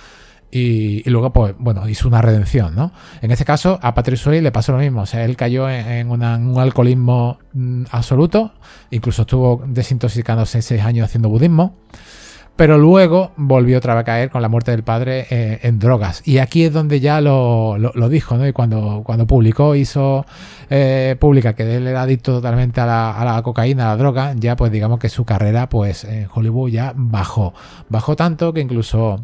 Y, 0.51 1.07
luego, 1.09 1.31
pues, 1.31 1.53
bueno, 1.59 1.87
hizo 1.87 2.07
una 2.07 2.21
redención, 2.21 2.75
¿no? 2.75 2.91
En 3.21 3.31
este 3.31 3.45
caso, 3.45 3.79
a 3.81 3.93
Patrick 3.93 4.17
Swayze 4.17 4.41
le 4.41 4.51
pasó 4.51 4.71
lo 4.71 4.79
mismo. 4.79 5.01
O 5.01 5.05
sea, 5.05 5.23
él 5.23 5.35
cayó 5.35 5.69
en, 5.69 6.09
un 6.09 6.23
alcoholismo 6.23 7.37
mm, 7.53 7.83
absoluto. 7.91 8.53
Incluso 8.89 9.23
estuvo 9.23 9.63
desintoxicándose 9.67 10.61
seis 10.61 10.81
años 10.81 11.05
haciendo 11.05 11.29
budismo. 11.29 11.75
Pero 12.55 12.77
luego 12.77 13.31
volvió 13.37 13.77
otra 13.77 13.93
vez 13.93 14.01
a 14.01 14.03
caer 14.03 14.29
con 14.29 14.41
la 14.41 14.49
muerte 14.49 14.71
del 14.71 14.83
padre 14.83 15.27
eh, 15.29 15.59
en 15.63 15.79
drogas. 15.79 16.21
Y 16.27 16.39
aquí 16.39 16.65
es 16.65 16.73
donde 16.73 16.99
ya 16.99 17.21
lo, 17.21 17.77
dijo, 18.09 18.35
¿no? 18.35 18.45
Y 18.45 18.51
cuando, 18.51 19.01
cuando 19.05 19.25
publicó, 19.25 19.75
hizo 19.75 20.25
eh, 20.69 21.15
pública 21.17 21.53
que 21.53 21.77
él 21.77 21.87
era 21.87 22.01
adicto 22.01 22.33
totalmente 22.33 22.81
a 22.81 22.85
la, 22.85 23.11
a 23.11 23.23
la, 23.23 23.41
cocaína, 23.43 23.85
a 23.85 23.95
la 23.95 23.97
droga, 23.97 24.33
ya 24.35 24.57
pues 24.57 24.73
digamos 24.73 24.99
que 24.99 25.07
su 25.07 25.23
carrera, 25.23 25.69
pues 25.69 26.03
en 26.03 26.27
Hollywood 26.33 26.69
ya 26.69 26.91
bajó. 26.97 27.53
Bajó 27.87 28.17
tanto 28.17 28.51
que 28.51 28.59
incluso 28.59 29.23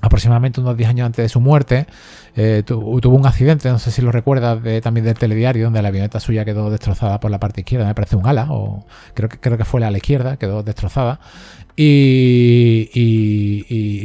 aproximadamente 0.00 0.60
unos 0.60 0.76
10 0.76 0.90
años 0.90 1.06
antes 1.06 1.24
de 1.24 1.28
su 1.28 1.40
muerte, 1.40 1.86
eh, 2.36 2.62
tuvo 2.64 3.16
un 3.16 3.26
accidente, 3.26 3.68
no 3.68 3.78
sé 3.78 3.90
si 3.90 4.02
lo 4.02 4.12
recuerdas, 4.12 4.62
de, 4.62 4.80
también 4.80 5.06
del 5.06 5.14
telediario, 5.14 5.64
donde 5.64 5.82
la 5.82 5.88
avioneta 5.88 6.20
suya 6.20 6.44
quedó 6.44 6.70
destrozada 6.70 7.20
por 7.20 7.30
la 7.30 7.40
parte 7.40 7.60
izquierda, 7.62 7.86
me 7.86 7.94
parece 7.94 8.16
un 8.16 8.26
ala, 8.26 8.46
o 8.50 8.86
creo 9.14 9.28
que, 9.28 9.38
creo 9.38 9.58
que 9.58 9.64
fue 9.64 9.80
la 9.80 9.88
a 9.88 9.92
izquierda, 9.92 10.36
quedó 10.36 10.62
destrozada. 10.62 11.20
Y, 11.76 12.88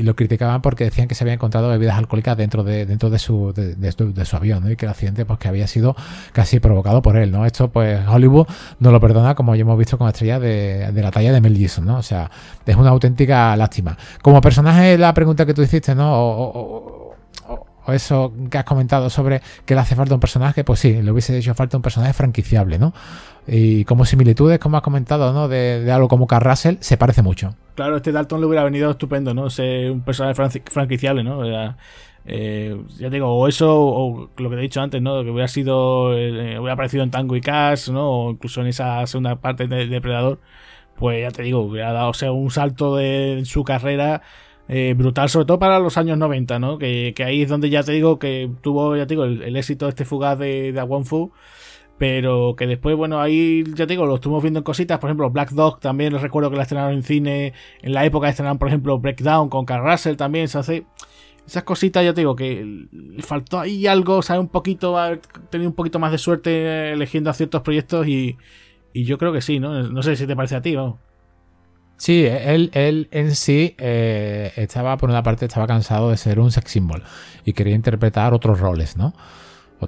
lo 0.03 0.15
criticaban 0.15 0.61
porque 0.61 0.83
decían 0.85 1.07
que 1.07 1.15
se 1.15 1.23
había 1.23 1.33
encontrado 1.33 1.67
bebidas 1.69 1.97
alcohólicas 1.97 2.37
dentro 2.37 2.63
de, 2.63 2.85
dentro 2.85 3.09
de, 3.09 3.17
su, 3.19 3.53
de, 3.53 4.27
avión, 4.31 4.71
y 4.71 4.75
que 4.75 4.85
el 4.85 4.91
accidente 4.91 5.25
pues, 5.25 5.39
que 5.39 5.47
había 5.47 5.67
sido 5.67 5.95
casi 6.31 6.59
provocado 6.59 7.01
por 7.01 7.17
él. 7.17 7.31
¿no? 7.31 7.45
Esto, 7.45 7.69
pues, 7.69 7.99
Hollywood 8.07 8.47
no 8.79 8.91
lo 8.91 8.99
perdona, 9.01 9.35
como 9.35 9.55
ya 9.55 9.61
hemos 9.61 9.77
visto 9.77 9.97
con 9.97 10.07
estrellas 10.07 10.39
de, 10.41 10.91
la 10.93 11.11
talla 11.11 11.33
de 11.33 11.41
Mel 11.41 11.57
Gibson. 11.57 11.85
¿no? 11.85 11.97
O 11.97 12.03
sea, 12.03 12.29
es 12.65 12.75
una 12.75 12.91
auténtica 12.91 13.55
lástima. 13.57 13.97
Como 14.21 14.39
personaje, 14.41 14.97
la 14.97 15.13
pregunta 15.13 15.45
que 15.45 15.53
tú 15.53 15.61
hiciste, 15.61 15.95
¿no? 15.95 16.13
o, 16.13 17.04
eso 17.93 18.33
que 18.49 18.57
has 18.57 18.63
comentado 18.63 19.09
sobre 19.09 19.41
que 19.65 19.75
le 19.75 19.81
hace 19.81 19.95
falta 19.95 20.13
un 20.13 20.19
personaje, 20.19 20.63
pues 20.63 20.79
sí, 20.79 21.01
le 21.01 21.11
hubiese 21.11 21.37
hecho 21.37 21.53
falta 21.53 21.77
un 21.77 21.83
personaje 21.83 22.13
franquiciable, 22.13 22.79
¿no? 22.79 22.93
Y 23.47 23.85
como 23.85 24.05
similitudes, 24.05 24.59
como 24.59 24.77
has 24.77 24.83
comentado, 24.83 25.31
¿no? 25.33 25.47
De, 25.47 25.91
algo 25.91 26.07
como 26.07 26.25
Carl 26.27 26.43
Russell, 26.43 26.77
se 26.79 26.97
parece 26.97 27.21
mucho. 27.21 27.55
Claro, 27.75 27.97
este 27.97 28.11
Dalton 28.11 28.39
le 28.39 28.47
hubiera 28.47 28.63
venido 28.63 28.89
estupendo, 28.89 29.33
¿no? 29.33 29.49
Ser 29.49 29.91
un 29.91 30.01
personaje 30.01 30.61
franquiciable, 30.65 31.23
¿no? 31.23 31.43
Eh, 32.27 32.81
ya 32.97 33.09
digo, 33.09 33.27
o 33.27 33.47
eso, 33.47 33.75
o 33.77 34.29
lo 34.37 34.49
que 34.49 34.55
te 34.55 34.61
he 34.61 34.63
dicho 34.63 34.81
antes, 34.81 35.01
¿no? 35.01 35.23
Que 35.23 35.29
hubiera 35.29 35.47
sido, 35.47 36.17
eh, 36.17 36.57
hubiera 36.57 36.73
aparecido 36.73 37.03
en 37.03 37.11
Tango 37.11 37.35
y 37.35 37.41
Cash, 37.41 37.89
¿no? 37.89 38.09
O 38.09 38.31
incluso 38.31 38.61
en 38.61 38.67
esa 38.67 39.05
segunda 39.05 39.35
parte 39.35 39.67
de 39.67 39.85
Depredador, 39.85 40.39
pues 40.95 41.21
ya 41.21 41.31
te 41.31 41.43
digo, 41.43 41.61
hubiera 41.61 41.91
dado 41.93 42.09
o 42.09 42.13
sea, 42.13 42.31
un 42.31 42.49
salto 42.51 42.95
de 42.95 43.43
su 43.45 43.63
carrera 43.63 44.23
eh, 44.67 44.93
brutal, 44.97 45.29
sobre 45.29 45.45
todo 45.45 45.59
para 45.59 45.79
los 45.79 45.97
años 45.97 46.17
90, 46.17 46.59
¿no? 46.59 46.77
Que, 46.77 47.13
ahí 47.25 47.43
es 47.43 47.49
donde 47.49 47.69
ya 47.69 47.83
te 47.83 47.91
digo 47.91 48.19
que 48.19 48.49
tuvo, 48.61 48.95
ya 48.95 49.05
te 49.05 49.13
digo, 49.13 49.25
el, 49.25 49.55
éxito 49.55 49.87
este 49.87 50.05
fugaz 50.05 50.39
de, 50.39 50.71
de 50.71 51.03
Fu 51.03 51.31
pero 51.97 52.55
que 52.57 52.67
después, 52.67 52.95
bueno, 52.97 53.21
ahí 53.21 53.63
ya 53.67 53.87
te 53.87 53.93
digo, 53.93 54.05
lo 54.05 54.15
estuvimos 54.15 54.43
viendo 54.43 54.59
en 54.59 54.63
cositas, 54.63 54.99
por 54.99 55.09
ejemplo, 55.09 55.29
Black 55.29 55.51
Dog 55.51 55.79
también 55.79 56.11
les 56.11 56.21
recuerdo 56.21 56.49
que 56.49 56.57
la 56.57 56.63
estrenaron 56.63 56.93
en 56.93 57.03
cine, 57.03 57.53
en 57.81 57.93
la 57.93 58.03
época 58.05 58.27
estrenaron, 58.27 58.57
por 58.57 58.67
ejemplo, 58.67 58.99
Breakdown 58.99 59.49
con 59.49 59.65
Carl 59.65 59.89
Russell 59.89 60.15
también, 60.17 60.49
se 60.49 60.57
hace 60.57 60.85
esas 61.47 61.63
cositas, 61.63 62.03
ya 62.03 62.13
te 62.13 62.21
digo, 62.21 62.35
que 62.35 62.87
faltó 63.19 63.59
ahí 63.59 63.87
algo, 63.87 64.21
sabe 64.21 64.39
un 64.39 64.49
poquito, 64.49 64.97
haber 64.97 65.21
tenido 65.49 65.69
un 65.69 65.75
poquito 65.75 65.99
más 65.99 66.11
de 66.11 66.17
suerte 66.17 66.91
eligiendo 66.91 67.29
a 67.29 67.33
ciertos 67.33 67.61
proyectos 67.61 68.07
y, 68.07 68.37
y 68.93 69.05
yo 69.05 69.17
creo 69.17 69.31
que 69.31 69.41
sí, 69.41 69.59
¿no? 69.59 69.83
No 69.83 70.03
sé 70.03 70.15
si 70.17 70.27
te 70.27 70.35
parece 70.35 70.55
a 70.55 70.61
ti, 70.61 70.75
vamos. 70.75 70.97
Sí, 71.97 72.25
él, 72.25 72.71
él 72.73 73.07
en 73.11 73.35
sí 73.35 73.75
eh, 73.77 74.51
estaba, 74.57 74.97
por 74.97 75.09
una 75.09 75.23
parte, 75.23 75.45
estaba 75.45 75.65
cansado 75.65 76.09
de 76.09 76.17
ser 76.17 76.39
un 76.39 76.51
sex 76.51 76.71
symbol 76.71 77.03
y 77.45 77.53
quería 77.53 77.75
interpretar 77.75 78.33
otros 78.33 78.59
roles, 78.59 78.97
¿no? 78.97 79.13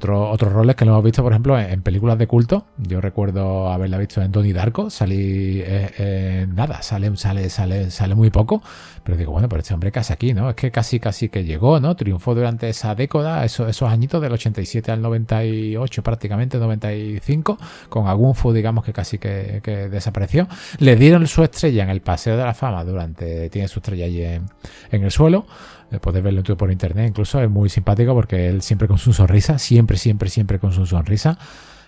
Otros 0.06 0.54
roles 0.54 0.76
que 0.76 0.86
lo 0.86 0.92
hemos 0.92 1.04
visto, 1.04 1.24
por 1.24 1.32
ejemplo, 1.32 1.60
en, 1.60 1.82
películas 1.82 2.18
de 2.18 2.28
culto. 2.28 2.66
Yo 2.78 3.02
recuerdo 3.02 3.72
haberla 3.72 3.98
visto 3.98 4.22
en 4.22 4.32
Donnie 4.32 4.54
Darko. 4.54 4.90
Salí 4.90 5.62
eh, 5.66 6.48
nada, 6.54 6.82
sale, 6.82 7.16
sale, 7.18 7.50
sale, 7.50 7.92
sale 7.92 8.16
muy 8.16 8.30
poco. 8.30 8.62
Pero 9.04 9.18
digo, 9.18 9.32
bueno, 9.32 9.48
pero 9.48 9.62
este 9.62 9.74
hombre 9.74 9.92
casi 9.92 10.14
aquí, 10.14 10.34
¿no? 10.34 10.50
Es 10.50 10.56
que 10.56 10.72
casi, 10.72 11.00
casi 11.00 11.30
que 11.30 11.44
llegó, 11.46 11.80
¿no? 11.80 11.96
Triunfó 11.96 12.36
durante 12.36 12.70
esa 12.70 12.94
década, 12.96 13.46
esos, 13.46 13.70
esos 13.70 13.90
añitos 13.90 14.22
del 14.22 14.34
87 14.34 14.92
al 14.92 15.02
98, 15.02 16.04
prácticamente 16.04 16.58
95, 16.58 17.58
con 17.90 18.08
algún 18.08 18.36
fu, 18.36 18.52
digamos, 18.52 18.84
que 18.84 18.94
casi 18.94 19.18
que, 19.18 19.62
desapareció. 19.90 20.48
Le 20.80 20.96
dieron 20.96 21.26
su 21.28 21.44
estrella 21.44 21.84
en 21.84 21.90
el 21.90 22.02
Paseo 22.02 22.38
de 22.38 22.44
la 22.44 22.54
Fama 22.54 22.84
durante, 22.84 23.50
tiene 23.50 23.68
su 23.68 23.80
estrella 23.80 24.06
allí 24.06 24.24
en, 24.24 24.46
en 24.92 25.04
el 25.04 25.12
suelo. 25.12 25.46
Eh, 25.92 26.00
podéis 26.00 26.24
verlo 26.24 26.44
por 26.58 26.72
internet, 26.72 27.10
incluso 27.10 27.42
es 27.42 27.50
muy 27.50 27.70
simpático 27.70 28.14
porque 28.14 28.50
él 28.50 28.62
siempre 28.62 28.88
con 28.88 28.98
su 28.98 29.14
sonrisa, 29.14 29.58
siempre, 29.58 29.98
siempre, 29.98 30.30
siempre 30.30 30.60
con 30.60 30.74
su 30.74 30.86
sonrisa 30.86 31.38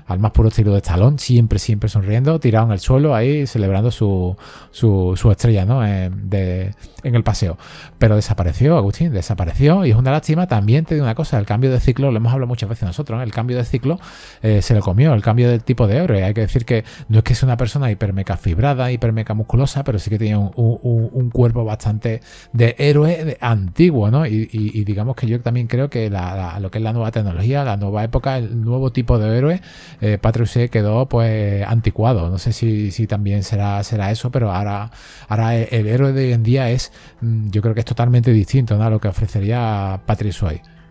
al 0.10 0.20
más 0.20 0.32
puro 0.32 0.50
estilo 0.50 0.72
de 0.72 0.80
Stallone, 0.80 1.20
siempre, 1.20 1.60
siempre 1.60 1.88
sonriendo, 1.88 2.40
tirado 2.40 2.66
en 2.66 2.72
el 2.72 2.80
suelo 2.80 3.14
ahí, 3.14 3.46
celebrando 3.46 3.92
su, 3.92 4.36
su, 4.72 5.14
su 5.16 5.32
estrella, 5.32 5.66
¿no? 5.66 5.86
En, 5.86 6.30
de, 6.32 6.74
en 7.04 7.14
el 7.14 7.24
paseo. 7.24 7.58
Pero 8.00 8.16
desapareció, 8.16 8.76
Agustín, 8.76 9.14
desapareció 9.14 9.86
y 9.86 9.92
es 9.92 9.96
una 9.96 10.12
lástima. 10.12 10.48
También 10.48 10.86
te 10.86 10.96
digo 10.96 11.06
una 11.06 11.14
cosa, 11.14 11.38
el 11.38 11.46
cambio 11.46 11.72
de 11.72 11.80
ciclo, 11.80 12.10
lo 12.10 12.18
hemos 12.18 12.34
hablado 12.34 12.48
muchas 12.48 12.68
veces 12.68 12.86
nosotros, 12.86 13.22
el 13.22 13.32
cambio 13.32 13.58
de 13.58 13.66
ciclo 13.66 14.00
eh, 14.42 14.64
se 14.64 14.74
lo 14.74 14.82
comió, 14.82 15.14
el 15.14 15.22
cambio 15.22 15.48
del 15.48 15.64
tipo 15.64 15.86
de 15.86 15.98
héroe. 15.98 16.24
Hay 16.24 16.34
que 16.34 16.42
decir 16.42 16.66
que 16.66 16.84
no 17.08 17.20
es 17.20 17.24
que 17.24 17.36
sea 17.36 17.46
una 17.46 17.58
persona 17.58 17.92
hipermeca 17.92 18.36
fibrada, 18.36 18.92
hipermeca 18.92 19.36
musculosa, 19.36 19.84
pero 19.84 20.00
sí 20.00 20.10
que 20.10 20.18
tiene 20.18 20.38
un, 20.38 20.52
un, 20.56 21.30
cuerpo 21.30 21.64
bastante 21.64 22.22
de 22.54 22.76
héroe 22.80 23.38
antiguo, 23.40 24.10
¿no? 24.10 24.26
Y, 24.26 24.48
digamos 24.84 25.16
que 25.16 25.28
yo 25.28 25.40
también 25.42 25.68
creo 25.68 25.90
que 25.90 26.10
lo 26.10 26.72
que 26.72 26.80
es 26.80 26.84
la 26.84 26.94
nueva 26.94 27.12
tecnología, 27.12 27.64
la 27.64 27.78
nueva 27.78 28.04
época, 28.04 28.38
el 28.38 28.64
nuevo 28.64 28.92
tipo 28.92 29.20
de 29.20 29.38
héroe 29.38 29.62
eh, 30.02 30.70
quedó 30.72 31.08
pues 31.08 31.66
anticuado. 31.68 32.30
No 32.30 32.38
sé 32.38 32.54
si, 32.54 32.92
si, 32.92 33.08
también 33.08 33.44
será, 33.44 33.84
será 33.84 34.12
eso, 34.12 34.32
pero 34.32 34.52
ahora, 34.52 34.92
ahora 35.28 35.56
el, 35.56 35.88
héroe 35.88 36.14
de 36.14 36.28
hoy 36.28 36.34
en 36.34 36.44
día 36.44 36.70
es, 36.70 36.92
mm, 37.22 37.50
yo 37.50 37.62
creo 37.62 37.74
que 37.74 37.82
es 37.82 37.86
totalmente 37.86 38.32
distinto 38.32 38.82
a 38.82 38.90
lo 38.90 39.00
que 39.00 39.08
ofrecería 39.08 40.02
Patrick. 40.06 40.30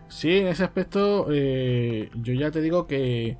Sí, 0.09 0.37
en 0.37 0.47
ese 0.47 0.63
aspecto 0.63 1.27
eh, 1.31 2.09
yo 2.15 2.33
ya 2.33 2.51
te 2.51 2.61
digo 2.61 2.87
que, 2.87 3.37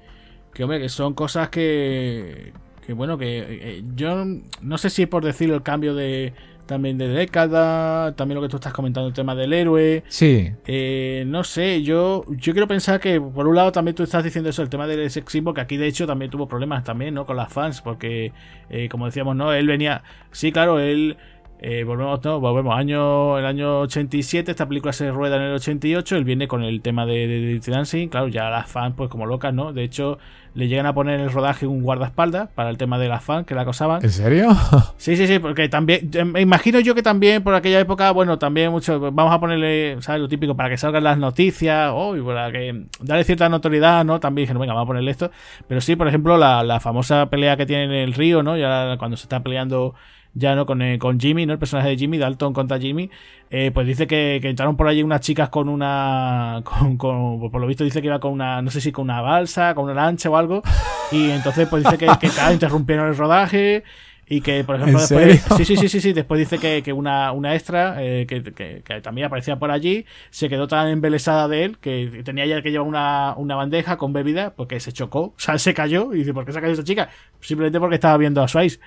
que, 0.54 0.64
hombre, 0.64 0.80
que 0.80 0.90
son 0.90 1.14
cosas 1.14 1.50
que, 1.50 2.54
que 2.86 2.94
bueno, 2.94 3.18
que 3.18 3.40
eh, 3.50 3.84
yo 3.96 4.26
no 4.62 4.78
sé 4.78 4.90
si 4.90 5.06
por 5.06 5.24
decirlo 5.24 5.56
el 5.56 5.64
cambio 5.64 5.96
de, 5.96 6.34
también 6.70 7.00
de 7.00 7.08
década, 7.08 8.16
también 8.16 8.36
lo 8.36 8.42
que 8.44 8.48
tú 8.48 8.58
estás 8.58 8.72
comentando, 8.72 9.08
el 9.08 9.14
tema 9.14 9.34
del 9.34 9.52
héroe. 9.54 10.04
Sí. 10.08 10.52
Eh, 10.68 11.24
no 11.26 11.44
sé, 11.44 11.82
yo, 11.82 12.24
yo 12.30 12.54
quiero 12.54 12.68
pensar 12.68 13.00
que 13.00 13.20
por 13.20 13.48
un 13.48 13.56
lado 13.56 13.72
también 13.72 13.96
tú 13.96 14.04
estás 14.04 14.24
diciendo 14.24 14.52
eso, 14.52 14.62
el 14.62 14.70
tema 14.70 14.86
del 14.86 15.10
sex 15.10 15.32
symbol, 15.32 15.56
que 15.56 15.62
aquí 15.62 15.78
de 15.78 15.88
hecho 15.88 16.06
también 16.06 16.30
tuvo 16.30 16.48
problemas 16.48 16.84
también, 16.84 17.16
¿no? 17.16 17.26
Con 17.26 17.38
las 17.38 17.52
fans, 17.52 17.82
porque 17.82 18.32
eh, 18.70 18.88
como 18.88 19.08
decíamos, 19.08 19.36
¿no? 19.36 19.52
Él 19.52 19.68
venía, 19.68 20.04
sí, 20.32 20.52
claro, 20.52 20.80
él... 20.80 21.18
Eh, 21.62 21.84
volvemos, 21.84 22.24
no, 22.24 22.40
volvemos, 22.40 22.74
año, 22.74 23.38
el 23.38 23.46
año 23.46 23.82
87, 23.82 24.50
esta 24.50 24.66
película 24.66 24.94
se 24.94 25.12
rueda 25.12 25.36
en 25.36 25.42
el 25.42 25.56
88, 25.56 26.16
él 26.16 26.24
viene 26.24 26.48
con 26.48 26.64
el 26.64 26.82
tema 26.82 27.06
de, 27.06 27.28
de, 27.28 27.60
Dancing, 27.60 28.08
claro, 28.08 28.30
ya 28.30 28.50
las 28.50 28.72
fans 28.72 28.94
pues 28.96 29.10
como 29.10 29.26
locas, 29.26 29.54
¿no? 29.54 29.74
De 29.74 29.84
hecho, 29.84 30.20
le 30.54 30.68
llegan 30.68 30.86
a 30.86 30.94
poner 30.94 31.20
en 31.20 31.26
el 31.26 31.32
rodaje 31.32 31.68
un 31.68 31.82
guardaespaldas 31.82 32.50
para 32.50 32.70
el 32.70 32.78
tema 32.78 32.98
de 33.00 33.08
las 33.08 33.24
fans 33.24 33.46
que 33.46 33.56
la 33.56 33.62
acosaban. 33.62 34.04
¿En 34.04 34.12
serio? 34.12 34.50
Sí, 34.98 35.16
sí, 35.16 35.28
sí, 35.28 35.40
porque 35.40 35.70
también, 35.70 36.12
eh, 36.14 36.26
me 36.26 36.42
imagino 36.42 36.80
yo 36.80 36.94
que 36.94 37.02
también 37.02 37.42
por 37.42 37.56
aquella 37.56 37.80
época, 37.80 38.12
bueno, 38.12 38.38
también 38.38 38.72
mucho, 38.72 39.00
vamos 39.12 39.34
a 39.34 39.40
ponerle, 39.40 39.98
¿sabes? 40.02 40.22
Lo 40.22 40.28
típico, 40.28 40.56
para 40.56 40.70
que 40.70 40.78
salgan 40.78 41.04
las 41.04 41.18
noticias, 41.18 41.92
oh, 41.94 42.16
y 42.18 42.22
para 42.22 42.52
que 42.52 42.86
darle 43.00 43.24
cierta 43.24 43.48
notoriedad, 43.50 44.04
¿no? 44.04 44.20
También 44.20 44.44
dijeron, 44.44 44.60
venga, 44.60 44.74
vamos 44.74 44.88
a 44.88 44.90
ponerle 44.90 45.12
esto. 45.12 45.32
Pero 45.68 45.80
sí, 45.82 45.96
por 45.96 46.08
ejemplo, 46.08 46.38
la, 46.38 46.64
la 46.64 46.80
famosa 46.80 47.28
pelea 47.30 47.56
que 47.56 47.66
tiene 47.66 47.86
en 47.86 47.92
el 47.92 48.14
río, 48.14 48.44
¿no? 48.44 48.58
Ya 48.58 48.98
cuando 48.98 49.16
se 49.16 49.24
está 49.24 49.42
peleando 49.42 49.96
ya 50.40 50.56
no 50.56 50.66
con, 50.66 50.82
eh, 50.82 50.98
con 50.98 51.20
Jimmy, 51.20 51.46
¿no? 51.46 51.54
El 51.54 51.60
personaje 51.60 51.90
de 51.90 51.98
Jimmy, 51.98 52.18
Dalton 52.18 52.54
contra 52.54 52.80
Jimmy, 52.80 53.12
eh, 53.50 53.72
pues 53.74 53.86
dice 53.86 54.08
que, 54.08 54.40
que, 54.42 54.50
entraron 54.50 54.76
por 54.78 54.88
allí 54.88 55.04
unas 55.04 55.22
chicas 55.22 55.50
con 55.50 55.70
una, 55.70 56.64
con, 56.64 56.98
por 56.98 57.62
lo 57.62 57.68
visto 57.68 57.84
dice 57.84 58.02
que 58.02 58.08
iba 58.08 58.20
con 58.20 58.32
una, 58.32 58.62
no 58.62 58.72
sé 58.72 58.82
si 58.82 58.92
con 58.92 59.04
una 59.04 59.22
balsa, 59.22 59.76
con 59.76 59.84
una 59.86 59.94
lancha 59.94 60.30
o 60.30 60.38
algo, 60.38 60.64
y 61.12 61.30
entonces 61.30 61.68
pues 61.68 61.84
dice 61.84 61.98
que, 61.98 62.08
que 62.20 62.30
interrumpieron 62.52 63.10
el 63.10 63.18
rodaje, 63.18 63.84
Y 64.32 64.42
que, 64.42 64.64
por 64.64 64.76
ejemplo, 64.76 65.00
después. 65.00 65.42
Sí, 65.58 65.66
sí, 65.66 65.76
sí, 65.76 65.90
sí, 65.90 66.00
sí. 66.00 66.14
Después 66.14 66.38
dice 66.38 66.60
que, 66.60 66.84
que 66.84 66.94
una, 66.94 67.32
una 67.32 67.56
extra, 67.56 67.96
eh, 67.98 68.28
que, 68.28 68.44
que, 68.44 68.84
que, 68.84 69.02
también 69.02 69.26
aparecía 69.26 69.58
por 69.58 69.72
allí, 69.72 70.06
se 70.30 70.48
quedó 70.50 70.68
tan 70.68 70.88
embelesada 70.88 71.48
de 71.48 71.66
él 71.66 71.78
que 71.80 72.22
tenía 72.24 72.46
ya 72.46 72.62
que 72.62 72.70
llevar 72.70 72.88
una, 72.88 73.34
una 73.38 73.56
bandeja 73.56 73.98
con 73.98 74.14
bebida 74.14 74.54
porque 74.56 74.80
se 74.80 74.94
chocó. 74.94 75.22
O 75.22 75.34
sea, 75.38 75.58
se 75.58 75.74
cayó. 75.74 76.14
Y 76.14 76.20
dice, 76.20 76.34
¿por 76.36 76.46
qué 76.46 76.52
se 76.52 76.60
ha 76.60 76.62
caído 76.62 76.74
esta 76.74 76.86
chica? 76.86 77.10
Simplemente 77.40 77.80
porque 77.80 77.96
estaba 77.96 78.18
viendo 78.18 78.44
a 78.44 78.48
Swice. 78.48 78.80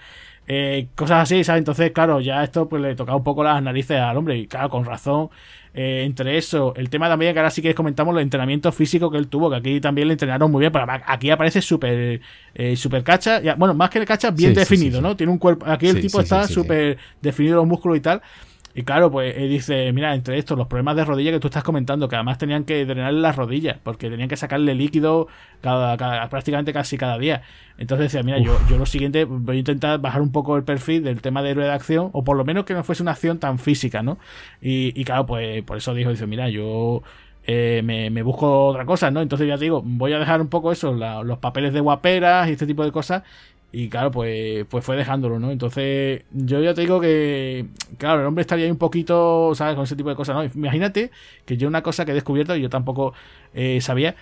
Eh, 0.48 0.88
cosas 0.94 1.22
así, 1.22 1.44
¿sabes? 1.44 1.60
Entonces, 1.60 1.92
claro, 1.92 2.20
ya 2.20 2.42
esto 2.42 2.68
pues 2.68 2.82
le 2.82 2.94
tocaba 2.94 3.16
un 3.16 3.24
poco 3.24 3.44
las 3.44 3.62
narices 3.62 3.98
al 3.98 4.16
hombre. 4.16 4.36
Y 4.38 4.46
claro, 4.46 4.68
con 4.68 4.84
razón. 4.84 5.30
Eh, 5.74 6.02
entre 6.04 6.36
eso, 6.36 6.74
el 6.76 6.90
tema 6.90 7.08
también 7.08 7.32
que 7.32 7.38
ahora 7.38 7.50
sí 7.50 7.62
que 7.62 7.74
comentamos 7.74 8.14
el 8.14 8.22
entrenamiento 8.22 8.70
físico 8.72 9.10
que 9.10 9.16
él 9.16 9.28
tuvo, 9.28 9.48
que 9.48 9.56
aquí 9.56 9.80
también 9.80 10.08
le 10.08 10.12
entrenaron 10.12 10.50
muy 10.50 10.60
bien, 10.60 10.70
pero 10.70 10.84
aquí 11.06 11.30
aparece 11.30 11.62
súper 11.62 12.20
eh, 12.54 12.76
super 12.76 13.02
cacha, 13.02 13.40
bueno, 13.56 13.72
más 13.72 13.88
que 13.88 13.98
el 13.98 14.04
cacha, 14.04 14.30
bien 14.30 14.52
definido, 14.52 15.00
¿no? 15.00 15.16
Tiene 15.16 15.32
un 15.32 15.38
cuerpo, 15.38 15.64
aquí 15.66 15.88
el 15.88 15.98
tipo 15.98 16.20
está 16.20 16.46
súper 16.46 16.98
definido 17.22 17.56
los 17.56 17.66
músculos 17.66 17.96
y 17.96 18.00
tal. 18.00 18.20
Y 18.74 18.84
claro, 18.84 19.10
pues 19.10 19.36
él 19.36 19.50
dice, 19.50 19.92
mira, 19.92 20.14
entre 20.14 20.38
estos, 20.38 20.56
los 20.56 20.66
problemas 20.66 20.96
de 20.96 21.04
rodilla 21.04 21.30
que 21.30 21.40
tú 21.40 21.48
estás 21.48 21.62
comentando, 21.62 22.08
que 22.08 22.16
además 22.16 22.38
tenían 22.38 22.64
que 22.64 22.86
drenarle 22.86 23.20
las 23.20 23.36
rodillas, 23.36 23.76
porque 23.82 24.08
tenían 24.08 24.28
que 24.28 24.36
sacarle 24.36 24.74
líquido 24.74 25.28
cada, 25.60 26.28
prácticamente 26.30 26.72
casi 26.72 26.96
cada 26.96 27.18
día. 27.18 27.42
Entonces 27.76 28.12
decía, 28.12 28.22
mira, 28.22 28.38
yo, 28.38 28.58
yo 28.70 28.78
lo 28.78 28.86
siguiente 28.86 29.24
voy 29.24 29.56
a 29.56 29.58
intentar 29.58 30.00
bajar 30.00 30.22
un 30.22 30.32
poco 30.32 30.56
el 30.56 30.64
perfil 30.64 31.04
del 31.04 31.20
tema 31.20 31.42
de 31.42 31.50
héroe 31.50 31.64
de 31.66 31.72
acción, 31.72 32.08
o 32.12 32.24
por 32.24 32.36
lo 32.36 32.44
menos 32.44 32.64
que 32.64 32.74
no 32.74 32.82
fuese 32.82 33.02
una 33.02 33.12
acción 33.12 33.38
tan 33.38 33.58
física, 33.58 34.02
¿no? 34.02 34.18
Y, 34.62 34.98
y 34.98 35.04
claro, 35.04 35.26
pues 35.26 35.62
por 35.64 35.76
eso 35.76 35.92
dijo, 35.92 36.10
dice, 36.10 36.26
mira, 36.26 36.48
yo 36.48 37.02
eh, 37.44 37.82
me, 37.84 38.08
me, 38.10 38.22
busco 38.22 38.68
otra 38.68 38.84
cosa, 38.84 39.10
¿no? 39.10 39.20
Entonces 39.20 39.48
ya 39.48 39.58
te 39.58 39.64
digo, 39.64 39.82
voy 39.84 40.12
a 40.12 40.18
dejar 40.18 40.40
un 40.40 40.48
poco 40.48 40.70
eso, 40.70 40.92
los 40.92 41.38
papeles 41.38 41.72
de 41.72 41.80
guaperas 41.80 42.48
y 42.48 42.52
este 42.52 42.66
tipo 42.66 42.84
de 42.84 42.92
cosas, 42.92 43.24
y 43.74 43.88
claro, 43.88 44.10
pues, 44.10 44.66
pues 44.68 44.84
fue 44.84 44.96
dejándolo, 44.96 45.38
¿no? 45.38 45.50
Entonces, 45.50 46.24
yo 46.30 46.60
ya 46.62 46.74
te 46.74 46.82
digo 46.82 47.00
que, 47.00 47.66
claro, 47.96 48.20
el 48.20 48.26
hombre 48.26 48.42
estaría 48.42 48.66
ahí 48.66 48.70
un 48.70 48.76
poquito, 48.76 49.54
¿sabes? 49.54 49.74
Con 49.74 49.84
ese 49.84 49.96
tipo 49.96 50.10
de 50.10 50.14
cosas, 50.14 50.36
¿no? 50.36 50.44
Imagínate 50.44 51.10
que 51.46 51.56
yo 51.56 51.68
una 51.68 51.82
cosa 51.82 52.04
que 52.04 52.10
he 52.10 52.14
descubierto 52.14 52.54
y 52.54 52.60
yo 52.60 52.68
tampoco 52.68 53.14
eh, 53.54 53.80
sabía. 53.80 54.14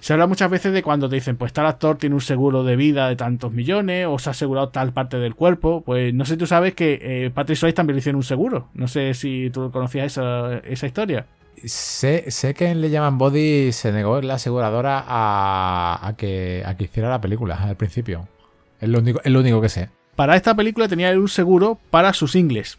Se 0.00 0.12
habla 0.12 0.26
muchas 0.26 0.50
veces 0.50 0.74
de 0.74 0.82
cuando 0.82 1.08
te 1.08 1.14
dicen, 1.14 1.38
pues 1.38 1.54
tal 1.54 1.64
actor 1.64 1.96
tiene 1.96 2.14
un 2.14 2.20
seguro 2.20 2.62
de 2.62 2.76
vida 2.76 3.08
de 3.08 3.16
tantos 3.16 3.52
millones, 3.52 4.06
o 4.06 4.18
se 4.18 4.28
ha 4.28 4.32
asegurado 4.32 4.68
tal 4.68 4.92
parte 4.92 5.16
del 5.16 5.34
cuerpo. 5.34 5.80
Pues 5.80 6.12
no 6.12 6.26
sé, 6.26 6.36
tú 6.36 6.46
sabes 6.46 6.74
que 6.74 6.98
eh, 7.00 7.30
Patrick 7.30 7.56
Swayze 7.56 7.74
también 7.74 7.94
le 7.94 8.00
hicieron 8.00 8.18
un 8.18 8.22
seguro. 8.22 8.68
No 8.74 8.86
sé 8.86 9.14
si 9.14 9.48
tú 9.48 9.70
conocías 9.70 10.06
esa, 10.08 10.58
esa 10.58 10.86
historia. 10.86 11.24
Sé, 11.64 12.30
sé 12.30 12.52
que 12.52 12.74
Le 12.74 12.90
llaman 12.90 13.16
Body 13.16 13.72
se 13.72 13.92
negó 13.92 14.20
la 14.20 14.34
aseguradora 14.34 15.02
a, 15.06 16.06
a, 16.06 16.16
que, 16.16 16.62
a 16.66 16.76
que 16.76 16.84
hiciera 16.84 17.08
la 17.08 17.22
película 17.22 17.54
al 17.54 17.76
principio. 17.76 18.28
Es 18.84 18.90
lo 18.90 18.98
único, 18.98 19.20
es 19.24 19.32
lo 19.32 19.40
único 19.40 19.62
que 19.62 19.70
sé. 19.70 19.88
Para 20.14 20.36
esta 20.36 20.54
película 20.54 20.88
tenía 20.88 21.10
un 21.18 21.28
seguro 21.28 21.78
para 21.90 22.12
sus 22.12 22.36
ingles. 22.36 22.76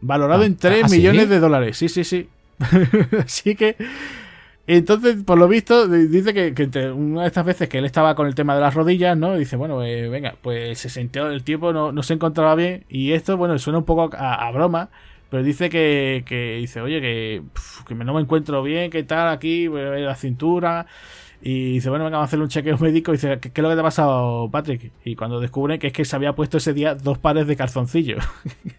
Valorado 0.00 0.44
ah, 0.44 0.46
en 0.46 0.56
3 0.56 0.84
ah, 0.84 0.88
millones 0.88 1.28
de 1.28 1.40
dólares. 1.40 1.76
Sí, 1.76 1.90
sí, 1.90 2.04
sí. 2.04 2.28
Así 3.22 3.54
que. 3.54 3.76
Entonces, 4.66 5.22
por 5.24 5.38
lo 5.38 5.48
visto, 5.48 5.88
dice 5.88 6.32
que, 6.32 6.92
una 6.92 7.22
de 7.22 7.26
estas 7.26 7.44
veces 7.44 7.68
que 7.68 7.78
él 7.78 7.84
estaba 7.84 8.14
con 8.14 8.26
el 8.26 8.34
tema 8.34 8.54
de 8.54 8.62
las 8.62 8.72
rodillas, 8.72 9.14
¿no? 9.14 9.36
Dice, 9.36 9.56
bueno, 9.56 9.82
eh, 9.82 10.08
venga, 10.08 10.36
pues 10.40 10.78
se 10.78 10.88
sintió, 10.88 11.28
el 11.28 11.42
tiempo 11.42 11.74
no, 11.74 11.92
no, 11.92 12.02
se 12.02 12.14
encontraba 12.14 12.54
bien. 12.54 12.84
Y 12.88 13.12
esto, 13.12 13.36
bueno, 13.36 13.58
suena 13.58 13.80
un 13.80 13.84
poco 13.84 14.10
a, 14.16 14.50
broma, 14.52 14.88
pero 15.28 15.42
dice 15.42 15.68
que, 15.68 16.24
que 16.26 16.56
dice, 16.60 16.80
oye, 16.80 17.02
que, 17.02 17.42
que, 17.86 17.94
no 17.94 18.14
me 18.14 18.22
encuentro 18.22 18.62
bien, 18.62 18.90
que 18.90 19.02
tal 19.02 19.28
aquí, 19.28 19.68
la 19.68 20.14
cintura. 20.14 20.86
Y 21.44 21.72
dice, 21.74 21.90
bueno, 21.90 22.04
venga, 22.04 22.18
vamos 22.18 22.26
a 22.26 22.30
hacerle 22.30 22.44
un 22.44 22.50
chequeo 22.50 22.78
médico. 22.78 23.10
Y 23.10 23.16
dice, 23.16 23.40
¿qué, 23.40 23.50
es 23.52 23.62
lo 23.62 23.68
que 23.68 23.74
te 23.74 23.80
ha 23.80 23.84
pasado, 23.84 24.48
Patrick? 24.50 24.92
Y 25.04 25.16
cuando 25.16 25.40
descubre 25.40 25.80
que 25.80 25.88
es 25.88 25.92
que 25.92 26.04
se 26.04 26.14
había 26.14 26.34
puesto 26.34 26.58
ese 26.58 26.72
día 26.72 26.94
dos 26.94 27.18
pares 27.18 27.48
de 27.48 27.56
calzoncillos. 27.56 28.24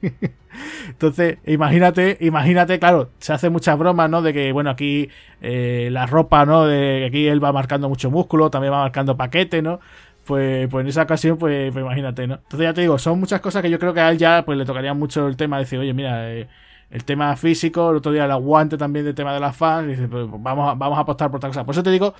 Entonces, 0.87 1.39
imagínate, 1.45 2.17
imagínate, 2.21 2.79
claro, 2.79 3.09
se 3.19 3.33
hace 3.33 3.49
muchas 3.49 3.77
bromas, 3.77 4.09
¿no? 4.09 4.21
De 4.21 4.31
que, 4.31 4.53
bueno, 4.53 4.69
aquí 4.69 5.09
eh, 5.41 5.89
la 5.91 6.05
ropa, 6.05 6.45
¿no? 6.45 6.65
De 6.65 6.99
que 7.01 7.05
aquí 7.05 7.27
él 7.27 7.43
va 7.43 7.51
marcando 7.51 7.89
mucho 7.89 8.09
músculo, 8.09 8.49
también 8.49 8.71
va 8.71 8.79
marcando 8.79 9.17
paquete, 9.17 9.61
¿no? 9.61 9.81
Pues, 10.23 10.69
pues 10.69 10.83
en 10.83 10.87
esa 10.87 11.03
ocasión, 11.03 11.37
pues, 11.37 11.73
pues, 11.73 11.83
imagínate, 11.83 12.27
¿no? 12.27 12.35
Entonces 12.35 12.61
ya 12.61 12.73
te 12.73 12.81
digo, 12.81 12.97
son 12.97 13.19
muchas 13.19 13.41
cosas 13.41 13.61
que 13.61 13.69
yo 13.69 13.77
creo 13.77 13.93
que 13.93 13.99
a 13.99 14.09
él 14.09 14.17
ya 14.17 14.43
pues 14.45 14.57
le 14.57 14.65
tocaría 14.65 14.93
mucho 14.93 15.27
el 15.27 15.35
tema 15.35 15.57
de 15.57 15.63
decir, 15.63 15.79
oye, 15.79 15.93
mira, 15.93 16.31
eh, 16.31 16.47
el 16.93 17.05
tema 17.05 17.35
físico, 17.35 17.89
el 17.89 17.97
otro 17.97 18.11
día 18.11 18.25
el 18.25 18.31
aguante 18.31 18.77
también 18.77 19.03
del 19.03 19.15
tema 19.15 19.33
de 19.33 19.39
las 19.39 19.57
fans, 19.57 19.87
dice, 19.87 20.07
pues 20.07 20.27
vamos, 20.29 20.69
a, 20.69 20.75
vamos 20.75 20.95
a 20.95 21.01
apostar 21.01 21.31
por 21.31 21.37
otra 21.37 21.49
cosa. 21.49 21.65
Por 21.65 21.73
eso 21.73 21.81
te 21.81 21.89
digo 21.89 22.13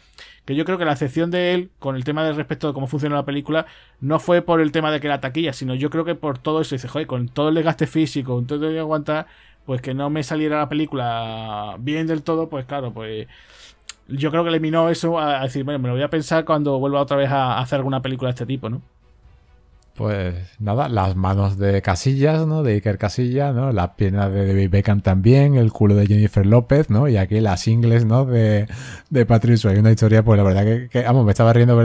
que 0.46 0.56
yo 0.56 0.66
creo 0.66 0.80
que 0.80 0.86
la 0.86 0.94
excepción 0.94 1.30
de 1.30 1.54
él 1.54 1.70
con 1.78 1.96
el 1.96 2.04
tema 2.04 2.24
de 2.24 2.34
respecto 2.34 2.68
de 2.68 2.74
cómo 2.74 2.88
funciona 2.88 3.16
la 3.16 3.24
película 3.24 3.68
no 4.02 4.20
fue 4.20 4.42
por 4.42 4.62
el 4.62 4.72
tema 4.72 4.90
de 4.90 5.00
que 5.00 5.08
la 5.08 5.22
taquilla, 5.22 5.54
sino 5.54 5.76
yo 5.76 5.92
creo 5.92 6.06
que 6.06 6.16
por 6.16 6.40
todo 6.40 6.60
eso, 6.60 6.74
dice, 6.74 6.88
joder, 6.88 7.06
con 7.06 7.30
todo 7.30 7.50
el 7.50 7.56
desgaste 7.56 7.86
físico, 7.86 8.34
con 8.34 8.48
todo 8.48 8.68
el 8.68 8.80
aguantar, 8.80 9.28
pues 9.64 9.80
que 9.80 9.94
no 9.94 10.10
me 10.10 10.24
saliera 10.24 10.58
la 10.58 10.70
película 10.70 11.76
bien 11.80 12.08
del 12.08 12.24
todo, 12.24 12.50
pues 12.50 12.66
claro, 12.66 12.92
pues 12.94 13.28
yo 14.08 14.32
creo 14.32 14.44
que 14.44 14.50
eliminó 14.50 14.90
eso 14.90 15.20
a, 15.20 15.44
decir, 15.44 15.64
bueno, 15.66 15.78
me 15.78 15.90
lo 15.90 15.94
voy 15.94 16.04
a 16.04 16.10
pensar 16.10 16.46
cuando 16.46 16.80
vuelva 16.80 17.00
otra 17.00 17.18
vez 17.18 17.30
a 17.30 17.60
hacer 17.60 17.78
alguna 17.78 18.02
película 18.02 18.30
de 18.30 18.34
este 18.34 18.48
tipo, 18.48 18.72
¿no? 18.72 18.82
Pues 19.96 20.34
nada, 20.60 20.90
las 20.90 21.16
manos 21.16 21.60
de 21.60 21.84
Casillas, 21.84 22.48
¿no? 22.48 22.64
De 22.64 22.74
Iker 22.74 22.98
Casillas, 22.98 23.54
¿no? 23.54 23.72
Las 23.72 23.90
piernas 23.90 24.34
de 24.34 24.48
David 24.48 24.72
Beckham 24.72 25.02
también, 25.02 25.54
el 25.54 25.72
culo 25.72 25.94
de 25.94 26.08
Jennifer 26.08 26.44
López, 26.48 26.90
¿no? 26.90 27.08
Y 27.08 27.18
aquí 27.18 27.40
las 27.40 27.68
ingles, 27.68 28.04
¿no? 28.04 28.26
De, 28.26 28.68
de 29.12 29.26
Patrick 29.28 29.58
Swayze. 29.58 29.82
Una 29.82 29.92
historia, 29.92 30.24
pues 30.24 30.38
la 30.38 30.44
verdad 30.44 30.90
que, 30.90 31.04
vamos, 31.04 31.26
me 31.26 31.32
estaba 31.32 31.54
riendo 31.54 31.78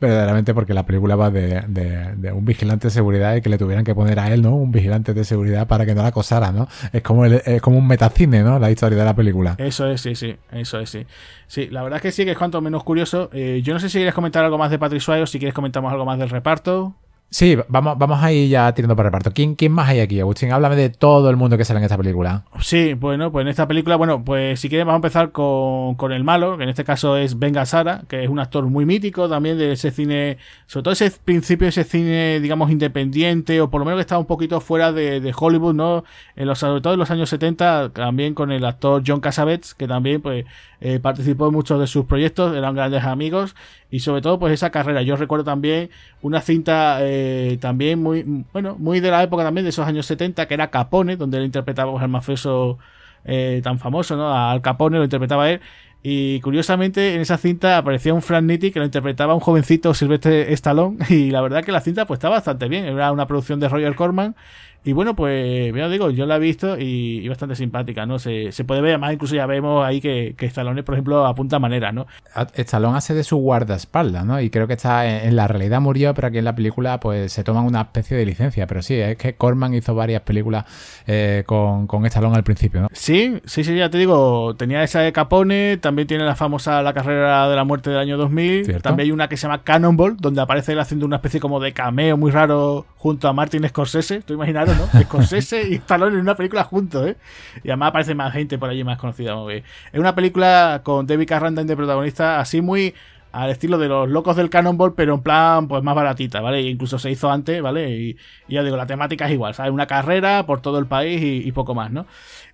verdaderamente 0.00 0.52
porque 0.52 0.74
la 0.74 0.84
película 0.84 1.14
va 1.14 1.30
de, 1.30 1.62
de, 1.68 2.32
un 2.32 2.44
vigilante 2.44 2.88
de 2.88 2.90
seguridad 2.90 3.36
y 3.36 3.40
que 3.40 3.48
le 3.48 3.56
tuvieran 3.56 3.84
que 3.84 3.94
poner 3.94 4.18
a 4.18 4.34
él, 4.34 4.42
¿no? 4.42 4.56
Un 4.56 4.72
vigilante 4.72 5.14
de 5.14 5.22
seguridad 5.22 5.68
para 5.68 5.86
que 5.86 5.94
no 5.94 6.02
la 6.02 6.08
acosara, 6.08 6.50
¿no? 6.50 6.66
Es 6.92 7.02
como, 7.02 7.24
el, 7.24 7.34
es 7.46 7.62
como 7.62 7.78
un 7.78 7.86
metacine, 7.86 8.42
¿no? 8.42 8.58
La 8.58 8.72
historia 8.72 8.98
de 8.98 9.04
la 9.04 9.14
película. 9.14 9.54
Eso 9.58 9.86
es, 9.86 10.00
sí, 10.00 10.16
sí. 10.16 10.34
Eso 10.50 10.80
es, 10.80 10.90
sí. 10.90 11.06
Sí, 11.46 11.68
la 11.70 11.84
verdad 11.84 11.98
es 11.98 12.02
que 12.02 12.10
sí 12.10 12.24
que 12.24 12.32
es 12.32 12.38
cuanto 12.38 12.60
menos 12.60 12.82
curioso. 12.82 13.30
Eh, 13.32 13.60
yo 13.62 13.74
no 13.74 13.78
sé 13.78 13.88
si 13.88 13.98
quieres 13.98 14.14
comentar 14.14 14.44
algo 14.44 14.58
más 14.58 14.72
de 14.72 14.78
Patrick 14.80 15.08
o 15.08 15.26
si 15.26 15.38
quieres 15.38 15.54
comentamos 15.54 15.92
algo 15.92 16.04
más 16.04 16.18
del 16.18 16.30
reparto. 16.30 16.96
Sí, 17.34 17.56
vamos, 17.66 17.98
vamos 17.98 18.22
a 18.22 18.30
ir 18.30 18.48
ya 18.48 18.72
tirando 18.74 18.94
para 18.94 19.08
reparto. 19.08 19.32
¿Quién, 19.32 19.56
¿Quién 19.56 19.72
más 19.72 19.88
hay 19.88 19.98
aquí, 19.98 20.20
Agustín? 20.20 20.52
Háblame 20.52 20.76
de 20.76 20.88
todo 20.88 21.30
el 21.30 21.36
mundo 21.36 21.58
que 21.58 21.64
sale 21.64 21.78
en 21.78 21.84
esta 21.84 21.96
película. 21.96 22.44
Sí, 22.60 22.94
bueno, 22.94 23.32
pues 23.32 23.42
en 23.42 23.48
esta 23.48 23.66
película, 23.66 23.96
bueno, 23.96 24.24
pues 24.24 24.60
si 24.60 24.68
quieres 24.68 24.86
vamos 24.86 24.98
a 24.98 25.02
empezar 25.02 25.32
con, 25.32 25.96
con 25.96 26.12
el 26.12 26.22
malo, 26.22 26.56
que 26.56 26.62
en 26.62 26.68
este 26.68 26.84
caso 26.84 27.16
es 27.16 27.36
Venga 27.40 27.66
Sara, 27.66 28.04
que 28.06 28.22
es 28.22 28.30
un 28.30 28.38
actor 28.38 28.64
muy 28.66 28.86
mítico 28.86 29.28
también 29.28 29.58
de 29.58 29.72
ese 29.72 29.90
cine, 29.90 30.38
sobre 30.68 30.84
todo 30.84 30.92
ese 30.92 31.10
principio, 31.10 31.66
ese 31.66 31.82
cine, 31.82 32.38
digamos, 32.38 32.70
independiente, 32.70 33.60
o 33.60 33.68
por 33.68 33.80
lo 33.80 33.84
menos 33.84 33.98
que 33.98 34.02
estaba 34.02 34.20
un 34.20 34.26
poquito 34.26 34.60
fuera 34.60 34.92
de, 34.92 35.34
Hollywood, 35.36 35.74
¿no? 35.74 36.04
En 36.36 36.46
los, 36.46 36.60
sobre 36.60 36.82
todo 36.82 36.92
en 36.92 37.00
los 37.00 37.10
años 37.10 37.30
70, 37.30 37.88
también 37.94 38.34
con 38.34 38.52
el 38.52 38.64
actor 38.64 39.02
John 39.04 39.18
Cassavetes, 39.18 39.74
que 39.74 39.88
también, 39.88 40.22
pues, 40.22 40.44
eh, 40.86 41.00
participó 41.00 41.46
en 41.46 41.54
muchos 41.54 41.80
de 41.80 41.86
sus 41.86 42.04
proyectos, 42.04 42.54
eran 42.54 42.74
grandes 42.74 43.04
amigos, 43.04 43.56
y 43.90 44.00
sobre 44.00 44.20
todo, 44.20 44.38
pues, 44.38 44.52
esa 44.52 44.68
carrera. 44.68 45.00
Yo 45.00 45.16
recuerdo 45.16 45.42
también 45.42 45.88
una 46.20 46.42
cinta... 46.42 46.98
Eh, 47.00 47.56
también 47.58 48.02
muy, 48.02 48.44
bueno, 48.52 48.76
muy 48.78 49.00
de 49.00 49.10
la 49.10 49.22
época 49.22 49.44
también 49.44 49.64
de 49.64 49.70
esos 49.70 49.86
años 49.86 50.04
70, 50.04 50.46
que 50.46 50.52
era 50.52 50.70
Capone, 50.70 51.16
donde 51.16 51.38
él 51.38 51.44
interpretaba 51.44 51.98
al 51.98 52.08
mafioso 52.10 52.78
eh, 53.24 53.62
tan 53.64 53.78
famoso, 53.78 54.14
¿no? 54.14 54.30
Al 54.34 54.60
Capone 54.60 54.98
lo 54.98 55.04
interpretaba 55.04 55.50
él. 55.50 55.62
Y 56.02 56.40
curiosamente 56.40 57.14
en 57.14 57.22
esa 57.22 57.38
cinta 57.38 57.78
aparecía 57.78 58.12
un 58.12 58.20
Frank 58.20 58.44
Nitti 58.44 58.70
que 58.70 58.78
lo 58.78 58.84
interpretaba 58.84 59.32
un 59.32 59.40
jovencito 59.40 59.94
Silvestre 59.94 60.52
Stallone. 60.52 60.98
Y 61.08 61.30
la 61.30 61.40
verdad 61.40 61.64
que 61.64 61.72
la 61.72 61.80
cinta 61.80 62.04
pues 62.04 62.18
está 62.18 62.28
bastante 62.28 62.68
bien. 62.68 62.84
Era 62.84 63.10
una 63.10 63.26
producción 63.26 63.58
de 63.58 63.70
Roger 63.70 63.94
Corman 63.94 64.36
y 64.84 64.92
bueno, 64.92 65.16
pues, 65.16 65.74
ya 65.74 65.88
digo, 65.88 66.10
yo 66.10 66.26
la 66.26 66.36
he 66.36 66.38
visto 66.38 66.76
y, 66.78 67.26
bastante 67.28 67.56
simpática, 67.56 68.04
¿no? 68.04 68.18
Se, 68.18 68.52
se, 68.52 68.64
puede 68.64 68.82
ver, 68.82 68.92
además 68.92 69.14
incluso 69.14 69.34
ya 69.34 69.46
vemos 69.46 69.84
ahí 69.84 70.00
que, 70.00 70.34
que 70.36 70.44
Stallone, 70.44 70.82
por 70.82 70.94
ejemplo, 70.94 71.24
apunta 71.24 71.58
manera, 71.58 71.90
¿no? 71.90 72.06
Stallone 72.54 72.98
hace 72.98 73.14
de 73.14 73.24
su 73.24 73.38
guardaespaldas, 73.38 74.26
¿no? 74.26 74.40
Y 74.40 74.50
creo 74.50 74.66
que 74.66 74.74
está 74.74 75.06
en, 75.06 75.36
la 75.36 75.48
realidad 75.48 75.80
murió, 75.80 76.12
pero 76.12 76.28
aquí 76.28 76.38
en 76.38 76.44
la 76.44 76.54
película 76.54 77.00
pues 77.00 77.32
se 77.32 77.42
toman 77.44 77.64
una 77.64 77.80
especie 77.80 78.16
de 78.16 78.26
licencia. 78.26 78.66
Pero 78.66 78.82
sí, 78.82 78.94
es 78.94 79.16
que 79.16 79.34
Corman 79.34 79.72
hizo 79.72 79.94
varias 79.94 80.20
películas 80.20 80.66
eh, 81.06 81.44
con, 81.46 81.86
con 81.86 82.04
Stallone 82.04 82.36
al 82.36 82.44
principio, 82.44 82.82
¿no? 82.82 82.88
Sí, 82.92 83.40
sí, 83.46 83.64
sí, 83.64 83.76
ya 83.76 83.88
te 83.88 83.96
digo, 83.96 84.54
tenía 84.56 84.82
esa 84.82 85.00
de 85.00 85.12
Capone, 85.12 85.78
también 85.78 86.06
tiene 86.06 86.24
la 86.24 86.36
famosa 86.36 86.82
La 86.82 86.92
carrera 86.92 87.48
de 87.48 87.56
la 87.56 87.64
muerte 87.64 87.88
del 87.88 88.00
año 88.00 88.18
2000, 88.18 88.82
también 88.82 89.06
hay 89.06 89.12
una 89.12 89.28
que 89.28 89.38
se 89.38 89.46
llama 89.46 89.62
Cannonball, 89.62 90.18
donde 90.18 90.42
aparece 90.42 90.72
él 90.72 90.80
haciendo 90.80 91.06
una 91.06 91.16
especie 91.16 91.40
como 91.40 91.58
de 91.58 91.72
cameo 91.72 92.18
muy 92.18 92.30
raro 92.30 92.84
junto 92.96 93.28
a 93.28 93.32
Martin 93.32 93.66
Scorsese, 93.66 94.20
tú 94.20 94.34
imaginas 94.34 94.73
¿no? 94.74 95.00
Scorsese 95.02 95.68
y 95.68 95.74
Stallone 95.74 96.14
en 96.14 96.20
una 96.20 96.34
película 96.34 96.64
juntos, 96.64 97.06
¿eh? 97.08 97.16
Y 97.62 97.68
además 97.68 97.90
aparece 97.90 98.14
más 98.14 98.32
gente 98.32 98.58
por 98.58 98.70
allí 98.70 98.84
más 98.84 98.98
conocida. 98.98 99.34
Es 99.50 100.00
una 100.00 100.14
película 100.14 100.80
con 100.84 101.06
David 101.06 101.28
Carradine 101.28 101.64
de 101.64 101.76
protagonista, 101.76 102.40
así 102.40 102.60
muy 102.60 102.94
al 103.34 103.50
estilo 103.50 103.78
de 103.78 103.88
los 103.88 104.08
locos 104.08 104.36
del 104.36 104.48
Cannonball, 104.48 104.94
pero 104.94 105.14
en 105.14 105.20
plan, 105.20 105.66
pues 105.66 105.82
más 105.82 105.96
baratita, 105.96 106.40
¿vale? 106.40 106.58
E 106.58 106.70
incluso 106.70 107.00
se 107.00 107.10
hizo 107.10 107.32
antes, 107.32 107.60
¿vale? 107.60 107.90
Y, 107.90 108.16
ya 108.48 108.62
digo, 108.62 108.76
la 108.76 108.86
temática 108.86 109.26
es 109.26 109.32
igual, 109.32 109.54
¿sabes? 109.54 109.72
Una 109.72 109.88
carrera 109.88 110.46
por 110.46 110.60
todo 110.60 110.78
el 110.78 110.86
país 110.86 111.20
y, 111.44 111.50
poco 111.50 111.74
más, 111.74 111.90
¿no? 111.90 112.06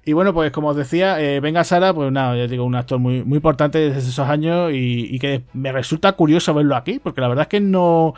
Y 0.03 0.14
bueno, 0.14 0.32
pues 0.32 0.51
como 0.51 0.68
os 0.68 0.76
decía, 0.76 1.20
eh, 1.20 1.40
Venga 1.40 1.62
Sara, 1.62 1.92
pues 1.92 2.11
nada, 2.11 2.34
ya 2.34 2.46
digo, 2.46 2.64
un 2.64 2.74
actor 2.74 2.98
muy, 2.98 3.22
muy 3.22 3.36
importante 3.36 3.78
desde 3.78 3.98
esos 3.98 4.26
años 4.26 4.70
y, 4.72 5.18
que 5.18 5.42
me 5.53 5.72
resulta 5.72 6.12
curioso 6.12 6.55
verlo 6.55 6.74
aquí, 6.74 6.98
porque 6.98 7.20
la 7.20 7.28
verdad 7.28 7.42
es 7.42 7.48
que 7.48 7.61
no. 7.61 8.14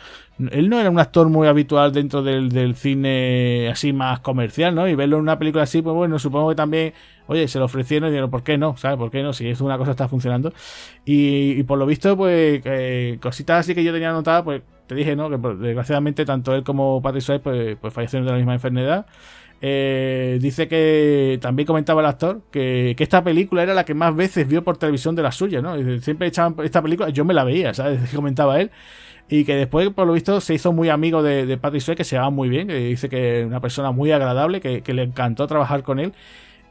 Él 0.51 0.69
no 0.69 0.79
era 0.79 0.89
un 0.89 0.99
actor 0.99 1.27
muy 1.27 1.47
habitual 1.47 1.91
dentro 1.91 2.23
del, 2.23 2.75
cine 2.75 3.69
así 3.69 3.91
más 3.91 4.21
comercial, 4.21 4.73
¿no? 4.73 4.87
Y 4.87 4.95
verlo 4.95 5.17
en 5.17 5.23
una 5.23 5.37
película 5.37 5.63
así, 5.63 5.81
pues 5.81 5.93
bueno, 5.93 6.19
supongo 6.19 6.49
que 6.49 6.55
también, 6.55 6.93
oye, 7.27 7.49
se 7.49 7.59
lo 7.59 7.65
ofrecieron 7.65 8.07
y 8.07 8.11
dijeron, 8.13 8.31
¿por 8.31 8.43
qué 8.43 8.57
no? 8.57 8.77
¿Sabes? 8.77 8.97
¿Por 8.97 9.11
qué 9.11 9.21
no? 9.21 9.33
Si 9.33 9.47
es 9.49 9.59
una 9.59 9.77
cosa 9.77 9.91
está 9.91 10.07
funcionando. 10.07 10.53
Y, 11.05 11.63
por 11.63 11.77
lo 11.77 11.85
visto, 11.85 12.15
pues 12.15 12.61
eh, 12.63 13.17
cositas 13.21 13.59
así 13.59 13.75
que 13.75 13.83
yo 13.83 13.91
tenía 13.91 14.09
anotadas, 14.09 14.43
pues 14.43 14.61
te 14.87 14.95
dije, 14.95 15.17
¿no? 15.17 15.29
Que 15.29 15.37
pues, 15.37 15.59
desgraciadamente 15.59 16.25
tanto 16.25 16.55
él 16.55 16.63
como 16.63 17.01
Patrick 17.01 17.23
Swayze 17.23 17.43
pues, 17.43 17.77
pues 17.79 17.93
fallecieron 17.93 18.25
de 18.25 18.31
la 18.31 18.37
misma 18.37 18.53
enfermedad. 18.53 19.05
Eh, 19.65 20.39
dice 20.41 20.67
que 20.67 21.39
también 21.41 21.65
comentaba 21.65 22.01
el 22.01 22.07
actor 22.07 22.41
que, 22.51 22.97
esta 22.99 23.23
película 23.23 23.63
era 23.63 23.73
la 23.73 23.85
que 23.85 23.93
más 23.93 24.13
veces 24.13 24.45
vio 24.45 24.61
por 24.61 24.75
televisión 24.75 25.15
de 25.15 25.23
la 25.23 25.31
suya, 25.31 25.61
¿no? 25.61 25.77
siempre 26.01 26.27
echaban 26.27 26.57
esta 26.65 26.81
película, 26.81 27.07
yo 27.11 27.23
me 27.23 27.33
la 27.33 27.45
veía, 27.45 27.73
¿sabes? 27.73 28.09
Comentaba 28.13 28.59
él. 28.59 28.71
Y 29.29 29.45
que 29.45 29.55
después, 29.55 29.89
por 29.91 30.05
lo 30.05 30.13
visto, 30.13 30.41
se 30.41 30.53
hizo 30.53 30.73
muy 30.73 30.89
amigo 30.89 31.23
de, 31.23 31.57
Patrick 31.57 31.81
Swayze, 31.81 31.95
que 31.95 32.03
se 32.03 32.17
llama 32.17 32.29
muy 32.29 32.49
bien, 32.49 32.67
que 32.67 32.75
dice 32.75 33.07
que 33.07 33.39
es 33.39 33.47
una 33.47 33.61
persona 33.61 33.91
muy 33.91 34.11
agradable, 34.11 34.59
que, 34.59 34.93
le 34.93 35.03
encantó 35.03 35.47
trabajar 35.47 35.81
con 35.81 35.99
él. 35.99 36.11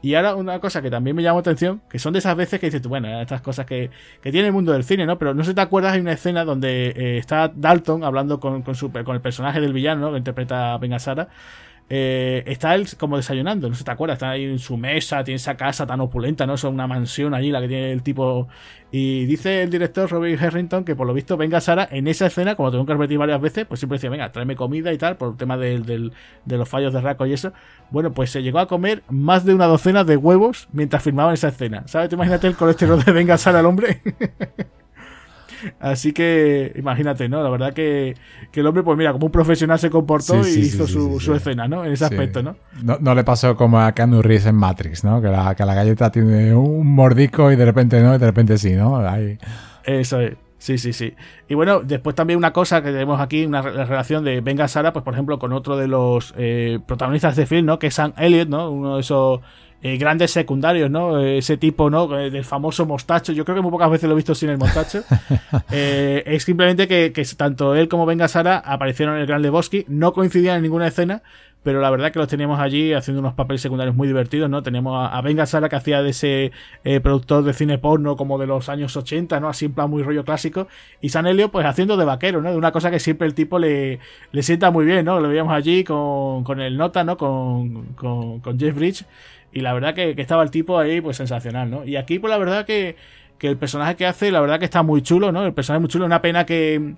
Y 0.03 0.13
ahora 0.13 0.35
una 0.35 0.59
cosa 0.59 0.83
que 0.83 0.91
también 0.91 1.15
me 1.15 1.23
llamó 1.23 1.39
atención, 1.39 1.81
que 1.89 1.97
son 1.97 2.13
de 2.13 2.19
esas 2.19 2.35
veces 2.35 2.59
que 2.59 2.67
dices, 2.67 2.85
bueno, 2.85 3.07
estas 3.21 3.41
cosas 3.41 3.65
que, 3.65 3.89
tiene 4.21 4.47
el 4.47 4.53
mundo 4.53 4.71
del 4.71 4.83
cine, 4.83 5.07
¿no? 5.07 5.17
Pero 5.17 5.33
no 5.33 5.43
sé 5.43 5.51
si 5.51 5.55
te 5.55 5.61
acuerdas, 5.61 5.93
hay 5.93 6.01
una 6.01 6.11
escena 6.13 6.45
donde 6.45 6.89
eh, 6.89 7.17
está 7.17 7.51
Dalton 7.55 8.03
hablando 8.03 8.39
con, 8.39 8.61
con, 8.61 8.75
su, 8.75 8.91
con 8.91 9.15
el 9.15 9.21
personaje 9.21 9.59
del 9.59 9.73
villano, 9.73 10.01
¿no? 10.01 10.11
que 10.11 10.19
interpreta 10.19 10.75
a 10.75 10.79
eh, 11.89 12.43
está 12.47 12.73
él 12.75 12.87
como 12.97 13.17
desayunando, 13.17 13.67
no 13.67 13.75
sé 13.75 13.79
si 13.79 13.85
te 13.85 13.91
acuerdas, 13.91 14.15
está 14.15 14.31
ahí 14.31 14.45
en 14.45 14.59
su 14.59 14.77
mesa, 14.77 15.23
tiene 15.23 15.35
esa 15.35 15.55
casa 15.55 15.85
tan 15.85 15.99
opulenta, 16.01 16.45
¿no? 16.45 16.53
Es 16.53 16.63
una 16.63 16.87
mansión 16.87 17.33
allí 17.33 17.51
la 17.51 17.61
que 17.61 17.67
tiene 17.67 17.91
el 17.91 18.03
tipo. 18.03 18.47
Y 18.91 19.25
dice 19.25 19.63
el 19.63 19.69
director 19.69 20.09
Robert 20.09 20.41
Harrington 20.41 20.83
que 20.85 20.95
por 20.95 21.07
lo 21.07 21.13
visto 21.13 21.35
venga 21.35 21.59
Sara 21.61 21.87
en 21.91 22.07
esa 22.07 22.27
escena, 22.27 22.55
como 22.55 22.71
tengo 22.71 22.85
que 22.85 22.93
repetir 22.93 23.17
varias 23.17 23.41
veces, 23.41 23.65
pues 23.65 23.79
siempre 23.79 23.97
decía, 23.97 24.09
venga, 24.09 24.31
tráeme 24.31 24.55
comida 24.55 24.93
y 24.93 24.97
tal, 24.97 25.17
por 25.17 25.31
el 25.31 25.37
tema 25.37 25.57
de 25.57 26.11
los 26.45 26.69
fallos 26.69 26.93
de 26.93 27.01
raco 27.01 27.25
y 27.25 27.33
eso. 27.33 27.53
Bueno, 27.89 28.13
pues 28.13 28.29
se 28.31 28.41
llegó 28.43 28.59
a 28.59 28.67
comer 28.67 29.03
más 29.09 29.45
de 29.45 29.53
una 29.53 29.65
docena 29.65 30.03
de 30.03 30.17
huevos 30.17 30.67
mientras 30.71 31.03
filmaban 31.03 31.33
esa 31.33 31.49
escena. 31.49 31.83
¿Sabes? 31.87 32.09
Te 32.09 32.15
imagínate 32.15 32.47
el 32.47 32.55
colesterol 32.55 33.03
de 33.03 33.11
venga 33.11 33.37
Sara 33.37 33.59
el 33.59 33.65
hombre. 33.65 34.01
Así 35.79 36.13
que 36.13 36.71
imagínate, 36.75 37.29
¿no? 37.29 37.43
La 37.43 37.49
verdad 37.49 37.73
que, 37.73 38.15
el 38.53 38.67
hombre, 38.67 38.83
pues 38.83 38.97
mira, 38.97 39.11
como 39.11 39.27
un 39.27 39.31
profesional 39.31 39.79
se 39.79 39.89
comportó 39.89 40.47
y 40.47 40.51
hizo 40.51 40.87
su, 40.87 41.33
escena, 41.33 41.67
¿no? 41.67 41.85
En 41.85 41.93
ese 41.93 42.05
aspecto, 42.05 42.43
¿no? 42.43 42.55
¿no? 42.81 43.15
le 43.15 43.23
pasó 43.23 43.55
como 43.55 43.79
a 43.79 43.91
Keanu 43.91 44.21
Reeves 44.21 44.45
en 44.45 44.55
Matrix, 44.55 45.03
¿no? 45.03 45.21
Que 45.21 45.27
la, 45.29 45.55
que 45.55 45.65
la 45.65 45.73
galleta 45.73 46.11
tiene 46.11 46.53
un 46.53 46.87
mordico 46.87 47.51
y 47.51 47.55
de 47.55 47.65
repente 47.65 48.01
no, 48.01 48.15
y 48.15 48.17
de 48.17 48.25
repente 48.25 48.57
sí, 48.57 48.73
¿no? 48.73 49.03
Eso 49.83 50.19
es. 50.19 50.33
Sí, 50.63 50.77
sí, 50.77 50.93
sí. 50.93 51.13
Y 51.49 51.55
bueno, 51.55 51.81
después 51.81 52.15
también 52.15 52.37
una 52.37 52.53
cosa 52.53 52.81
que 52.81 52.89
tenemos 52.89 53.19
aquí, 53.19 53.45
una 53.45 53.61
relación 53.61 54.23
de 54.23 54.39
Venga 54.39 54.69
Sara, 54.69 54.93
pues 54.93 55.03
por 55.03 55.13
ejemplo, 55.13 55.37
con 55.37 55.51
otro 55.51 55.75
de 55.75 55.89
los 55.89 56.33
eh, 56.37 56.79
protagonistas 56.87 57.35
de 57.35 57.45
film, 57.45 57.65
¿no? 57.65 57.79
Que 57.79 57.87
es 57.87 57.95
Sam 57.95 58.13
Elliott, 58.15 58.47
¿no? 58.47 58.71
Uno 58.71 58.95
de 58.95 59.01
esos 59.01 59.41
eh, 59.85 59.97
grandes 59.97 60.31
secundarios, 60.31 60.89
¿no? 60.89 61.19
Ese 61.19 61.57
tipo, 61.57 61.89
¿no? 61.89 62.17
Eh, 62.17 62.31
del 62.31 62.45
famoso 62.45 62.85
mostacho. 62.85 63.33
Yo 63.33 63.43
creo 63.43 63.57
que 63.57 63.61
muy 63.61 63.69
pocas 63.69 63.91
veces 63.91 64.07
lo 64.07 64.13
he 64.13 64.15
visto 64.15 64.33
sin 64.33 64.49
el 64.49 64.57
mostacho. 64.57 65.03
Eh, 65.71 66.23
es 66.25 66.43
simplemente 66.43 66.87
que, 66.87 67.11
tanto 67.35 67.75
él 67.75 67.87
como 67.87 68.05
Venga 68.05 68.27
Sara 68.27 68.57
aparecieron 68.57 69.15
en 69.15 69.21
el 69.21 69.27
Gran 69.27 69.41
Lebowski. 69.41 69.85
No 69.87 70.13
coincidían 70.13 70.57
en 70.57 70.63
ninguna 70.63 70.87
escena, 70.87 71.23
pero 71.63 71.81
la 71.81 71.89
verdad 71.89 72.11
que 72.11 72.19
los 72.19 72.27
teníamos 72.27 72.59
allí 72.59 72.93
haciendo 72.93 73.19
unos 73.21 73.33
papeles 73.33 73.61
secundarios 73.61 73.95
muy 73.95 74.07
divertidos, 74.07 74.49
¿no? 74.49 74.61
Teníamos 74.61 75.09
a, 75.11 75.19
Venga 75.21 75.45
Sara 75.45 75.69
que 75.69 75.75
hacía 75.75 76.01
de 76.03 76.11
ese 76.11 76.51
productor 77.01 77.43
de 77.43 77.53
cine 77.53 77.77
porno 77.77 78.15
como 78.15 78.37
de 78.37 78.47
los 78.47 78.69
años 78.69 78.95
80, 78.95 79.39
¿no? 79.39 79.49
Así 79.49 79.65
en 79.65 79.73
plan 79.73 79.89
muy 79.89 80.03
rollo 80.03 80.23
clásico. 80.23 80.67
Y 81.01 81.09
San 81.09 81.25
Helio, 81.25 81.49
pues 81.49 81.65
haciendo 81.65 81.97
de 81.97 82.05
vaquero, 82.05 82.41
¿no? 82.41 82.51
De 82.51 82.57
una 82.57 82.71
cosa 82.71 82.91
que 82.91 82.99
siempre 82.99 83.27
el 83.27 83.33
tipo 83.33 83.57
le, 83.57 83.99
le 84.31 84.43
sienta 84.43 84.69
muy 84.69 84.85
bien, 84.85 85.05
¿no? 85.05 85.19
Lo 85.19 85.29
veíamos 85.29 85.53
allí 85.53 85.83
con, 85.83 86.43
con 86.43 86.61
el 86.61 86.77
Nota, 86.77 87.03
¿no? 87.03 87.17
Con, 87.17 87.93
con, 87.95 88.39
con 88.39 88.59
Jeff 88.59 88.75
Bridge. 88.75 89.05
Y 89.53 89.61
la 89.61 89.73
verdad 89.73 89.93
que, 89.93 90.13
estaba 90.17 90.43
el 90.43 90.51
tipo 90.51 90.79
ahí, 90.79 90.99
pues 91.01 91.17
sensacional, 91.17 91.69
¿no? 91.69 91.85
Y 91.85 91.95
aquí, 91.95 92.19
pues 92.19 92.31
la 92.31 92.37
verdad 92.37 92.65
que, 92.65 92.95
el 93.39 93.57
personaje 93.57 93.97
que 93.97 94.05
hace, 94.05 94.31
la 94.31 94.39
verdad 94.39 94.57
que 94.57 94.63
está 94.63 94.83
muy 94.83 95.01
chulo, 95.01 95.33
¿no? 95.33 95.45
El 95.45 95.53
personaje 95.53 95.79
es 95.79 95.81
muy 95.81 95.89
chulo, 95.89 96.05
una 96.05 96.21
pena 96.21 96.45
que 96.45 96.93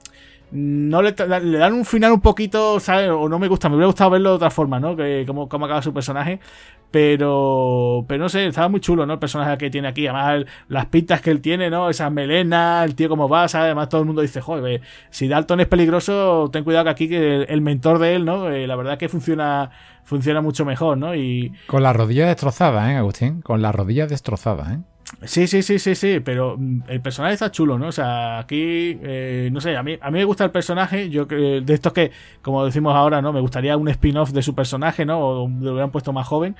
no 0.51 1.01
le, 1.01 1.11
dan 1.11 1.73
un 1.73 1.85
final 1.85 2.11
un 2.11 2.21
poquito, 2.21 2.79
¿sabes? 2.79 3.09
O 3.09 3.27
no 3.27 3.39
me 3.39 3.47
gusta, 3.47 3.69
me 3.69 3.75
hubiera 3.75 3.87
gustado 3.87 4.11
verlo 4.11 4.29
de 4.31 4.35
otra 4.35 4.49
forma, 4.49 4.79
¿no? 4.79 4.95
Que 4.95 5.23
cómo, 5.25 5.49
cómo 5.49 5.65
acaba 5.65 5.81
su 5.81 5.93
personaje. 5.93 6.39
Pero, 6.91 8.05
pero 8.07 8.23
no 8.23 8.29
sé, 8.29 8.47
estaba 8.47 8.69
muy 8.69 8.79
chulo, 8.79 9.05
¿no? 9.05 9.13
El 9.13 9.19
personaje 9.19 9.57
que 9.57 9.69
tiene 9.69 9.87
aquí, 9.87 10.07
además 10.07 10.45
las 10.69 10.85
pintas 10.85 11.21
que 11.21 11.31
él 11.31 11.41
tiene, 11.41 11.69
¿no? 11.69 11.89
Esas 11.89 12.11
melenas, 12.11 12.85
el 12.85 12.95
tío 12.95 13.09
como 13.09 13.27
va, 13.27 13.47
¿sabes? 13.47 13.65
Además 13.65 13.89
todo 13.89 14.01
el 14.01 14.07
mundo 14.07 14.21
dice, 14.21 14.39
joder, 14.39 14.81
si 15.09 15.27
Dalton 15.27 15.59
es 15.59 15.67
peligroso, 15.67 16.49
ten 16.53 16.63
cuidado 16.63 16.85
que 16.85 16.91
aquí 16.91 17.09
que 17.09 17.43
el, 17.43 17.61
mentor 17.61 17.99
de 17.99 18.15
él, 18.15 18.23
¿no? 18.23 18.49
Eh, 18.49 18.65
la 18.67 18.75
verdad 18.75 18.97
que 18.97 19.09
funciona 19.09 19.71
funciona 20.03 20.39
mucho 20.39 20.63
mejor, 20.63 20.97
¿no? 20.97 21.15
Y... 21.15 21.51
Con 21.67 21.83
la 21.83 21.91
rodilla 21.91 22.27
destrozada, 22.27 22.93
¿eh, 22.93 22.95
Agustín? 22.95 23.41
Con 23.41 23.61
la 23.61 23.71
rodilla 23.71 24.07
destrozada, 24.07 24.73
¿eh? 24.73 24.94
Sí, 25.23 25.47
sí, 25.47 25.61
sí, 25.61 25.79
sí, 25.79 25.95
sí, 25.95 26.19
pero 26.19 26.57
mm, 26.57 26.83
el 26.87 27.01
personaje 27.01 27.33
está 27.33 27.51
chulo, 27.51 27.79
¿no? 27.79 27.87
O 27.87 27.91
sea, 27.91 28.39
aquí, 28.39 28.99
eh, 29.01 29.49
no 29.51 29.61
sé, 29.61 29.75
a 29.75 29.83
mí, 29.83 29.97
a 29.99 30.11
mí 30.11 30.19
me 30.19 30.25
gusta 30.25 30.43
el 30.43 30.51
personaje, 30.51 31.09
yo 31.09 31.25
de 31.25 31.63
estos 31.67 31.93
que, 31.93 32.11
como 32.41 32.65
decimos 32.65 32.95
ahora, 32.95 33.21
¿no? 33.21 33.33
Me 33.33 33.39
gustaría 33.39 33.77
un 33.77 33.87
spin-off 33.87 34.31
de 34.31 34.43
su 34.43 34.53
personaje, 34.55 35.05
¿no? 35.05 35.19
O 35.19 35.47
lo 35.47 35.71
hubieran 35.71 35.91
puesto 35.91 36.13
más 36.13 36.27
joven. 36.27 36.55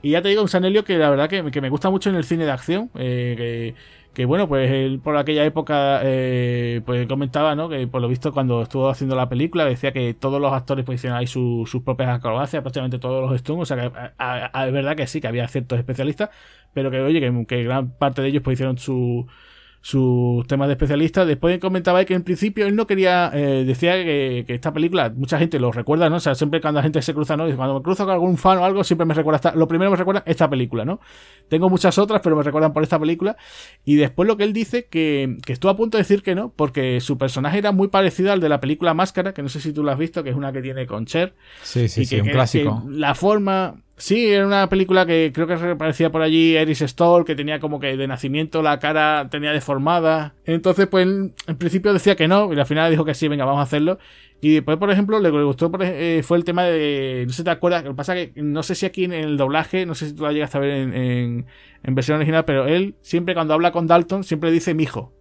Y 0.00 0.12
ya 0.12 0.22
te 0.22 0.28
digo, 0.28 0.42
un 0.42 0.48
Sanelio 0.48 0.84
que 0.84 0.96
la 0.96 1.10
verdad 1.10 1.28
que, 1.28 1.60
me 1.60 1.68
gusta 1.70 1.90
mucho 1.90 2.08
en 2.10 2.16
el 2.16 2.24
cine 2.24 2.44
de 2.44 2.52
acción, 2.52 2.90
eh, 2.94 3.34
que 3.36 3.74
que 4.12 4.24
bueno, 4.24 4.48
pues 4.48 4.70
él 4.70 5.00
por 5.00 5.16
aquella 5.16 5.44
época 5.44 6.00
eh, 6.02 6.82
pues 6.84 7.06
comentaba, 7.06 7.54
¿no? 7.54 7.68
Que 7.68 7.86
por 7.86 8.00
lo 8.02 8.08
visto 8.08 8.32
cuando 8.32 8.62
estuvo 8.62 8.88
haciendo 8.88 9.14
la 9.14 9.28
película 9.28 9.64
decía 9.64 9.92
que 9.92 10.14
todos 10.14 10.40
los 10.40 10.52
actores 10.52 10.84
pues 10.84 11.00
hicieron 11.00 11.18
ahí 11.18 11.26
sus 11.26 11.70
propias 11.84 12.10
acrobacias, 12.10 12.62
prácticamente 12.62 12.98
todos 12.98 13.30
los 13.30 13.38
stunts, 13.40 13.62
o 13.62 13.66
sea 13.66 13.76
que 13.76 14.66
es 14.66 14.72
verdad 14.72 14.96
que 14.96 15.06
sí, 15.06 15.20
que 15.20 15.28
había 15.28 15.46
ciertos 15.48 15.78
especialistas, 15.78 16.30
pero 16.72 16.90
que 16.90 17.00
oye, 17.00 17.20
que, 17.20 17.46
que 17.46 17.64
gran 17.64 17.92
parte 17.92 18.22
de 18.22 18.28
ellos 18.28 18.42
pues 18.42 18.54
hicieron 18.54 18.78
su 18.78 19.26
sus 19.80 20.46
temas 20.46 20.68
de 20.68 20.72
especialista. 20.72 21.24
Después 21.24 21.58
comentaba 21.58 22.04
que 22.04 22.14
en 22.14 22.22
principio 22.22 22.66
él 22.66 22.76
no 22.76 22.86
quería, 22.86 23.30
eh, 23.32 23.64
decía 23.66 23.94
que, 23.94 24.44
esta 24.48 24.72
película, 24.72 25.12
mucha 25.14 25.38
gente 25.38 25.58
lo 25.58 25.72
recuerda, 25.72 26.10
¿no? 26.10 26.16
O 26.16 26.20
sea, 26.20 26.34
siempre 26.34 26.60
cuando 26.60 26.78
la 26.78 26.82
gente 26.82 27.00
se 27.02 27.14
cruza, 27.14 27.36
¿no? 27.36 27.44
Cuando 27.56 27.74
me 27.74 27.82
cruzo 27.82 28.04
con 28.04 28.12
algún 28.12 28.36
fan 28.36 28.58
o 28.58 28.64
algo, 28.64 28.84
siempre 28.84 29.06
me 29.06 29.14
recuerda, 29.14 29.36
esta, 29.36 29.54
lo 29.54 29.68
primero 29.68 29.90
me 29.90 29.96
recuerda 29.96 30.22
esta 30.26 30.48
película, 30.48 30.84
¿no? 30.84 31.00
Tengo 31.48 31.70
muchas 31.70 31.98
otras, 31.98 32.20
pero 32.22 32.36
me 32.36 32.42
recuerdan 32.42 32.72
por 32.72 32.82
esta 32.82 32.98
película. 32.98 33.36
Y 33.84 33.96
después 33.96 34.26
lo 34.26 34.36
que 34.36 34.44
él 34.44 34.52
dice, 34.52 34.86
que, 34.86 35.36
que 35.44 35.52
estuvo 35.52 35.70
a 35.70 35.76
punto 35.76 35.96
de 35.96 36.02
decir 36.02 36.22
que 36.22 36.34
no, 36.34 36.52
porque 36.54 37.00
su 37.00 37.16
personaje 37.18 37.58
era 37.58 37.72
muy 37.72 37.88
parecido 37.88 38.32
al 38.32 38.40
de 38.40 38.48
la 38.48 38.60
película 38.60 38.94
Máscara, 38.94 39.32
que 39.32 39.42
no 39.42 39.48
sé 39.48 39.60
si 39.60 39.72
tú 39.72 39.82
lo 39.82 39.90
has 39.90 39.98
visto, 39.98 40.22
que 40.22 40.30
es 40.30 40.36
una 40.36 40.52
que 40.52 40.62
tiene 40.62 40.86
con 40.86 41.06
Cher. 41.06 41.34
Sí, 41.62 41.88
sí, 41.88 42.04
sí, 42.04 42.20
un 42.20 42.28
clásico. 42.28 42.82
la 42.88 43.14
forma 43.14 43.82
Sí, 43.98 44.28
era 44.32 44.46
una 44.46 44.68
película 44.68 45.04
que 45.06 45.32
creo 45.34 45.48
que 45.48 45.54
aparecía 45.54 46.10
por 46.10 46.22
allí 46.22 46.56
Eris 46.56 46.78
Stoll, 46.78 47.24
que 47.24 47.34
tenía 47.34 47.58
como 47.58 47.80
que 47.80 47.96
de 47.96 48.06
nacimiento 48.06 48.62
la 48.62 48.78
cara 48.78 49.28
tenía 49.28 49.52
deformada. 49.52 50.34
Entonces, 50.44 50.86
pues 50.86 51.04
en 51.04 51.56
principio 51.58 51.92
decía 51.92 52.14
que 52.14 52.28
no, 52.28 52.52
y 52.52 52.58
al 52.58 52.66
final 52.66 52.92
dijo 52.92 53.04
que 53.04 53.14
sí, 53.14 53.26
venga, 53.26 53.44
vamos 53.44 53.58
a 53.58 53.64
hacerlo. 53.64 53.98
Y 54.40 54.54
después, 54.54 54.78
por 54.78 54.90
ejemplo, 54.92 55.18
le 55.18 55.30
gustó 55.30 55.70
eh, 55.80 56.22
fue 56.24 56.36
el 56.36 56.44
tema 56.44 56.62
de. 56.62 57.24
No 57.26 57.32
sé 57.32 57.38
si 57.38 57.44
te 57.44 57.50
acuerdas, 57.50 57.82
lo 57.82 57.90
que 57.90 57.96
pasa 57.96 58.14
que 58.14 58.32
no 58.36 58.62
sé 58.62 58.76
si 58.76 58.86
aquí 58.86 59.02
en 59.02 59.12
el 59.12 59.36
doblaje, 59.36 59.84
no 59.84 59.96
sé 59.96 60.08
si 60.08 60.14
tú 60.14 60.22
la 60.22 60.32
llegaste 60.32 60.58
a 60.58 60.60
ver 60.60 60.70
en, 60.70 61.46
en, 61.82 61.94
versión 61.96 62.18
original, 62.18 62.44
pero 62.44 62.66
él 62.66 62.94
siempre 63.02 63.34
cuando 63.34 63.54
habla 63.54 63.72
con 63.72 63.88
Dalton, 63.88 64.22
siempre 64.22 64.52
dice 64.52 64.74
mi 64.74 64.84
hijo. 64.84 65.12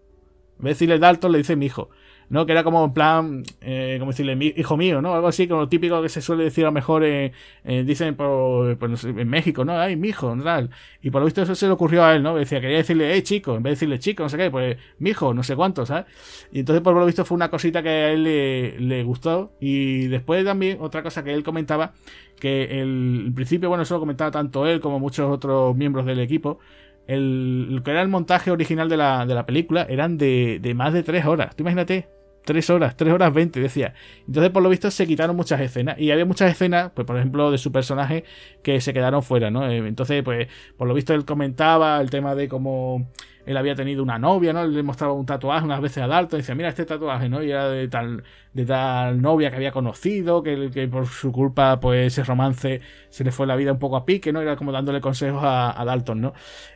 En 0.59 0.65
vez 0.65 0.65
de 0.65 0.69
decirle 0.69 0.99
Dalton, 0.99 1.31
le 1.31 1.39
dice 1.39 1.55
mi 1.55 1.65
hijo. 1.65 1.89
¿No? 2.29 2.45
Que 2.45 2.51
era 2.51 2.63
como 2.63 2.83
en 2.83 2.93
plan, 2.93 3.43
eh, 3.61 3.97
como 3.99 4.11
decirle, 4.11 4.53
hijo 4.57 4.77
mío, 4.77 5.01
¿no? 5.01 5.13
Algo 5.13 5.27
así, 5.27 5.47
como 5.47 5.61
lo 5.61 5.69
típico 5.69 6.01
que 6.01 6.09
se 6.09 6.21
suele 6.21 6.43
decir 6.43 6.65
a 6.65 6.67
lo 6.67 6.71
mejor, 6.73 7.03
eh, 7.03 7.31
eh 7.63 7.83
dicen 7.83 8.15
por, 8.15 8.77
en 9.03 9.29
México, 9.29 9.63
¿no? 9.65 9.79
Ay, 9.79 9.95
mi 9.95 10.09
hijo, 10.09 10.35
tal. 10.43 10.69
Y 11.01 11.09
por 11.09 11.21
lo 11.21 11.25
visto 11.25 11.41
eso 11.41 11.55
se 11.55 11.67
le 11.67 11.71
ocurrió 11.71 12.03
a 12.03 12.15
él, 12.15 12.23
¿no? 12.23 12.35
Decía, 12.35 12.59
quería 12.61 12.77
decirle, 12.77 13.11
hey, 13.13 13.21
chico, 13.21 13.55
en 13.55 13.63
vez 13.63 13.71
de 13.71 13.75
decirle 13.75 13.99
chico, 13.99 14.23
no 14.23 14.29
sé 14.29 14.37
qué, 14.37 14.51
pues 14.51 14.77
mi 14.99 15.11
hijo, 15.11 15.33
no 15.33 15.43
sé 15.43 15.55
cuánto, 15.55 15.85
¿sabes? 15.85 16.05
Y 16.51 16.59
entonces 16.59 16.81
por 16.81 16.95
lo 16.95 17.05
visto 17.05 17.25
fue 17.25 17.35
una 17.35 17.49
cosita 17.49 17.81
que 17.81 17.89
a 17.89 18.11
él 18.11 18.23
le, 18.23 19.03
gustó. 19.03 19.53
Y 19.59 20.07
después 20.07 20.43
también, 20.43 20.79
otra 20.81 21.03
cosa 21.03 21.23
que 21.23 21.33
él 21.33 21.43
comentaba, 21.43 21.93
que 22.39 22.81
el, 22.81 23.23
el 23.27 23.33
principio, 23.33 23.69
bueno, 23.69 23.83
eso 23.83 23.95
lo 23.95 23.99
comentaba 23.99 24.31
tanto 24.31 24.67
él 24.67 24.79
como 24.79 24.99
muchos 24.99 25.31
otros 25.31 25.75
miembros 25.75 26.05
del 26.05 26.19
equipo, 26.19 26.59
el, 27.07 27.75
lo 27.75 27.83
que 27.83 27.91
era 27.91 28.01
el 28.01 28.09
montaje 28.09 28.51
original 28.51 28.89
de 28.89 28.97
la, 28.97 29.25
de 29.25 29.33
la 29.33 29.45
película 29.45 29.85
eran 29.89 30.17
de, 30.17 30.59
de, 30.61 30.73
más 30.73 30.93
de 30.93 31.03
tres 31.03 31.25
horas. 31.25 31.55
Tú 31.55 31.63
imagínate, 31.63 32.07
Tres 32.47 32.69
horas, 32.69 32.95
tres 32.95 33.11
horas 33.11 33.33
veinte, 33.33 33.59
decía. 33.59 33.93
Entonces, 34.25 34.53
por 34.53 34.63
lo 34.63 34.69
visto, 34.69 34.89
se 34.89 35.05
quitaron 35.05 35.35
muchas 35.35 35.59
escenas. 35.59 35.99
Y 35.99 36.11
había 36.11 36.23
muchas 36.23 36.49
escenas, 36.49 36.91
pues, 36.95 37.05
por 37.05 37.17
ejemplo, 37.17 37.51
de 37.51 37.57
su 37.57 37.73
personaje 37.73 38.23
que 38.63 38.79
se 38.79 38.93
quedaron 38.93 39.21
fuera, 39.21 39.51
¿no? 39.51 39.69
Eh, 39.69 39.79
entonces, 39.79 40.23
pues, 40.23 40.47
por 40.77 40.87
lo 40.87 40.93
visto, 40.93 41.13
él 41.13 41.25
comentaba 41.25 41.99
el 41.99 42.09
tema 42.09 42.35
de 42.35 42.47
cómo 42.47 43.11
él 43.47 43.55
había 43.55 43.75
tenido 43.75 44.03
una 44.03 44.19
novia, 44.19 44.51
¿no? 44.51 44.67
Le 44.67 44.83
mostraba 44.83 45.13
un 45.13 45.25
tatuaje 45.25 45.63
unas 45.63 45.79
veces 45.79 46.03
a 46.03 46.07
Dalton 46.07 46.37
y 46.37 46.41
decía, 46.41 46.53
mira 46.53 46.67
este 46.67 46.85
tatuaje, 46.85 47.29
¿no? 47.29 47.41
Y 47.41 47.49
era 47.49 47.69
de 47.69 47.87
tal, 47.87 48.23
de 48.51 48.65
tal 48.65 49.21
novia 49.21 49.49
que 49.49 49.55
había 49.55 49.71
conocido, 49.71 50.43
que, 50.43 50.69
que 50.69 50.89
por 50.89 51.07
su 51.07 51.31
culpa, 51.31 51.79
pues 51.79 52.07
ese 52.07 52.25
romance 52.25 52.81
se 53.09 53.23
le 53.23 53.31
fue 53.31 53.47
la 53.47 53.55
vida 53.55 53.71
un 53.71 53.79
poco 53.79 53.95
a 53.95 54.05
pique, 54.05 54.33
¿no? 54.33 54.41
Era 54.41 54.57
como 54.57 54.73
dándole 54.73 54.99
consejos 54.99 55.41
a, 55.45 55.81
Dalton, 55.85 56.19
¿no? 56.19 56.33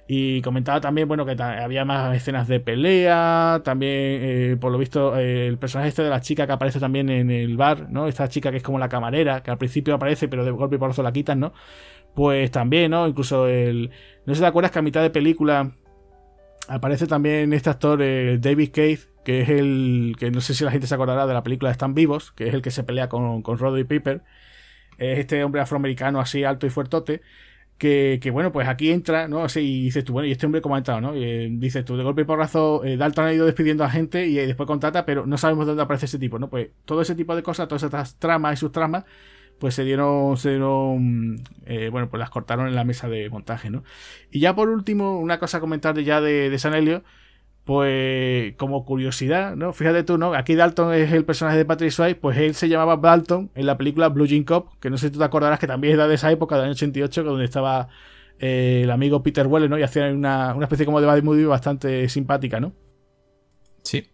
Y 0.08 0.42
comentaba 0.42 0.80
también, 0.80 1.10
bueno, 1.10 1.26
que 1.26 1.36
había 1.44 1.84
más 1.84 2.16
escenas 2.16 2.48
de 2.48 2.62
pelea, 2.62 3.62
también, 3.66 3.92
eh, 3.94 4.58
por 4.60 4.72
lo 4.72 4.78
visto, 4.78 5.18
eh, 5.18 5.48
el 5.48 5.58
personaje 5.58 5.90
este 5.90 6.04
de 6.04 6.10
la 6.10 6.22
chica 6.22 6.48
que 6.48 6.54
aparece 6.54 6.80
también 6.80 7.10
en 7.10 7.32
el 7.32 7.58
bar, 7.58 7.90
¿no? 7.90 8.08
Esta 8.08 8.30
chica 8.30 8.50
que 8.50 8.58
es 8.58 8.64
como 8.64 8.80
la 8.80 8.88
camarera, 8.88 9.44
que 9.44 9.52
al 9.52 9.58
principio 9.58 9.94
aparece, 9.94 10.30
pero 10.30 10.46
de 10.46 10.52
golpe 10.52 10.78
y 10.78 10.80
porrazo 10.80 11.04
la 11.04 11.12
quitan, 11.12 11.42
¿no? 11.42 11.52
Pues 12.14 12.50
también, 12.50 12.92
¿no? 12.92 13.08
Incluso 13.08 13.48
el... 13.48 13.90
No 14.26 14.34
sé 14.34 14.36
si 14.36 14.42
te 14.42 14.48
acuerdas 14.48 14.72
que 14.72 14.80
a 14.80 14.82
mitad 14.82 15.02
de 15.02 15.10
película 15.10 15.72
Aparece 16.68 17.08
también 17.08 17.54
este 17.54 17.70
actor, 17.70 18.02
eh, 18.02 18.38
David 18.40 18.72
Cave, 18.74 19.00
que 19.26 19.42
es 19.42 19.50
el. 19.50 20.16
que 20.18 20.32
no 20.32 20.42
sé 20.42 20.54
si 20.54 20.64
la 20.64 20.72
gente 20.72 20.88
se 20.88 20.96
acordará 20.96 21.28
de 21.28 21.34
la 21.34 21.44
película 21.44 21.72
Están 21.72 21.94
Vivos, 21.94 22.32
que 22.32 22.48
es 22.48 22.54
el 22.54 22.62
que 22.62 22.72
se 22.72 22.84
pelea 22.84 23.10
con, 23.10 23.42
con 23.42 23.58
Roddy 23.58 23.84
Piper. 23.84 24.24
Es 24.98 25.20
este 25.20 25.44
hombre 25.44 25.62
afroamericano 25.62 26.20
así 26.20 26.44
alto 26.44 26.68
y 26.68 26.70
fuertote. 26.70 27.22
Que, 27.78 28.20
que, 28.22 28.30
bueno, 28.30 28.52
pues 28.52 28.68
aquí 28.68 28.92
entra, 28.92 29.28
¿no? 29.28 29.44
Así 29.44 29.60
y 29.62 29.84
dices 29.86 30.04
tú, 30.04 30.14
bueno, 30.14 30.28
¿y 30.28 30.32
este 30.32 30.46
hombre 30.46 30.62
cómo 30.62 30.76
ha 30.76 30.78
entrado, 30.78 31.02
no? 31.02 31.14
Eh, 31.16 31.50
dices 31.52 31.84
tú, 31.84 31.98
de 31.98 32.04
golpe 32.04 32.22
y 32.22 32.26
porrazo, 32.26 32.84
eh, 32.86 32.96
Dalton 32.96 33.26
ha 33.26 33.34
ido 33.34 33.48
despidiendo 33.48 33.84
a 33.84 33.90
gente 33.90 34.28
y 34.28 34.36
después 34.36 34.68
contrata, 34.68 35.04
pero 35.04 35.26
no 35.26 35.36
sabemos 35.40 35.66
dónde 35.66 35.82
aparece 35.82 36.06
ese 36.06 36.20
tipo, 36.20 36.38
¿no? 36.38 36.48
Pues 36.48 36.70
todo 36.86 37.02
ese 37.02 37.16
tipo 37.16 37.36
de 37.36 37.42
cosas, 37.42 37.68
todas 37.68 37.82
estas 37.82 38.20
tramas 38.20 38.54
y 38.54 38.58
sus 38.58 38.72
tramas, 38.72 39.06
pues 39.62 39.76
se 39.76 39.84
dieron, 39.84 40.38
se 40.38 40.50
dieron 40.50 41.44
eh, 41.68 41.90
bueno, 41.92 42.10
pues 42.10 42.20
las 42.20 42.32
cortaron 42.32 42.68
en 42.68 42.74
la 42.74 42.84
mesa 42.84 43.08
de 43.08 43.30
montaje, 43.30 43.70
¿no? 43.70 43.84
Y 44.32 44.40
ya 44.40 44.56
por 44.56 44.70
último, 44.70 45.20
una 45.20 45.38
cosa 45.38 45.58
a 45.58 45.60
comentar 45.60 45.98
ya 46.00 46.20
de, 46.20 46.58
San 46.58 46.74
Helio, 46.74 47.04
pues 47.64 48.56
como 48.58 48.86
curiosidad, 48.86 49.56
¿no? 49.56 49.72
Fíjate 49.72 50.04
tú, 50.04 50.18
¿no? 50.18 50.34
Aquí 50.34 50.56
Dalton 50.56 50.96
es 50.96 51.12
el 51.12 51.26
personaje 51.26 51.58
de 51.58 51.66
Patrick 51.66 51.92
Swayze, 51.92 52.16
pues 52.16 52.40
él 52.40 52.56
se 52.56 52.70
llamaba 52.70 52.98
Dalton 52.98 53.52
en 53.54 53.68
la 53.68 53.78
película 53.78 54.10
Blue 54.10 54.26
Jean 54.26 54.46
Cop, 54.46 54.80
que 54.80 54.90
no 54.90 54.98
sé 54.98 55.08
si 55.08 55.14
tú 55.14 55.20
te 55.20 55.26
acordarás 55.26 55.60
que 55.60 55.68
también 55.68 55.94
era 55.94 56.08
de 56.08 56.16
esa 56.16 56.32
época, 56.32 56.56
del 56.56 56.66
año 56.66 56.72
88, 56.72 57.24
donde 57.24 57.46
estaba 57.46 57.88
eh, 58.40 58.82
el 58.86 58.90
amigo 58.90 59.22
Peter 59.22 59.46
Weller, 59.46 59.70
¿no? 59.70 59.78
Y 59.78 59.84
hacían 59.84 60.16
una, 60.18 60.56
una 60.56 60.66
especie 60.66 60.88
como 60.88 61.02
de 61.02 61.06
bad 61.06 61.22
movie 61.22 61.46
bastante 61.46 62.10
simpática, 62.10 62.60
¿no? 62.60 62.74
Sí, 63.84 64.10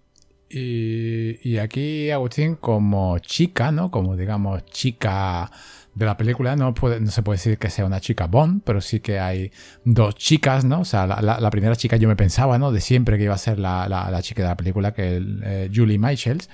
y, 0.49 1.57
aquí 1.57 2.09
Agustín, 2.11 2.55
como 2.55 3.19
chica, 3.19 3.71
¿no? 3.71 3.91
Como 3.91 4.15
digamos 4.15 4.65
chica 4.65 5.51
de 5.93 6.05
la 6.05 6.15
película, 6.15 6.55
no, 6.55 6.73
no 6.73 7.11
se 7.11 7.23
puede 7.23 7.37
decir 7.37 7.57
que 7.57 7.69
sea 7.69 7.85
una 7.85 7.99
chica 7.99 8.27
Bond, 8.27 8.61
pero 8.63 8.81
sí 8.81 8.99
que 8.99 9.19
hay 9.19 9.51
dos 9.83 10.15
chicas, 10.15 10.63
¿no? 10.63 10.81
O 10.81 10.85
sea, 10.85 11.07
la, 11.07 11.49
primera 11.49 11.75
chica 11.75 11.97
yo 11.97 12.07
me 12.07 12.15
pensaba, 12.15 12.57
¿no? 12.59 12.71
De 12.71 12.81
siempre 12.81 13.17
que 13.17 13.23
iba 13.23 13.33
a 13.33 13.37
ser 13.39 13.59
la, 13.59 14.19
chica 14.21 14.43
de 14.43 14.49
la 14.49 14.57
película, 14.57 14.93
que 14.93 15.17
es 15.17 15.23
eh, 15.43 15.71
Julie 15.73 15.97
Michaels. 15.97 16.49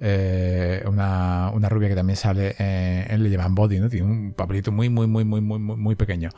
Eh, 0.00 0.82
una, 0.86 1.50
rubia 1.68 1.88
que 1.88 1.94
también 1.94 2.16
sale 2.16 2.54
en 2.58 3.22
Le 3.22 3.30
llaman 3.30 3.54
Body, 3.54 3.78
¿no? 3.78 3.88
Tiene 3.88 4.06
un 4.06 4.32
papelito 4.32 4.72
muy, 4.72 4.88
muy, 4.88 5.06
muy, 5.06 5.24
muy, 5.24 5.40
muy, 5.40 5.58
muy 5.58 5.94
pequeño. 5.94 6.30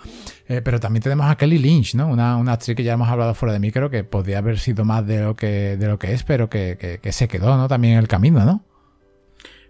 Eh, 0.48 0.60
pero 0.62 0.78
también 0.78 1.02
tenemos 1.02 1.26
a 1.26 1.36
Kelly 1.36 1.58
Lynch, 1.58 1.94
¿no? 1.94 2.08
Una, 2.08 2.40
actriz 2.52 2.76
que 2.76 2.82
ya 2.82 2.92
hemos 2.92 3.08
hablado 3.08 3.34
fuera 3.34 3.52
de 3.52 3.58
micro, 3.58 3.90
que 3.90 4.04
podría 4.04 4.38
haber 4.38 4.58
sido 4.58 4.84
más 4.84 5.06
de 5.06 5.20
lo 5.20 5.36
que, 5.36 5.76
de 5.76 5.86
lo 5.86 5.98
que 5.98 6.12
es, 6.12 6.22
pero 6.22 6.48
que, 6.48 7.00
se 7.10 7.28
quedó, 7.28 7.56
¿no? 7.56 7.68
También 7.68 7.94
en 7.94 8.00
el 8.00 8.08
camino, 8.08 8.44
¿no? 8.44 8.64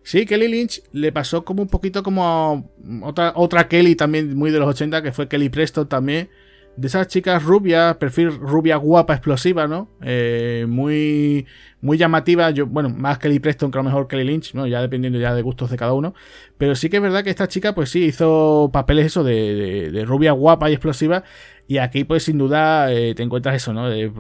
Sí, 0.03 0.25
Kelly 0.25 0.49
Lynch 0.49 0.83
le 0.93 1.11
pasó 1.11 1.45
como 1.45 1.63
un 1.63 1.69
poquito 1.69 2.05
como 2.05 2.71
otra, 3.03 3.33
otra 3.35 3.67
Kelly 3.67 3.97
también 3.97 4.37
muy 4.37 4.53
de 4.53 4.61
los 4.61 4.69
80, 4.69 5.03
que 5.03 5.13
fue 5.13 5.29
Kelly 5.29 5.49
Preston 5.49 5.89
también 5.89 6.29
de 6.77 6.89
esas 6.89 7.07
chicas 7.09 7.43
rubias, 7.43 7.97
perfil 7.97 8.31
rubia 8.39 8.77
guapa, 8.77 9.15
explosiva, 9.15 9.67
¿no? 9.67 9.89
Eh, 10.03 10.67
muy, 10.69 11.47
muy 11.81 11.97
llamativa. 11.97 12.51
Yo, 12.51 12.67
bueno, 12.67 12.91
más 12.91 13.19
Kelly 13.19 13.39
Preston 13.39 13.71
que 13.71 13.79
a 13.79 13.83
lo 13.83 13.89
mejor 13.89 14.09
Kelly 14.09 14.25
Lynch, 14.25 14.53
¿no? 14.55 14.67
Ya 14.67 14.83
dependiendo 14.83 15.19
ya 15.19 15.35
de 15.35 15.41
gustos 15.41 15.71
de 15.71 15.79
cada 15.79 15.95
uno. 15.95 16.15
Pero 16.59 16.75
sí 16.75 16.91
que 16.91 16.97
es 16.97 17.03
verdad 17.03 17.25
que 17.25 17.31
esta 17.31 17.49
chica, 17.49 17.75
pues 17.75 17.91
sí, 17.91 18.05
hizo 18.05 18.69
papeles 18.73 19.07
eso 19.07 19.25
de, 19.25 19.91
de, 19.91 20.05
rubia 20.05 20.33
guapa 20.33 20.69
y 20.69 20.75
explosiva. 20.75 21.25
Y 21.67 21.79
aquí, 21.79 22.05
pues 22.05 22.25
sin 22.25 22.37
duda, 22.37 22.93
eh, 22.93 23.15
te 23.15 23.23
encuentras 23.23 23.57
eso, 23.57 23.73
¿no? 23.73 23.89
De, 23.89 24.13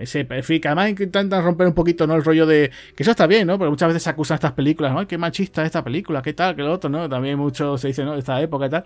ese 0.00 0.24
perfil 0.24 0.60
que 0.62 0.68
además 0.68 0.90
intentan 0.90 1.30
romper 1.44 1.66
un 1.66 1.74
poquito, 1.74 2.06
¿no? 2.06 2.14
El 2.16 2.24
rollo 2.24 2.46
de. 2.46 2.70
Que 2.96 3.02
eso 3.02 3.10
está 3.10 3.26
bien, 3.26 3.46
¿no? 3.46 3.58
Pero 3.58 3.70
muchas 3.70 3.88
veces 3.88 4.02
se 4.02 4.10
acusan 4.10 4.36
estas 4.36 4.52
películas, 4.52 4.92
¿no? 4.92 5.00
Ay, 5.00 5.06
qué 5.06 5.18
machista 5.18 5.64
esta 5.64 5.84
película, 5.84 6.22
qué 6.22 6.32
tal, 6.32 6.56
qué 6.56 6.62
lo 6.62 6.72
otro, 6.72 6.88
¿no? 6.88 7.08
También 7.08 7.38
mucho 7.38 7.76
se 7.76 7.88
dice, 7.88 8.04
¿no? 8.04 8.14
De 8.14 8.20
esta 8.20 8.40
época 8.40 8.66
y 8.66 8.70
tal. 8.70 8.84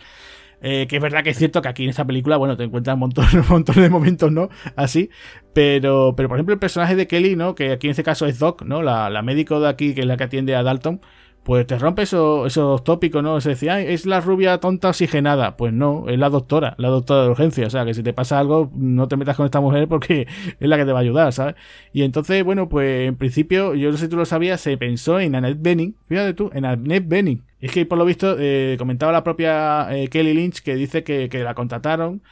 Eh, 0.62 0.86
que 0.88 0.96
es 0.96 1.02
verdad 1.02 1.24
que 1.24 1.30
es 1.30 1.38
cierto 1.38 1.60
que 1.60 1.68
aquí 1.68 1.84
en 1.84 1.90
esta 1.90 2.06
película, 2.06 2.36
bueno, 2.36 2.56
te 2.56 2.64
encuentras 2.64 2.94
un 2.94 3.00
montón, 3.00 3.26
un 3.34 3.48
montón 3.48 3.76
de 3.76 3.90
momentos, 3.90 4.30
¿no? 4.30 4.48
Así. 4.76 5.10
Pero, 5.52 6.14
pero 6.16 6.28
por 6.28 6.38
ejemplo, 6.38 6.54
el 6.54 6.60
personaje 6.60 6.96
de 6.96 7.06
Kelly, 7.06 7.36
¿no? 7.36 7.54
Que 7.54 7.72
aquí 7.72 7.88
en 7.88 7.90
este 7.90 8.04
caso 8.04 8.26
es 8.26 8.38
Doc, 8.38 8.62
¿no? 8.62 8.82
La, 8.82 9.10
la 9.10 9.22
médico 9.22 9.60
de 9.60 9.68
aquí, 9.68 9.94
que 9.94 10.02
es 10.02 10.06
la 10.06 10.16
que 10.16 10.24
atiende 10.24 10.54
a 10.54 10.62
Dalton 10.62 11.00
pues 11.42 11.66
te 11.66 11.78
rompe 11.78 12.02
esos 12.02 12.84
tópicos, 12.84 13.22
¿no? 13.22 13.40
Se 13.40 13.50
decía, 13.50 13.80
es 13.80 14.06
la 14.06 14.20
rubia 14.20 14.58
tonta 14.58 14.90
oxigenada. 14.90 15.56
Pues 15.56 15.72
no, 15.72 16.08
es 16.08 16.18
la 16.18 16.30
doctora, 16.30 16.74
la 16.78 16.88
doctora 16.88 17.24
de 17.24 17.30
urgencia. 17.30 17.66
O 17.66 17.70
sea, 17.70 17.84
que 17.84 17.94
si 17.94 18.02
te 18.02 18.12
pasa 18.12 18.38
algo, 18.38 18.70
no 18.74 19.08
te 19.08 19.16
metas 19.16 19.36
con 19.36 19.46
esta 19.46 19.60
mujer 19.60 19.88
porque 19.88 20.28
es 20.60 20.68
la 20.68 20.76
que 20.76 20.84
te 20.84 20.92
va 20.92 21.00
a 21.00 21.02
ayudar, 21.02 21.32
¿sabes? 21.32 21.56
Y 21.92 22.02
entonces, 22.02 22.44
bueno, 22.44 22.68
pues 22.68 23.08
en 23.08 23.16
principio, 23.16 23.74
yo 23.74 23.90
no 23.90 23.96
sé 23.96 24.04
si 24.04 24.10
tú 24.10 24.16
lo 24.16 24.24
sabías, 24.24 24.60
se 24.60 24.76
pensó 24.76 25.18
en 25.18 25.34
Annette 25.34 25.60
Benning. 25.60 25.96
Fíjate 26.06 26.34
tú, 26.34 26.50
en 26.52 26.64
Annette 26.64 27.08
Benning. 27.08 27.42
Es 27.60 27.72
que 27.72 27.86
por 27.86 27.98
lo 27.98 28.04
visto, 28.04 28.36
eh, 28.38 28.76
comentaba 28.78 29.12
la 29.12 29.24
propia 29.24 29.88
eh, 29.96 30.08
Kelly 30.08 30.34
Lynch 30.34 30.62
que 30.62 30.74
dice 30.76 31.02
que, 31.02 31.28
que 31.28 31.42
la 31.42 31.54
contrataron 31.54 32.22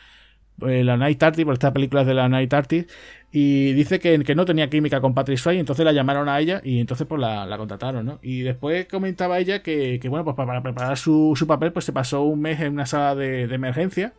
eh, 0.69 0.85
la 0.85 0.97
Night 0.97 1.23
Artist, 1.23 1.45
por 1.45 1.55
esta 1.55 1.73
película 1.73 2.05
de 2.05 2.15
la 2.15 2.29
Night 2.29 2.53
Artist, 2.53 2.91
y 3.33 3.73
dice 3.73 3.99
que, 4.01 4.19
que 4.21 4.35
no 4.35 4.45
tenía 4.45 4.69
química 4.71 5.01
con 5.01 5.15
Patrick 5.15 5.39
Swayze, 5.39 5.61
entonces 5.61 5.85
la 5.85 5.93
llamaron 5.93 6.29
a 6.29 6.39
ella 6.41 6.61
y 6.65 6.81
entonces 6.81 7.07
pues 7.07 7.21
la, 7.21 7.47
la 7.47 7.59
contrataron, 7.59 8.05
¿no? 8.05 8.19
Y 8.23 8.43
después 8.43 8.87
comentaba 8.87 9.39
ella 9.39 9.63
que, 9.63 10.01
que 10.01 10.09
bueno, 10.09 10.25
pues 10.25 10.37
para, 10.37 10.63
preparar 10.63 10.97
su, 10.99 11.35
su, 11.37 11.47
papel 11.47 11.73
pues 11.73 11.85
se 11.85 11.93
pasó 11.93 12.23
un 12.23 12.41
mes 12.41 12.61
en 12.61 12.73
una 12.73 12.87
sala 12.87 13.15
de, 13.15 13.43
emergencia, 13.45 14.15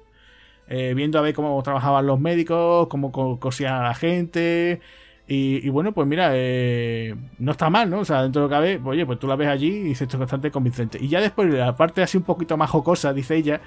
eh, 0.68 0.94
viendo 0.96 1.20
a 1.20 1.22
ver 1.22 1.34
cómo 1.34 1.62
trabajaban 1.64 2.06
los 2.06 2.20
médicos, 2.20 2.88
cómo 2.88 3.12
cosían 3.12 3.76
a 3.76 3.84
la 3.84 3.96
gente, 3.96 4.82
y, 5.34 5.70
bueno, 5.70 5.94
pues 5.94 6.06
mira, 6.08 6.32
eh, 6.34 7.16
no 7.40 7.54
está 7.54 7.70
mal, 7.70 7.90
¿no? 7.90 8.00
O 8.00 8.06
sea, 8.06 8.22
dentro 8.24 8.42
de 8.42 8.46
lo 8.46 8.50
que 8.50 8.56
cabe, 8.56 8.82
oye, 8.84 9.06
pues 9.06 9.18
tú 9.18 9.28
la 9.28 9.38
ves 9.38 9.48
allí 9.48 9.68
y 9.68 9.84
dices 9.84 10.02
esto 10.02 10.18
es 10.18 10.20
bastante 10.20 10.52
convincente. 10.52 10.98
Y 11.02 11.08
ya 11.08 11.22
después, 11.22 11.50
la 11.54 11.74
parte 11.78 12.04
así 12.04 12.18
un 12.18 12.24
poquito 12.24 12.58
más 12.58 12.70
jocosa, 12.70 13.14
dice 13.14 13.38
ella, 13.38 13.62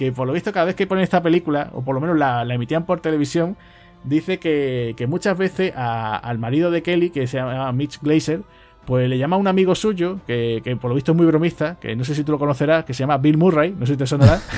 que 0.00 0.12
por 0.12 0.26
lo 0.26 0.32
visto 0.32 0.50
cada 0.50 0.64
vez 0.64 0.76
que 0.76 0.86
ponen 0.86 1.04
esta 1.04 1.22
película, 1.22 1.68
o 1.74 1.82
por 1.82 1.94
lo 1.94 2.00
menos 2.00 2.16
la, 2.16 2.42
emitían 2.54 2.86
por 2.86 3.00
televisión, 3.00 3.58
dice 4.02 4.38
que, 4.38 5.06
muchas 5.06 5.36
veces 5.36 5.74
al 5.76 6.38
marido 6.38 6.70
de 6.70 6.82
Kelly, 6.82 7.10
que 7.10 7.26
se 7.26 7.36
llama 7.36 7.70
Mitch 7.72 8.00
Glazer, 8.00 8.40
pues 8.86 9.10
le 9.10 9.18
llama 9.18 9.36
a 9.36 9.38
un 9.38 9.46
amigo 9.46 9.74
suyo, 9.74 10.20
que, 10.26 10.78
por 10.80 10.88
lo 10.88 10.94
visto 10.94 11.12
es 11.12 11.18
muy 11.18 11.26
bromista, 11.26 11.76
que 11.78 11.94
no 11.94 12.04
sé 12.04 12.14
si 12.14 12.24
tú 12.24 12.32
lo 12.32 12.38
conocerás, 12.38 12.86
que 12.86 12.94
se 12.94 13.00
llama 13.00 13.18
Bill 13.18 13.36
Murray, 13.36 13.74
no 13.78 13.84
sé 13.84 13.92
si 13.92 13.98
te 13.98 14.06
sonará. 14.06 14.40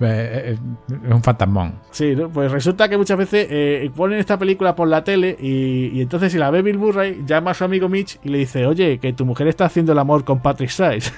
Eh, 0.00 0.56
eh, 0.56 0.58
es 1.06 1.14
un 1.14 1.22
fantasmón. 1.22 1.74
Sí, 1.92 2.14
pues 2.32 2.50
resulta 2.50 2.88
que 2.88 2.98
muchas 2.98 3.16
veces 3.16 3.46
eh, 3.48 3.90
ponen 3.94 4.18
esta 4.18 4.36
película 4.38 4.74
por 4.74 4.88
la 4.88 5.04
tele 5.04 5.36
y, 5.40 6.00
entonces 6.00 6.32
si 6.32 6.38
la 6.38 6.50
ve 6.50 6.62
Bill 6.62 6.78
Murray, 6.78 7.22
llama 7.24 7.52
a 7.52 7.54
su 7.54 7.64
amigo 7.64 7.88
Mitch 7.88 8.18
y 8.24 8.28
le 8.28 8.38
dice, 8.38 8.66
oye, 8.66 8.98
que 8.98 9.12
tu 9.12 9.24
mujer 9.24 9.46
está 9.46 9.66
haciendo 9.66 9.92
el 9.92 9.98
amor 9.98 10.24
con 10.24 10.40
Patrick 10.40 10.70
Swayze. 10.70 11.12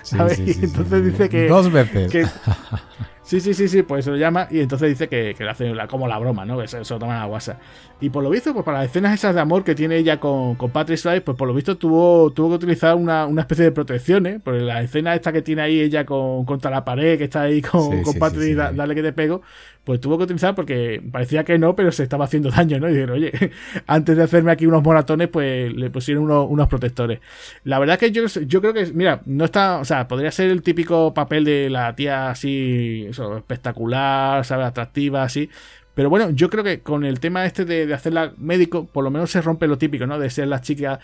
y 0.47 0.65
entonces 0.65 1.05
dice 1.05 1.29
que... 1.31 1.49
Dos 1.49 1.73
veces. 1.73 2.13
Sí, 3.27 3.41
sí, 3.41 3.55
sí, 3.55 3.67
sí, 3.67 3.83
pues 3.83 4.05
se 4.05 4.13
lo 4.13 4.17
llama 4.17 4.47
y 4.53 4.61
entonces 4.61 4.89
dice 4.89 5.09
que, 5.09 5.35
le 5.37 5.51
hace 5.51 5.75
como 5.89 6.07
la 6.07 6.17
broma, 6.17 6.45
¿no? 6.45 6.61
Que 6.61 6.69
se, 6.69 6.79
lo 6.79 6.85
toman 6.85 7.21
a 7.21 7.25
guasa. 7.25 7.59
Y 8.01 8.11
por 8.11 8.23
lo 8.23 8.31
visto, 8.31 8.53
pues 8.55 8.65
para 8.65 8.79
las 8.79 8.87
escenas 8.87 9.15
esas 9.15 9.35
de 9.35 9.41
amor 9.41 9.65
que 9.65 9.75
tiene 9.75 9.97
ella 9.97 10.21
con, 10.21 10.55
con 10.55 10.71
Patrick 10.71 10.97
Swayze, 10.97 11.23
pues 11.23 11.37
por 11.37 11.49
lo 11.49 11.53
visto 11.53 11.77
tuvo, 11.77 12.31
tuvo 12.31 12.51
que 12.51 12.55
utilizar 12.55 12.95
una, 12.95 13.29
especie 13.41 13.65
de 13.65 13.73
protecciones, 13.73 14.37
¿eh? 14.37 14.41
porque 14.45 14.61
la 14.61 14.81
escena 14.81 15.13
esta 15.13 15.33
que 15.33 15.43
tiene 15.43 15.63
ahí 15.63 15.81
ella 15.81 16.07
con, 16.07 16.45
contra 16.45 16.71
la 16.71 16.85
pared, 16.85 17.19
que 17.19 17.25
está 17.25 17.43
ahí 17.43 17.61
con, 17.63 18.01
con 18.05 18.15
Patrick, 18.15 18.55
dale 18.55 18.95
que 18.95 19.03
te 19.03 19.13
pego, 19.13 19.43
pues 19.87 20.01
tuvo 20.01 20.19
que 20.19 20.25
utilizar 20.25 20.57
porque 20.57 21.01
parecía 21.13 21.45
que 21.45 21.61
no, 21.61 21.77
pero 21.77 21.93
se 21.93 22.03
estaba 22.03 22.25
haciendo 22.25 22.51
daño, 22.51 22.81
¿no? 22.81 22.89
Y 22.89 22.93
dijeron, 22.93 23.19
oye, 23.19 23.31
antes 23.87 24.17
de 24.17 24.25
hacerme 24.25 24.51
aquí 24.51 24.67
unos 24.67 24.83
moratones, 24.83 25.29
pues 25.29 25.73
le 25.73 25.91
pusieron 25.91 26.25
unos, 26.25 26.49
unos 26.51 26.67
protectores. 26.67 27.21
La 27.63 27.79
verdad 27.79 27.97
que 27.97 28.11
yo, 28.11 28.27
yo 28.27 28.61
creo 28.61 28.75
que, 28.75 28.87
mira, 28.93 29.21
no 29.27 29.45
está, 29.45 29.79
o 29.79 29.85
sea, 29.85 30.09
podría 30.09 30.33
ser 30.33 30.51
el 30.51 30.63
típico 30.63 31.15
papel 31.15 31.45
de 31.45 31.71
la 31.71 31.95
tía 31.95 32.31
así, 32.31 33.07
espectacular, 33.09 34.45
¿sabes? 34.45 34.67
Atractiva, 34.67 35.23
así. 35.23 35.49
Pero 35.95 36.11
bueno, 36.11 36.31
yo 36.31 36.51
creo 36.51 36.65
que 36.65 36.81
con 36.81 37.05
el 37.05 37.21
tema 37.21 37.47
este 37.47 37.65
de, 37.65 37.87
de 37.87 37.95
hacerla 37.95 38.33
médico, 38.39 38.87
por 38.87 39.05
lo 39.05 39.13
menos 39.13 39.31
se 39.31 39.41
rompe 39.41 39.69
lo 39.69 39.79
típico, 39.79 40.05
¿no? 40.05 40.19
De 40.19 40.31
ser 40.31 40.49
la 40.49 40.61
chica 40.63 40.99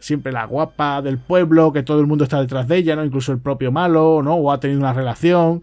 siempre 0.00 0.32
la 0.32 0.44
guapa 0.44 1.02
del 1.02 1.18
pueblo, 1.18 1.72
que 1.72 1.84
todo 1.84 2.00
el 2.00 2.08
mundo 2.08 2.24
está 2.24 2.40
detrás 2.40 2.66
de 2.66 2.78
ella, 2.78 2.96
¿no? 2.96 3.04
Incluso 3.04 3.30
el 3.30 3.38
propio 3.38 3.70
malo, 3.70 4.22
¿no? 4.24 4.34
O 4.34 4.50
ha 4.50 4.58
tenido 4.58 4.80
una 4.80 4.92
relación 4.92 5.62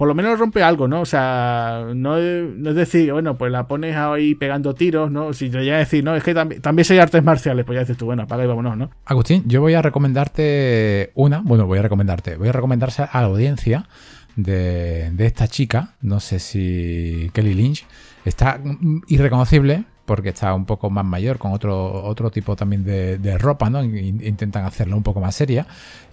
por 0.00 0.08
lo 0.08 0.14
menos 0.14 0.38
rompe 0.38 0.62
algo, 0.62 0.88
¿no? 0.88 1.02
O 1.02 1.04
sea, 1.04 1.88
no, 1.94 2.16
es 2.16 2.74
decir, 2.74 3.12
bueno, 3.12 3.36
pues 3.36 3.52
la 3.52 3.68
pones 3.68 3.94
ahí 3.96 4.34
pegando 4.34 4.74
tiros, 4.74 5.10
¿no? 5.10 5.34
Si 5.34 5.50
te 5.50 5.62
llega 5.62 5.76
a 5.76 5.80
decir, 5.80 6.02
no, 6.02 6.16
es 6.16 6.24
que 6.24 6.32
también, 6.32 6.62
también 6.62 6.86
hay 6.88 6.98
artes 6.98 7.22
marciales, 7.22 7.66
pues 7.66 7.76
ya 7.76 7.80
dices 7.80 7.98
tú, 7.98 8.06
bueno, 8.06 8.22
apaga 8.22 8.44
y 8.44 8.46
vámonos, 8.46 8.78
¿no? 8.78 8.90
Agustín, 9.04 9.44
yo 9.46 9.60
voy 9.60 9.74
a 9.74 9.82
recomendarte 9.82 11.10
una, 11.16 11.40
bueno, 11.40 11.66
voy 11.66 11.80
a 11.80 11.82
recomendarte, 11.82 12.36
voy 12.36 12.48
a 12.48 12.52
recomendarse 12.52 13.02
a 13.02 13.20
la 13.20 13.26
audiencia 13.26 13.88
de, 14.36 15.10
de 15.10 15.26
esta 15.26 15.48
chica, 15.48 15.90
no 16.00 16.18
sé 16.18 16.38
si 16.38 17.30
Kelly 17.34 17.52
Lynch, 17.52 17.84
está 18.24 18.58
irreconocible 19.06 19.84
porque 20.10 20.30
está 20.30 20.54
un 20.54 20.64
poco 20.64 20.90
más 20.90 21.04
mayor, 21.04 21.38
con 21.38 21.52
otro, 21.52 22.02
otro 22.04 22.32
tipo 22.32 22.56
también 22.56 22.82
de, 22.82 23.38
ropa, 23.38 23.70
¿no? 23.70 23.84
Intentan 23.84 24.64
hacerlo 24.64 24.96
un 24.96 25.04
poco 25.04 25.20
más 25.20 25.36
seria. 25.36 25.68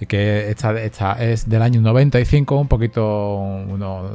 Que 0.08 0.52
esta, 0.52 0.80
esta 0.80 1.14
es 1.14 1.50
del 1.50 1.64
año 1.64 1.82
95, 1.82 2.60
un 2.60 2.68
poquito, 2.68 3.38
unos 3.38 4.12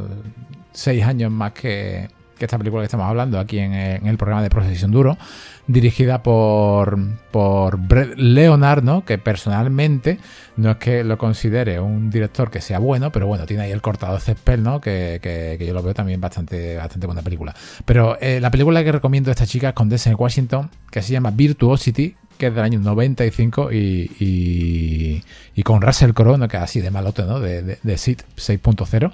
seis 0.70 1.02
años 1.02 1.32
más 1.32 1.50
que, 1.50 2.08
esta 2.44 2.58
película 2.58 2.82
que 2.82 2.86
estamos 2.86 3.06
hablando 3.06 3.38
aquí 3.38 3.58
en, 3.58 3.72
el 3.72 4.16
programa 4.16 4.42
de 4.42 4.50
Procesión 4.50 4.90
Duro, 4.90 5.18
dirigida 5.66 6.22
por, 6.22 6.98
por 7.30 7.78
Brett 7.78 8.14
Leonard, 8.16 8.82
¿no? 8.82 9.04
que 9.04 9.18
personalmente 9.18 10.18
no 10.56 10.72
es 10.72 10.76
que 10.76 11.04
lo 11.04 11.18
considere 11.18 11.80
un 11.80 12.10
director 12.10 12.50
que 12.50 12.60
sea 12.60 12.78
bueno, 12.78 13.12
pero 13.12 13.26
bueno, 13.26 13.46
tiene 13.46 13.64
ahí 13.64 13.70
el 13.70 13.80
cortado 13.80 14.14
de 14.14 14.20
césped, 14.20 14.58
¿no? 14.58 14.80
que, 14.80 15.58
yo 15.66 15.74
lo 15.74 15.82
veo 15.82 15.94
también 15.94 16.20
bastante, 16.20 16.76
bastante 16.76 17.06
buena 17.06 17.22
película. 17.22 17.54
Pero 17.84 18.18
eh, 18.20 18.40
la 18.40 18.50
película 18.50 18.82
que 18.84 18.92
recomiendo 18.92 19.30
a 19.30 19.32
esta 19.32 19.46
chica 19.46 19.68
es 19.68 19.74
Condesa 19.74 20.10
en 20.10 20.16
Washington, 20.18 20.70
que 20.90 21.02
se 21.02 21.12
llama 21.12 21.30
Virtuosity, 21.30 22.16
que 22.42 22.48
es 22.48 22.54
del 22.54 22.64
año 22.64 22.80
95 22.80 23.72
y, 23.72 25.22
y, 25.54 25.62
con 25.62 25.80
Russell 25.80 26.12
Crowe, 26.12 26.48
que 26.48 26.56
es 26.56 26.62
así 26.62 26.80
de 26.80 26.90
malote, 26.90 27.22
¿no? 27.22 27.38
De, 27.38 27.62
de, 27.62 27.78
de 27.80 27.94
6.0, 27.94 29.12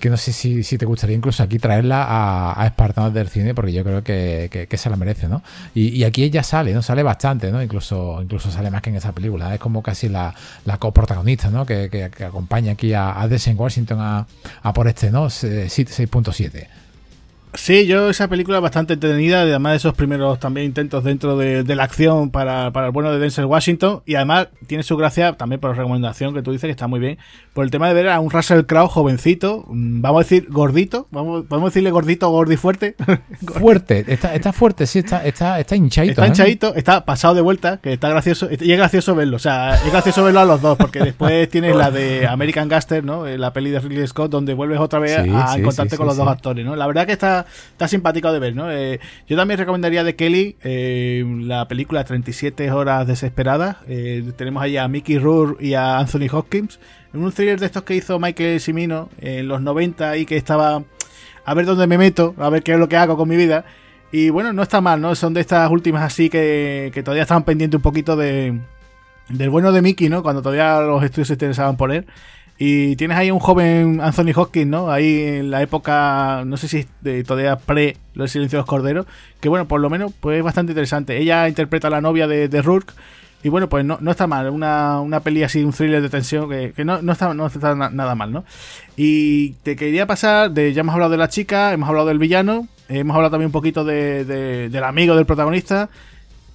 que 0.00 0.10
no 0.10 0.16
sé 0.16 0.32
si, 0.32 0.64
si, 0.64 0.78
te 0.78 0.86
gustaría 0.86 1.14
incluso 1.14 1.42
aquí 1.42 1.58
traerla 1.58 2.04
a, 2.04 2.60
a 2.60 2.66
Espartanos 2.66 3.14
del 3.14 3.28
cine, 3.28 3.54
porque 3.54 3.72
yo 3.72 3.84
creo 3.84 4.02
que, 4.02 4.66
que, 4.68 4.76
se 4.76 4.90
la 4.90 4.96
merece, 4.96 5.28
¿no? 5.28 5.42
Y, 5.74 5.88
y, 5.88 6.04
aquí 6.04 6.24
ella 6.24 6.42
sale, 6.42 6.72
¿no? 6.72 6.82
Sale 6.82 7.02
bastante, 7.02 7.52
¿no? 7.52 7.62
Incluso, 7.62 8.20
incluso 8.22 8.50
sale 8.50 8.70
más 8.70 8.82
que 8.82 8.90
en 8.90 8.96
esa 8.96 9.12
película, 9.12 9.54
es 9.54 9.60
como 9.60 9.82
casi 9.82 10.08
la, 10.08 10.34
la 10.64 10.78
coprotagonista, 10.78 11.50
¿no? 11.50 11.66
Que, 11.66 11.88
que, 11.90 12.24
acompaña 12.24 12.72
aquí 12.72 12.94
a, 12.94 13.10
a 13.10 13.28
Washington 13.54 14.00
a, 14.00 14.26
a 14.62 14.72
por 14.72 14.88
este, 14.88 15.10
¿no? 15.10 15.26
6.7. 15.26 16.79
Sí, 17.54 17.86
yo 17.86 18.10
esa 18.10 18.28
película 18.28 18.58
es 18.58 18.62
bastante 18.62 18.94
entretenida, 18.94 19.40
además 19.40 19.72
de 19.72 19.76
esos 19.78 19.94
primeros 19.94 20.38
también 20.38 20.66
intentos 20.66 21.02
dentro 21.02 21.36
de, 21.36 21.64
la 21.64 21.82
acción 21.82 22.30
para, 22.30 22.68
el 22.68 22.90
bueno 22.92 23.10
de 23.10 23.18
Denzel 23.18 23.46
Washington, 23.46 24.02
y 24.06 24.14
además 24.14 24.48
tiene 24.68 24.84
su 24.84 24.96
gracia 24.96 25.32
también 25.32 25.60
por 25.60 25.70
la 25.70 25.76
recomendación 25.76 26.32
que 26.32 26.42
tú 26.42 26.52
dices 26.52 26.68
que 26.68 26.72
está 26.72 26.86
muy 26.86 27.00
bien, 27.00 27.18
por 27.52 27.64
el 27.64 27.72
tema 27.72 27.88
de 27.88 27.94
ver 27.94 28.08
a 28.08 28.20
un 28.20 28.30
Russell 28.30 28.62
Crowe 28.62 28.88
jovencito, 28.88 29.64
mm, 29.68 30.00
vamos 30.00 30.20
a 30.20 30.22
decir 30.22 30.46
gordito, 30.48 31.08
vamos, 31.10 31.44
podemos 31.46 31.70
decirle 31.70 31.90
gordito, 31.90 32.30
gordi 32.30 32.56
fuerte. 32.56 32.94
fuerte, 33.58 34.04
está, 34.06 34.34
está 34.34 34.52
fuerte, 34.52 34.86
sí, 34.86 35.00
está, 35.00 35.24
está, 35.24 35.58
está 35.58 35.74
hinchadito. 35.74 36.12
Está 36.12 36.26
¿eh? 36.26 36.28
hinchadito, 36.28 36.74
está 36.76 37.04
pasado 37.04 37.34
de 37.34 37.40
vuelta, 37.40 37.78
que 37.78 37.92
está 37.92 38.08
gracioso, 38.08 38.48
y 38.48 38.70
es 38.70 38.78
gracioso 38.78 39.16
verlo, 39.16 39.36
o 39.36 39.40
sea, 39.40 39.74
es 39.74 39.90
gracioso 39.90 40.22
verlo 40.22 40.40
a 40.40 40.44
los 40.44 40.62
dos, 40.62 40.78
porque 40.78 41.00
después 41.00 41.48
tienes 41.50 41.74
la 41.74 41.90
de 41.90 42.28
American 42.28 42.68
Gaster, 42.68 43.02
¿no? 43.02 43.26
La 43.26 43.52
peli 43.52 43.70
de 43.70 43.80
Ridley 43.80 44.06
Scott, 44.06 44.30
donde 44.30 44.54
vuelves 44.54 44.78
otra 44.78 45.00
vez 45.00 45.18
a 45.18 45.58
encontrarte 45.58 45.96
con 45.96 46.06
los 46.06 46.16
dos 46.16 46.28
actores, 46.28 46.64
¿no? 46.64 46.76
La 46.76 46.86
verdad 46.86 47.06
que 47.06 47.12
está 47.12 47.39
está, 47.72 47.88
simpático 47.88 48.32
de 48.32 48.38
ver, 48.38 48.54
¿no? 48.54 48.70
Eh, 48.70 49.00
yo 49.28 49.36
también 49.36 49.58
recomendaría 49.58 50.04
de 50.04 50.16
Kelly 50.16 50.56
eh, 50.62 51.24
la 51.40 51.68
película 51.68 52.04
37 52.04 52.70
horas 52.72 53.06
desesperadas. 53.06 53.76
Eh, 53.88 54.32
tenemos 54.36 54.62
ahí 54.62 54.76
a 54.76 54.88
Mickey 54.88 55.18
Rourke 55.18 55.64
y 55.64 55.74
a 55.74 55.98
Anthony 55.98 56.28
Hopkins. 56.30 56.80
En 57.12 57.22
un 57.22 57.32
thriller 57.32 57.58
de 57.58 57.66
estos 57.66 57.82
que 57.82 57.94
hizo 57.94 58.18
Michael 58.18 58.60
Cimino 58.60 59.08
en 59.20 59.48
los 59.48 59.60
90 59.60 60.16
y 60.16 60.26
que 60.26 60.36
estaba 60.36 60.82
a 61.44 61.54
ver 61.54 61.66
dónde 61.66 61.86
me 61.86 61.98
meto, 61.98 62.34
a 62.38 62.48
ver 62.50 62.62
qué 62.62 62.72
es 62.72 62.78
lo 62.78 62.88
que 62.88 62.96
hago 62.96 63.16
con 63.16 63.28
mi 63.28 63.36
vida. 63.36 63.64
Y 64.12 64.30
bueno, 64.30 64.52
no 64.52 64.62
está 64.62 64.80
mal, 64.80 65.00
¿no? 65.00 65.14
Son 65.14 65.34
de 65.34 65.40
estas 65.40 65.70
últimas 65.70 66.02
así 66.02 66.28
que, 66.28 66.90
que 66.92 67.02
todavía 67.02 67.22
estaban 67.22 67.44
pendientes 67.44 67.78
un 67.78 67.82
poquito 67.82 68.16
de, 68.16 68.58
del 69.28 69.50
bueno 69.50 69.72
de 69.72 69.82
Mickey, 69.82 70.08
¿no? 70.08 70.22
Cuando 70.22 70.42
todavía 70.42 70.80
los 70.80 71.02
estudios 71.02 71.28
se 71.28 71.34
interesaban 71.34 71.76
por 71.76 71.92
él. 71.92 72.06
Y 72.62 72.94
tienes 72.96 73.16
ahí 73.16 73.30
un 73.30 73.38
joven 73.38 74.02
Anthony 74.02 74.32
Hopkins, 74.36 74.66
¿no? 74.66 74.90
Ahí 74.90 75.18
en 75.18 75.50
la 75.50 75.62
época, 75.62 76.42
no 76.44 76.58
sé 76.58 76.68
si 76.68 76.86
de, 77.00 77.24
todavía 77.24 77.56
pre 77.56 77.96
Los 78.12 78.32
Silencios 78.32 78.52
de 78.52 78.58
los 78.58 78.66
Corderos, 78.66 79.06
que 79.40 79.48
bueno, 79.48 79.66
por 79.66 79.80
lo 79.80 79.88
menos 79.88 80.12
pues 80.20 80.36
es 80.36 80.44
bastante 80.44 80.72
interesante. 80.72 81.16
Ella 81.16 81.48
interpreta 81.48 81.86
a 81.88 81.90
la 81.90 82.02
novia 82.02 82.26
de, 82.26 82.60
Rourke. 82.60 82.92
Y 83.42 83.48
bueno, 83.48 83.70
pues 83.70 83.82
no, 83.86 83.96
no 84.02 84.10
está 84.10 84.26
mal, 84.26 84.50
una, 84.50 85.00
una 85.00 85.20
peli 85.20 85.42
así, 85.42 85.64
un 85.64 85.72
thriller 85.72 86.02
de 86.02 86.10
tensión 86.10 86.50
que, 86.50 86.74
que 86.76 86.84
no, 86.84 87.00
no, 87.00 87.12
está, 87.12 87.32
no 87.32 87.46
está 87.46 87.74
nada 87.74 88.14
mal, 88.14 88.30
¿no? 88.30 88.44
Y 88.94 89.52
te 89.62 89.74
quería 89.74 90.06
pasar, 90.06 90.50
de 90.50 90.74
ya 90.74 90.80
hemos 90.80 90.92
hablado 90.92 91.12
de 91.12 91.16
la 91.16 91.28
chica, 91.28 91.72
hemos 91.72 91.88
hablado 91.88 92.08
del 92.08 92.18
villano, 92.18 92.68
hemos 92.90 93.16
hablado 93.16 93.30
también 93.30 93.46
un 93.46 93.52
poquito 93.52 93.84
de, 93.86 94.26
del 94.68 94.84
amigo 94.84 95.16
del 95.16 95.24
protagonista, 95.24 95.88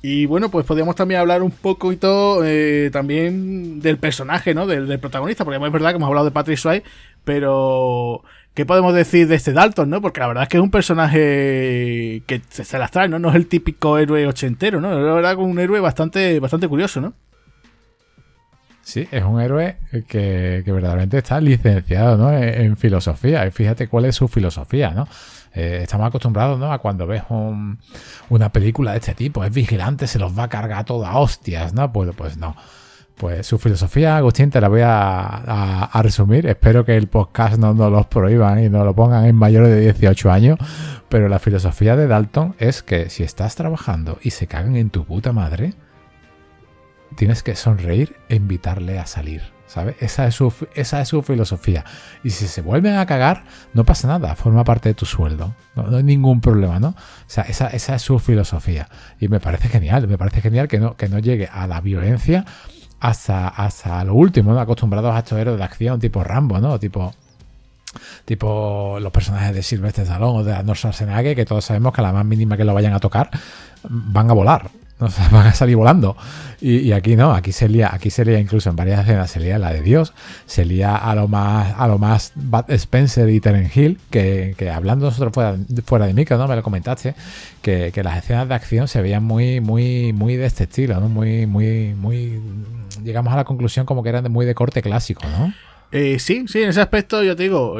y 0.07 0.27
bueno, 0.27 0.51
pues 0.51 0.67
podríamos 0.67 0.95
también 0.95 1.19
hablar 1.19 1.41
un 1.41 1.49
poquito 1.49 2.45
eh, 2.45 2.91
también 2.93 3.79
del 3.79 3.97
personaje, 3.97 4.53
¿no? 4.53 4.67
Del, 4.67 4.99
protagonista, 4.99 5.43
porque 5.43 5.65
es 5.65 5.71
verdad 5.71 5.89
que 5.89 5.95
hemos 5.95 6.07
hablado 6.07 6.25
de 6.25 6.31
Patrick 6.31 6.59
Swayze, 6.59 6.83
pero 7.23 8.21
¿qué 8.53 8.67
podemos 8.67 8.93
decir 8.93 9.27
de 9.27 9.33
este 9.33 9.51
Dalton, 9.51 9.89
no? 9.89 10.01
Porque 10.01 10.19
la 10.19 10.27
verdad 10.27 10.43
es 10.43 10.49
que 10.49 10.57
es 10.57 10.63
un 10.63 10.69
personaje 10.69 12.21
que 12.27 12.39
se, 12.49 12.77
las 12.77 12.91
trae, 12.91 13.07
¿no? 13.07 13.17
No 13.17 13.29
es 13.29 13.35
el 13.35 13.47
típico 13.47 13.97
héroe 13.97 14.27
ochentero, 14.27 14.79
¿no? 14.79 14.91
La 14.91 15.13
verdad 15.15 15.37
que 15.37 15.41
un 15.41 15.57
héroe 15.57 15.79
bastante, 15.79 16.39
bastante 16.39 16.67
curioso, 16.67 17.01
¿no? 17.01 17.15
Sí, 18.83 19.07
es 19.09 19.23
un 19.23 19.41
héroe 19.41 19.77
que, 20.07 20.61
verdaderamente 20.67 21.17
está 21.17 21.41
licenciado 21.41 22.15
¿no? 22.15 22.31
en, 22.31 22.43
en, 22.43 22.77
filosofía. 22.77 23.47
Y 23.47 23.49
fíjate 23.49 23.87
cuál 23.87 24.05
es 24.05 24.13
su 24.17 24.27
filosofía, 24.27 24.91
¿no? 24.91 25.07
Eh, 25.55 25.79
estamos 25.83 26.05
acostumbrados 26.07 26.59
¿no? 26.59 26.71
a 26.71 26.79
cuando 26.79 27.07
ves 27.07 27.23
una 28.29 28.51
película 28.51 28.91
de 28.91 28.97
este 28.97 29.15
tipo, 29.15 29.43
es 29.43 29.53
vigilante, 29.53 30.05
se 30.05 30.19
los 30.19 30.37
va 30.37 30.43
a 30.43 30.49
cargar 30.49 30.83
toda 30.83 31.17
hostias, 31.17 31.73
¿no? 31.73 31.91
Pues, 31.93 32.11
pues 32.15 32.37
no. 32.37 32.55
Pues 33.15 33.47
su 33.47 33.57
filosofía, 33.57 34.17
Agustín, 34.17 34.49
te 34.49 34.59
la 34.59 34.67
voy 34.67 34.81
a, 34.83 35.89
resumir. 36.03 36.45
Espero 36.47 36.83
que 36.83 36.97
el 36.97 37.07
podcast 37.07 37.57
no 37.57 37.73
nos 37.73 37.89
los 37.89 38.07
prohíban 38.07 38.61
y 38.61 38.69
no 38.69 38.83
lo 38.83 38.93
pongan 38.93 39.23
en 39.23 39.35
mayores 39.35 39.69
de 39.69 39.79
18 39.79 40.29
años. 40.29 40.59
Pero 41.07 41.29
la 41.29 41.39
filosofía 41.39 41.95
de 41.95 42.07
Dalton 42.07 42.55
es 42.59 42.83
que 42.83 43.09
si 43.09 43.23
estás 43.23 43.55
trabajando 43.55 44.19
y 44.21 44.31
se 44.31 44.47
cagan 44.47 44.75
en 44.75 44.89
tu 44.89 45.05
puta 45.05 45.31
madre, 45.31 45.75
tienes 47.15 47.41
que 47.41 47.55
sonreír 47.55 48.17
e 48.27 48.35
invitarle 48.35 48.99
a 48.99 49.05
salir. 49.05 49.54
Esa 49.99 50.27
es, 50.27 50.35
su, 50.35 50.53
esa 50.73 51.01
es 51.01 51.07
su 51.07 51.21
filosofía. 51.21 51.83
Y 52.23 52.29
si 52.31 52.47
se 52.47 52.61
vuelven 52.61 52.95
a 52.95 53.05
cagar, 53.05 53.43
no 53.73 53.83
pasa 53.83 54.07
nada, 54.07 54.35
forma 54.35 54.63
parte 54.63 54.89
de 54.89 54.95
tu 54.95 55.05
sueldo. 55.05 55.53
No, 55.75 55.95
hay 55.95 56.03
ningún 56.03 56.41
problema, 56.41 56.79
¿no? 56.79 56.89
O 56.89 56.95
sea, 57.27 57.43
esa, 57.43 57.67
es 57.67 58.01
su 58.01 58.19
filosofía. 58.19 58.87
Y 59.19 59.27
me 59.27 59.39
parece 59.39 59.69
genial, 59.69 60.07
me 60.07 60.17
parece 60.17 60.41
genial 60.41 60.67
que 60.67 60.79
no, 60.79 60.95
que 60.95 61.09
no 61.09 61.19
llegue 61.19 61.49
a 61.51 61.67
la 61.67 61.81
violencia 61.81 62.45
hasta, 62.99 63.47
hasta 63.47 64.03
lo 64.03 64.13
último. 64.15 64.57
Acostumbrados 64.59 65.15
a 65.15 65.19
estos 65.19 65.37
héroes 65.37 65.57
de 65.57 65.63
acción 65.63 65.99
tipo 65.99 66.23
Rambo, 66.23 66.59
¿no? 66.59 66.79
Tipo 66.79 67.13
tipo 68.25 68.97
los 68.99 69.11
personajes 69.11 69.55
de 69.55 69.63
Sylvester 69.63 70.03
Stallone 70.03 70.39
o 70.39 70.43
de 70.43 70.53
Arnold 70.53 70.77
Schwarzenegger, 70.77 71.35
que 71.35 71.45
todos 71.45 71.65
sabemos 71.65 71.93
que 71.93 72.01
a 72.01 72.03
la 72.03 72.13
más 72.13 72.25
mínima 72.25 72.57
que 72.57 72.65
lo 72.65 72.73
vayan 72.73 72.93
a 72.93 72.99
tocar, 72.99 73.29
van 73.83 74.29
a 74.29 74.33
volar. 74.33 74.69
No 74.99 75.09
van 75.31 75.47
a 75.47 75.53
salir 75.53 75.75
volando. 75.75 76.15
Y, 76.61 76.93
aquí 76.93 77.15
no, 77.15 77.33
aquí 77.33 77.51
se 77.51 77.67
lía, 77.67 77.89
aquí 77.93 78.09
se 78.09 78.39
incluso 78.39 78.69
en 78.69 78.75
varias 78.75 79.01
escenas, 79.01 79.29
se 79.29 79.39
lía 79.39 79.59
la 79.59 79.73
de 79.73 79.81
Dios, 79.81 80.13
se 80.45 80.65
lía 80.65 80.95
a 80.95 81.13
lo 81.15 81.27
más, 81.27 81.75
a 81.77 81.87
lo 81.87 81.97
más 81.97 82.31
Bad 82.35 82.71
Spencer 82.71 83.29
y 83.29 83.39
Teren 83.41 83.69
Hill, 83.73 83.99
que, 84.09 84.55
hablando 84.73 85.07
nosotros 85.07 85.33
fuera, 85.33 85.57
fuera 85.85 86.07
de 86.07 86.13
micro, 86.13 86.37
¿no? 86.37 86.47
Me 86.47 86.55
lo 86.55 86.63
comentaste, 86.63 87.13
que, 87.61 87.91
las 88.03 88.17
escenas 88.17 88.47
de 88.47 88.55
acción 88.55 88.87
se 88.87 89.01
veían 89.01 89.23
muy, 89.23 89.59
muy, 89.59 90.13
muy 90.13 90.37
de 90.37 90.45
este 90.45 90.63
estilo, 90.63 90.99
¿no? 90.99 91.09
Muy, 91.09 91.45
muy, 91.45 91.93
muy. 91.93 92.39
Llegamos 93.03 93.33
a 93.33 93.35
la 93.35 93.43
conclusión 93.43 93.85
como 93.85 94.01
que 94.01 94.09
eran 94.09 94.31
muy 94.31 94.45
de 94.45 94.55
corte 94.55 94.81
clásico, 94.81 95.23
¿no? 95.37 95.53
Eh, 95.91 96.19
sí, 96.19 96.45
sí, 96.47 96.63
en 96.63 96.69
ese 96.69 96.81
aspecto 96.81 97.21
yo 97.21 97.35
te 97.35 97.43
digo, 97.43 97.77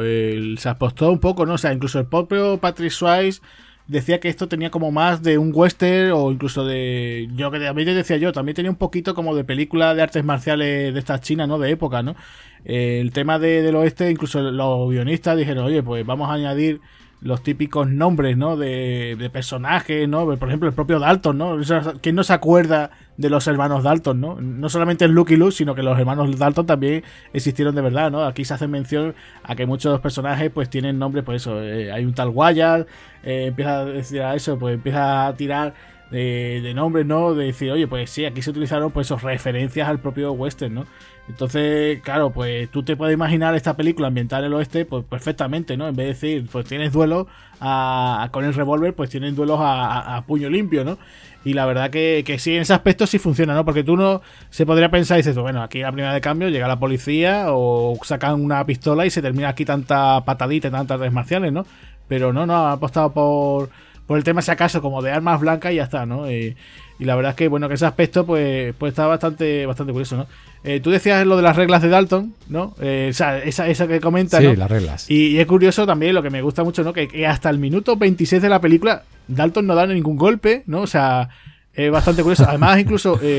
se 0.58 0.68
apostó 0.68 1.10
un 1.10 1.18
poco, 1.18 1.46
¿no? 1.46 1.54
O 1.54 1.58
sea, 1.58 1.72
incluso 1.72 1.98
el 1.98 2.06
propio 2.06 2.58
Patrick 2.58 2.92
Swayze 2.92 3.40
decía 3.88 4.18
que 4.20 4.28
esto 4.28 4.48
tenía 4.48 4.70
como 4.70 4.90
más 4.90 5.22
de 5.22 5.38
un 5.38 5.52
western 5.54 6.12
o 6.12 6.32
incluso 6.32 6.64
de 6.64 7.28
yo 7.34 7.50
que 7.50 7.60
también 7.60 7.94
decía 7.94 8.16
yo 8.16 8.32
también 8.32 8.56
tenía 8.56 8.70
un 8.70 8.76
poquito 8.76 9.14
como 9.14 9.34
de 9.36 9.44
película 9.44 9.94
de 9.94 10.02
artes 10.02 10.24
marciales 10.24 10.92
de 10.92 10.98
estas 10.98 11.20
chinas 11.20 11.46
no 11.46 11.58
de 11.58 11.70
época 11.70 12.02
no 12.02 12.16
el 12.64 13.12
tema 13.12 13.38
de, 13.38 13.62
del 13.62 13.76
oeste 13.76 14.10
incluso 14.10 14.40
los 14.40 14.90
guionistas 14.90 15.36
dijeron 15.36 15.66
oye 15.66 15.82
pues 15.82 16.04
vamos 16.04 16.28
a 16.30 16.34
añadir 16.34 16.80
los 17.20 17.42
típicos 17.42 17.88
nombres, 17.88 18.36
¿no? 18.36 18.56
De, 18.56 19.16
de, 19.18 19.30
personajes, 19.30 20.08
¿no? 20.08 20.26
Por 20.36 20.48
ejemplo, 20.48 20.68
el 20.68 20.74
propio 20.74 20.98
Dalton, 20.98 21.38
¿no? 21.38 21.56
¿Quién 22.00 22.14
no 22.14 22.22
se 22.24 22.32
acuerda 22.32 22.90
de 23.16 23.30
los 23.30 23.46
hermanos 23.46 23.82
Dalton, 23.82 24.20
¿no? 24.20 24.40
No 24.40 24.68
solamente 24.68 25.04
el 25.06 25.12
Luke 25.12 25.36
sino 25.50 25.74
que 25.74 25.82
los 25.82 25.98
hermanos 25.98 26.38
Dalton 26.38 26.66
también 26.66 27.02
existieron 27.32 27.74
de 27.74 27.82
verdad, 27.82 28.10
¿no? 28.10 28.24
Aquí 28.24 28.44
se 28.44 28.54
hace 28.54 28.68
mención 28.68 29.14
a 29.42 29.56
que 29.56 29.66
muchos 29.66 30.00
personajes 30.00 30.50
pues 30.50 30.68
tienen 30.68 30.98
nombres, 30.98 31.24
pues 31.24 31.42
eso, 31.42 31.62
eh, 31.62 31.90
hay 31.90 32.04
un 32.04 32.14
tal 32.14 32.28
Wyatt, 32.28 32.86
eh, 33.22 33.46
empieza 33.46 33.80
a 33.80 33.84
decir 33.86 34.22
a 34.22 34.34
eso, 34.34 34.58
pues 34.58 34.74
empieza 34.74 35.26
a 35.26 35.36
tirar 35.36 35.74
de, 36.10 36.60
de, 36.62 36.74
nombres, 36.74 37.06
¿no? 37.06 37.34
De 37.34 37.46
decir, 37.46 37.70
oye, 37.72 37.88
pues 37.88 38.10
sí, 38.10 38.24
aquí 38.26 38.42
se 38.42 38.50
utilizaron 38.50 38.92
pues 38.92 39.06
esos 39.06 39.22
referencias 39.22 39.88
al 39.88 40.00
propio 40.00 40.32
western, 40.32 40.74
¿no? 40.74 40.86
Entonces, 41.28 42.00
claro, 42.02 42.30
pues 42.30 42.70
tú 42.70 42.84
te 42.84 42.96
puedes 42.96 43.14
imaginar 43.14 43.54
esta 43.54 43.76
película 43.76 44.08
ambiental 44.08 44.44
en 44.44 44.46
el 44.46 44.54
oeste, 44.54 44.84
pues 44.84 45.04
perfectamente, 45.04 45.76
¿no? 45.76 45.88
En 45.88 45.96
vez 45.96 46.06
de 46.06 46.12
decir, 46.12 46.48
pues 46.50 46.66
tienes 46.66 46.92
duelo 46.92 47.26
con 47.58 48.44
el 48.44 48.54
revólver, 48.54 48.94
pues 48.94 49.10
tienes 49.10 49.34
duelos 49.34 49.58
a, 49.60 50.22
puño 50.26 50.48
limpio, 50.48 50.84
¿no? 50.84 50.98
Y 51.44 51.54
la 51.54 51.66
verdad 51.66 51.90
que, 51.90 52.22
que, 52.26 52.38
sí, 52.38 52.54
en 52.54 52.62
ese 52.62 52.74
aspecto 52.74 53.06
sí 53.06 53.18
funciona, 53.18 53.54
¿no? 53.54 53.64
Porque 53.64 53.84
tú 53.84 53.96
no 53.96 54.22
se 54.50 54.66
podría 54.66 54.90
pensar 54.90 55.16
y 55.16 55.20
dices, 55.20 55.36
bueno, 55.36 55.62
aquí 55.62 55.80
la 55.80 55.92
primera 55.92 56.14
de 56.14 56.20
cambio 56.20 56.48
llega 56.48 56.68
la 56.68 56.78
policía 56.78 57.46
o 57.48 57.98
sacan 58.02 58.40
una 58.40 58.64
pistola 58.64 59.06
y 59.06 59.10
se 59.10 59.22
termina 59.22 59.48
aquí 59.48 59.64
tanta 59.64 60.24
patadita 60.24 60.68
y 60.68 60.70
tantas 60.70 61.12
marciales, 61.12 61.52
¿no? 61.52 61.66
Pero 62.08 62.32
no, 62.32 62.46
no, 62.46 62.54
ha 62.54 62.72
apostado 62.72 63.12
por 63.12 63.70
por 64.06 64.18
el 64.18 64.24
tema, 64.24 64.40
si 64.40 64.50
acaso, 64.50 64.80
como 64.80 65.02
de 65.02 65.10
armas 65.10 65.40
blancas 65.40 65.72
y 65.72 65.76
ya 65.76 65.84
está, 65.84 66.06
¿no? 66.06 66.30
y 66.30 66.54
la 66.98 67.14
verdad 67.14 67.30
es 67.30 67.36
que, 67.36 67.48
bueno, 67.48 67.68
que 67.68 67.74
ese 67.74 67.86
aspecto, 67.86 68.24
pues, 68.24 68.74
pues 68.78 68.92
está 68.92 69.06
bastante, 69.06 69.66
bastante 69.66 69.92
curioso, 69.92 70.16
¿no? 70.16 70.26
Eh, 70.64 70.80
tú 70.80 70.90
decías 70.90 71.26
lo 71.26 71.36
de 71.36 71.42
las 71.42 71.56
reglas 71.56 71.82
de 71.82 71.88
Dalton, 71.88 72.34
¿no? 72.48 72.74
Eh, 72.80 73.08
o 73.10 73.14
sea, 73.14 73.38
esa, 73.38 73.68
esa 73.68 73.86
que 73.86 74.00
comenta, 74.00 74.38
sí, 74.38 74.56
las 74.56 74.70
reglas. 74.70 75.10
Y, 75.10 75.38
es 75.38 75.46
curioso 75.46 75.86
también, 75.86 76.14
lo 76.14 76.22
que 76.22 76.30
me 76.30 76.42
gusta 76.42 76.64
mucho, 76.64 76.82
¿no? 76.82 76.92
Que, 76.92 77.26
hasta 77.26 77.50
el 77.50 77.58
minuto 77.58 77.96
26 77.96 78.42
de 78.42 78.48
la 78.48 78.60
película, 78.60 79.04
Dalton 79.28 79.66
no 79.66 79.74
da 79.74 79.86
ningún 79.86 80.16
golpe, 80.16 80.64
¿no? 80.66 80.82
O 80.82 80.86
sea, 80.86 81.28
es 81.72 81.90
bastante 81.90 82.22
curioso. 82.22 82.44
Además, 82.48 82.78
incluso... 82.78 83.20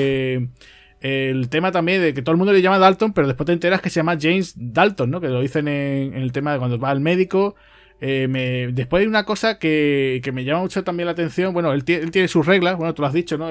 Eh, 1.00 1.30
el 1.32 1.50
tema 1.50 1.72
también 1.72 2.02
de 2.02 2.14
que 2.14 2.22
todo 2.22 2.32
el 2.32 2.38
mundo 2.38 2.54
le 2.54 2.62
llama 2.62 2.80
Dalton, 2.80 3.14
pero 3.14 3.28
después 3.28 3.46
te 3.46 3.54
enteras 3.54 3.82
que 3.82 3.90
se 3.90 4.00
llama 4.00 4.18
James 4.20 4.54
Dalton, 4.56 5.12
¿no? 5.12 5.22
Que 5.22 5.28
lo 5.28 5.42
dicen 5.42 5.68
en, 5.68 6.16
el 6.16 6.32
tema 6.32 6.54
de 6.54 6.60
cuando 6.60 6.80
va 6.80 6.90
al 6.90 7.00
médico. 7.02 7.56
Eh, 8.00 8.70
después 8.74 9.02
hay 9.02 9.08
una 9.08 9.24
cosa 9.26 9.58
que, 9.58 10.22
me 10.34 10.44
llama 10.44 10.62
mucho 10.62 10.84
también 10.84 11.06
la 11.06 11.14
atención. 11.14 11.54
Bueno, 11.54 11.74
él, 11.74 11.84
tiene 11.84 12.28
sus 12.28 12.46
reglas, 12.46 12.78
bueno, 12.78 12.94
tú 12.94 13.02
lo 13.02 13.08
has 13.08 13.14
dicho, 13.14 13.38
¿no? 13.38 13.50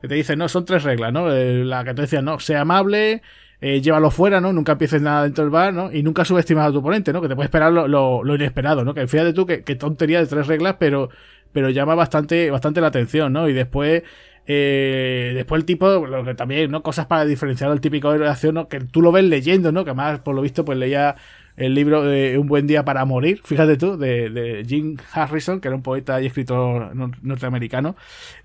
que 0.00 0.08
te 0.08 0.14
dicen, 0.14 0.38
no, 0.38 0.48
son 0.48 0.64
tres 0.64 0.84
reglas, 0.84 1.12
¿no? 1.12 1.32
Eh, 1.32 1.64
la 1.64 1.84
que 1.84 1.94
te 1.94 2.02
decía, 2.02 2.22
no, 2.22 2.38
sea 2.38 2.60
amable, 2.60 3.22
eh, 3.60 3.80
llévalo 3.80 4.10
fuera, 4.10 4.40
¿no? 4.40 4.52
Nunca 4.52 4.72
empieces 4.72 5.02
nada 5.02 5.24
dentro 5.24 5.44
del 5.44 5.50
bar, 5.50 5.74
¿no? 5.74 5.92
Y 5.92 6.02
nunca 6.02 6.24
subestimas 6.24 6.68
a 6.68 6.72
tu 6.72 6.78
oponente, 6.78 7.12
¿no? 7.12 7.20
Que 7.20 7.28
te 7.28 7.34
puede 7.34 7.46
esperar 7.46 7.72
lo, 7.72 8.34
inesperado, 8.34 8.84
¿no? 8.84 8.94
Que 8.94 9.06
fíjate 9.06 9.32
tú 9.32 9.46
que, 9.46 9.62
tontería 9.74 10.20
de 10.20 10.26
tres 10.26 10.46
reglas, 10.46 10.76
pero, 10.78 11.10
pero 11.52 11.70
llama 11.70 11.94
bastante, 11.94 12.50
bastante 12.50 12.80
la 12.80 12.88
atención, 12.88 13.32
¿no? 13.32 13.48
Y 13.48 13.52
después 13.52 14.02
eh, 14.50 15.32
después 15.34 15.60
el 15.60 15.66
tipo, 15.66 16.06
lo 16.06 16.24
que 16.24 16.34
también, 16.34 16.70
¿no? 16.70 16.82
Cosas 16.82 17.06
para 17.06 17.26
diferenciar 17.26 17.70
al 17.70 17.82
típico 17.82 18.12
héroe 18.12 18.26
de 18.26 18.32
acción, 18.32 18.54
¿no? 18.54 18.68
Que 18.68 18.80
tú 18.80 19.02
lo 19.02 19.12
ves 19.12 19.24
leyendo, 19.24 19.72
¿no? 19.72 19.84
Que 19.84 19.92
más, 19.92 20.20
por 20.20 20.34
lo 20.34 20.40
visto, 20.40 20.64
pues 20.64 20.78
leía 20.78 21.16
el 21.58 21.74
libro 21.74 22.04
de 22.04 22.38
Un 22.38 22.46
buen 22.46 22.66
día 22.68 22.84
para 22.84 23.04
morir, 23.04 23.40
fíjate 23.44 23.76
tú, 23.76 23.98
de, 23.98 24.64
Jim 24.66 24.96
Harrison, 25.12 25.60
que 25.60 25.68
era 25.68 25.76
un 25.76 25.82
poeta 25.82 26.20
y 26.22 26.26
escritor 26.26 26.94
norteamericano. 27.22 27.96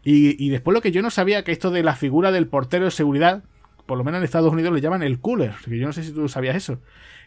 Y, 0.04 0.50
después 0.50 0.74
lo 0.74 0.82
que 0.82 0.92
yo 0.92 1.02
no 1.02 1.12
sabía, 1.12 1.44
que 1.44 1.52
esto 1.52 1.70
de 1.70 1.84
la 1.84 1.96
figura 1.96 2.32
del 2.32 2.48
portero 2.48 2.86
de 2.86 2.92
seguridad, 2.92 3.44
por 3.86 3.98
lo 3.98 4.04
menos 4.04 4.18
en 4.18 4.26
Estados 4.26 4.52
Unidos 4.52 4.74
le 4.74 4.82
llaman 4.82 5.04
el 5.04 5.20
cooler, 5.20 5.54
que 5.64 5.78
yo 5.78 5.86
no 5.86 5.94
sé 5.94 6.04
si 6.04 6.12
tú 6.12 6.28
sabías 6.28 6.56
eso. 6.56 6.80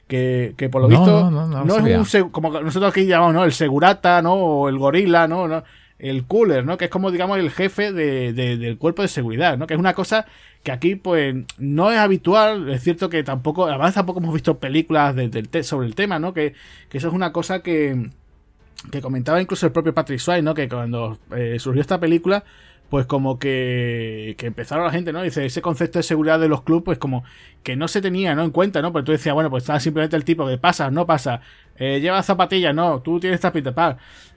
Que, 0.08 0.54
por 0.70 0.82
lo 0.82 0.88
visto 0.88 1.30
no, 1.30 1.86
es 1.86 2.14
un 2.14 2.30
como 2.30 2.60
nosotros 2.60 2.90
aquí 2.90 3.06
llamamos, 3.06 3.34
¿no? 3.34 3.44
El 3.44 3.52
segurata, 3.52 4.22
¿no? 4.22 4.34
O 4.34 4.68
el 4.68 4.78
gorila, 4.78 5.26
¿no? 5.26 5.48
¿no? 5.48 5.64
El 5.98 6.26
cooler, 6.26 6.64
¿no? 6.64 6.76
Que 6.76 6.86
es 6.86 6.90
como, 6.90 7.10
digamos, 7.10 7.38
el 7.38 7.50
jefe 7.50 7.92
de, 7.92 8.32
del 8.32 8.78
cuerpo 8.78 9.02
de 9.02 9.08
seguridad, 9.08 9.56
¿no? 9.56 9.66
Que 9.66 9.74
es 9.74 9.80
una 9.80 9.94
cosa 9.94 10.26
que 10.62 10.72
aquí, 10.72 10.96
pues, 10.96 11.34
no 11.58 11.90
es 11.90 11.98
habitual. 11.98 12.68
Es 12.70 12.82
cierto 12.82 13.08
que 13.08 13.22
tampoco, 13.22 13.66
además 13.66 13.94
tampoco 13.94 14.20
hemos 14.20 14.34
visto 14.34 14.58
películas 14.58 15.14
sobre 15.62 15.86
el 15.86 15.94
tema, 15.94 16.18
¿no? 16.18 16.34
Que, 16.34 16.54
eso 16.92 17.08
es 17.08 17.14
una 17.14 17.32
cosa 17.32 17.62
que, 17.62 18.10
que 18.90 19.00
comentaba 19.00 19.40
incluso 19.40 19.66
el 19.66 19.72
propio 19.72 19.94
Patrick 19.94 20.20
Swayze, 20.20 20.42
¿no? 20.42 20.54
Que 20.54 20.68
cuando 20.68 21.18
eh, 21.34 21.58
surgió 21.58 21.80
esta 21.80 21.98
película, 21.98 22.44
pues 22.90 23.06
como 23.06 23.38
que, 23.38 24.34
que 24.38 24.46
empezaron 24.46 24.84
la 24.84 24.90
gente, 24.90 25.12
¿no? 25.12 25.22
Dice, 25.22 25.44
ese 25.46 25.62
concepto 25.62 25.98
de 25.98 26.02
seguridad 26.02 26.38
de 26.38 26.48
los 26.48 26.62
clubes, 26.62 26.84
pues 26.84 26.98
como 26.98 27.24
que 27.62 27.74
no 27.74 27.88
se 27.88 28.00
tenía, 28.00 28.34
¿no? 28.34 28.44
En 28.44 28.50
cuenta, 28.50 28.82
¿no? 28.82 28.92
Porque 28.92 29.06
tú 29.06 29.12
decías, 29.12 29.34
bueno, 29.34 29.50
pues 29.50 29.64
está 29.64 29.80
simplemente 29.80 30.16
el 30.16 30.24
tipo 30.24 30.46
que 30.46 30.58
pasa, 30.58 30.90
no 30.90 31.06
pasa, 31.06 31.40
eh, 31.76 32.00
lleva 32.00 32.22
zapatillas, 32.22 32.74
no, 32.74 33.00
tú 33.02 33.18
tienes 33.18 33.40
tapita, 33.40 33.74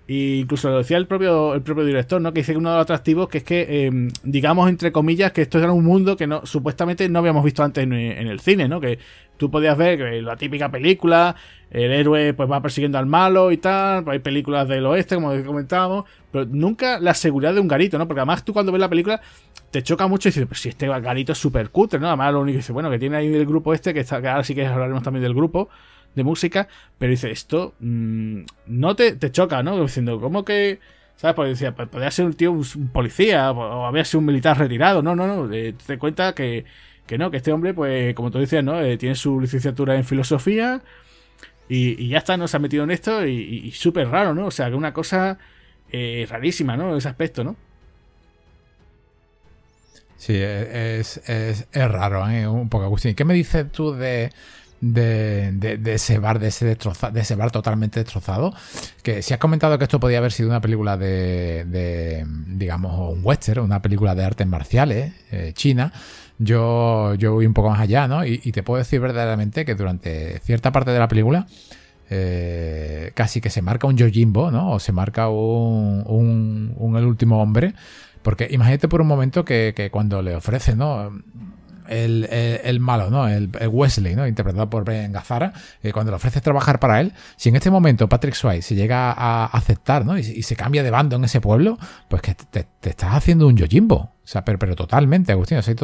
Y 0.10 0.40
incluso 0.40 0.72
lo 0.72 0.80
decía 0.80 0.98
el 0.98 1.06
propio, 1.06 1.54
el 1.54 1.62
propio 1.62 1.86
director, 1.86 2.20
¿no? 2.20 2.34
Que 2.34 2.40
dice 2.40 2.54
que 2.54 2.58
uno 2.58 2.72
de 2.72 2.78
los 2.78 2.82
atractivos 2.82 3.30
que 3.30 3.38
es 3.38 3.44
que, 3.44 3.86
em, 3.86 4.10
digamos, 4.24 4.68
entre 4.68 4.92
comillas, 4.92 5.32
que 5.32 5.44
esto 5.44 5.60
era 5.60 5.72
un 5.72 5.86
mundo 5.86 6.18
que 6.18 6.26
no, 6.26 6.44
supuestamente 6.48 7.08
no 7.10 7.20
habíamos 7.20 7.44
visto 7.44 7.62
antes 7.62 7.84
en, 7.84 7.94
el 7.94 8.40
cine, 8.40 8.68
¿no? 8.68 8.82
Que 8.82 8.98
tú 9.38 9.52
podías 9.52 9.78
ver 9.78 10.00
que 10.00 10.22
la 10.24 10.36
típica 10.36 10.72
película, 10.72 11.36
el 11.70 11.92
héroe 11.92 12.34
pues 12.34 12.50
va 12.50 12.60
persiguiendo 12.60 12.98
al 12.98 13.06
malo 13.06 13.52
y 13.52 13.58
tal, 13.58 14.04
pues 14.04 14.14
hay 14.14 14.20
películas 14.20 14.68
del 14.68 14.84
oeste, 14.88 15.14
como 15.14 15.30
comentábamos, 15.44 16.06
pero 16.32 16.48
nunca 16.48 17.00
la 17.00 17.14
seguridad 17.14 17.54
de 17.54 17.60
un 17.60 17.68
garito, 17.68 18.00
¿no? 18.00 18.08
Porque 18.08 18.22
además 18.22 18.44
tú 18.44 18.52
cuando 18.52 18.72
ves 18.72 18.82
la 18.82 18.90
película 18.90 19.22
te 19.70 19.84
choca 19.84 20.08
mucho 20.08 20.30
y 20.30 20.32
dices, 20.32 20.48
pues 20.48 20.60
si 20.60 20.70
este 20.70 20.88
garito 20.88 21.34
es 21.34 21.38
súper 21.38 21.70
cutre, 21.70 22.00
¿no? 22.00 22.08
Además 22.08 22.34
lo 22.34 22.42
único 22.42 22.54
que 22.54 22.62
dice, 22.62 22.74
bueno, 22.74 22.90
que 22.90 22.98
tiene 22.98 23.18
ahí 23.18 23.32
el 23.32 23.46
grupo 23.46 23.76
este, 23.76 23.94
que, 23.94 24.00
está, 24.00 24.20
que 24.20 24.28
ahora 24.28 24.44
sí 24.44 24.56
que 24.56 24.66
hablaremos 24.66 25.04
también 25.04 25.22
del 25.22 25.36
grupo, 25.36 25.70
de 26.20 26.24
música, 26.24 26.68
pero 26.98 27.10
dice, 27.12 27.32
esto 27.32 27.74
mm, 27.80 28.42
no 28.68 28.96
te, 28.96 29.18
choca, 29.32 29.64
¿no? 29.64 29.82
Diciendo, 29.82 30.20
¿cómo 30.20 30.46
que...? 30.46 30.80
¿Sabes? 31.16 31.36
Porque 31.36 31.72
pues 31.74 31.90
podría 31.90 32.12
ser 32.12 32.26
un 32.26 32.34
tío, 32.34 32.52
un, 32.52 32.90
policía, 32.94 33.52
o 33.52 33.86
había 33.86 34.06
sido 34.06 34.20
un 34.20 34.28
militar 34.28 34.58
retirado. 34.58 35.02
No, 35.02 35.18
no, 35.18 35.28
no. 35.28 35.52
Eh, 35.54 35.76
te 35.86 35.98
cuenta 35.98 36.34
que, 36.34 36.64
que 37.06 37.18
no, 37.18 37.30
que 37.30 37.38
este 37.38 37.52
hombre, 37.52 37.74
pues, 37.74 38.16
como 38.16 38.32
tú 38.32 38.40
decías, 38.40 38.64
¿no? 38.64 38.80
Eh, 38.82 38.98
tiene 38.98 39.16
su 39.16 39.42
licenciatura 39.42 39.98
en 39.98 40.06
filosofía 40.06 40.82
y, 41.68 42.08
ya 42.08 42.20
está, 42.20 42.38
¿no? 42.38 42.48
Se 42.48 42.56
ha 42.56 42.60
metido 42.62 42.86
en 42.86 42.92
esto 42.92 43.28
y, 43.28 43.72
súper 43.72 44.08
raro, 44.08 44.34
¿no? 44.34 44.46
O 44.46 44.52
sea, 44.52 44.70
que 44.70 44.76
una 44.76 44.94
cosa 44.94 45.38
eh, 45.92 46.26
rarísima, 46.30 46.78
¿no? 46.78 46.96
Ese 46.96 47.10
aspecto, 47.10 47.44
¿no? 47.44 47.58
Sí, 50.18 50.36
es, 50.36 51.18
es, 51.30 51.68
es 51.72 51.92
raro, 51.92 52.30
¿eh? 52.30 52.48
Un 52.48 52.70
poco, 52.70 52.86
Agustín. 52.86 53.16
¿Qué 53.16 53.24
me 53.24 53.34
dices 53.34 53.72
tú 53.72 53.94
de 53.94 54.32
de, 54.82 55.80
ese 55.86 56.20
bar, 56.20 56.40
de 56.40 56.48
ese, 56.48 56.66
de 56.66 57.20
ese 57.20 57.36
bar 57.36 57.52
totalmente 57.52 58.00
destrozado. 58.00 58.54
Que 59.04 59.22
si 59.22 59.34
has 59.34 59.40
comentado 59.40 59.78
que 59.78 59.84
esto 59.84 60.00
podía 60.00 60.20
haber 60.20 60.32
sido 60.32 60.50
una 60.50 60.62
película 60.62 60.98
de, 60.98 62.26
digamos, 62.48 63.14
un 63.14 63.22
western, 63.24 63.62
una 63.62 63.82
película 63.82 64.16
de 64.16 64.24
artes 64.26 64.48
marciales, 64.48 65.14
eh, 65.32 65.52
china, 65.54 65.92
yo, 66.38 67.16
yo 67.16 67.34
voy 67.34 67.46
un 67.46 67.54
poco 67.54 67.70
más 67.70 67.82
allá, 67.82 68.08
¿no? 68.08 68.26
Y, 68.26 68.38
te 68.52 68.64
puedo 68.64 68.80
decir 68.80 69.00
verdaderamente 69.00 69.66
que 69.66 69.76
durante 69.76 70.40
cierta 70.40 70.72
parte 70.72 70.92
de 70.92 71.00
la 71.00 71.08
película, 71.08 71.48
eh, 72.10 73.12
casi 73.14 73.42
que 73.42 73.50
se 73.50 73.62
marca 73.62 73.88
un 73.88 73.98
Yojimbo, 73.98 74.52
¿no? 74.52 74.72
O 74.72 74.80
se 74.80 74.92
marca 74.92 75.30
un, 75.30 76.04
un, 76.78 76.98
El 76.98 77.06
último 77.06 77.42
hombre. 77.42 77.74
Porque 78.22 78.50
imagínate 78.52 78.90
por 78.90 79.00
un 79.00 79.08
momento 79.08 79.46
que, 79.46 79.74
que 79.76 79.90
cuando 79.92 80.22
le 80.22 80.36
ofrece, 80.36 80.76
¿no? 80.76 81.10
El, 81.90 82.80
malo, 82.80 83.10
¿no? 83.10 83.28
El, 83.28 83.50
Wesley, 83.70 84.16
¿no? 84.16 84.28
Interpretado 84.28 84.70
por 84.70 84.86
Ben 84.86 85.12
Gazzara, 85.12 85.54
eh, 85.82 85.92
cuando 85.92 86.12
le 86.12 86.18
ofreces 86.18 86.42
trabajar 86.42 86.80
para 86.80 87.02
él, 87.02 87.14
si 87.36 87.50
en 87.50 87.56
este 87.56 87.72
momento 87.72 88.08
Patrick 88.08 88.36
Swayze 88.36 88.68
se 88.68 88.76
llega 88.76 89.12
a 89.12 89.46
aceptar, 89.46 90.06
¿no? 90.06 90.18
Y, 90.18 90.44
se 90.44 90.56
cambia 90.56 90.84
de 90.84 90.90
bando 90.90 91.18
en 91.18 91.24
ese 91.24 91.42
pueblo, 91.42 91.78
pues 92.08 92.22
que 92.22 92.34
te, 92.34 92.68
estás 92.82 93.14
haciendo 93.14 93.48
un 93.48 93.56
Yojimbo. 93.56 93.96
O 94.30 94.32
sea, 94.32 94.46
pero, 94.46 94.76
totalmente, 94.76 95.32
Agustín. 95.32 95.58
Estoy, 95.58 95.76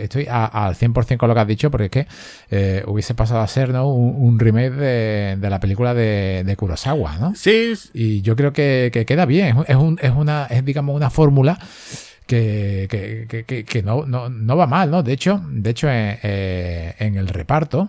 estoy 0.00 0.26
al 0.26 0.74
100% 0.74 1.18
con 1.18 1.28
lo 1.28 1.34
que 1.34 1.40
has 1.40 1.46
dicho, 1.46 1.70
porque 1.70 1.84
es 1.84 1.90
que 1.90 2.06
eh, 2.50 2.82
hubiese 2.86 3.14
pasado 3.14 3.40
a 3.40 3.46
ser 3.46 3.74
¿no? 3.74 3.88
un, 3.88 4.38
remake 4.38 4.70
de, 4.70 5.50
la 5.50 5.60
película 5.60 5.92
de, 5.92 6.54
Kurosawa, 6.56 7.18
¿no? 7.18 7.34
Sí. 7.34 7.74
Y 7.92 8.22
yo 8.22 8.36
creo 8.36 8.54
que, 8.54 8.90
queda 9.06 9.26
bien. 9.26 9.58
Es, 9.68 9.76
es, 10.00 10.12
una, 10.12 10.46
es 10.46 10.64
digamos, 10.64 10.96
una 10.96 11.10
fórmula 11.10 11.58
que, 12.30 13.82
no, 13.84 14.06
no, 14.06 14.56
va 14.56 14.66
mal, 14.66 14.90
¿no? 14.90 15.02
De 15.02 15.12
hecho, 15.12 15.42
de 15.50 15.70
hecho 15.70 15.88
eh, 15.90 16.94
en 16.98 17.16
el 17.16 17.28
reparto, 17.28 17.88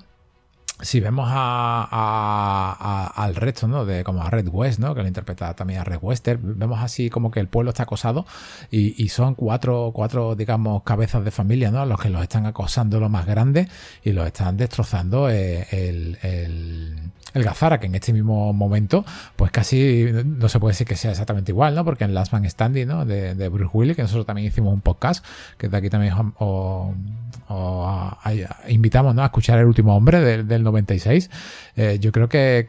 si 0.81 0.99
vemos 0.99 1.29
a, 1.31 3.11
al 3.15 3.35
resto, 3.35 3.67
¿no? 3.67 3.85
De 3.85 4.03
como 4.03 4.23
a 4.23 4.29
Red 4.29 4.47
West, 4.47 4.79
¿no? 4.79 4.95
Que 4.95 5.01
lo 5.01 5.07
interpreta 5.07 5.53
también 5.53 5.79
a 5.79 5.83
Red 5.83 5.99
Wester, 6.01 6.39
vemos 6.39 6.79
así 6.81 7.09
como 7.09 7.29
que 7.29 7.39
el 7.39 7.47
pueblo 7.47 7.69
está 7.69 7.83
acosado 7.83 8.25
y, 8.71 9.09
son 9.09 9.35
cuatro, 9.35 9.91
cuatro, 9.93 10.35
digamos, 10.35 10.83
cabezas 10.83 11.23
de 11.23 11.31
familia, 11.31 11.69
¿no? 11.71 11.85
Los 11.85 11.99
que 11.99 12.09
los 12.09 12.23
están 12.23 12.45
acosando 12.47 12.99
lo 12.99 13.09
más 13.09 13.25
grande 13.27 13.67
y 14.03 14.11
los 14.11 14.25
están 14.25 14.57
destrozando 14.57 15.29
eh, 15.29 15.67
el 15.71 17.11
el 17.33 17.43
Gazara, 17.43 17.79
que 17.79 17.87
en 17.87 17.95
este 17.95 18.13
mismo 18.13 18.53
momento, 18.53 19.05
pues 19.35 19.51
casi 19.51 20.07
no 20.25 20.49
se 20.49 20.59
puede 20.59 20.73
decir 20.73 20.87
que 20.87 20.95
sea 20.95 21.11
exactamente 21.11 21.51
igual, 21.51 21.75
¿no? 21.75 21.85
Porque 21.85 22.03
en 22.03 22.13
Last 22.13 22.33
Man 22.33 22.49
Standing, 22.49 22.87
¿no? 22.87 23.05
De, 23.05 23.35
de 23.35 23.49
Bruce 23.49 23.71
Willis, 23.73 23.95
que 23.95 24.01
nosotros 24.01 24.25
también 24.25 24.47
hicimos 24.47 24.73
un 24.73 24.81
podcast, 24.81 25.25
que 25.57 25.67
de 25.67 25.77
aquí 25.77 25.89
también 25.89 26.13
o, 27.51 28.17
invitamos 28.67 29.15
¿no? 29.15 29.23
a 29.23 29.25
escuchar 29.25 29.59
El 29.59 29.65
último 29.65 29.95
hombre 29.95 30.43
del 30.43 30.63
96. 30.63 31.29
Eh, 31.75 31.97
yo 31.99 32.11
creo 32.11 32.27
que, 32.27 32.65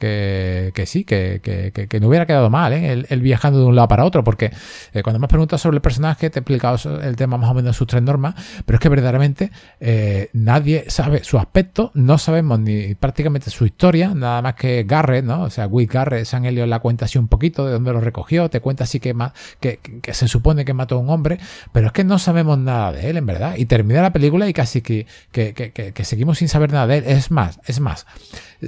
que, 0.75 0.87
sí, 0.87 1.05
que, 1.05 1.41
que, 1.43 2.01
no 2.01 2.09
hubiera 2.09 2.27
quedado 2.27 2.51
mal, 2.51 2.73
¿eh? 2.73 3.05
El, 3.09 3.21
viajando 3.21 3.61
de 3.61 3.67
un 3.67 3.77
lado 3.77 3.89
para 3.89 4.05
otro, 4.05 4.25
porque 4.25 4.53
eh, 4.93 5.03
cuando 5.03 5.19
me 5.19 5.27
has 5.27 5.31
preguntado 5.31 5.59
sobre 5.59 5.77
el 5.77 5.83
personaje, 5.83 6.31
te 6.31 6.39
he 6.39 6.41
explicado 6.41 6.79
el 7.01 7.17
tema 7.17 7.37
más 7.37 7.51
o 7.51 7.55
menos 7.55 7.71
en 7.71 7.75
sus 7.75 7.87
tres 7.87 8.03
normas, 8.03 8.35
pero 8.65 8.77
es 8.77 8.81
que 8.81 8.89
verdaderamente 8.89 9.51
eh, 9.81 10.31
nadie 10.33 10.85
sabe 10.89 11.25
su 11.25 11.39
aspecto, 11.39 11.91
no 11.95 12.19
sabemos 12.19 12.61
ni 12.61 12.95
prácticamente 12.95 13.51
su 13.51 13.67
historia, 13.67 14.15
nada 14.15 14.43
más 14.43 14.55
que 14.55 14.85
Garrett, 14.85 15.25
¿no? 15.25 15.43
O 15.43 15.51
sea, 15.51 15.67
Will 15.67 15.87
Garrett, 15.87 16.25
San 16.25 16.45
Elio 16.45 16.67
la 16.67 16.79
cuenta 16.81 17.07
así 17.07 17.19
un 17.19 17.29
poquito 17.29 17.67
de 17.67 17.73
dónde 17.73 17.93
lo 17.93 18.01
recogió, 18.01 18.49
te 18.49 18.61
cuenta 18.61 18.85
así 18.85 19.01
que, 19.01 19.15
que, 19.61 20.15
se 20.15 20.29
supone 20.29 20.65
que 20.65 20.75
mató 20.75 20.97
a 20.97 20.99
un 20.99 21.11
hombre, 21.11 21.39
pero 21.73 21.89
es 21.89 21.93
que 21.93 22.05
no 22.05 22.19
sabemos 22.19 22.59
nada 22.59 22.93
de 22.93 23.11
él, 23.11 23.17
en 23.17 23.27
verdad. 23.27 23.55
Y 23.57 23.67
termina 23.67 24.03
la 24.03 24.13
película 24.13 24.49
y 24.49 24.53
casi 24.53 24.72
que, 24.81 25.07
que, 25.31 26.05
seguimos 26.05 26.39
sin 26.39 26.49
saber 26.49 26.73
nada 26.73 26.87
de 26.87 26.99
él. 26.99 27.05
Es 27.07 27.31
más, 27.31 27.61
es 27.67 27.81
más. 27.81 28.07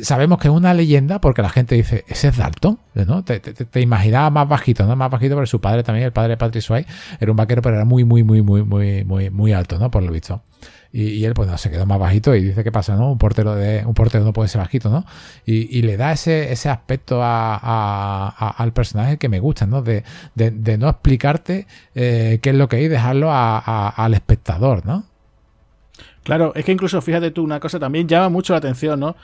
Sabemos 0.03 0.39
que 0.39 0.49
es 0.49 0.55
una 0.55 0.75
leyenda 0.75 1.21
porque 1.21 1.43
la 1.43 1.49
gente 1.49 1.75
dice, 1.75 2.05
ese 2.09 2.29
es 2.29 2.37
Dalton, 2.37 2.79
¿no? 2.95 3.25
Te, 3.25 3.41
te, 3.41 3.81
imaginaba 3.81 4.31
más 4.31 4.49
bajito, 4.49 4.87
¿no? 4.87 4.95
Más 4.97 5.11
bajito, 5.11 5.35
pero 5.35 5.47
su 5.47 5.61
padre 5.61 5.83
también, 5.83 6.05
el 6.07 6.13
padre 6.13 6.31
de 6.31 6.37
Patrick 6.37 6.63
Swayze, 6.63 6.89
era 7.19 7.31
un 7.31 7.37
vaquero, 7.37 7.63
pero 7.63 7.77
era 7.77 7.85
muy, 7.85 8.05
muy, 8.05 8.23
muy, 8.23 8.43
muy, 8.43 8.63
muy, 8.63 9.05
muy, 9.05 9.31
muy 9.31 9.53
alto, 9.53 9.79
¿no? 9.79 9.91
Por 9.91 10.03
lo 10.03 10.13
visto. 10.13 10.43
Y, 10.97 11.25
él, 11.25 11.35
pues 11.35 11.49
no, 11.49 11.59
se 11.59 11.73
quedó 11.73 11.87
más 11.87 11.99
bajito 11.99 12.37
y 12.37 12.43
dice, 12.45 12.63
¿qué 12.63 12.71
pasa, 12.71 12.95
no? 12.95 13.11
Un 13.11 13.19
portero, 13.19 13.57
de, 13.57 13.85
un 13.85 13.95
portero 13.95 14.25
no 14.25 14.33
puede 14.33 14.49
ser 14.49 14.61
bajito, 14.61 14.91
¿no? 14.91 15.05
Y, 15.45 15.83
le 15.83 15.97
da 15.97 16.13
ese, 16.13 16.53
ese 16.53 16.69
aspecto 16.69 17.21
al 17.21 18.73
personaje 18.73 19.19
que 19.19 19.29
me 19.29 19.41
gusta, 19.41 19.67
¿no? 19.67 19.83
De, 19.83 20.05
no 20.79 20.89
explicarte 20.89 21.67
eh, 21.97 22.39
qué 22.41 22.51
es 22.51 22.55
lo 22.55 22.69
que 22.69 22.77
hay 22.77 22.85
y 22.85 22.89
dejarlo 22.89 23.29
al 23.33 24.15
espectador, 24.15 24.87
¿no? 24.87 25.05
Claro, 26.25 26.53
es 26.57 26.65
que 26.65 26.73
incluso 26.73 27.01
fíjate 27.01 27.31
tú, 27.31 27.45
una 27.45 27.61
cosa 27.61 27.79
también 27.79 28.09
llama 28.09 28.29
mucho 28.29 28.53
la 28.53 28.59
atención, 28.59 28.99
¿no? 28.99 29.15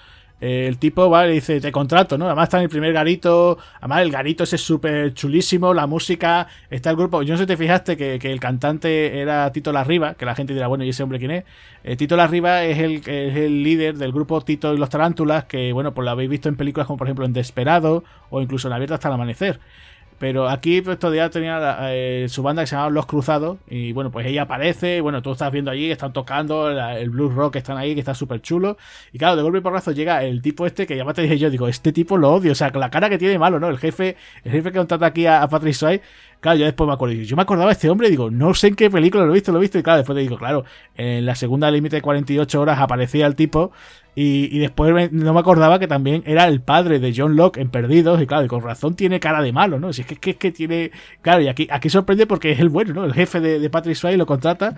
el 0.40 0.78
tipo 0.78 1.10
va 1.10 1.28
y 1.28 1.34
dice, 1.34 1.60
te 1.60 1.70
contrato, 1.70 2.16
¿no? 2.16 2.26
Además 2.26 2.44
está 2.44 2.56
en 2.56 2.64
el 2.64 2.70
primer 2.70 2.92
garito, 2.92 3.58
además 3.78 4.02
el 4.02 4.10
garito 4.10 4.44
es 4.44 4.50
súper 4.50 5.12
chulísimo, 5.12 5.74
la 5.74 5.86
música, 5.86 6.46
está 6.70 6.90
el 6.90 6.96
grupo, 6.96 7.22
yo 7.22 7.34
no 7.34 7.36
sé 7.36 7.44
si 7.44 7.48
te 7.48 7.56
fijaste 7.56 7.96
que, 7.96 8.18
el 8.30 8.40
cantante 8.40 9.20
era 9.20 9.52
Tito 9.52 9.70
Larriba, 9.72 10.14
que 10.14 10.24
la 10.24 10.34
gente 10.34 10.54
dirá, 10.54 10.66
bueno, 10.66 10.84
¿y 10.84 10.88
ese 10.88 11.02
hombre 11.02 11.18
quién 11.18 11.30
es? 11.30 11.44
Eh, 11.84 11.96
Tito 11.96 12.16
Larriba 12.16 12.64
es 12.64 12.78
el, 12.78 12.96
es 13.06 13.36
el 13.36 13.62
líder 13.62 13.98
del 13.98 14.12
grupo 14.12 14.40
Tito 14.40 14.72
y 14.72 14.78
los 14.78 14.88
Tarántulas, 14.88 15.44
que 15.44 15.72
bueno, 15.72 15.92
pues 15.92 16.04
lo 16.04 16.10
habéis 16.10 16.30
visto 16.30 16.48
en 16.48 16.56
películas 16.56 16.86
como 16.86 16.96
por 16.96 17.06
ejemplo 17.06 17.26
en 17.26 17.34
Desperado 17.34 18.04
o 18.30 18.40
incluso 18.40 18.68
en 18.68 18.74
Abierta 18.74 18.94
hasta 18.94 19.08
el 19.08 19.14
amanecer. 19.14 19.60
Pero 20.20 20.50
aquí 20.50 20.82
pues, 20.82 20.98
todavía 20.98 21.30
tenía 21.30 21.78
eh, 21.92 22.26
su 22.28 22.42
banda 22.42 22.62
que 22.62 22.66
se 22.66 22.76
llamaba 22.76 22.90
Los 22.90 23.06
Cruzados. 23.06 23.56
Y 23.70 23.92
bueno, 23.94 24.10
pues 24.10 24.26
ella 24.26 24.42
aparece. 24.42 25.00
Bueno, 25.00 25.22
tú 25.22 25.32
estás 25.32 25.50
viendo 25.50 25.70
allí, 25.70 25.90
están 25.90 26.12
tocando 26.12 26.68
el 26.68 27.08
blues 27.08 27.34
rock 27.34 27.54
que 27.54 27.58
están 27.60 27.78
ahí, 27.78 27.94
que 27.94 28.00
está 28.00 28.14
súper 28.14 28.42
chulo. 28.42 28.76
Y 29.14 29.18
claro, 29.18 29.36
de 29.36 29.42
golpe 29.42 29.58
y 29.58 29.60
porrazo 29.62 29.92
llega 29.92 30.22
el 30.22 30.42
tipo 30.42 30.66
este 30.66 30.86
que 30.86 30.94
ya 30.94 31.10
te 31.14 31.22
dije 31.22 31.38
yo, 31.38 31.48
digo, 31.48 31.68
este 31.68 31.90
tipo 31.90 32.18
lo 32.18 32.34
odio. 32.34 32.52
O 32.52 32.54
sea, 32.54 32.68
la 32.68 32.90
cara 32.90 33.08
que 33.08 33.16
tiene 33.16 33.38
malo, 33.38 33.58
¿no? 33.58 33.70
El 33.70 33.78
jefe, 33.78 34.18
el 34.44 34.52
jefe 34.52 34.72
que 34.72 34.78
contrata 34.78 35.06
aquí 35.06 35.24
a, 35.24 35.42
a 35.42 35.48
Patrick 35.48 35.72
Swayze 35.72 36.02
Claro, 36.40 36.58
yo 36.58 36.64
después 36.64 36.88
me 36.88 36.94
acuerdo. 36.94 37.14
Yo 37.14 37.36
me 37.36 37.42
acordaba 37.42 37.68
de 37.68 37.74
este 37.74 37.90
hombre 37.90 38.08
y 38.08 38.10
digo, 38.10 38.30
no 38.30 38.54
sé 38.54 38.68
en 38.68 38.74
qué 38.74 38.90
película 38.90 39.24
lo 39.24 39.30
he 39.30 39.34
visto, 39.34 39.52
lo 39.52 39.58
he 39.58 39.60
visto. 39.60 39.78
Y 39.78 39.82
claro, 39.82 39.98
después 39.98 40.16
te 40.16 40.22
digo, 40.22 40.38
claro, 40.38 40.64
en 40.96 41.26
la 41.26 41.34
segunda 41.34 41.70
límite 41.70 41.96
de 41.96 42.02
48 42.02 42.60
horas 42.60 42.78
aparecía 42.80 43.26
el 43.26 43.34
tipo. 43.36 43.72
Y, 44.14 44.58
después 44.58 45.12
no 45.12 45.32
me 45.32 45.40
acordaba 45.40 45.78
que 45.78 45.86
también 45.86 46.22
era 46.26 46.46
el 46.46 46.60
padre 46.60 46.98
de 46.98 47.14
John 47.16 47.36
Locke 47.36 47.58
en 47.58 47.70
Perdidos. 47.70 48.20
Y 48.20 48.26
claro, 48.26 48.44
y 48.44 48.48
con 48.48 48.62
razón 48.62 48.96
tiene 48.96 49.20
cara 49.20 49.40
de 49.42 49.52
malo, 49.52 49.78
¿no? 49.78 49.92
Si 49.92 50.02
es 50.02 50.06
que, 50.08 50.30
es 50.30 50.36
que, 50.36 50.50
tiene. 50.50 50.90
Claro, 51.22 51.42
y 51.42 51.48
aquí, 51.48 51.68
aquí 51.70 51.88
sorprende 51.90 52.26
porque 52.26 52.52
es 52.52 52.60
el 52.60 52.70
bueno, 52.70 52.92
¿no? 52.94 53.04
El 53.04 53.14
jefe 53.14 53.40
de, 53.40 53.58
de 53.58 53.70
Patrick 53.70 53.96
Swayze 53.96 54.18
lo 54.18 54.26
contrata. 54.26 54.76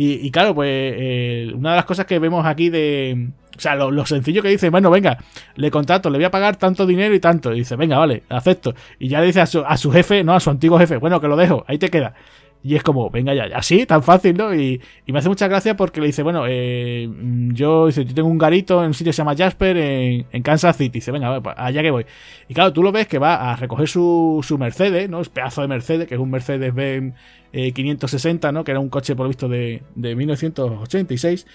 Y, 0.00 0.30
claro, 0.30 0.54
pues 0.54 0.68
eh, 0.70 1.52
una 1.56 1.70
de 1.70 1.76
las 1.76 1.84
cosas 1.84 2.06
que 2.06 2.20
vemos 2.20 2.46
aquí 2.46 2.70
de 2.70 3.30
o 3.56 3.60
sea, 3.60 3.74
lo, 3.74 4.06
sencillo 4.06 4.40
que 4.40 4.48
dice, 4.48 4.70
bueno, 4.70 4.88
venga, 4.88 5.18
le 5.56 5.72
contrato, 5.72 6.08
le 6.10 6.18
voy 6.18 6.24
a 6.24 6.30
pagar 6.30 6.54
tanto 6.54 6.86
dinero 6.86 7.12
y 7.12 7.18
tanto. 7.18 7.52
Y 7.52 7.58
dice, 7.58 7.74
venga, 7.74 7.98
vale, 7.98 8.22
acepto. 8.28 8.74
Y 9.00 9.08
ya 9.08 9.18
le 9.18 9.26
dice 9.26 9.40
a 9.40 9.46
su, 9.46 9.64
a 9.66 9.76
su 9.76 9.90
jefe, 9.90 10.22
no, 10.22 10.34
a 10.34 10.40
su 10.40 10.50
antiguo 10.50 10.78
jefe, 10.78 10.98
bueno, 10.98 11.20
que 11.20 11.26
lo 11.26 11.36
dejo, 11.36 11.64
ahí 11.66 11.78
te 11.78 11.90
queda. 11.90 12.14
Y 12.62 12.74
es 12.74 12.82
como, 12.82 13.08
venga 13.08 13.34
ya, 13.34 13.44
así, 13.54 13.86
tan 13.86 14.02
fácil, 14.02 14.36
¿no? 14.36 14.54
Y, 14.54 14.80
me 15.06 15.18
hace 15.20 15.28
mucha 15.28 15.46
gracia 15.46 15.76
porque 15.76 16.00
le 16.00 16.08
dice, 16.08 16.22
bueno, 16.22 16.44
eh, 16.48 17.08
yo, 17.52 17.86
dice, 17.86 18.04
yo 18.04 18.14
tengo 18.14 18.28
un 18.28 18.38
garito 18.38 18.80
en 18.82 18.88
un 18.88 18.94
sitio 18.94 19.10
que 19.10 19.14
se 19.14 19.18
llama 19.18 19.36
Jasper 19.36 19.76
en, 19.76 20.42
Kansas 20.42 20.76
City. 20.76 20.98
Dice, 20.98 21.12
venga, 21.12 21.40
pues, 21.40 21.54
allá 21.56 21.82
que 21.82 21.90
voy. 21.90 22.06
Y 22.48 22.54
claro, 22.54 22.72
tú 22.72 22.82
lo 22.82 22.90
ves 22.90 23.06
que 23.06 23.18
va 23.18 23.52
a 23.52 23.56
recoger 23.56 23.88
su, 23.88 24.44
su 24.46 24.58
Mercedes, 24.58 25.08
¿no? 25.08 25.20
Es 25.20 25.28
pedazo 25.28 25.62
de 25.62 25.68
Mercedes, 25.68 26.08
que 26.08 26.14
es 26.14 26.20
un 26.20 26.30
Mercedes 26.30 26.74
Benz 26.74 27.14
560, 27.52 28.52
¿no? 28.52 28.64
Que 28.64 28.72
era 28.72 28.80
un 28.80 28.88
coche, 28.88 29.14
por 29.14 29.24
lo 29.24 29.28
visto, 29.28 29.48
de, 29.48 29.82
de 29.94 30.16
1986. 30.16 31.46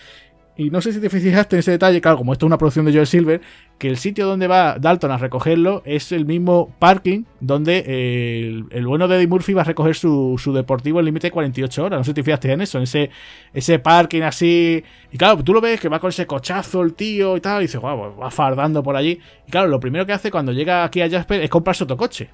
Y 0.55 0.69
no 0.69 0.81
sé 0.81 0.93
si 0.93 0.99
te 0.99 1.09
fijaste 1.09 1.55
en 1.55 1.61
ese 1.61 1.71
detalle, 1.71 1.99
claro, 1.99 2.17
como 2.17 2.31
esto 2.31 2.45
es 2.45 2.47
una 2.47 2.59
producción 2.59 2.85
de 2.85 2.93
Joe 2.93 3.07
Silver, 3.07 3.41
que 3.79 3.87
el 3.87 3.97
sitio 3.97 4.27
donde 4.27 4.47
va 4.47 4.77
Dalton 4.77 5.09
a 5.09 5.17
recogerlo 5.17 5.81
es 5.83 6.11
el 6.11 6.25
mismo 6.25 6.75
parking 6.77 7.23
donde 7.39 7.83
eh, 7.87 8.63
el, 8.69 8.85
bueno 8.85 9.07
de 9.07 9.17
Eddie 9.17 9.27
Murphy 9.27 9.53
va 9.53 9.63
a 9.63 9.65
recoger 9.65 9.95
su, 9.95 10.39
deportivo 10.53 10.99
en 10.99 11.05
límite 11.05 11.27
de 11.27 11.31
48 11.31 11.83
horas. 11.83 11.99
No 11.99 12.03
sé 12.03 12.11
si 12.11 12.13
te 12.13 12.23
fijaste 12.23 12.51
en 12.51 12.61
eso, 12.61 12.77
en 12.77 12.83
ese, 12.83 13.09
ese 13.51 13.79
parking 13.79 14.21
así. 14.21 14.83
Y 15.11 15.17
claro, 15.17 15.43
tú 15.43 15.53
lo 15.53 15.61
ves 15.61 15.79
que 15.79 15.89
va 15.89 15.99
con 15.99 16.09
ese 16.09 16.27
cochazo 16.27 16.83
el 16.83 16.93
tío 16.93 17.35
y 17.35 17.41
tal, 17.41 17.61
y 17.61 17.65
dices, 17.65 17.81
guau, 17.81 18.15
va 18.19 18.29
fardando 18.29 18.83
por 18.83 18.95
allí. 18.95 19.19
Y 19.47 19.51
claro, 19.51 19.67
lo 19.67 19.79
primero 19.79 20.05
que 20.05 20.13
hace 20.13 20.29
cuando 20.29 20.51
llega 20.51 20.83
aquí 20.83 21.01
a 21.01 21.09
Jasper 21.09 21.41
es 21.41 21.49
comprarse 21.49 21.83
otro 21.83 21.97
coche. 21.97 22.29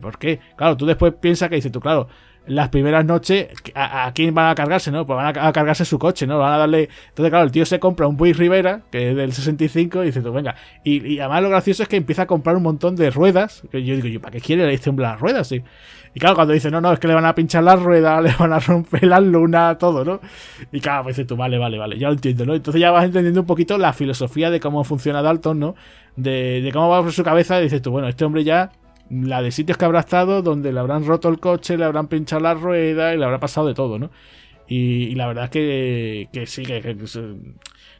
¿Por 0.00 0.16
qué? 0.16 0.38
Claro, 0.56 0.76
tú 0.76 0.86
después 0.86 1.12
piensas 1.20 1.48
que 1.48 1.56
dices 1.56 1.72
tú, 1.72 1.80
claro 1.80 2.08
las 2.46 2.68
primeras 2.70 3.04
noches, 3.04 3.48
¿a, 3.74 4.10
quién 4.14 4.34
van 4.34 4.50
a 4.50 4.54
cargarse, 4.54 4.90
no? 4.90 5.06
Pues 5.06 5.16
van 5.16 5.26
a, 5.38 5.52
cargarse 5.52 5.84
su 5.84 5.98
coche, 5.98 6.26
¿no? 6.26 6.38
Van 6.38 6.52
a 6.52 6.58
darle. 6.58 6.88
Entonces, 7.08 7.30
claro, 7.30 7.44
el 7.44 7.52
tío 7.52 7.64
se 7.64 7.78
compra 7.78 8.08
un 8.08 8.16
Buick 8.16 8.36
Rivera, 8.36 8.82
que 8.90 9.10
es 9.10 9.16
del 9.16 9.32
65, 9.32 10.02
y 10.02 10.06
dice, 10.06 10.22
tú, 10.22 10.32
venga. 10.32 10.56
Y, 10.82 11.18
además 11.20 11.42
lo 11.42 11.50
gracioso 11.50 11.82
es 11.82 11.88
que 11.88 11.96
empieza 11.96 12.22
a 12.22 12.26
comprar 12.26 12.56
un 12.56 12.64
montón 12.64 12.96
de 12.96 13.10
ruedas. 13.10 13.62
Que 13.70 13.84
yo 13.84 13.94
digo, 13.94 14.08
¿yo 14.08 14.20
para 14.20 14.32
qué 14.32 14.40
quiere 14.40 14.72
este 14.72 14.90
hombre 14.90 15.06
las 15.06 15.20
ruedas? 15.20 15.48
Sí. 15.48 15.62
Y 16.14 16.20
claro, 16.20 16.34
cuando 16.34 16.52
dice, 16.52 16.70
no, 16.70 16.80
no, 16.80 16.92
es 16.92 16.98
que 16.98 17.08
le 17.08 17.14
van 17.14 17.24
a 17.24 17.34
pinchar 17.34 17.62
las 17.62 17.80
ruedas, 17.80 18.22
le 18.24 18.34
van 18.38 18.52
a 18.52 18.58
romper 18.58 19.04
las 19.04 19.22
lunas, 19.22 19.78
todo, 19.78 20.04
¿no? 20.04 20.20
Y 20.72 20.80
claro, 20.80 21.04
pues 21.04 21.16
dices 21.16 21.28
tú, 21.28 21.36
vale, 21.36 21.58
vale, 21.58 21.78
vale, 21.78 21.98
ya 21.98 22.08
lo 22.08 22.14
entiendo, 22.14 22.44
¿no? 22.44 22.54
Entonces 22.54 22.80
ya 22.80 22.90
vas 22.90 23.04
entendiendo 23.04 23.40
un 23.40 23.46
poquito 23.46 23.78
la 23.78 23.92
filosofía 23.92 24.50
de 24.50 24.60
cómo 24.60 24.84
funciona 24.84 25.22
Dalton, 25.22 25.58
¿no? 25.58 25.74
De, 26.16 26.60
de 26.60 26.72
cómo 26.72 26.88
va 26.88 27.02
por 27.02 27.12
su 27.12 27.22
cabeza, 27.22 27.58
y 27.60 27.64
dices 27.64 27.80
tú, 27.80 27.90
bueno, 27.90 28.08
este 28.08 28.24
hombre 28.24 28.44
ya 28.44 28.70
la 29.10 29.42
de 29.42 29.50
sitios 29.50 29.78
que 29.78 29.84
habrá 29.84 30.00
estado 30.00 30.42
donde 30.42 30.72
le 30.72 30.80
habrán 30.80 31.06
roto 31.06 31.28
el 31.28 31.38
coche, 31.38 31.76
le 31.76 31.84
habrán 31.84 32.08
pinchado 32.08 32.42
la 32.42 32.54
rueda 32.54 33.14
y 33.14 33.18
le 33.18 33.24
habrá 33.24 33.40
pasado 33.40 33.66
de 33.66 33.74
todo, 33.74 33.98
¿no? 33.98 34.10
Y, 34.68 35.14
la 35.16 35.26
verdad 35.26 35.44
es 35.44 35.50
que, 35.50 36.28
que 36.32 36.46
sí, 36.46 36.62
que, 36.64 36.96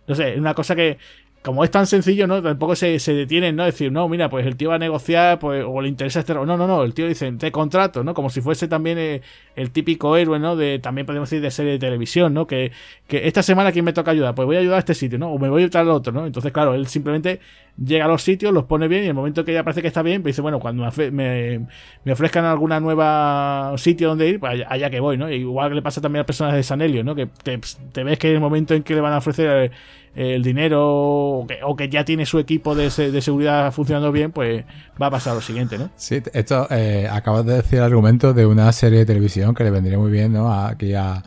no 0.06 0.14
sé, 0.14 0.38
una 0.38 0.54
cosa 0.54 0.74
que, 0.74 0.98
como 1.42 1.64
es 1.64 1.70
tan 1.72 1.88
sencillo, 1.88 2.28
¿no? 2.28 2.40
Tampoco 2.40 2.76
se, 2.76 3.00
se 3.00 3.14
detienen, 3.14 3.56
¿no? 3.56 3.64
Decir, 3.64 3.90
no, 3.90 4.08
mira, 4.08 4.28
pues 4.30 4.46
el 4.46 4.56
tío 4.56 4.68
va 4.68 4.76
a 4.76 4.78
negociar, 4.78 5.40
pues, 5.40 5.64
o 5.66 5.80
le 5.80 5.88
interesa 5.88 6.20
este. 6.20 6.34
No, 6.34 6.46
no, 6.46 6.56
no, 6.56 6.84
el 6.84 6.94
tío 6.94 7.08
dice, 7.08 7.32
te 7.32 7.50
contrato, 7.50 8.04
¿no? 8.04 8.14
Como 8.14 8.30
si 8.30 8.40
fuese 8.40 8.68
también 8.68 8.96
eh, 8.98 9.22
el, 9.56 9.72
típico 9.72 10.16
héroe, 10.16 10.38
¿no? 10.38 10.54
De, 10.54 10.78
también 10.78 11.04
podemos 11.04 11.28
decir 11.28 11.42
de 11.42 11.50
serie 11.50 11.72
de 11.72 11.78
televisión, 11.80 12.32
¿no? 12.32 12.46
Que, 12.46 12.70
que 13.08 13.26
esta 13.26 13.42
semana, 13.42 13.72
¿quién 13.72 13.84
me 13.84 13.92
toca 13.92 14.12
ayudar? 14.12 14.36
Pues 14.36 14.46
voy 14.46 14.54
a 14.54 14.60
ayudar 14.60 14.76
a 14.76 14.78
este 14.78 14.94
sitio, 14.94 15.18
¿no? 15.18 15.32
O 15.32 15.38
me 15.38 15.48
voy 15.48 15.62
a 15.62 15.64
ayudar 15.64 15.82
al 15.82 15.90
otro, 15.90 16.12
¿no? 16.12 16.26
Entonces, 16.26 16.52
claro, 16.52 16.74
él 16.74 16.86
simplemente 16.86 17.40
llega 17.76 18.04
a 18.04 18.08
los 18.08 18.22
sitios, 18.22 18.52
los 18.52 18.64
pone 18.64 18.86
bien 18.86 19.02
y 19.02 19.04
en 19.06 19.10
el 19.10 19.14
momento 19.14 19.44
que 19.44 19.52
ya 19.52 19.64
parece 19.64 19.82
que 19.82 19.88
está 19.88 20.02
bien, 20.02 20.22
pues 20.22 20.34
dice, 20.34 20.42
bueno, 20.42 20.60
cuando 20.60 20.88
me, 21.10 21.66
me, 22.04 22.12
ofrezcan 22.12 22.44
alguna 22.44 22.78
nueva 22.78 23.74
sitio 23.78 24.10
donde 24.10 24.28
ir, 24.28 24.38
pues 24.38 24.62
allá, 24.68 24.90
que 24.90 25.00
voy, 25.00 25.16
¿no? 25.16 25.28
Igual 25.28 25.70
que 25.70 25.74
le 25.76 25.82
pasa 25.82 26.00
también 26.00 26.22
a 26.22 26.26
personas 26.26 26.54
de 26.54 26.62
Sanelio, 26.62 27.02
¿no? 27.02 27.16
Que 27.16 27.26
te, 27.26 27.58
te 27.92 28.04
ves 28.04 28.18
que 28.18 28.28
en 28.28 28.34
el 28.34 28.40
momento 28.40 28.74
en 28.74 28.84
que 28.84 28.94
le 28.94 29.00
van 29.00 29.12
a 29.12 29.18
ofrecer 29.18 29.72
el 30.14 30.42
dinero 30.42 30.82
o 30.82 31.76
que, 31.76 31.88
ya 31.88 32.04
tiene 32.04 32.26
su 32.26 32.38
equipo 32.38 32.74
de, 32.74 32.90
seguridad 32.90 33.72
funcionando 33.72 34.12
bien, 34.12 34.30
pues 34.30 34.64
va 35.00 35.06
a 35.06 35.10
pasar 35.10 35.34
lo 35.34 35.40
siguiente, 35.40 35.78
¿no? 35.78 35.90
Sí, 35.96 36.22
esto 36.32 36.66
eh, 36.70 37.08
acabas 37.10 37.46
de 37.46 37.54
decir 37.54 37.78
el 37.78 37.84
argumento 37.84 38.34
de 38.34 38.46
una 38.46 38.70
serie 38.72 39.00
de 39.00 39.06
televisión 39.06 39.54
que 39.54 39.64
le 39.64 39.70
vendría 39.70 39.98
muy 39.98 40.10
bien, 40.10 40.32
¿no? 40.32 40.52
Aquí 40.52 40.94
a, 40.94 41.22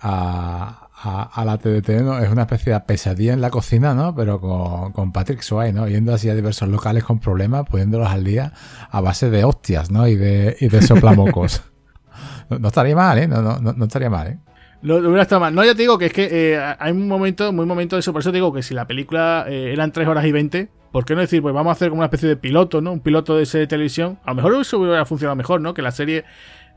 a, 0.00 1.44
la 1.44 1.58
TDT, 1.58 2.02
¿no? 2.02 2.18
Es 2.18 2.30
una 2.30 2.42
especie 2.42 2.72
de 2.72 2.80
pesadilla 2.80 3.32
en 3.32 3.40
la 3.40 3.50
cocina, 3.50 3.94
¿no? 3.94 4.14
Pero 4.14 4.40
con, 4.40 4.92
con 4.92 5.12
Patrick 5.12 5.42
Swayze, 5.42 5.72
¿no? 5.72 5.88
Yendo 5.88 6.14
así 6.14 6.28
a 6.28 6.34
diversos 6.34 6.68
locales 6.68 7.04
con 7.04 7.18
problemas, 7.18 7.64
poniéndolos 7.68 8.08
al 8.08 8.24
día 8.24 8.52
a 8.90 9.00
base 9.00 9.30
de 9.30 9.44
hostias, 9.44 9.90
¿no? 9.90 10.06
Y 10.06 10.16
de, 10.16 10.56
y 10.60 10.68
de 10.68 10.82
soplamocos. 10.82 11.62
no, 12.48 12.68
estaría 12.68 12.94
mal, 12.94 13.18
¿eh? 13.18 13.28
No, 13.28 13.42
no, 13.42 13.58
no, 13.58 13.72
no 13.72 13.84
estaría 13.84 14.10
mal, 14.10 14.28
¿eh? 14.28 14.38
Lo, 14.82 14.96
hubiera 14.96 15.22
estado 15.22 15.40
mal. 15.40 15.54
No, 15.54 15.64
ya 15.64 15.74
te 15.74 15.82
digo 15.82 15.98
que 15.98 16.06
es 16.06 16.12
que 16.12 16.28
eh, 16.30 16.74
hay 16.78 16.92
un 16.92 17.08
momento, 17.08 17.52
muy 17.52 17.66
momento 17.66 17.96
de 17.96 18.00
eso. 18.00 18.12
Por 18.12 18.20
eso 18.20 18.30
te 18.30 18.36
digo 18.36 18.52
que 18.52 18.62
si 18.62 18.74
la 18.74 18.86
película 18.86 19.46
eh, 19.48 19.72
eran 19.72 19.92
3 19.92 20.06
horas 20.06 20.24
y 20.24 20.32
20, 20.32 20.68
¿por 20.92 21.04
qué 21.04 21.14
no 21.14 21.20
decir, 21.20 21.42
pues 21.42 21.54
vamos 21.54 21.70
a 21.70 21.72
hacer 21.72 21.88
como 21.88 22.00
una 22.00 22.06
especie 22.06 22.28
de 22.28 22.36
piloto, 22.36 22.80
¿no? 22.80 22.92
Un 22.92 23.00
piloto 23.00 23.36
de 23.36 23.46
serie 23.46 23.62
de 23.62 23.68
televisión. 23.68 24.18
A 24.24 24.30
lo 24.30 24.36
mejor 24.36 24.54
eso 24.60 24.78
hubiera 24.78 25.04
funcionado 25.04 25.36
mejor, 25.36 25.60
¿no? 25.60 25.74
Que 25.74 25.82
la 25.82 25.90
serie, 25.90 26.24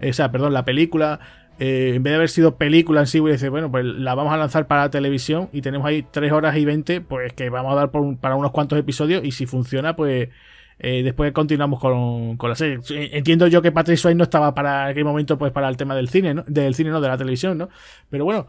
o 0.02 0.14
sea, 0.14 0.32
perdón, 0.32 0.54
la 0.54 0.66
película, 0.66 1.20
eh, 1.60 1.93
en 1.95 2.04
vez 2.04 2.12
de 2.12 2.16
haber 2.16 2.30
sido 2.30 2.56
película 2.56 3.02
en 3.02 3.08
sí, 3.08 3.20
hubiera 3.20 3.34
decir, 3.34 3.50
bueno, 3.50 3.70
pues 3.70 3.84
la 3.84 4.16
vamos 4.16 4.34
a 4.34 4.38
lanzar 4.38 4.68
para 4.68 4.84
la 4.84 4.89
televisión 4.89 5.50
y 5.52 5.62
tenemos 5.62 5.86
ahí 5.86 6.06
3 6.10 6.32
horas 6.32 6.56
y 6.58 6.66
20, 6.66 7.02
pues 7.02 7.34
que 7.34 7.50
vamos 7.50 7.74
a 7.74 7.76
dar 7.76 7.91
para 7.91 8.36
unos 8.36 8.52
cuantos 8.52 8.80
episodios 8.80 9.24
y 9.26 9.32
si 9.32 9.45
funciona, 9.45 9.95
pues 9.95 10.30
eh, 10.80 11.04
después 11.04 11.34
continuamos 11.34 11.80
con, 11.80 12.38
la 12.42 12.56
serie. 12.56 12.80
Entiendo 13.12 13.48
yo 13.48 13.62
que 13.62 13.72
Patrick 13.72 13.98
Swayze 13.98 14.16
no 14.16 14.24
estaba 14.24 14.56
para 14.56 14.88
aquel 14.88 15.04
momento 15.04 15.38
pues 15.38 15.52
para 15.52 15.68
el 15.68 15.76
tema 15.76 15.94
del 15.94 16.08
cine, 16.08 16.34
¿no? 16.34 16.44
Del 16.48 16.74
cine, 16.74 16.90
no, 16.90 17.02
de 17.02 17.10
la 17.10 17.18
televisión, 17.18 17.58
¿no? 17.58 17.70
Pero 18.10 18.24
bueno, 18.24 18.48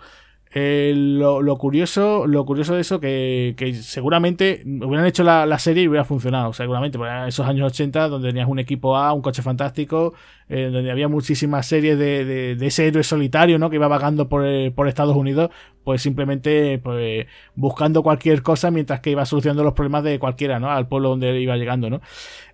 eh, 0.53 0.93
lo, 0.95 1.57
curioso, 1.59 2.27
lo 2.27 2.45
curioso 2.45 2.75
de 2.75 2.81
eso 2.81 2.99
que, 2.99 3.55
que 3.57 3.75
seguramente 3.75 4.63
hubieran 4.65 5.07
hecho 5.07 5.25
la, 5.25 5.59
serie 5.59 5.85
y 5.85 5.89
hubiera 5.89 6.05
funcionado, 6.05 6.53
seguramente, 6.53 6.99
porque 6.99 7.29
esos 7.29 7.47
años 7.47 7.73
80 7.73 8.09
donde 8.09 8.29
tenías 8.29 8.49
un 8.49 8.59
equipo 8.59 8.97
A, 8.97 9.13
un 9.13 9.23
coche 9.23 9.43
fantástico, 9.43 10.15
eh, 10.53 10.69
donde 10.71 10.91
había 10.91 11.09
muchísimas 11.09 11.65
series 11.67 11.97
de, 11.97 12.25
de, 12.57 12.67
ese 12.67 12.87
héroe 12.89 13.05
solitario, 13.05 13.59
¿no? 13.59 13.71
Que 13.71 13.77
iba 13.77 13.87
vagando 13.89 14.29
por, 14.29 14.45
eh, 14.45 14.71
por 14.71 14.89
Estados 14.89 15.17
Unidos, 15.17 15.51
pues 15.85 16.03
simplemente 16.03 16.79
pues, 16.79 17.27
buscando 17.55 18.03
cualquier 18.03 18.43
cosa 18.43 18.71
mientras 18.71 19.01
que 19.01 19.11
iba 19.11 19.25
solucionando 19.25 19.63
los 19.63 19.75
problemas 19.75 20.03
de 20.03 20.19
cualquiera, 20.19 20.59
¿no? 20.59 20.71
Al 20.71 20.89
pueblo 20.89 21.11
donde 21.11 21.41
iba 21.41 21.57
llegando, 21.57 21.89
¿no? 21.89 22.01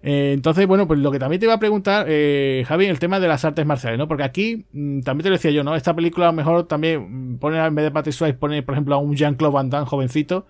entonces, 0.02 0.68
bueno, 0.68 0.86
pues 0.86 1.00
lo 1.00 1.10
que 1.10 1.18
también 1.18 1.40
te 1.40 1.46
iba 1.46 1.54
a 1.54 1.58
preguntar, 1.58 2.06
Javi, 2.06 2.86
el 2.86 3.00
tema 3.00 3.18
de 3.18 3.26
las 3.26 3.44
artes 3.44 3.66
marciales, 3.66 3.98
¿no? 3.98 4.06
Porque 4.06 4.22
aquí 4.22 4.66
mm, 4.72 5.00
también 5.00 5.24
te 5.24 5.30
lo 5.30 5.36
decía 5.36 5.50
yo, 5.50 5.64
¿no? 5.64 5.74
Esta 5.74 5.96
película 5.96 6.26
a 6.26 6.30
lo 6.30 6.36
mejor 6.36 6.68
también 6.68 7.34
mm, 7.34 7.38
pone 7.38 7.58
en 7.58 7.74
vez 7.74 7.84
de 7.84 7.90
Patrick 7.90 8.14
Swayze 8.14 8.38
pone, 8.38 8.62
por 8.62 8.74
ejemplo, 8.74 8.94
a 8.94 8.98
un 8.98 9.16
Jean-Claude 9.16 9.54
Van 9.54 9.70
Damme 9.70 9.86
jovencito, 9.86 10.46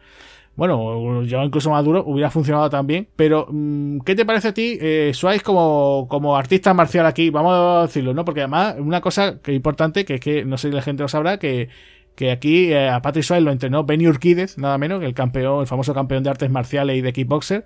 bueno, 0.57 1.23
ya 1.25 1.45
incluso 1.45 1.71
maduro, 1.71 2.03
hubiera 2.07 2.31
funcionado 2.31 2.71
también. 2.71 3.09
Pero, 3.15 3.47
mm, 3.51 4.01
¿qué 4.01 4.15
te 4.15 4.25
parece 4.25 4.49
a 4.49 4.55
ti, 4.55 4.79
eh, 4.81 5.13
como, 5.45 6.07
como 6.09 6.37
artista 6.37 6.73
marcial 6.75 7.07
aquí? 7.07 7.31
Vamos 7.31 7.53
a 7.55 7.83
decirlo, 7.83 8.15
¿no? 8.15 8.25
Porque 8.25 8.41
además, 8.41 8.77
una 8.79 9.01
cosa 9.03 9.41
que 9.43 9.53
es 9.53 9.57
importante, 9.57 10.05
que 10.05 10.15
es 10.15 10.21
que, 10.21 10.45
no 10.45 10.57
sé 10.59 10.69
si 10.71 10.75
la 10.75 10.83
gente 10.83 11.03
lo 11.03 11.09
sabrá, 11.09 11.39
que, 11.39 11.69
que 12.17 12.31
aquí 12.33 12.73
eh, 12.73 12.89
a 12.89 13.03
Patrick 13.03 13.25
Swayze 13.25 13.45
lo 13.45 13.53
entrenó 13.53 13.85
Benny 13.85 14.09
Urquídez, 14.09 14.59
nada 14.59 14.79
menos, 14.79 15.03
el 15.05 15.15
campeón, 15.15 15.61
el 15.61 15.67
famoso 15.67 15.95
campeón 15.95 16.25
de 16.25 16.31
artes 16.31 16.51
marciales 16.51 16.97
y 16.97 17.03
de 17.03 17.13
kickboxer. 17.13 17.65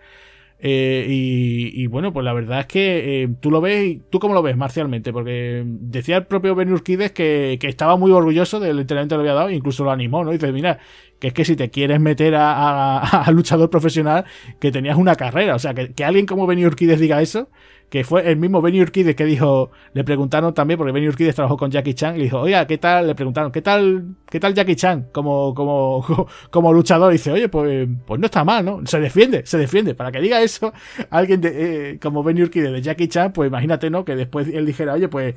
Eh, 0.63 1.07
y, 1.09 1.87
bueno, 1.87 2.13
pues 2.13 2.23
la 2.23 2.35
verdad 2.35 2.61
es 2.61 2.67
que 2.67 3.23
eh, 3.23 3.29
tú 3.41 3.51
lo 3.51 3.63
ves, 3.63 3.99
¿tú 4.11 4.19
cómo 4.19 4.35
lo 4.35 4.43
ves 4.43 4.59
marcialmente? 4.59 5.11
Porque 5.13 5.63
decía 5.65 6.19
el 6.19 6.27
propio 6.27 6.55
Benny 6.55 6.73
Urquídez 6.73 7.13
que, 7.13 7.59
estaba 7.63 7.97
muy 7.97 8.13
orgulloso 8.13 8.61
del 8.61 8.79
entrenamiento 8.79 9.17
que 9.17 9.23
le 9.23 9.31
había 9.31 9.41
dado, 9.41 9.51
incluso 9.51 9.85
lo 9.85 9.91
animó, 9.91 10.23
¿no? 10.23 10.31
Y 10.33 10.35
dice, 10.35 10.53
mira, 10.53 10.79
que 11.21 11.29
es 11.29 11.35
que 11.35 11.45
si 11.45 11.55
te 11.55 11.71
quieres 11.71 12.01
meter 12.01 12.35
a, 12.39 13.25
luchador 13.33 13.71
profesional, 13.71 14.25
que 14.59 14.73
tenías 14.73 14.97
una 14.97 15.15
carrera. 15.15 15.55
O 15.55 15.59
sea, 15.59 15.75
que, 15.75 15.93
que 15.93 16.05
alguien 16.05 16.27
como 16.27 16.47
Benny 16.47 16.67
Urquídez 16.67 16.99
diga 16.99 17.23
eso, 17.23 17.49
que 17.91 18.05
fue 18.05 18.31
el 18.31 18.37
mismo 18.37 18.63
Benny 18.63 18.81
Urquidez 18.81 19.17
que 19.17 19.25
dijo, 19.25 19.73
le 19.93 20.05
preguntaron 20.05 20.55
también, 20.55 20.79
porque 20.79 20.93
Benny 20.93 21.09
Urquidez 21.09 21.35
trabajó 21.35 21.57
con 21.57 21.71
Jackie 21.73 21.95
Chan, 21.95 22.17
y 22.17 22.23
dijo, 22.23 22.41
oiga, 22.41 22.67
¿qué 22.67 22.79
tal? 22.79 23.09
Le 23.09 23.15
preguntaron, 23.17 23.51
¿qué 23.51 23.61
tal, 23.63 24.15
qué 24.31 24.39
tal 24.39 24.55
Jackie 24.55 24.77
Chan 24.77 25.09
como, 25.13 25.53
como, 25.55 26.07
como 26.51 26.73
luchador? 26.73 27.13
Y 27.13 27.17
dice, 27.17 27.33
oye, 27.33 27.49
pues, 27.49 27.89
pues 28.07 28.21
no 28.21 28.27
está 28.27 28.45
mal, 28.45 28.65
¿no? 28.65 28.87
Se 28.87 29.01
defiende, 29.01 29.45
se 29.45 29.59
defiende. 29.59 29.95
Para 29.95 30.13
que 30.13 30.21
diga 30.21 30.41
eso, 30.41 30.73
alguien 31.11 31.41
de, 31.41 31.91
eh, 31.91 31.99
como 32.01 32.23
Benny 32.23 32.43
Urquidez 32.43 32.73
de 32.73 32.81
Jackie 32.81 33.09
Chan, 33.09 33.33
pues 33.33 33.49
imagínate, 33.49 33.91
¿no? 33.91 34.05
Que 34.05 34.15
después 34.15 34.47
él 34.49 34.65
dijera, 34.65 34.95
oye, 34.95 35.09
pues, 35.09 35.35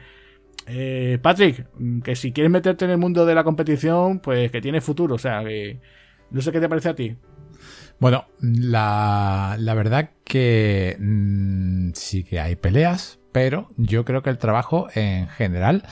eh, 0.67 1.19
Patrick, 1.21 1.67
que 2.03 2.15
si 2.15 2.31
quieres 2.31 2.51
meterte 2.51 2.85
en 2.85 2.91
el 2.91 2.97
mundo 2.97 3.25
de 3.25 3.35
la 3.35 3.43
competición, 3.43 4.19
pues 4.19 4.51
que 4.51 4.61
tiene 4.61 4.81
futuro, 4.81 5.15
o 5.15 5.19
sea, 5.19 5.43
que 5.43 5.79
no 6.31 6.41
sé 6.41 6.51
qué 6.51 6.59
te 6.59 6.69
parece 6.69 6.89
a 6.89 6.95
ti. 6.95 7.15
Bueno, 7.99 8.25
la, 8.41 9.55
la 9.59 9.73
verdad 9.73 10.11
que 10.23 10.97
mm, 10.99 11.91
sí 11.93 12.23
que 12.23 12.39
hay 12.39 12.55
peleas, 12.55 13.19
pero 13.33 13.67
yo 13.75 14.05
creo 14.05 14.21
que 14.21 14.29
el 14.29 14.37
trabajo 14.37 14.87
en 14.93 15.27
general 15.27 15.83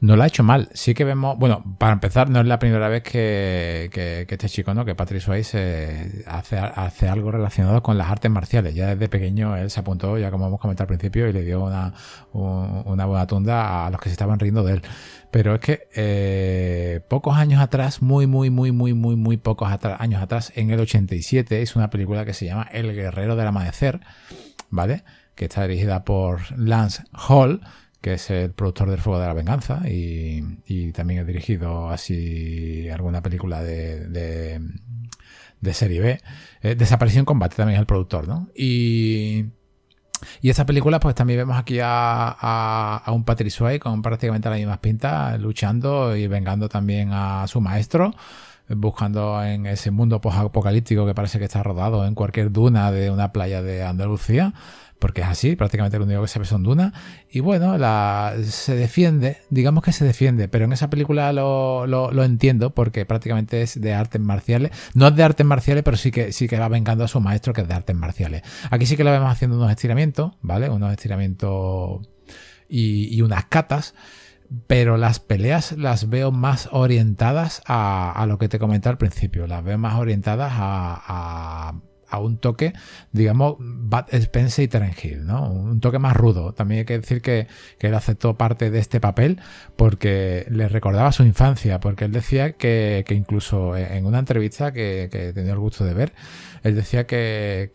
no 0.00 0.16
lo 0.16 0.22
ha 0.22 0.26
hecho 0.26 0.42
mal. 0.42 0.70
Sí 0.72 0.94
que 0.94 1.04
vemos, 1.04 1.38
bueno, 1.38 1.62
para 1.78 1.92
empezar, 1.92 2.30
no 2.30 2.40
es 2.40 2.46
la 2.46 2.58
primera 2.58 2.88
vez 2.88 3.02
que, 3.02 4.26
este 4.28 4.48
chico, 4.48 4.74
¿no? 4.74 4.84
Que 4.84 4.94
Patrick 4.94 5.20
Swayze 5.20 6.24
hace, 6.26 6.58
hace 6.58 7.08
algo 7.08 7.30
relacionado 7.30 7.82
con 7.82 7.98
las 7.98 8.10
artes 8.10 8.30
marciales. 8.30 8.74
Ya 8.74 8.88
desde 8.88 9.08
pequeño 9.08 9.56
él 9.56 9.70
se 9.70 9.80
apuntó, 9.80 10.18
ya 10.18 10.30
como 10.30 10.46
hemos 10.46 10.58
comentado 10.58 10.84
al 10.84 10.98
principio, 10.98 11.28
y 11.28 11.32
le 11.34 11.42
dio 11.42 11.62
una, 11.64 11.92
una 12.32 13.04
buena 13.04 13.26
tunda 13.26 13.86
a 13.86 13.90
los 13.90 14.00
que 14.00 14.08
se 14.08 14.14
estaban 14.14 14.40
riendo 14.40 14.64
de 14.64 14.74
él. 14.74 14.82
Pero 15.30 15.54
es 15.54 15.60
que 15.60 15.88
eh, 15.94 17.00
pocos 17.08 17.36
años 17.36 17.60
atrás, 17.60 18.00
muy, 18.00 18.26
muy, 18.26 18.48
muy, 18.48 18.72
muy, 18.72 18.94
muy, 18.94 19.16
muy 19.16 19.36
pocos 19.36 19.68
años 19.98 20.22
atrás, 20.22 20.50
en 20.56 20.70
el 20.70 20.80
87, 20.80 21.60
es 21.60 21.76
una 21.76 21.90
película 21.90 22.24
que 22.24 22.32
se 22.32 22.46
llama 22.46 22.66
El 22.72 22.94
Guerrero 22.94 23.36
del 23.36 23.46
Amanecer, 23.46 24.00
¿vale? 24.70 25.04
Que 25.36 25.44
está 25.44 25.62
dirigida 25.68 26.04
por 26.04 26.40
Lance 26.58 27.04
Hall, 27.12 27.60
que 28.00 28.14
es 28.14 28.28
el 28.30 28.50
productor 28.50 28.90
del 28.90 29.00
Fuego 29.00 29.20
de 29.20 29.26
la 29.26 29.34
Venganza, 29.34 29.82
y, 29.88 30.90
también 30.92 31.20
ha 31.20 31.24
dirigido 31.24 31.90
así 31.90 32.88
alguna 32.88 33.22
película 33.22 33.62
de, 33.62 34.08
de, 35.60 35.74
serie 35.74 36.00
B. 36.00 36.20
Eh, 36.62 36.74
Desaparición 36.74 37.24
Combate 37.24 37.54
también 37.54 37.76
es 37.76 37.80
el 37.80 37.86
productor, 37.86 38.26
¿no? 38.26 38.48
Y 38.56 39.46
y 40.40 40.50
esta 40.50 40.66
película, 40.66 41.00
pues 41.00 41.14
también 41.14 41.40
vemos 41.40 41.56
aquí 41.56 41.78
a, 41.82 43.02
un 43.08 43.24
Patrick 43.24 43.50
Swayze 43.50 43.80
con 43.80 44.02
prácticamente 44.02 44.48
las 44.48 44.58
mismas 44.58 44.78
pintas, 44.78 45.38
luchando 45.40 46.16
y 46.16 46.26
vengando 46.26 46.68
también 46.68 47.10
a 47.12 47.46
su 47.46 47.60
maestro, 47.60 48.14
buscando 48.68 49.42
en 49.44 49.66
ese 49.66 49.90
mundo 49.90 50.20
post-apocalíptico 50.20 51.06
que 51.06 51.14
parece 51.14 51.38
que 51.38 51.44
está 51.44 51.62
rodado 51.62 52.04
en 52.06 52.14
cualquier 52.14 52.50
duna 52.50 52.90
de 52.90 53.10
una 53.10 53.32
playa 53.32 53.62
de 53.62 53.84
Andalucía 53.84 54.54
porque 54.98 55.20
es 55.20 55.26
así, 55.26 55.56
prácticamente 55.56 55.98
lo 55.98 56.04
único 56.04 56.22
que 56.22 56.28
se 56.28 56.38
ve 56.38 56.44
son 56.44 56.62
dunas. 56.62 56.92
Y 57.30 57.40
bueno, 57.40 57.76
la, 57.76 58.34
se 58.44 58.74
defiende, 58.74 59.38
digamos 59.50 59.84
que 59.84 59.92
se 59.92 60.04
defiende, 60.04 60.48
pero 60.48 60.64
en 60.64 60.72
esa 60.72 60.88
película 60.90 61.32
lo, 61.32 61.86
lo, 61.86 62.24
entiendo 62.24 62.74
porque 62.74 63.04
prácticamente 63.04 63.62
es 63.62 63.80
de 63.80 63.94
artes 63.94 64.20
marciales. 64.20 64.72
No 64.94 65.08
es 65.08 65.16
de 65.16 65.22
artes 65.22 65.46
marciales, 65.46 65.84
pero 65.84 65.96
sí 65.96 66.10
que, 66.10 66.32
sí 66.32 66.48
que 66.48 66.58
va 66.58 66.68
vengando 66.68 67.04
a 67.04 67.08
su 67.08 67.20
maestro 67.20 67.52
que 67.52 67.62
es 67.62 67.68
de 67.68 67.74
artes 67.74 67.96
marciales. 67.96 68.42
Aquí 68.70 68.86
sí 68.86 68.96
que 68.96 69.04
lo 69.04 69.10
vemos 69.10 69.30
haciendo 69.30 69.56
unos 69.56 69.70
estiramientos, 69.70 70.32
¿vale? 70.40 70.70
Unos 70.70 70.92
estiramientos 70.92 72.08
y, 72.68 73.20
unas 73.22 73.44
catas 73.46 73.94
pero 74.68 74.96
las 74.96 75.18
peleas 75.18 75.72
las 75.72 76.08
veo 76.08 76.30
más 76.30 76.68
orientadas 76.70 77.62
a, 77.66 78.12
a, 78.12 78.26
lo 78.26 78.38
que 78.38 78.48
te 78.48 78.60
comenté 78.60 78.88
al 78.88 78.96
principio, 78.96 79.48
las 79.48 79.64
veo 79.64 79.76
más 79.76 79.96
orientadas 79.96 80.52
a, 80.54 81.02
a 81.04 81.80
un 82.12 82.38
toque, 82.38 82.72
digamos, 83.12 83.56
Bud 83.58 84.04
Spencer 84.10 84.64
y 84.64 84.68
Terence 84.68 85.06
Hill, 85.08 85.26
¿no? 85.26 85.50
Un 85.50 85.80
toque 85.80 85.98
más 85.98 86.16
rudo. 86.16 86.52
También 86.52 86.80
hay 86.80 86.84
que 86.84 86.98
decir 86.98 87.20
que, 87.22 87.46
él 87.80 87.94
aceptó 87.94 88.36
parte 88.36 88.70
de 88.70 88.80
este 88.80 89.00
papel 89.00 89.38
porque 89.76 90.44
le 90.50 90.68
recordaba 90.68 91.12
su 91.12 91.22
infancia, 91.22 91.78
porque 91.78 92.06
él 92.06 92.12
decía 92.12 92.52
que, 92.52 93.04
incluso 93.10 93.76
en 93.76 94.06
una 94.06 94.18
entrevista 94.18 94.72
que, 94.72 95.08
que 95.10 95.32
tenía 95.32 95.52
el 95.52 95.58
gusto 95.58 95.84
de 95.84 95.94
ver, 95.94 96.12
él 96.66 96.74
decía 96.74 97.06
que, 97.06 97.70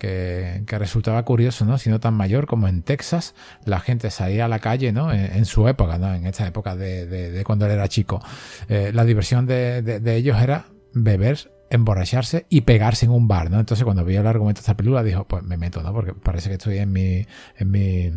resultaba 0.68 1.24
curioso, 1.24 1.66
¿no? 1.66 1.78
Siendo 1.78 2.00
tan 2.00 2.14
mayor 2.14 2.46
como 2.46 2.68
en 2.68 2.82
Texas, 2.84 3.36
la 3.64 3.80
gente 3.80 4.10
salía 4.10 4.46
a 4.46 4.48
la 4.48 4.60
calle, 4.60 4.92
¿no? 4.92 5.14
En, 5.14 5.46
su 5.46 5.68
época, 5.68 5.98
¿no? 5.98 6.14
En 6.14 6.26
esta 6.26 6.46
época 6.46 6.76
de, 6.76 7.42
cuando 7.46 7.66
él 7.66 7.72
era 7.72 7.88
chico. 7.88 8.22
Eh, 8.68 8.92
la 8.94 9.06
diversión 9.06 9.46
de 9.46 10.16
ellos 10.16 10.42
era 10.42 10.66
beber 10.94 11.52
emborracharse 11.72 12.46
y 12.50 12.62
pegarse 12.62 13.06
en 13.06 13.12
un 13.12 13.28
bar, 13.28 13.50
¿no? 13.50 13.60
Entonces 13.60 13.84
cuando 13.84 14.06
vi 14.06 14.16
el 14.16 14.28
argumento 14.28 14.60
de 14.60 14.64
esta 14.64 14.78
película 14.78 15.04
dijo, 15.04 15.26
pues 15.26 15.44
me 15.44 15.58
meto, 15.58 15.82
¿no? 15.82 15.94
Porque 15.94 16.14
parece 16.14 16.50
que 16.50 16.56
estoy 16.56 16.78
en 16.78 16.92
mi, 16.92 17.26
en 17.58 17.72
mi, 17.72 18.12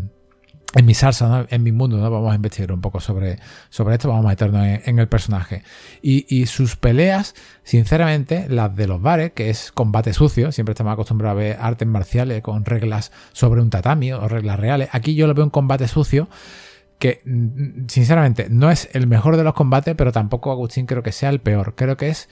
en 0.75 0.87
mi 0.87 0.95
salsa, 0.95 1.29
¿no? 1.29 1.47
en 1.49 1.63
mi 1.63 1.73
mundo, 1.73 1.97
¿no? 1.97 2.11
Vamos 2.11 2.33
a 2.33 2.35
investigar 2.35 2.73
un 2.73 2.81
poco 2.81 3.01
sobre, 3.01 3.39
sobre 3.71 3.95
esto, 3.95 4.09
vamos 4.09 4.27
a 4.27 4.29
meternos 4.29 4.81
en, 4.85 4.99
el 4.99 5.09
personaje. 5.09 5.63
Y, 6.03 6.47
sus 6.47 6.77
peleas, 6.77 7.35
sinceramente, 7.63 8.47
las 8.49 8.75
de 8.75 8.89
los 8.89 9.01
bares, 9.01 9.33
que 9.33 9.51
es 9.51 9.71
combate 9.73 10.13
sucio, 10.13 10.53
siempre 10.53 10.73
estamos 10.73 10.93
acostumbrados 10.93 11.37
a 11.37 11.41
ver 11.41 11.57
artes 11.61 11.89
marciales 11.89 12.43
con 12.43 12.65
reglas 12.65 13.13
sobre 13.33 13.63
un 13.63 13.71
tatami 13.71 14.13
o 14.13 14.29
reglas 14.29 14.59
reales. 14.59 14.89
Aquí 14.93 15.15
yo 15.15 15.27
lo 15.27 15.35
veo 15.35 15.45
un 15.45 15.51
combate 15.51 15.89
sucio 15.89 16.29
que 16.99 17.21
mm, 17.25 17.87
sinceramente 17.89 18.49
no 18.51 18.71
es 18.71 18.89
el 18.93 19.07
mejor 19.07 19.37
de 19.37 19.45
los 19.45 19.55
combates, 19.55 19.95
pero 19.95 20.13
tampoco 20.13 20.51
Agustín 20.51 20.87
creo 20.87 21.03
que 21.03 21.13
sea 21.13 21.31
el 21.31 21.41
peor. 21.41 21.75
Creo 21.77 21.97
que 21.97 22.09
es, 22.09 22.29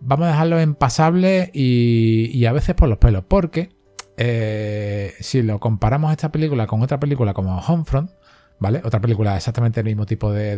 vamos 0.00 0.26
a 0.26 0.30
dejarlo 0.30 0.60
en 0.60 0.74
pasable 0.74 1.50
y, 1.52 2.44
a 2.44 2.52
veces 2.52 2.74
por 2.74 2.88
los 2.88 2.98
pelos, 2.98 3.24
porque 3.26 3.70
eh, 4.16 5.14
si 5.20 5.42
lo 5.42 5.60
comparamos 5.60 6.10
esta 6.10 6.32
película 6.32 6.66
con 6.66 6.82
otra 6.82 7.00
película 7.00 7.34
como 7.34 7.58
Homefront, 7.58 8.10
¿vale? 8.60 8.80
Otra 8.84 9.00
película 9.00 9.36
exactamente 9.36 9.80
el 9.80 9.86
mismo 9.86 10.06
tipo 10.06 10.32
de, 10.32 10.56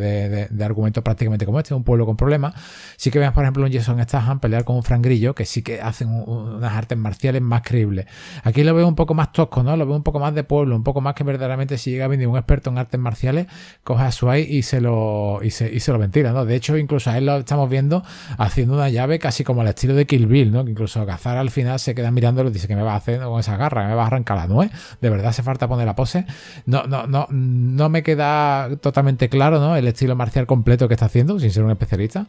de, 0.51 0.65
argumento 0.65 1.03
prácticamente 1.03 1.47
como 1.47 1.59
este, 1.59 1.73
un 1.73 1.85
pueblo 1.85 2.05
con 2.05 2.17
problemas. 2.17 2.55
Sí 2.97 3.11
que 3.11 3.19
vemos, 3.19 3.35
por 3.35 3.45
ejemplo, 3.45 3.65
un 3.65 3.73
Jason 3.73 4.03
Statham 4.03 4.41
pelear 4.41 4.65
con 4.65 4.77
un 4.77 4.83
Frank 4.83 5.03
Grillo, 5.03 5.35
que 5.35 5.47
sí 5.47 5.63
que 5.63 5.81
hacen 5.81 6.09
unas 6.09 6.73
artes 6.73 6.99
marciales 6.99 7.41
más 7.41 7.63
creíbles. 7.63 8.07
Aquí 8.43 8.65
lo 8.65 8.75
veo 8.75 8.87
un 8.87 8.97
poco 8.97 9.15
más 9.15 9.33
tosco, 9.33 9.63
¿no? 9.63 9.77
Lo 9.77 9.87
veo 9.87 9.97
un 9.97 10.03
poco 10.03 10.19
más 10.19 10.35
de 10.35 10.45
pueblo, 10.45 10.77
un 10.77 10.83
poco 10.83 11.01
más 11.01 11.15
que 11.15 11.25
verdaderamente 11.25 11.79
si 11.79 11.91
llega 11.91 12.05
a 12.05 12.09
venir 12.09 12.27
un 12.29 12.37
experto 12.37 12.71
en 12.71 12.79
artes 12.79 13.01
marciales, 13.01 13.47
coge 13.85 14.05
a 14.05 14.13
Suai 14.13 14.43
y 14.43 14.63
se 14.63 14.81
lo, 14.81 15.41
y 15.43 15.51
se, 15.51 15.73
y 15.73 15.81
se 15.81 15.93
lo 15.93 15.99
ventila, 15.99 16.33
¿no? 16.33 16.45
De 16.45 16.57
hecho, 16.57 16.77
incluso 16.77 17.11
a 17.11 17.19
él 17.19 17.27
lo 17.27 17.37
estamos 17.37 17.71
viendo 17.71 18.03
haciendo 18.39 18.75
una 18.75 18.89
llave 18.89 19.19
casi 19.19 19.45
como 19.45 19.61
al 19.61 19.69
estilo 19.69 19.95
de 19.95 20.07
Kill 20.07 20.27
Bill, 20.27 20.53
¿no? 20.53 20.65
Que 20.65 20.73
incluso 20.73 21.05
Cazar 21.07 21.37
al 21.37 21.51
final 21.51 21.79
se 21.79 21.95
queda 21.95 22.11
mirándolo 22.11 22.51
y 22.51 22.53
dice 22.53 22.69
que 22.69 22.77
me 22.77 22.83
va 22.83 22.95
a 22.95 22.97
hacer 22.97 23.21
con 23.21 23.39
esa 23.39 23.57
garra, 23.57 23.87
me 23.87 23.95
va 23.95 24.05
a 24.05 24.07
arrancar 24.07 24.37
la 24.37 24.47
nuez. 24.47 24.71
De 25.01 25.11
verdad 25.11 25.29
hace 25.29 25.43
falta 25.43 25.69
poner 25.69 25.87
la 25.87 25.95
pose. 25.95 26.27
No, 26.67 26.85
no, 26.85 27.07
no, 27.07 27.27
no 27.31 27.89
me 27.93 28.03
queda 28.03 28.69
totalmente 28.81 29.29
claro 29.29 29.61
¿no? 29.61 29.77
el 29.77 29.87
estilo 29.87 30.17
marcial 30.17 30.47
completo 30.47 30.89
que 30.89 30.95
está 30.95 31.07
haciendo, 31.07 31.39
sin 31.39 31.53
ser 31.53 31.63
un 31.63 31.71
especialista 31.71 32.27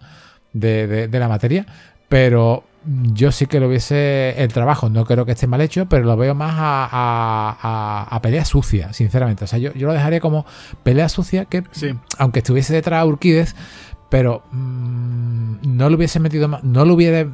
de, 0.54 1.10
la 1.12 1.28
materia, 1.28 1.66
pero 2.08 2.64
yo 2.86 3.32
sí 3.32 3.48
que 3.48 3.60
lo 3.60 3.68
hubiese 3.68 4.36
el 4.38 4.54
trabajo, 4.54 4.90
no 4.90 5.06
creo 5.06 5.26
que 5.26 5.32
esté 5.32 5.48
mal 5.48 5.62
hecho, 5.62 5.88
pero 5.88 6.04
lo 6.04 6.16
veo 6.18 6.36
más 6.36 6.54
a, 6.56 8.08
a, 8.12 8.22
pelea 8.22 8.46
sucia, 8.46 8.94
sinceramente. 8.94 9.46
O 9.46 9.48
sea, 9.48 9.58
yo, 9.58 9.72
lo 9.74 9.94
dejaría 9.94 10.20
como 10.20 10.46
pelea 10.84 11.10
sucia 11.10 11.46
que, 11.46 11.64
aunque 12.20 12.40
estuviese 12.40 12.74
detrás 12.74 13.04
de 13.04 13.10
Urquides, 13.10 13.56
pero 14.10 14.44
mm, 14.52 15.56
no 15.64 15.90
lo 15.90 15.96
hubiese 15.96 16.20
metido 16.20 16.48
no 16.48 16.86
lo 16.86 16.94
hubiera 16.94 17.28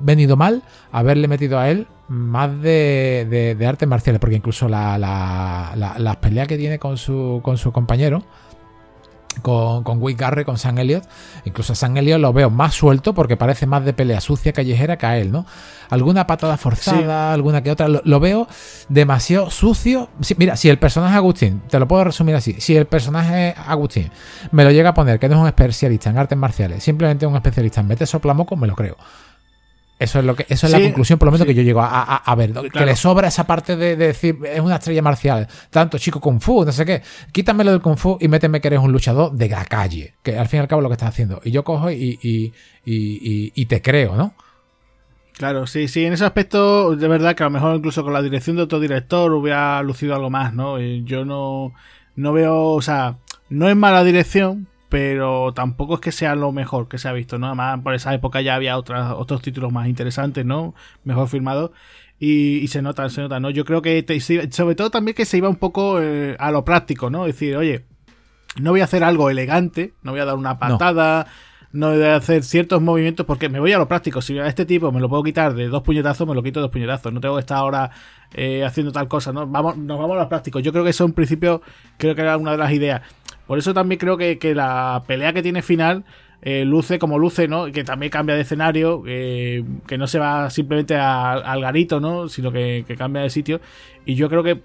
venido 0.00 0.36
mal 0.36 0.62
haberle 0.92 1.28
metido 1.28 1.58
a 1.58 1.68
él 1.70 1.86
más 2.08 2.60
de, 2.62 3.54
de, 3.58 3.66
artes 3.66 3.86
marciales, 3.88 4.18
porque 4.18 4.36
incluso 4.36 4.68
la, 4.68 4.96
la, 4.98 5.94
las 5.98 6.16
peleas 6.16 6.48
que 6.48 6.56
tiene 6.56 6.78
con 6.78 6.96
su, 6.96 7.40
con 7.42 7.58
su 7.58 7.70
compañero, 7.70 8.24
con, 9.42 9.84
con 9.84 10.02
Wick 10.02 10.18
Garre, 10.18 10.44
con 10.44 10.58
San 10.58 10.78
Elliot. 10.78 11.04
Incluso 11.44 11.74
a 11.74 11.76
San 11.76 11.96
Elliot 11.96 12.18
lo 12.18 12.32
veo 12.32 12.50
más 12.50 12.74
suelto 12.74 13.14
porque 13.14 13.36
parece 13.36 13.66
más 13.66 13.84
de 13.84 13.92
pelea 13.92 14.20
sucia 14.20 14.52
callejera 14.52 14.96
que 14.96 15.06
a 15.06 15.18
él, 15.18 15.30
¿no? 15.30 15.46
Alguna 15.90 16.26
patada 16.26 16.56
forzada, 16.56 17.32
alguna 17.32 17.62
que 17.62 17.70
otra. 17.70 17.88
Lo, 17.88 18.20
veo 18.20 18.48
demasiado 18.88 19.50
sucio. 19.50 20.08
mira, 20.36 20.56
si 20.56 20.68
el 20.68 20.78
personaje 20.78 21.16
Agustín, 21.16 21.62
te 21.68 21.78
lo 21.78 21.88
puedo 21.88 22.04
resumir 22.04 22.34
así: 22.34 22.54
si 22.58 22.76
el 22.76 22.86
personaje 22.86 23.54
Agustín 23.66 24.10
me 24.50 24.64
lo 24.64 24.70
llega 24.70 24.90
a 24.90 24.94
poner 24.94 25.18
que 25.18 25.28
no 25.28 25.36
es 25.36 25.40
un 25.42 25.46
especialista 25.46 26.10
en 26.10 26.18
artes 26.18 26.36
marciales, 26.36 26.82
simplemente 26.82 27.26
un 27.26 27.36
especialista 27.36 27.80
en 27.80 27.88
mete 27.88 28.06
soplamoco, 28.06 28.56
me 28.56 28.66
lo 28.66 28.74
creo. 28.74 28.96
Eso 29.98 30.20
es 30.20 30.24
lo 30.24 30.36
que, 30.36 30.46
eso 30.48 30.66
es 30.66 30.72
la 30.72 30.80
conclusión, 30.80 31.18
por 31.18 31.26
lo 31.26 31.32
menos 31.32 31.46
que 31.46 31.54
yo 31.54 31.62
llego 31.62 31.80
a, 31.82 32.34
ver. 32.36 32.52
Que 32.72 32.86
le 32.86 32.94
sobra 32.94 33.28
esa 33.28 33.46
parte 33.46 33.76
de, 33.76 33.96
decir 33.96 34.38
es 34.44 34.60
una 34.60 34.76
estrella 34.76 35.02
marcial, 35.02 35.48
tanto 35.70 35.98
chico 35.98 36.20
kung 36.20 36.40
fu, 36.40 36.64
no 36.64 36.70
sé 36.70 36.86
qué. 36.86 37.02
Quítamelo 37.32 37.72
del 37.72 37.80
kung 37.80 37.96
fu 37.96 38.16
y 38.20 38.28
méteme 38.28 38.60
que 38.60 38.68
eres 38.68 38.80
un 38.80 38.92
luchador 38.92 39.32
de 39.32 39.48
la 39.48 39.64
calle, 39.64 40.14
que 40.22 40.38
al 40.38 40.46
fin 40.46 40.58
y 40.58 40.60
al 40.60 40.68
cabo 40.68 40.82
es 40.82 40.84
lo 40.84 40.88
que 40.88 40.94
estás 40.94 41.08
haciendo. 41.08 41.40
Y 41.44 41.50
yo 41.50 41.64
cojo 41.64 41.90
y, 41.90 42.18
y, 42.84 43.66
te 43.66 43.82
creo, 43.82 44.14
¿no? 44.14 44.34
Claro, 45.32 45.66
sí, 45.66 45.88
sí, 45.88 46.04
en 46.04 46.12
ese 46.12 46.24
aspecto, 46.24 46.94
de 46.94 47.08
verdad 47.08 47.34
que 47.34 47.42
a 47.42 47.46
lo 47.46 47.50
mejor 47.50 47.76
incluso 47.76 48.04
con 48.04 48.12
la 48.12 48.22
dirección 48.22 48.56
de 48.56 48.62
otro 48.62 48.80
director 48.80 49.32
hubiera 49.32 49.82
lucido 49.82 50.14
algo 50.14 50.30
más, 50.30 50.54
¿no? 50.54 50.80
Yo 50.80 51.24
no, 51.24 51.74
no 52.14 52.32
veo, 52.32 52.70
o 52.70 52.82
sea, 52.82 53.16
no 53.48 53.68
es 53.68 53.76
mala 53.76 54.04
dirección, 54.04 54.68
pero 54.88 55.52
tampoco 55.52 55.94
es 55.94 56.00
que 56.00 56.12
sea 56.12 56.34
lo 56.34 56.52
mejor 56.52 56.88
que 56.88 56.98
se 56.98 57.08
ha 57.08 57.12
visto, 57.12 57.38
¿no? 57.38 57.46
Además, 57.46 57.80
por 57.82 57.94
esa 57.94 58.14
época 58.14 58.40
ya 58.40 58.54
había 58.54 58.78
otras, 58.78 59.12
otros 59.12 59.42
títulos 59.42 59.72
más 59.72 59.88
interesantes, 59.88 60.44
¿no? 60.44 60.74
Mejor 61.04 61.28
firmados. 61.28 61.70
Y, 62.20 62.66
se 62.68 62.82
nota, 62.82 63.08
se 63.10 63.20
nota, 63.20 63.38
¿no? 63.38 63.50
Yo 63.50 63.64
creo 63.64 63.80
que, 63.80 64.04
sobre 64.50 64.74
todo 64.74 64.90
también 64.90 65.14
que 65.14 65.24
se 65.24 65.36
iba 65.36 65.48
un 65.48 65.56
poco 65.56 66.00
eh, 66.00 66.36
a 66.38 66.50
lo 66.50 66.64
práctico, 66.64 67.10
¿no? 67.10 67.26
Es 67.26 67.34
decir, 67.34 67.56
oye, 67.56 67.84
no 68.60 68.70
voy 68.72 68.80
a 68.80 68.84
hacer 68.84 69.04
algo 69.04 69.30
elegante, 69.30 69.92
no 70.02 70.12
voy 70.12 70.20
a 70.20 70.24
dar 70.24 70.34
una 70.34 70.58
patada, 70.58 71.28
no, 71.70 71.90
voy 71.90 72.02
a 72.02 72.16
hacer 72.16 72.42
ciertos 72.44 72.80
movimientos 72.80 73.26
porque 73.26 73.48
me 73.48 73.60
voy 73.60 73.72
a 73.72 73.78
lo 73.78 73.86
práctico. 73.86 74.22
Si 74.22 74.38
a 74.38 74.46
este 74.46 74.64
tipo 74.64 74.90
me 74.90 75.00
lo 75.00 75.08
puedo 75.08 75.22
quitar 75.22 75.54
de 75.54 75.68
dos 75.68 75.82
puñetazos, 75.82 76.26
me 76.26 76.34
lo 76.34 76.42
quito 76.42 76.60
de 76.60 76.62
dos 76.62 76.72
puñetazos. 76.72 77.12
No 77.12 77.20
tengo 77.20 77.36
que 77.36 77.40
estar 77.40 77.58
ahora 77.58 77.90
eh, 78.34 78.64
haciendo 78.64 78.90
tal 78.90 79.06
cosa, 79.06 79.32
¿no? 79.32 79.46
Vamos, 79.46 79.76
nos 79.76 79.98
vamos 79.98 80.16
a 80.16 80.22
lo 80.22 80.28
práctico. 80.28 80.60
Yo 80.60 80.72
creo 80.72 80.82
que 80.82 80.90
eso 80.90 81.04
en 81.04 81.12
principio, 81.12 81.60
creo 81.98 82.14
que 82.14 82.22
era 82.22 82.36
una 82.36 82.52
de 82.52 82.58
las 82.58 82.72
ideas. 82.72 83.02
Por 83.48 83.58
eso 83.58 83.72
también 83.74 83.98
creo 83.98 84.18
que, 84.18 84.38
la 84.54 85.02
pelea 85.06 85.32
que 85.32 85.42
tiene 85.42 85.62
final 85.62 86.04
eh, 86.42 86.64
luce 86.66 86.98
como 86.98 87.18
luce, 87.18 87.48
¿no? 87.48 87.72
Que 87.72 87.82
también 87.82 88.10
cambia 88.10 88.36
de 88.36 88.42
escenario, 88.42 89.02
eh, 89.06 89.64
que 89.86 89.96
no 89.98 90.06
se 90.06 90.18
va 90.18 90.50
simplemente 90.50 90.94
al 90.96 91.60
garito, 91.62 91.98
¿no? 91.98 92.28
Sino 92.28 92.52
que, 92.52 92.84
cambia 92.96 93.22
de 93.22 93.30
sitio. 93.30 93.60
Y 94.04 94.14
yo 94.16 94.28
creo 94.28 94.42
que, 94.42 94.60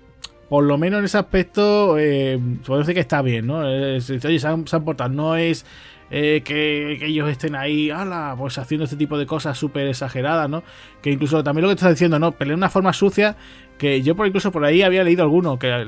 por 0.50 0.66
lo 0.66 0.78
menos 0.78 1.00
en 1.00 1.06
ese 1.06 1.18
aspecto, 1.18 1.98
eh, 1.98 2.38
puedo 2.66 2.82
decir 2.82 2.94
que 2.94 3.00
está 3.00 3.22
bien, 3.22 3.48
¿no? 3.48 3.60
oye, 3.60 4.02
se 4.02 4.48
han, 4.48 4.68
se. 4.68 4.80
No 5.10 5.38
es 5.38 5.66
eh, 6.16 6.44
que, 6.46 7.04
ellos 7.04 7.28
estén 7.28 7.56
ahí, 7.56 7.90
ala, 7.90 8.36
pues 8.38 8.60
haciendo 8.60 8.84
este 8.84 8.96
tipo 8.96 9.18
de 9.18 9.26
cosas 9.26 9.58
súper 9.58 9.88
exageradas, 9.88 10.48
¿no? 10.48 10.62
Que 11.02 11.10
incluso 11.10 11.44
también 11.44 11.64
lo 11.64 11.70
que 11.70 11.74
estás 11.74 11.90
diciendo, 11.90 12.20
¿no? 12.20 12.34
Pelea 12.34 12.52
de 12.52 12.58
una 12.58 12.70
forma 12.70 12.94
sucia, 12.94 13.36
que 13.80 14.04
yo 14.04 14.16
por 14.16 14.28
incluso 14.28 14.52
por 14.52 14.64
ahí 14.64 14.84
había 14.84 15.04
leído 15.04 15.24
alguno, 15.24 15.58
que 15.58 15.88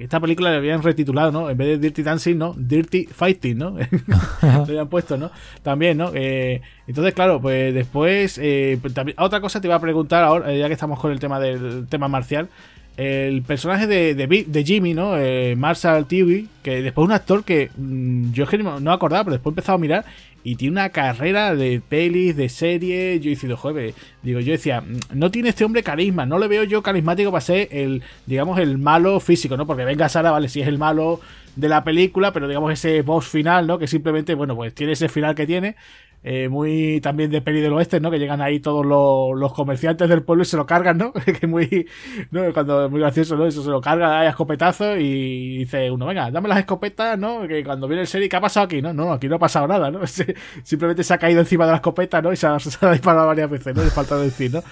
esta 0.00 0.18
película 0.18 0.50
le 0.50 0.56
habían 0.56 0.82
retitulado, 0.82 1.30
¿no? 1.30 1.48
En 1.48 1.56
vez 1.56 1.68
de 1.68 1.78
Dirty 1.78 2.02
Dancing, 2.02 2.36
¿no? 2.36 2.52
Dirty 2.58 3.06
Fighting, 3.06 3.58
¿no? 3.58 3.76
Lo 4.42 4.62
habían 4.62 4.88
puesto, 4.88 5.16
¿no? 5.16 5.30
También, 5.62 5.98
¿no? 5.98 6.10
Eh, 6.16 6.60
entonces, 6.88 7.14
claro, 7.14 7.40
pues 7.40 7.72
después, 7.72 8.40
eh, 8.42 8.76
pues 8.82 8.92
otra 9.18 9.40
cosa 9.40 9.60
te 9.60 9.68
iba 9.68 9.76
a 9.76 9.80
preguntar 9.80 10.24
ahora, 10.24 10.52
ya 10.52 10.66
que 10.66 10.74
estamos 10.74 10.98
con 10.98 11.12
el 11.12 11.20
tema 11.20 11.38
del 11.38 11.86
tema 11.86 12.08
marcial, 12.08 12.48
el 12.96 13.42
personaje 13.42 13.86
de, 13.86 14.14
de, 14.14 14.64
Jimmy, 14.64 14.94
¿no? 14.94 15.16
Eh, 15.16 15.54
Marshall 15.56 16.06
TV, 16.06 16.46
que 16.62 16.82
después 16.82 17.06
un 17.06 17.12
actor 17.12 17.44
que 17.44 17.70
mm, 17.76 18.32
yo 18.32 18.44
no, 18.62 18.80
no 18.80 18.92
acordaba, 18.92 19.24
pero 19.24 19.34
después 19.34 19.52
he 19.52 19.54
empezado 19.54 19.76
a 19.76 19.80
mirar 19.80 20.04
y 20.42 20.56
tiene 20.56 20.72
una 20.72 20.88
carrera 20.90 21.54
de 21.54 21.82
pelis, 21.86 22.36
de 22.36 22.48
series. 22.48 23.20
Yo 23.20 23.30
he 23.30 23.34
dicho, 23.34 23.56
joder, 23.56 23.94
digo, 24.22 24.40
yo 24.40 24.52
decía, 24.52 24.80
mm, 24.80 24.98
no 25.14 25.30
tiene 25.30 25.50
este 25.50 25.64
hombre 25.64 25.82
carisma, 25.82 26.26
no 26.26 26.38
le 26.38 26.48
veo 26.48 26.64
yo 26.64 26.82
carismático 26.82 27.30
para 27.30 27.40
ser 27.40 27.68
el, 27.70 28.02
digamos, 28.26 28.58
el 28.58 28.78
malo 28.78 29.20
físico, 29.20 29.56
¿no? 29.56 29.66
Porque 29.66 29.84
venga 29.84 30.08
Sara, 30.08 30.30
vale, 30.30 30.48
si 30.48 30.60
es 30.60 30.68
el 30.68 30.78
malo 30.78 31.20
de 31.56 31.68
la 31.68 31.84
película, 31.84 32.32
pero 32.32 32.48
digamos 32.48 32.72
ese 32.72 33.02
boss 33.02 33.26
final, 33.28 33.66
¿no? 33.66 33.78
Que 33.78 33.86
simplemente, 33.86 34.34
bueno, 34.34 34.54
pues 34.56 34.74
tiene 34.74 34.92
ese 34.92 35.08
final 35.08 35.34
que 35.34 35.46
tiene, 35.46 35.76
eh, 36.22 36.50
muy 36.50 37.00
también 37.00 37.30
de 37.30 37.40
peli 37.40 37.60
del 37.60 37.72
oeste, 37.72 37.98
¿no? 37.98 38.10
Que 38.10 38.18
llegan 38.18 38.42
ahí 38.42 38.60
todos 38.60 38.84
los, 38.84 39.52
comerciantes 39.54 40.08
del 40.08 40.22
pueblo 40.22 40.42
y 40.42 40.46
se 40.46 40.58
lo 40.58 40.66
cargan, 40.66 40.98
¿no? 40.98 41.12
que 41.40 41.46
muy, 41.46 41.88
¿no? 42.30 42.52
Cuando 42.52 42.90
muy 42.90 43.00
gracioso, 43.00 43.36
¿no? 43.36 43.46
Eso 43.46 43.62
se 43.62 43.70
lo 43.70 43.80
carga 43.80 44.20
a 44.20 44.28
escopetazos 44.28 44.98
y 44.98 45.58
dice 45.58 45.90
uno, 45.90 46.06
venga, 46.06 46.30
dame 46.30 46.48
las 46.48 46.58
escopetas, 46.58 47.18
¿no? 47.18 47.48
Que 47.48 47.64
cuando 47.64 47.88
viene 47.88 48.02
el 48.02 48.06
serie, 48.06 48.28
¿qué 48.28 48.36
ha 48.36 48.40
pasado 48.40 48.66
aquí? 48.66 48.82
No, 48.82 48.92
no, 48.92 49.12
aquí 49.12 49.28
no 49.28 49.36
ha 49.36 49.38
pasado 49.38 49.66
nada, 49.66 49.90
¿no? 49.90 50.00
Simplemente 50.62 51.04
se 51.04 51.14
ha 51.14 51.18
caído 51.18 51.40
encima 51.40 51.64
de 51.64 51.70
la 51.70 51.76
escopeta, 51.76 52.20
¿no? 52.20 52.32
Y 52.32 52.36
se 52.36 52.46
ha, 52.46 52.56
disparado 52.92 53.26
varias 53.26 53.48
veces, 53.48 53.74
¿no? 53.74 53.82
Le 53.82 53.90
falta 53.90 54.18
decir, 54.18 54.52
¿no? 54.52 54.62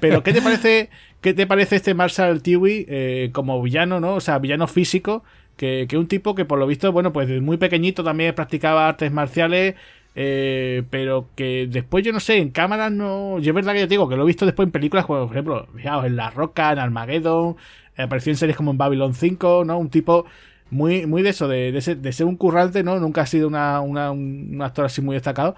Pero, 0.00 0.22
¿qué 0.22 0.32
te 0.32 0.40
parece, 0.40 0.88
qué 1.20 1.34
te 1.34 1.46
parece 1.46 1.76
este 1.76 1.92
Marshall 1.92 2.40
Tiwi 2.40 2.86
eh, 2.88 3.30
como 3.32 3.60
villano, 3.60 4.00
¿no? 4.00 4.14
O 4.14 4.20
sea, 4.20 4.38
villano 4.38 4.66
físico, 4.66 5.24
que, 5.58 5.86
que 5.88 5.98
un 5.98 6.06
tipo 6.06 6.34
que 6.34 6.46
por 6.46 6.58
lo 6.58 6.66
visto, 6.66 6.90
bueno, 6.92 7.12
pues 7.12 7.28
desde 7.28 7.40
muy 7.40 7.58
pequeñito 7.58 8.02
también 8.02 8.34
practicaba 8.34 8.88
artes 8.88 9.12
marciales, 9.12 9.74
eh, 10.18 10.82
pero 10.88 11.28
que 11.36 11.66
después 11.70 12.02
yo 12.02 12.10
no 12.10 12.20
sé, 12.20 12.38
en 12.38 12.50
cámaras 12.50 12.90
no. 12.90 13.38
Yo 13.38 13.50
es 13.50 13.54
verdad 13.54 13.74
que 13.74 13.80
yo 13.80 13.86
digo 13.86 14.08
que 14.08 14.16
lo 14.16 14.22
he 14.22 14.26
visto 14.26 14.46
después 14.46 14.66
en 14.66 14.72
películas, 14.72 15.04
por 15.04 15.30
ejemplo, 15.30 15.68
fijaos, 15.76 16.06
en 16.06 16.16
La 16.16 16.30
Roca, 16.30 16.72
en 16.72 16.78
Armageddon, 16.78 17.56
apareció 17.98 18.32
en 18.32 18.38
series 18.38 18.56
como 18.56 18.70
en 18.70 18.78
Babylon 18.78 19.12
5, 19.14 19.64
¿no? 19.66 19.78
Un 19.78 19.90
tipo 19.90 20.24
muy, 20.70 21.06
muy 21.06 21.22
de 21.22 21.30
eso, 21.30 21.48
de, 21.48 21.80
ser, 21.82 22.26
un 22.26 22.36
currante, 22.36 22.82
¿no? 22.82 22.98
Nunca 22.98 23.22
ha 23.22 23.26
sido 23.26 23.48
un 23.48 24.62
actor 24.62 24.86
así 24.86 25.02
muy 25.02 25.14
destacado. 25.14 25.54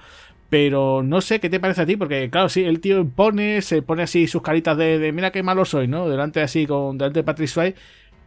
Pero 0.51 1.03
no 1.03 1.21
sé 1.21 1.41
qué 1.41 1.51
te 1.51 1.61
parece 1.61 1.83
a 1.83 1.87
ti, 1.87 1.97
porque 1.97 2.31
claro, 2.31 2.49
sí, 2.49 2.65
el 2.65 2.81
tío 2.81 3.07
pone, 3.09 3.63
se 3.63 3.83
pone 3.83 4.03
así 4.03 4.27
sus 4.27 4.43
caritas 4.43 4.77
de, 4.79 5.13
mira 5.13 5.31
qué 5.31 5.43
malo 5.43 5.65
soy, 5.67 5.89
¿no? 5.89 6.09
Delante 6.09 6.41
así, 6.41 6.67
con 6.67 6.99
delante 6.99 7.21
de 7.21 7.25
Patrick 7.25 7.49
Swayze. 7.49 7.77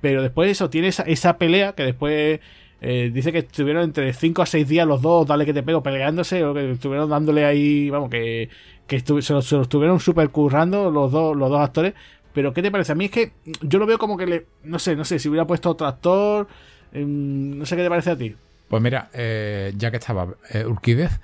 Pero 0.01 0.21
después 0.21 0.49
eso, 0.51 0.69
tiene 0.69 0.89
esa 0.89 1.37
pelea 1.37 1.73
que 1.73 1.83
después 1.83 2.39
eh, 2.83 3.11
dice 3.13 3.31
que 3.31 3.39
estuvieron 3.39 3.83
entre 3.83 4.11
5 4.11 4.41
a 4.41 4.45
6 4.47 4.67
días 4.67 4.87
los 4.87 5.03
dos, 5.03 5.27
dale 5.27 5.45
que 5.45 5.53
te 5.53 5.61
pego, 5.61 5.83
peleándose, 5.83 6.43
o 6.43 6.51
que 6.55 6.71
estuvieron 6.71 7.07
dándole 7.07 7.45
ahí, 7.45 7.91
vamos, 7.91 8.09
que, 8.09 8.49
que 8.87 8.99
se, 8.99 9.33
lo, 9.33 9.39
estuvieron 9.39 9.99
super 9.99 10.29
currando 10.29 10.89
los 10.89 11.11
dos, 11.11 11.37
los 11.37 11.49
dos 11.51 11.61
actores. 11.61 11.93
Pero, 12.33 12.53
¿qué 12.53 12.63
te 12.63 12.71
parece? 12.71 12.93
A 12.93 12.95
mí 12.95 13.05
es 13.05 13.11
que 13.11 13.33
yo 13.61 13.77
lo 13.77 13.85
veo 13.85 13.99
como 13.99 14.17
que 14.17 14.25
le. 14.25 14.45
No 14.63 14.79
sé, 14.79 14.95
no 14.95 15.05
sé, 15.05 15.19
si 15.19 15.29
hubiera 15.29 15.45
puesto 15.45 15.69
otro 15.69 15.85
actor. 15.85 16.47
Em, 16.91 17.57
no 17.57 17.65
sé 17.65 17.75
qué 17.75 17.83
te 17.83 17.89
parece 17.89 18.11
a 18.11 18.17
ti. 18.17 18.35
Pues 18.67 18.81
mira, 18.81 19.09
eh, 19.13 19.73
ya 19.77 19.91
que 19.91 19.97
estaba 19.97 20.27
eh, 20.49 20.65
Urquídez, 20.65 21.19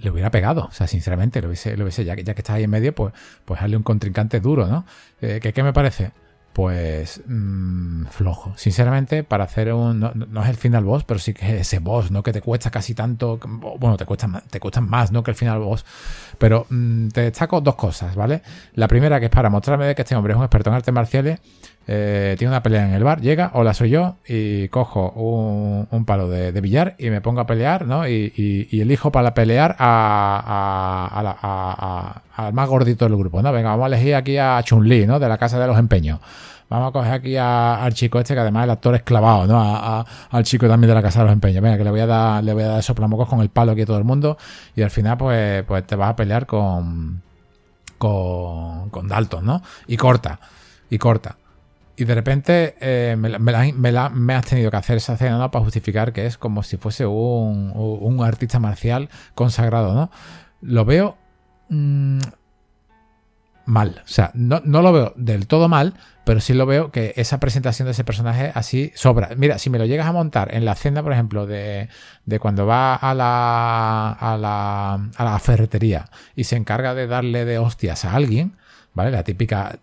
le 0.00 0.10
hubiera 0.10 0.30
pegado. 0.30 0.64
O 0.64 0.72
sea, 0.72 0.88
sinceramente, 0.88 1.40
lo 1.40 1.48
hubiese, 1.48 1.76
lo 1.76 1.84
hubiese 1.84 2.04
ya, 2.04 2.16
que, 2.16 2.24
ya 2.24 2.34
que 2.34 2.40
está 2.40 2.54
ahí 2.54 2.64
en 2.64 2.70
medio, 2.70 2.92
pues, 2.94 3.14
pues 3.44 3.60
darle 3.60 3.76
un 3.76 3.82
contrincante 3.84 4.40
duro, 4.40 4.66
¿no? 4.66 4.86
¿qué, 5.20 5.52
¿Qué 5.52 5.62
me 5.62 5.72
parece? 5.72 6.10
Pues 6.52 7.22
mmm, 7.26 8.04
flojo. 8.06 8.52
Sinceramente, 8.56 9.24
para 9.24 9.44
hacer 9.44 9.72
un. 9.72 10.00
No, 10.00 10.42
es 10.42 10.48
el 10.48 10.56
final 10.56 10.84
boss, 10.84 11.04
pero 11.04 11.18
sí 11.18 11.32
que 11.32 11.46
es 11.46 11.60
ese 11.62 11.78
boss, 11.78 12.10
¿no? 12.10 12.22
Que 12.22 12.32
te 12.32 12.42
cuesta 12.42 12.70
casi 12.70 12.94
tanto. 12.94 13.38
Bueno, 13.78 13.96
te 13.96 14.04
cuesta, 14.04 14.42
te 14.50 14.60
cuesta 14.60 14.80
más, 14.80 15.12
¿no? 15.12 15.22
Que 15.22 15.30
el 15.30 15.36
final 15.36 15.60
boss. 15.60 15.84
Pero 16.38 16.66
mm, 16.68 17.08
te 17.08 17.22
destaco 17.22 17.60
dos 17.60 17.74
cosas, 17.76 18.14
¿vale? 18.14 18.42
La 18.74 18.88
primera, 18.88 19.18
que 19.18 19.26
es 19.26 19.32
para 19.32 19.48
mostrarme 19.48 19.94
que 19.94 20.02
este 20.02 20.14
hombre 20.14 20.34
es 20.34 20.38
un 20.38 20.44
experto 20.44 20.70
en 20.70 20.76
artes 20.76 20.94
marciales. 20.94 21.40
Eh, 21.88 22.36
tiene 22.38 22.52
una 22.52 22.62
pelea 22.62 22.86
en 22.86 22.94
el 22.94 23.02
bar, 23.02 23.20
llega, 23.20 23.50
hola 23.54 23.74
soy 23.74 23.90
yo, 23.90 24.14
y 24.26 24.68
cojo 24.68 25.10
un, 25.10 26.04
palo 26.04 26.28
de, 26.28 26.52
billar 26.60 26.94
y 26.98 27.10
me 27.10 27.20
pongo 27.20 27.40
a 27.40 27.46
pelear, 27.46 27.86
¿no? 27.86 28.08
Y, 28.08 28.68
elijo 28.72 29.10
para 29.10 29.34
pelear 29.34 29.74
al 29.78 31.24
más 32.52 32.68
gordito 32.68 33.04
del 33.04 33.16
grupo, 33.16 33.42
¿no? 33.42 33.52
Venga, 33.52 33.70
vamos 33.70 33.84
a 33.84 33.88
elegir 33.88 34.14
aquí 34.14 34.38
a 34.38 34.62
Chun-Li, 34.62 35.06
¿no? 35.06 35.18
De 35.18 35.28
la 35.28 35.38
Casa 35.38 35.58
de 35.58 35.66
los 35.66 35.78
Empeños. 35.78 36.20
Vamos 36.68 36.88
a 36.88 36.92
coger 36.92 37.12
aquí 37.12 37.36
al 37.36 37.92
chico 37.92 38.18
este, 38.18 38.32
que 38.32 38.40
además 38.40 38.64
el 38.64 38.70
actor 38.70 38.94
es 38.94 39.02
clavado, 39.02 39.46
¿no? 39.46 40.06
al 40.30 40.44
chico 40.44 40.66
también 40.66 40.88
de 40.88 40.94
la 40.94 41.02
Casa 41.02 41.18
de 41.18 41.26
los 41.26 41.34
Empeños. 41.34 41.62
Venga, 41.62 41.76
que 41.76 41.84
le 41.84 41.90
voy 41.90 42.00
a 42.00 42.06
dar, 42.06 42.42
le 42.42 42.54
voy 42.54 42.62
a 42.62 42.68
dar 42.68 42.82
soplamocos 42.82 43.28
con 43.28 43.40
el 43.40 43.50
palo 43.50 43.72
aquí 43.72 43.82
a 43.82 43.86
todo 43.86 43.98
el 43.98 44.04
mundo. 44.04 44.38
Y 44.74 44.80
al 44.80 44.90
final, 44.90 45.18
pues, 45.18 45.64
pues 45.64 45.86
te 45.86 45.96
vas 45.96 46.10
a 46.10 46.16
pelear 46.16 46.46
con, 46.46 47.20
con, 47.98 48.88
con 48.88 49.06
Dalton, 49.06 49.44
¿no? 49.44 49.62
Y 49.86 49.98
corta, 49.98 50.40
y 50.88 50.96
corta. 50.96 51.36
Y 51.96 52.04
de 52.04 52.14
repente 52.14 52.74
eh, 52.80 53.16
me, 53.16 54.34
has 54.34 54.46
tenido 54.46 54.70
que 54.70 54.76
hacer 54.76 54.96
esa 54.96 55.14
escena 55.14 55.38
¿no? 55.38 55.50
para 55.50 55.64
justificar 55.64 56.12
que 56.12 56.26
es 56.26 56.38
como 56.38 56.62
si 56.62 56.78
fuese 56.78 57.04
un, 57.04 58.18
artista 58.24 58.58
marcial 58.58 59.10
consagrado, 59.34 59.94
¿no? 59.94 60.10
Lo 60.62 60.84
veo 60.84 61.18
mm, 61.68 62.20
mal. 63.66 64.00
O 64.04 64.08
sea, 64.08 64.30
no, 64.34 64.60
lo 64.64 64.92
veo 64.92 65.12
del 65.16 65.46
todo 65.46 65.68
mal, 65.68 65.94
pero 66.24 66.40
sí 66.40 66.54
lo 66.54 66.64
veo 66.64 66.90
que 66.90 67.12
esa 67.16 67.40
presentación 67.40 67.86
de 67.86 67.92
ese 67.92 68.04
personaje 68.04 68.52
así 68.54 68.90
sobra. 68.94 69.30
Mira, 69.36 69.58
si 69.58 69.68
me 69.68 69.78
lo 69.78 69.84
llegas 69.84 70.06
a 70.06 70.12
montar 70.12 70.54
en 70.54 70.64
la 70.64 70.72
escena, 70.72 71.02
por 71.02 71.12
ejemplo, 71.12 71.46
de, 71.46 71.88
de 72.24 72.38
cuando 72.38 72.64
va 72.64 72.94
a 72.94 73.14
la, 73.14 74.12
a 74.12 74.38
la, 74.38 74.94
a 74.94 75.24
la 75.24 75.38
ferretería 75.40 76.06
y 76.34 76.44
se 76.44 76.56
encarga 76.56 76.94
de 76.94 77.06
darle 77.06 77.44
de 77.44 77.58
hostias 77.58 78.06
a 78.06 78.14
alguien, 78.14 78.56
¿vale? 78.94 79.10
La 79.10 79.24
típica 79.24 79.78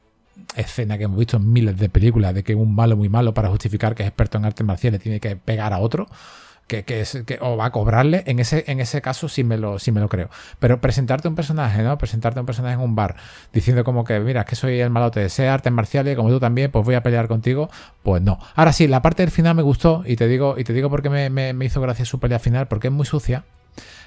escena 0.55 0.97
que 0.97 1.05
hemos 1.05 1.17
visto 1.17 1.37
en 1.37 1.51
miles 1.51 1.77
de 1.77 1.89
películas 1.89 2.33
de 2.33 2.43
que 2.43 2.55
un 2.55 2.75
malo 2.75 2.97
muy 2.97 3.09
malo 3.09 3.33
para 3.33 3.49
justificar 3.49 3.95
que 3.95 4.03
es 4.03 4.09
experto 4.09 4.37
en 4.37 4.45
artes 4.45 4.65
marciales 4.65 5.01
tiene 5.01 5.19
que 5.19 5.35
pegar 5.35 5.73
a 5.73 5.79
otro 5.79 6.07
que, 6.69 7.01
es, 7.01 7.23
que 7.25 7.39
o 7.41 7.57
va 7.57 7.65
a 7.65 7.71
cobrarle, 7.71 8.23
en 8.27 8.39
ese, 8.39 8.63
en 8.67 8.79
ese 8.79 9.01
caso 9.01 9.27
sí 9.27 9.43
me, 9.43 9.57
lo, 9.57 9.79
sí 9.79 9.91
me 9.91 9.99
lo 9.99 10.07
creo. 10.07 10.29
Pero 10.59 10.79
presentarte 10.79 11.27
un 11.27 11.35
personaje, 11.35 11.81
¿no? 11.81 11.97
Presentarte 11.97 12.39
un 12.39 12.45
personaje 12.45 12.75
en 12.75 12.81
un 12.81 12.95
bar 12.95 13.15
diciendo 13.51 13.83
como 13.83 14.03
que, 14.03 14.19
mira, 14.19 14.45
que 14.45 14.55
soy 14.55 14.79
el 14.79 14.89
malote 14.91 15.27
ser 15.29 15.49
artes 15.49 15.73
marciales, 15.73 16.15
como 16.15 16.29
tú 16.29 16.39
también, 16.39 16.71
pues 16.71 16.85
voy 16.85 16.95
a 16.95 17.01
pelear 17.01 17.27
contigo, 17.27 17.69
pues 18.03 18.21
no. 18.21 18.39
Ahora 18.55 18.71
sí, 18.71 18.87
la 18.87 19.01
parte 19.01 19.23
del 19.23 19.31
final 19.31 19.55
me 19.55 19.63
gustó 19.63 20.03
y 20.05 20.15
te 20.15 20.27
digo, 20.27 20.55
y 20.57 20.63
te 20.63 20.73
digo 20.73 20.89
porque 20.89 21.09
me, 21.09 21.29
me 21.53 21.65
hizo 21.65 21.81
gracia 21.81 22.05
su 22.05 22.19
pelea 22.19 22.39
final, 22.39 22.67
porque 22.67 22.87
es 22.87 22.93
muy 22.93 23.05
sucia 23.05 23.45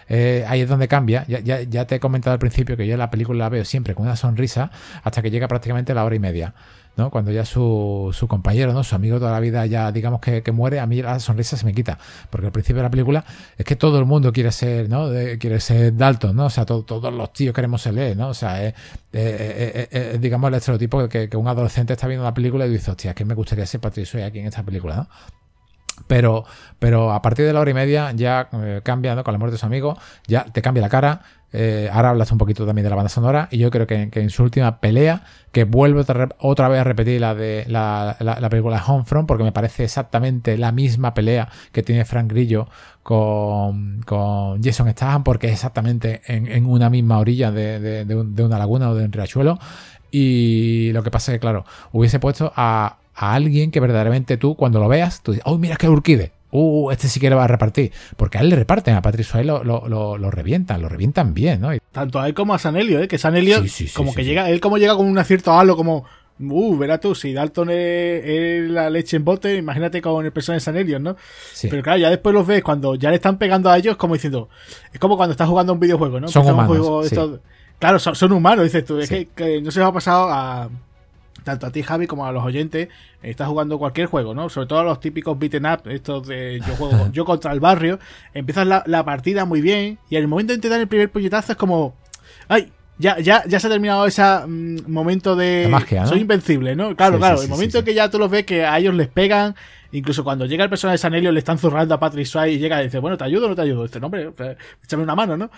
Eh, 0.08 0.44
ahí 0.48 0.60
es 0.60 0.68
donde 0.68 0.88
cambia. 0.88 1.24
Ya, 1.26 1.40
ya, 1.40 1.86
te 1.86 1.96
he 1.96 2.00
comentado 2.00 2.32
al 2.32 2.38
principio 2.38 2.76
que 2.76 2.86
yo 2.86 2.96
la 2.96 3.10
película 3.10 3.38
la 3.38 3.48
veo 3.48 3.64
siempre 3.64 3.94
con 3.94 4.06
una 4.06 4.16
sonrisa 4.16 4.70
hasta 5.02 5.22
que 5.22 5.30
llega 5.30 5.48
prácticamente 5.48 5.94
la 5.94 6.04
hora 6.04 6.14
y 6.14 6.18
media. 6.18 6.54
¿no? 6.94 7.10
Cuando 7.10 7.30
ya 7.30 7.46
su, 7.46 8.10
su 8.12 8.28
compañero, 8.28 8.74
¿no? 8.74 8.84
Su 8.84 8.94
amigo 8.94 9.18
toda 9.18 9.32
la 9.32 9.40
vida 9.40 9.64
ya, 9.64 9.90
digamos 9.90 10.20
que, 10.20 10.42
que, 10.42 10.52
muere, 10.52 10.78
a 10.78 10.86
mí 10.86 11.00
la 11.00 11.18
sonrisa 11.20 11.56
se 11.56 11.64
me 11.64 11.72
quita. 11.72 11.98
Porque 12.28 12.46
al 12.46 12.52
principio 12.52 12.78
de 12.78 12.82
la 12.82 12.90
película 12.90 13.24
es 13.56 13.64
que 13.64 13.76
todo 13.76 13.98
el 13.98 14.04
mundo 14.04 14.30
quiere 14.30 14.52
ser, 14.52 14.90
¿no? 14.90 15.08
quiere 15.38 15.58
ser 15.60 15.96
Dalton, 15.96 16.36
¿no? 16.36 16.46
O 16.46 16.50
sea, 16.50 16.66
todos 16.66 17.14
los 17.14 17.32
tíos 17.32 17.54
queremos 17.54 17.80
ser 17.80 17.98
él, 17.98 18.18
¿no? 18.18 18.28
O 18.28 18.34
sea, 18.34 18.62
es, 18.62 18.74
digamos 20.20 20.48
el 20.48 20.54
estereotipo 20.54 21.08
que, 21.08 21.30
que, 21.30 21.36
un 21.36 21.48
adolescente 21.48 21.94
está 21.94 22.06
viendo 22.06 22.24
la 22.24 22.34
película 22.34 22.66
y 22.66 22.70
dice, 22.70 22.90
hostia, 22.90 23.14
que 23.14 23.24
me 23.24 23.34
gustaría 23.34 23.64
ser 23.64 23.80
Patricio 23.80 24.24
aquí 24.24 24.40
en 24.40 24.46
esta 24.46 24.62
película, 24.62 24.96
¿no? 24.96 25.08
Pero, 26.06 26.44
pero 26.78 27.12
a 27.12 27.22
partir 27.22 27.46
de 27.46 27.52
la 27.52 27.60
hora 27.60 27.70
y 27.70 27.74
media 27.74 28.12
ya 28.12 28.48
eh, 28.52 28.80
cambia 28.82 29.22
con 29.22 29.32
la 29.32 29.38
muerte 29.38 29.52
de 29.52 29.58
su 29.58 29.66
amigo, 29.66 29.98
ya 30.26 30.44
te 30.44 30.62
cambia 30.62 30.82
la 30.82 30.88
cara. 30.88 31.22
Eh, 31.54 31.90
ahora 31.92 32.10
hablas 32.10 32.32
un 32.32 32.38
poquito 32.38 32.64
también 32.64 32.84
de 32.84 32.88
la 32.88 32.96
banda 32.96 33.10
sonora 33.10 33.48
y 33.50 33.58
yo 33.58 33.70
creo 33.70 33.86
que, 33.86 34.08
en 34.10 34.30
su 34.30 34.42
última 34.42 34.80
pelea, 34.80 35.24
que 35.52 35.64
vuelve 35.64 36.00
otra, 36.00 36.68
vez 36.68 36.80
a 36.80 36.84
repetir 36.84 37.20
la 37.20 37.34
de 37.34 37.64
la, 37.68 38.16
la, 38.20 38.48
película 38.48 38.82
Homefront, 38.82 39.28
porque 39.28 39.44
me 39.44 39.52
parece 39.52 39.84
exactamente 39.84 40.56
la 40.56 40.72
misma 40.72 41.12
pelea 41.12 41.50
que 41.70 41.82
tiene 41.82 42.06
Frank 42.06 42.30
Grillo 42.30 42.68
con, 43.02 44.00
con 44.06 44.62
Jason 44.62 44.88
Statham, 44.90 45.24
porque 45.24 45.48
es 45.48 45.52
exactamente 45.52 46.22
en, 46.26 46.64
una 46.64 46.88
misma 46.88 47.18
orilla 47.18 47.50
de, 47.50 48.06
de 48.06 48.42
una 48.44 48.58
laguna 48.58 48.88
o 48.88 48.94
de 48.94 49.04
un 49.04 49.12
riachuelo. 49.12 49.58
Y 50.10 50.92
lo 50.92 51.02
que 51.02 51.10
pasa 51.10 51.32
es 51.32 51.36
que, 51.36 51.40
claro, 51.40 51.64
hubiese 51.90 52.20
puesto 52.20 52.52
a 52.54 52.98
a 53.14 53.34
alguien 53.34 53.70
que 53.70 53.80
verdaderamente 53.80 54.36
tú, 54.36 54.54
cuando 54.54 54.80
lo 54.80 54.88
veas, 54.88 55.22
tú 55.22 55.32
dices, 55.32 55.44
oh, 55.46 55.58
mira 55.58 55.76
qué 55.76 55.88
Urquide. 55.88 56.32
Uh, 56.54 56.90
este 56.90 57.08
sí 57.08 57.18
que 57.18 57.30
le 57.30 57.36
va 57.36 57.44
a 57.44 57.48
repartir. 57.48 57.92
Porque 58.16 58.36
a 58.36 58.42
él 58.42 58.50
le 58.50 58.56
reparten, 58.56 58.94
a 58.94 59.00
Patrick 59.00 59.26
Swayze 59.26 59.46
lo, 59.46 59.64
lo, 59.64 60.18
lo, 60.18 60.30
revientan, 60.30 60.82
lo 60.82 60.88
revientan 60.88 61.32
bien, 61.32 61.62
¿no? 61.62 61.70
Tanto 61.92 62.20
a 62.20 62.28
él 62.28 62.34
como 62.34 62.52
a 62.52 62.58
Sanelio, 62.58 63.00
¿eh? 63.00 63.08
Que 63.08 63.16
Sanelio, 63.16 63.64
como 63.94 64.14
que 64.14 64.24
llega, 64.24 64.50
él 64.50 64.60
como 64.60 64.76
llega 64.76 64.94
con 64.94 65.06
un 65.06 65.16
acierto 65.16 65.52
halo, 65.52 65.76
como, 65.76 66.04
uh, 66.38 66.76
verás 66.76 67.00
tú, 67.00 67.14
si 67.14 67.32
Dalton 67.32 67.70
es, 67.70 68.70
la 68.70 68.90
leche 68.90 69.16
en 69.16 69.24
bote, 69.24 69.56
imagínate 69.56 70.02
con 70.02 70.26
el 70.26 70.32
personaje 70.32 70.58
de 70.58 70.64
Sanelio, 70.64 70.98
¿no? 70.98 71.16
Pero 71.62 71.82
claro, 71.82 71.98
ya 71.98 72.10
después 72.10 72.34
los 72.34 72.46
ves, 72.46 72.62
cuando 72.62 72.96
ya 72.96 73.08
le 73.08 73.16
están 73.16 73.38
pegando 73.38 73.70
a 73.70 73.78
ellos, 73.78 73.96
como 73.96 74.12
diciendo, 74.12 74.50
es 74.92 75.00
como 75.00 75.16
cuando 75.16 75.32
estás 75.32 75.48
jugando 75.48 75.72
un 75.72 75.80
videojuego, 75.80 76.20
¿no? 76.20 76.28
Son 76.28 76.46
humanos, 76.46 77.10
claro, 77.78 77.98
son, 77.98 78.30
humanos, 78.30 78.64
dices 78.64 78.84
tú, 78.84 78.98
es 78.98 79.08
que, 79.08 79.28
que 79.34 79.62
no 79.62 79.70
se 79.70 79.80
va 79.80 79.86
a 79.86 79.92
pasar 79.92 80.26
a 80.28 80.68
tanto 81.44 81.66
a 81.66 81.70
ti 81.70 81.82
Javi 81.82 82.06
como 82.06 82.26
a 82.26 82.32
los 82.32 82.44
oyentes, 82.44 82.88
estás 83.22 83.48
jugando 83.48 83.78
cualquier 83.78 84.06
juego, 84.06 84.34
¿no? 84.34 84.48
Sobre 84.48 84.66
todo 84.66 84.84
los 84.84 85.00
típicos 85.00 85.38
beaten 85.38 85.66
up, 85.66 85.82
estos 85.86 86.26
de 86.26 86.60
yo 86.66 86.74
juego 86.76 87.08
yo 87.12 87.24
contra 87.24 87.52
el 87.52 87.60
barrio, 87.60 87.98
empiezas 88.34 88.66
la, 88.66 89.04
partida 89.04 89.44
muy 89.44 89.60
bien 89.60 89.98
y 90.08 90.16
en 90.16 90.22
el 90.22 90.28
momento 90.28 90.58
te 90.58 90.68
dan 90.68 90.80
el 90.80 90.88
primer 90.88 91.10
puñetazo 91.10 91.52
es 91.52 91.58
como, 91.58 91.94
ay, 92.48 92.72
ya, 92.98 93.18
ya, 93.18 93.42
ya 93.46 93.58
se 93.58 93.66
ha 93.66 93.70
terminado 93.70 94.06
ese 94.06 94.22
mm, 94.22 94.90
momento 94.90 95.34
de 95.34 95.68
soy 96.06 96.20
invencible, 96.20 96.76
¿no? 96.76 96.94
Claro, 96.94 97.18
claro, 97.18 97.42
el 97.42 97.48
momento 97.48 97.78
en 97.78 97.84
que 97.84 97.94
ya 97.94 98.10
tú 98.10 98.18
los 98.18 98.30
ves 98.30 98.44
que 98.44 98.64
a 98.64 98.78
ellos 98.78 98.94
les 98.94 99.08
pegan 99.08 99.56
Incluso 99.92 100.24
cuando 100.24 100.46
llega 100.46 100.64
el 100.64 100.70
personaje 100.70 100.94
de 100.94 100.98
Sanelio 100.98 101.32
le 101.32 101.38
están 101.38 101.58
zurrando 101.58 101.94
a 101.94 102.00
Patrick 102.00 102.24
Swayze 102.24 102.54
y 102.54 102.58
llega 102.58 102.80
y 102.80 102.84
dice, 102.84 102.98
bueno, 102.98 103.18
¿te 103.18 103.24
ayudo 103.24 103.46
o 103.46 103.48
no 103.50 103.54
te 103.54 103.60
ayudo? 103.62 103.84
Este 103.84 104.00
nombre, 104.00 104.32
échame 104.82 105.02
una 105.02 105.14
mano, 105.14 105.36
¿no? 105.36 105.50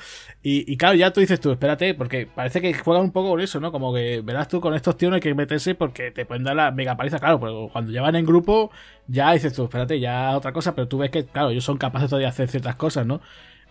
Y, 0.43 0.77
claro, 0.77 0.97
ya 0.97 1.13
tú 1.13 1.21
dices 1.21 1.39
tú, 1.39 1.53
espérate, 1.53 1.95
porque 1.95 2.27
parece 2.27 2.61
que 2.61 2.75
juegan 2.75 3.05
un 3.05 3.13
poco 3.13 3.31
con 3.31 3.41
eso, 3.41 3.61
¿no? 3.61 3.71
Como 3.71 3.95
que 3.95 4.23
verás 4.23 4.49
tú 4.49 4.61
con 4.61 4.75
estos 4.75 4.97
tíos 4.97 5.11
no 5.11 5.15
hay 5.15 5.21
que 5.21 5.33
meterse 5.35 5.77
porque 5.77 6.11
te 6.11 6.27
pueden 6.27 6.43
dar 6.43 6.57
la 6.57 6.73
mega 6.73 6.97
paliza, 6.97 7.21
claro, 7.21 7.39
pero 7.39 7.69
cuando 7.73 7.93
llevan 7.93 8.17
en 8.17 8.27
grupo 8.27 8.71
ya 9.07 9.33
dices 9.33 9.53
tú, 9.53 9.65
espérate, 9.65 10.01
ya 10.01 10.37
otra 10.37 10.53
cosa, 10.53 10.75
pero 10.75 10.89
tú 10.89 10.99
ves 10.99 11.11
que, 11.11 11.25
claro, 11.27 11.51
ellos 11.51 11.65
son 11.65 11.79
capaces 11.79 12.11
todavía 12.11 12.27
de 12.27 12.31
hacer 12.31 12.49
ciertas 12.49 12.75
cosas, 12.75 13.07
¿no? 13.07 13.21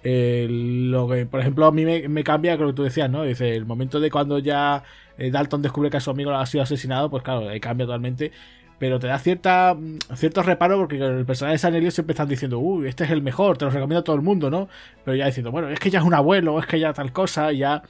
Lo 0.03 1.07
que, 1.07 1.25
por 1.25 1.39
ejemplo, 1.39 1.65
a 1.65 1.71
mí 1.71 1.85
me, 1.85 2.23
cambia, 2.23 2.55
creo 2.55 2.69
que 2.69 2.73
tú 2.73 2.83
decías, 2.83 3.09
¿no? 3.09 3.23
Dice, 3.23 3.55
el 3.55 3.65
momento 3.65 3.99
de 3.99 4.11
cuando 4.11 4.39
ya 4.39 4.83
eh, 5.17 5.31
Dalton 5.31 5.61
descubre 5.61 5.89
que 5.89 5.97
a 5.97 6.01
su 6.01 6.09
amigo 6.11 6.31
ha 6.31 6.45
sido 6.45 6.63
asesinado, 6.63 7.09
pues 7.09 7.23
claro, 7.23 7.47
cambia 7.61 7.85
totalmente 7.85 8.31
pero 8.79 8.99
te 8.99 9.07
da 9.07 9.19
cierta 9.19 9.77
cierto 10.15 10.43
reparo 10.43 10.77
porque 10.77 10.97
el 10.97 11.25
personaje 11.25 11.53
de 11.53 11.59
Sanelio 11.59 11.91
siempre 11.91 12.13
están 12.13 12.27
diciendo, 12.27 12.59
uy, 12.59 12.87
este 12.87 13.03
es 13.03 13.11
el 13.11 13.21
mejor, 13.21 13.57
te 13.57 13.65
lo 13.65 13.71
recomiendo 13.71 13.99
a 13.99 14.03
todo 14.03 14.15
el 14.15 14.21
mundo, 14.21 14.49
¿no? 14.49 14.67
Pero 15.05 15.15
ya 15.15 15.25
diciendo, 15.25 15.51
bueno, 15.51 15.69
es 15.69 15.79
que 15.79 15.89
ya 15.89 15.99
es 15.99 16.05
un 16.05 16.13
abuelo, 16.13 16.59
es 16.59 16.65
que 16.65 16.79
ya 16.79 16.93
tal 16.93 17.11
cosa, 17.13 17.51
ya 17.51 17.83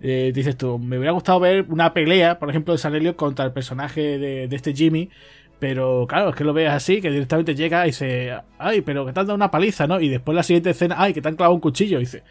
eh, 0.00 0.32
dices 0.34 0.56
tú, 0.56 0.78
me 0.78 0.96
hubiera 0.98 1.12
gustado 1.12 1.40
ver 1.40 1.66
una 1.68 1.92
pelea, 1.92 2.38
por 2.38 2.50
ejemplo, 2.50 2.72
de 2.72 2.78
Sanelio 2.78 3.16
contra 3.16 3.44
el 3.44 3.52
personaje 3.52 4.18
de, 4.18 4.44
este 4.50 4.74
Jimmy, 4.74 5.10
pero 5.58 6.06
claro, 6.08 6.30
es 6.30 6.36
que 6.36 6.44
lo 6.44 6.52
veas 6.52 6.74
así, 6.74 7.00
que 7.00 7.10
directamente 7.10 7.54
llega 7.54 7.84
y 7.84 7.90
dice, 7.90 8.32
ay, 8.58 8.80
pero 8.82 9.04
que 9.06 9.12
te 9.12 9.20
han 9.20 9.26
dado 9.26 9.36
una 9.36 9.50
paliza, 9.50 9.86
¿no? 9.86 10.00
Y 10.00 10.08
después 10.08 10.36
la 10.36 10.44
siguiente 10.44 10.70
escena, 10.70 10.96
ay, 10.98 11.12
que 11.14 11.20
te 11.20 11.28
han 11.28 11.36
clavado 11.36 11.54
un 11.54 11.60
cuchillo, 11.60 11.98
y 11.98 12.00
dice, 12.00 12.22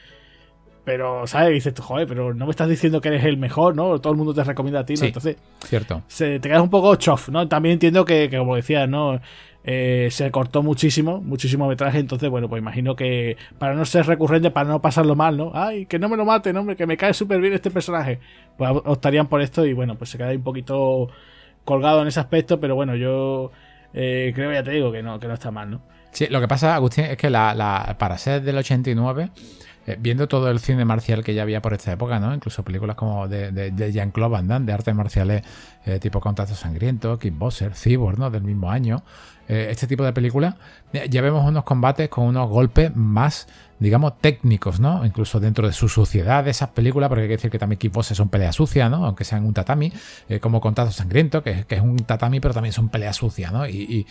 pero, 0.88 1.27
¿sabes? 1.27 1.49
dices 1.49 1.73
tú, 1.73 1.84
joder, 1.84 2.07
pero 2.07 2.34
no 2.34 2.45
me 2.45 2.51
estás 2.51 2.69
diciendo 2.69 3.01
que 3.01 3.09
eres 3.09 3.26
el 3.26 3.35
mejor, 3.35 3.76
¿no? 3.76 3.99
Todo 3.99 4.14
el 4.14 4.18
mundo 4.18 4.34
te 4.34 4.41
recomienda 4.45 4.80
a 4.80 4.85
ti, 4.85 4.93
¿no? 4.93 5.03
Entonces, 5.03 5.35
cierto. 5.65 6.01
Se, 6.07 6.39
te 6.39 6.47
quedas 6.47 6.61
un 6.61 6.69
poco 6.69 6.95
chof, 6.95 7.27
¿no? 7.27 7.45
También 7.49 7.73
entiendo 7.73 8.05
que, 8.05 8.30
como 8.30 8.55
decías, 8.55 8.88
¿no? 8.88 9.19
Eh, 9.65 10.07
se 10.11 10.31
cortó 10.31 10.64
muchísimo, 10.64 11.19
muchísimo 11.19 11.68
metraje, 11.68 11.99
entonces, 11.99 12.30
bueno, 12.30 12.47
pues 12.47 12.61
imagino 12.61 12.95
que 12.95 13.35
para 13.59 13.76
no 13.76 13.84
ser 13.84 14.07
recurrente, 14.07 14.49
para 14.49 14.69
no 14.69 14.81
pasarlo 14.81 15.14
mal, 15.14 15.35
¿no? 15.35 15.51
Ay, 15.53 15.88
que 15.88 15.99
no 15.99 16.07
me 16.07 16.15
lo 16.15 16.23
maten, 16.23 16.55
hombre, 16.55 16.77
que 16.77 16.88
me 16.88 16.95
cae 16.95 17.14
súper 17.14 17.41
bien 17.41 17.51
este 17.51 17.69
personaje. 17.69 18.22
Pues 18.57 18.72
optarían 18.85 19.27
por 19.27 19.41
esto 19.41 19.65
y, 19.65 19.73
bueno, 19.73 19.95
pues 19.95 20.09
se 20.11 20.18
queda 20.18 20.31
un 20.31 20.41
poquito 20.41 21.09
colgado 21.65 22.01
en 22.01 22.07
ese 22.07 22.22
aspecto, 22.22 22.61
pero 22.61 22.76
bueno, 22.76 22.95
yo 22.95 23.51
eh, 23.93 24.31
creo, 24.34 24.53
ya 24.53 24.64
te 24.64 24.72
digo, 24.72 24.93
que 24.93 25.03
no, 25.03 25.19
que 25.19 25.27
no 25.27 25.34
está 25.34 25.51
mal, 25.51 25.69
¿no? 25.69 25.81
Sí, 26.11 26.27
lo 26.30 26.39
que 26.39 26.47
pasa, 26.47 26.76
Agustín, 26.76 27.03
es 27.03 27.18
que 27.18 27.30
la, 27.30 27.53
la 27.53 27.97
para 27.99 28.18
ser 28.18 28.41
del 28.41 28.57
89 28.57 29.31
eh, 29.88 29.95
viendo 29.97 30.27
todo 30.27 30.51
el 30.51 30.59
cine 30.59 30.84
marcial 30.84 31.23
que 31.23 31.34
ya 31.34 31.43
había 31.43 31.61
por 31.61 31.73
esta 31.73 31.93
época, 31.93 32.19
¿no? 32.19 32.34
Incluso 32.34 32.64
películas 32.64 32.97
como 32.97 33.30
de, 33.30 33.73
Jean-Claude 33.93 34.31
Van 34.34 34.47
Damme, 34.47 34.65
de 34.65 34.73
artes 34.73 34.93
marciales 34.93 35.43
eh, 35.88 35.99
tipo 35.99 36.19
Contacto 36.19 36.53
Sangriento, 36.53 37.18
Kickboxer, 37.18 37.73
Cyborg, 37.73 38.19
¿no? 38.19 38.30
Del 38.30 38.43
mismo 38.43 38.69
año. 38.69 39.03
Eh, 39.47 39.69
este 39.72 39.88
tipo 39.88 40.03
de 40.03 40.11
películas, 40.11 40.55
ya 40.91 41.22
vemos 41.22 41.47
unos 41.47 41.64
combates 41.64 42.09
con 42.09 42.26
unos 42.26 42.49
golpes 42.49 42.93
más 42.93 43.47
digamos, 43.80 44.19
técnicos, 44.19 44.80
¿no? 44.80 45.05
Incluso 45.05 45.39
dentro 45.39 45.68
de 45.68 45.73
su 45.73 45.88
suciedad 45.88 46.43
de 46.43 46.51
esas 46.51 46.69
películas, 46.69 47.09
porque 47.09 47.23
hay 47.23 47.27
que 47.27 47.35
decir 47.35 47.51
que 47.51 47.59
también 47.59 47.77
Kickboxer 47.77 48.18
son 48.18 48.30
peleas 48.30 48.55
sucias, 48.55 48.89
¿no? 48.89 49.05
Aunque 49.05 49.23
sean 49.23 49.45
un 49.45 49.53
tatami, 49.53 49.93
eh, 50.30 50.39
como 50.39 50.59
Contacto 50.59 50.91
Sangriento, 50.91 51.43
que, 51.43 51.65
es 51.69 51.81
un 51.81 51.97
tatami, 51.97 52.39
pero 52.39 52.53
también 52.53 52.73
son 52.73 52.89
peleas 52.89 53.15
sucias, 53.15 53.51
¿no? 53.51 53.68
Y, 53.68 54.05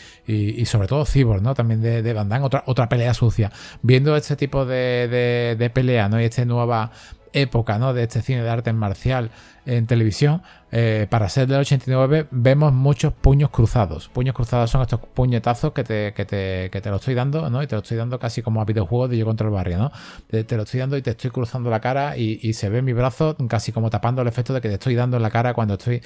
sobre 0.67 0.87
todo 0.89 1.05
Cyborg, 1.05 1.43
¿no? 1.43 1.55
También 1.55 1.81
de, 1.81 2.03
de 2.03 2.13
Van 2.13 2.29
Damme, 2.29 2.45
otra, 2.45 2.63
otra 2.67 2.89
pelea 2.89 3.13
sucia. 3.15 3.51
Viendo 3.83 4.17
este 4.17 4.37
tipo 4.37 4.65
de, 4.65 5.57
de 5.59 5.71
pelea, 5.71 6.09
¿no? 6.09 6.21
Y 6.21 6.25
esta 6.25 6.45
nueva 6.45 6.93
época, 7.37 7.79
¿no? 7.79 7.95
De 7.95 8.03
este 8.03 8.23
cine 8.23 8.43
de 8.43 8.51
arte 8.51 8.73
marcial 8.73 9.31
en 9.67 9.87
televisión, 9.87 10.43
eh, 10.71 11.07
para 11.11 11.29
ser 11.29 11.49
del 11.49 11.61
89 11.61 12.29
vemos 12.31 12.73
muchos 12.73 13.13
puños 13.13 13.51
cruzados. 13.51 14.09
Puños 14.09 14.35
cruzados 14.35 14.71
son 14.71 14.83
estos 14.83 15.01
puñetazos 15.01 15.73
que 15.73 15.85
te, 15.85 16.15
que 16.15 16.25
te, 16.25 16.71
que 16.71 16.81
te 16.81 16.89
lo 16.89 16.97
estoy 16.97 17.15
dando, 17.15 17.51
¿no? 17.51 17.63
Y 17.63 17.67
te 17.67 17.75
lo 17.75 17.83
estoy 17.83 17.97
dando 17.97 18.19
casi 18.19 18.43
como 18.43 18.61
a 18.61 18.65
videojuegos 18.65 19.11
de 19.11 19.19
yo 19.19 19.27
contra 19.27 19.47
el 19.47 19.53
barrio, 19.53 19.79
¿no? 19.79 19.93
Te, 20.29 20.57
lo 20.57 20.63
estoy 20.63 20.81
dando 20.81 20.97
y 20.97 21.03
te 21.03 21.11
estoy 21.11 21.31
cruzando 21.31 21.69
la 21.69 21.81
cara 21.81 22.17
y, 22.17 22.53
se 22.55 22.69
ve 22.69 22.81
mi 22.81 22.93
brazo 22.93 23.37
casi 23.49 23.73
como 23.73 23.91
tapando 23.91 24.23
el 24.23 24.29
efecto 24.29 24.55
de 24.55 24.61
que 24.61 24.69
te 24.69 24.75
estoy 24.75 24.95
dando 24.95 25.17
en 25.19 25.23
la 25.23 25.31
cara 25.31 25.53
cuando 25.53 25.75
estoy 25.75 26.01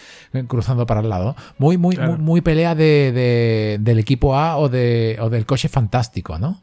cruzando 0.48 0.86
para 0.86 1.00
el 1.00 1.08
lado. 1.08 1.36
Muy, 1.58 1.76
muy, 1.76 1.96
muy, 1.96 2.40
pelea 2.40 2.74
de, 2.74 3.78
del 3.80 3.98
equipo 3.98 4.36
A 4.36 4.56
o, 4.56 4.68
de, 4.68 5.18
o 5.20 5.30
del 5.30 5.46
coche 5.46 5.68
fantástico, 5.68 6.38
¿no? 6.38 6.60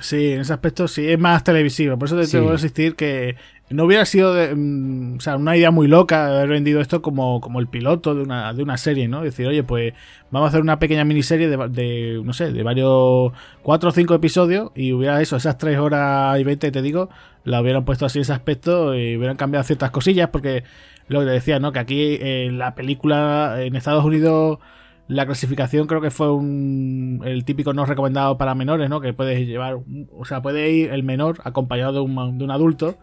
Sí, 0.00 0.32
en 0.32 0.40
ese 0.40 0.52
aspecto 0.54 0.88
sí 0.88 1.08
es 1.08 1.18
más 1.18 1.44
televisivo. 1.44 1.98
Por 1.98 2.08
eso 2.08 2.16
te 2.18 2.26
tengo 2.26 2.48
que 2.48 2.54
insistir 2.54 2.96
que 2.96 3.36
no 3.72 3.84
hubiera 3.84 4.04
sido 4.04 4.34
mm, 4.34 5.16
o 5.16 5.20
sea, 5.20 5.36
una 5.36 5.56
idea 5.56 5.70
muy 5.70 5.88
loca 5.88 6.26
haber 6.28 6.48
vendido 6.48 6.80
esto 6.80 7.02
como, 7.02 7.40
como 7.40 7.60
el 7.60 7.68
piloto 7.68 8.14
de 8.14 8.22
una, 8.22 8.52
de 8.52 8.62
una 8.62 8.76
serie, 8.76 9.08
¿no? 9.08 9.22
Decir, 9.22 9.46
oye, 9.46 9.62
pues 9.62 9.94
vamos 10.30 10.46
a 10.46 10.48
hacer 10.48 10.60
una 10.60 10.78
pequeña 10.78 11.04
miniserie 11.04 11.48
de, 11.48 11.56
de 11.68 12.20
no 12.24 12.32
sé, 12.32 12.52
de 12.52 12.62
varios, 12.62 13.32
cuatro 13.62 13.90
o 13.90 13.92
cinco 13.92 14.14
episodios 14.14 14.70
y 14.74 14.92
hubiera 14.92 15.20
eso, 15.20 15.36
esas 15.36 15.58
tres 15.58 15.78
horas 15.78 16.38
y 16.40 16.44
veinte, 16.44 16.70
te 16.70 16.82
digo, 16.82 17.08
la 17.44 17.60
hubieran 17.60 17.84
puesto 17.84 18.06
así 18.06 18.20
ese 18.20 18.32
aspecto 18.32 18.94
y 18.94 19.16
hubieran 19.16 19.36
cambiado 19.36 19.64
ciertas 19.64 19.90
cosillas 19.90 20.30
porque 20.30 20.64
lo 21.08 21.20
que 21.20 21.26
te 21.26 21.32
decía, 21.32 21.58
¿no? 21.58 21.72
Que 21.72 21.78
aquí 21.78 22.18
en 22.20 22.58
la 22.58 22.74
película 22.74 23.56
en 23.60 23.76
Estados 23.76 24.04
Unidos 24.04 24.58
la 25.08 25.26
clasificación 25.26 25.86
creo 25.86 26.00
que 26.00 26.10
fue 26.10 26.32
un, 26.32 27.20
el 27.24 27.44
típico 27.44 27.74
no 27.74 27.84
recomendado 27.84 28.38
para 28.38 28.54
menores, 28.54 28.88
¿no? 28.88 29.00
Que 29.00 29.12
puedes 29.12 29.46
llevar, 29.46 29.78
o 30.12 30.24
sea, 30.24 30.42
puede 30.42 30.70
ir 30.70 30.90
el 30.90 31.02
menor 31.02 31.40
acompañado 31.44 31.92
de 31.92 32.00
un, 32.00 32.38
de 32.38 32.44
un 32.44 32.50
adulto, 32.50 32.96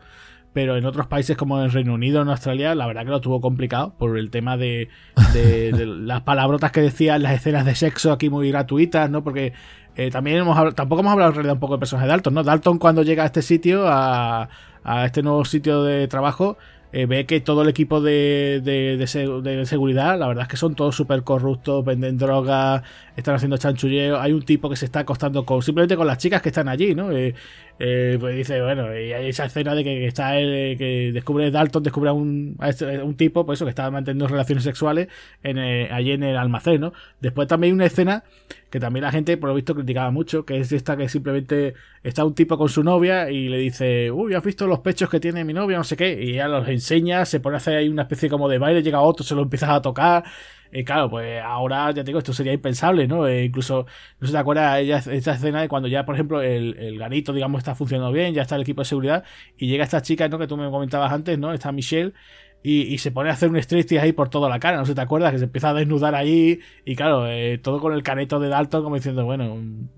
pero 0.54 0.78
en 0.78 0.86
otros 0.86 1.08
países 1.08 1.38
como 1.38 1.62
en 1.62 1.72
Reino 1.72 1.94
Unido, 1.94 2.22
en 2.22 2.30
Australia, 2.30 2.74
la 2.76 2.88
verdad 2.88 3.06
que 3.06 3.12
lo 3.12 3.22
tuvo 3.22 3.42
complicado 3.42 3.94
por 3.98 4.18
el 4.18 4.30
tema 4.30 4.58
de, 4.58 4.90
de, 5.34 5.86
las 5.86 6.22
palabrotas 6.22 6.72
que 6.72 6.82
decían, 6.82 7.24
las 7.24 7.34
escenas 7.34 7.66
de 7.66 7.76
sexo 7.76 8.12
aquí 8.12 8.30
muy 8.30 8.50
gratuitas, 8.50 9.10
¿no? 9.10 9.24
Porque 9.24 9.54
eh, 9.96 10.10
también 10.12 10.38
hemos 10.38 10.76
tampoco 10.76 11.02
hemos 11.02 11.14
hablado 11.14 11.32
en 11.32 11.36
realidad 11.36 11.54
un 11.54 11.60
poco 11.60 11.74
del 11.74 11.80
personaje 11.80 12.08
de 12.08 12.12
Dalton, 12.12 12.34
¿no? 12.34 12.44
Dalton 12.44 12.78
cuando 12.80 13.04
llega 13.04 13.24
a 13.24 13.28
este 13.28 13.42
sitio, 13.42 13.88
a, 13.88 14.50
a 14.84 15.06
este 15.06 15.22
nuevo 15.22 15.46
sitio 15.46 15.84
de 15.84 16.08
trabajo, 16.08 16.58
eh, 16.92 17.06
ve 17.06 17.28
que 17.28 17.40
todo 17.40 17.62
el 17.62 17.70
equipo 17.70 18.02
de, 18.02 18.62
de, 18.64 19.66
seguridad, 19.68 20.18
la 20.18 20.28
verdad 20.28 20.44
es 20.44 20.48
que 20.48 20.58
son 20.58 20.74
todos 20.74 20.96
súper 20.96 21.24
corruptos, 21.24 21.86
venden 21.86 22.18
drogas, 22.18 22.82
están 23.16 23.36
haciendo 23.36 23.58
chanchulleo. 23.58 24.20
Hay 24.20 24.34
un 24.34 24.42
tipo 24.42 24.72
que 24.72 24.76
se 24.76 24.86
está 24.86 25.02
acostando 25.02 25.46
con 25.46 25.62
simplemente 25.62 25.96
con 25.96 26.08
las 26.08 26.18
chicas 26.18 26.42
que 26.42 26.50
están 26.50 26.68
allí, 26.68 26.96
¿no? 26.96 27.12
Eh, 27.12 27.36
Eh, 27.82 28.18
pues 28.20 28.36
dice, 28.36 28.62
bueno, 28.62 28.94
y 28.94 29.14
hay 29.14 29.30
esa 29.30 29.46
escena 29.46 29.74
de 29.74 29.86
que, 29.86 30.06
está 30.06 30.38
el, 30.38 30.78
que 30.78 31.12
descubre 31.14 31.50
Dalton, 31.50 31.82
descubre 31.82 32.10
a 32.10 32.14
un, 32.14 32.58
este, 32.62 33.02
un 33.02 33.16
tipo, 33.16 33.46
pues 33.46 33.58
eso, 33.58 33.66
que 33.66 33.70
estaba 33.70 33.90
manteniendo 33.90 34.28
relaciones 34.28 34.66
sexuales 34.66 35.08
en, 35.44 35.58
allí 35.58 36.12
en 36.12 36.24
el 36.24 36.36
almacén, 36.36 36.82
¿no? 36.82 36.94
Después 37.22 37.48
también 37.48 37.72
hay 37.72 37.76
una 37.76 37.86
escena 37.86 38.26
que 38.70 38.82
también 38.82 39.04
la 39.04 39.12
gente, 39.12 39.38
por 39.38 39.50
lo 39.50 39.56
visto, 39.56 39.74
criticaba 39.74 40.12
mucho, 40.12 40.46
que 40.46 40.60
es 40.60 40.74
esta 40.74 40.98
que 40.98 41.08
simplemente 41.08 41.74
está 42.04 42.26
un 42.26 42.36
tipo 42.36 42.58
con 42.58 42.68
su 42.68 42.84
novia 42.84 43.32
y 43.32 43.48
le 43.48 43.58
dice, 43.58 44.12
uy, 44.12 44.34
¿has 44.34 44.44
visto 44.44 44.68
los 44.68 44.80
pechos 44.80 45.10
que 45.10 45.22
tiene 45.22 45.46
mi 45.46 45.54
novia? 45.54 45.78
No 45.78 45.86
sé 45.86 45.96
qué, 45.96 46.22
y 46.22 46.32
ella 46.32 46.50
los 46.50 46.68
enseña, 46.68 47.26
se 47.26 47.40
pone 47.40 47.56
a 47.56 47.58
hacer 47.58 47.78
ahí 47.78 47.88
una 47.88 48.02
especie 48.04 48.30
como 48.30 48.50
de 48.50 48.58
baile, 48.60 48.84
llega 48.84 49.00
otro, 49.00 49.26
se 49.26 49.36
lo 49.36 49.44
empiezas 49.44 49.70
a 49.70 49.82
tocar, 49.82 50.26
y 50.72 50.84
claro, 50.84 51.10
pues 51.10 51.42
ahora 51.42 51.92
ya 51.92 52.04
te 52.04 52.10
digo, 52.10 52.20
esto 52.20 52.34
sería 52.34 52.54
impensable, 52.54 53.08
¿no? 53.08 53.28
E 53.28 53.46
incluso, 53.46 53.86
no 54.20 54.28
se 54.28 54.34
te 54.34 54.40
acuerdas 54.40 54.80
ella, 54.80 54.98
esta 54.98 55.34
escena 55.34 55.62
de 55.62 55.68
cuando 55.68 55.88
ya, 55.88 56.06
por 56.06 56.16
ejemplo, 56.16 56.42
el, 56.42 56.78
el 56.78 56.98
garito, 57.00 57.34
digamos, 57.34 57.60
está 57.60 57.76
funcionando 57.76 58.12
bien, 58.12 58.34
ya 58.34 58.44
está 58.44 58.56
el 58.56 58.62
equipo 58.62 58.82
de 58.82 58.86
seguridad, 58.86 59.24
y 59.58 59.68
llega 59.68 59.84
esta 59.84 60.02
chica, 60.02 60.28
¿no? 60.30 60.38
Que 60.38 60.48
tú 60.48 60.58
me 60.58 60.70
comentabas 60.70 61.12
antes, 61.12 61.40
¿no? 61.40 61.54
Está 61.54 61.72
Michelle, 61.72 62.14
y, 62.62 62.98
se 62.98 63.12
pone 63.12 63.30
a 63.30 63.34
hacer 63.34 63.50
un 63.50 63.56
striptease 63.56 64.00
ahí 64.00 64.12
por 64.12 64.30
toda 64.30 64.50
la 64.50 64.60
cara, 64.60 64.78
no 64.78 64.86
si 64.86 64.94
te 64.94 65.02
acuerdas, 65.02 65.32
que 65.32 65.38
se 65.40 65.46
empieza 65.46 65.70
a 65.70 65.74
desnudar 65.74 66.14
ahí 66.14 66.60
y 66.84 66.96
claro, 66.96 67.26
eh, 67.28 67.58
todo 67.58 67.80
con 67.80 67.94
el 67.94 68.04
caneto 68.04 68.40
de 68.40 68.50
Dalton 68.50 68.84
como 68.84 68.96
diciendo, 68.96 69.24
bueno, 69.24 69.58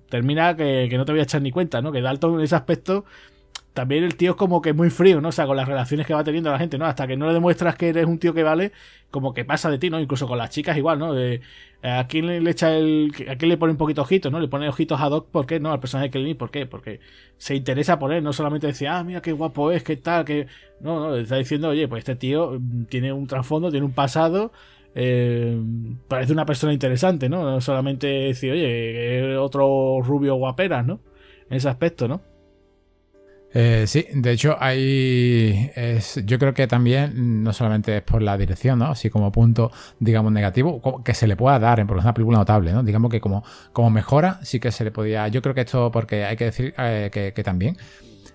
termina 0.10 0.56
que, 0.56 0.88
que, 0.90 0.98
no 0.98 1.06
te 1.06 1.12
voy 1.12 1.22
a 1.22 1.24
echar 1.24 1.42
ni 1.42 1.52
cuenta, 1.52 1.82
¿no? 1.82 1.92
Que 1.92 2.02
Dalton 2.02 2.36
en 2.36 2.42
ese 2.42 2.56
aspecto 2.56 3.06
también 3.74 4.04
el 4.04 4.16
tío 4.16 4.32
es 4.32 4.38
como 4.38 4.62
que 4.62 4.74
muy 4.74 4.90
frío, 4.90 5.22
¿no? 5.22 5.30
O 5.30 5.32
sea, 5.32 5.46
con 5.46 5.56
las 5.56 5.68
relaciones 5.68 6.06
que 6.06 6.14
va 6.14 6.24
teniendo 6.24 6.52
la 6.52 6.60
gente, 6.60 6.78
¿no? 6.78 6.86
Hasta 6.86 7.08
que 7.08 7.16
no 7.16 7.28
le 7.28 7.34
demuestras 7.34 7.76
que 7.76 7.90
eres 7.90 8.06
un 8.06 8.20
tío 8.20 8.34
que 8.34 8.44
vale, 8.44 8.74
como 9.12 9.34
que 9.34 9.46
pasa 9.46 9.70
de 9.70 9.78
ti, 9.78 9.90
¿no? 9.90 10.00
Incluso 10.00 10.28
con 10.28 10.38
las 10.38 10.50
chicas 10.50 10.76
igual, 10.78 11.00
¿no? 11.00 11.14
De, 11.14 11.42
¿A 11.84 12.06
quién 12.08 12.28
le, 12.28 12.50
echa 12.50 12.76
el... 12.76 13.12
¿A 13.30 13.38
quién 13.38 13.50
le 13.50 13.58
pone 13.58 13.72
un 13.72 13.78
poquito 13.78 14.02
ojitos, 14.02 14.32
¿no? 14.32 14.40
Le 14.40 14.50
pone 14.50 14.68
ojitos 14.68 15.00
a 15.00 15.08
Doc, 15.10 15.30
¿por 15.30 15.46
qué? 15.46 15.60
No, 15.60 15.72
al 15.72 15.80
personaje 15.80 16.10
de 16.10 16.12
Kelly, 16.12 16.34
¿por 16.34 16.52
qué? 16.52 16.66
Porque 16.66 17.00
se 17.38 17.56
interesa 17.56 17.98
por 17.98 18.12
él, 18.12 18.24
no 18.24 18.34
solamente 18.34 18.68
decía, 18.68 18.98
ah, 18.98 19.04
mira 19.04 19.22
qué 19.22 19.32
guapo 19.32 19.72
es, 19.72 19.84
qué 19.84 19.96
tal, 19.98 20.26
que... 20.26 20.48
No, 20.82 21.00
no, 21.00 21.16
está 21.16 21.38
diciendo, 21.38 21.70
oye, 21.70 21.88
pues 21.88 22.00
este 22.02 22.16
tío 22.16 22.58
mm, 22.60 22.86
tiene 22.86 23.14
un 23.14 23.28
trasfondo, 23.28 23.72
tiene 23.72 23.86
un 23.86 23.94
pasado... 23.94 24.52
Eh, 24.94 25.58
parece 26.10 26.34
una 26.34 26.46
persona 26.46 26.74
interesante, 26.74 27.30
¿no? 27.30 27.44
No 27.44 27.62
solamente 27.62 28.08
decir, 28.08 28.52
oye, 28.52 29.38
otro 29.38 30.02
rubio 30.04 30.36
guaperas, 30.36 30.86
¿no? 30.86 31.00
En 31.50 31.58
ese 31.58 31.70
aspecto, 31.70 32.10
¿no? 32.10 32.22
Eh, 33.54 33.86
sí, 33.88 34.06
de 34.14 34.32
hecho, 34.32 34.56
hay. 34.60 35.72
yo 36.26 36.40
creo 36.40 36.54
que 36.54 36.68
también, 36.68 37.44
no 37.44 37.54
solamente 37.54 37.98
es 37.98 38.04
por 38.04 38.22
la 38.22 38.38
dirección, 38.38 38.80
¿no? 38.80 38.86
Así 38.86 39.10
como 39.10 39.32
punto, 39.32 39.72
digamos, 40.00 40.32
negativo, 40.32 41.02
que 41.04 41.14
se 41.14 41.28
le 41.28 41.36
pueda 41.36 41.60
dar, 41.60 41.86
porque 41.86 42.00
es 42.00 42.06
una 42.06 42.14
película 42.14 42.38
notable, 42.38 42.72
¿no? 42.72 42.84
Digamos 42.84 43.12
que 43.12 43.20
como, 43.20 43.44
como 43.74 43.90
mejora, 43.90 44.40
sí 44.44 44.60
que 44.60 44.72
se 44.72 44.84
le 44.84 44.92
podía. 44.92 45.28
Yo 45.28 45.42
creo 45.42 45.54
que 45.54 45.62
esto, 45.62 45.92
porque 45.92 46.26
hay 46.26 46.38
que 46.38 46.46
decir 46.46 46.74
eh, 46.78 47.10
que 47.12 47.44
también 47.44 47.78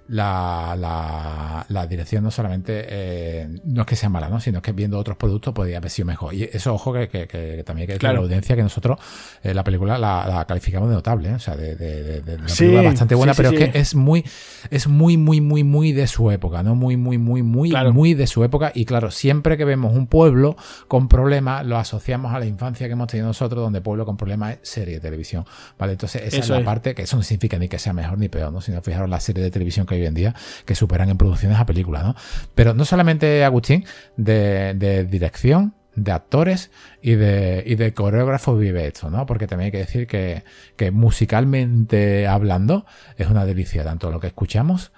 la, 0.09 1.65
la, 1.69 1.87
dirección 1.87 2.23
no 2.23 2.31
solamente 2.31 2.85
eh, 2.89 3.49
no 3.65 3.83
es 3.83 3.87
que 3.87 3.97
sea 3.97 4.09
mala, 4.09 4.29
¿no? 4.29 4.41
sino 4.41 4.63
que 4.63 4.73
viendo 4.73 4.99
otros 4.99 5.17
productos 5.17 5.53
podría 5.53 5.79
haber 5.79 5.91
sido 5.91 6.07
mejor. 6.07 6.35
Y 6.35 6.45
eso, 6.45 6.75
ojo, 6.75 6.93
que, 6.93 7.09
que, 7.09 7.63
también 7.65 7.83
hay 7.83 7.87
que 7.87 7.93
decir 7.95 8.13
la 8.13 8.19
audiencia 8.19 8.57
que 8.57 8.63
nosotros 8.63 8.99
eh, 9.43 9.55
la 9.55 9.65
película 9.65 9.99
la, 9.99 10.45
calificamos 10.47 10.89
de 10.89 10.95
notable, 10.95 11.31
¿eh? 11.31 11.35
o 11.35 11.39
sea, 11.39 11.57
de, 11.57 11.77
de, 11.77 12.21
de, 12.21 12.35
una 12.37 12.47
película 12.47 12.83
bastante 12.83 13.15
buena, 13.15 13.35
pero 13.35 13.51
es 13.51 13.59
que 13.59 13.79
es 13.79 13.95
muy, 13.95 14.25
es 14.71 14.87
muy, 14.87 15.17
muy, 15.17 15.41
muy, 15.41 15.65
muy 15.65 15.93
de 15.93 16.07
su 16.07 16.31
época, 16.31 16.63
¿no? 16.63 16.75
Muy, 16.75 16.97
muy, 16.97 17.19
muy, 17.19 17.43
muy, 17.43 17.73
muy 17.93 18.15
de 18.15 18.27
su 18.27 18.45
época. 18.45 18.73
Y 18.75 18.85
claro, 18.85 19.11
siempre 19.11 19.57
que 19.57 19.65
vemos 19.65 19.95
un 19.95 20.07
pueblo 20.07 20.57
con 20.89 21.09
problemas, 21.09 21.67
lo 21.67 21.79
asociamos 21.79 22.35
a 22.35 22.39
la 22.39 22.47
infancia 22.47 22.87
que 22.87 22.93
hemos 22.93 23.09
tenido 23.09 23.29
nosotros, 23.29 23.63
donde 23.63 23.81
pueblo 23.81 24.05
con 24.07 24.17
problemas 24.17 24.55
es 24.55 24.69
serie 24.69 24.95
de 24.95 25.01
televisión. 25.01 25.45
¿Vale? 25.79 25.93
Entonces, 25.93 26.23
esa 26.23 26.39
es 26.39 26.49
la 26.49 26.65
parte 26.65 26.95
que 26.95 27.03
eso 27.03 27.17
no 27.17 27.23
significa 27.23 27.59
ni 27.59 27.69
que 27.69 27.79
sea 27.79 27.93
mejor 27.93 28.19
ni 28.19 28.29
peor, 28.29 28.53
¿no? 28.53 28.61
Sino 28.61 28.81
fijaros 28.83 29.09
la 29.09 29.21
serie 29.21 29.43
de 29.43 29.51
televisión 29.51 29.87
que 29.87 29.96
hoy 29.97 30.07
en 30.07 30.15
día 30.15 30.35
que 30.65 30.75
superan 30.75 31.11
en 31.11 31.19
producciones 31.19 31.59
a 31.59 31.67
películas, 31.67 32.05
¿no? 32.05 32.15
Pero 32.55 32.75
no 32.75 32.85
solamente 32.85 33.45
Agustín, 33.45 33.85
de, 34.17 35.07
dirección, 35.11 35.75
de 35.95 36.13
actores 36.13 36.71
y 37.01 37.15
de, 37.15 37.63
y 37.67 37.75
de 37.75 37.95
coreógrafos 37.95 38.59
vive 38.59 38.87
esto, 38.87 39.11
¿no? 39.11 39.27
Porque 39.27 39.47
también 39.47 39.67
hay 39.67 39.73
que 39.73 39.79
decir 39.79 40.07
que, 40.07 40.43
musicalmente 40.91 42.27
hablando 42.27 42.87
es 43.17 43.29
una 43.29 43.47
delicia, 43.47 43.85
tanto 43.85 44.11
lo 44.11 44.21
que 44.21 44.29
escuchamos 44.29 44.93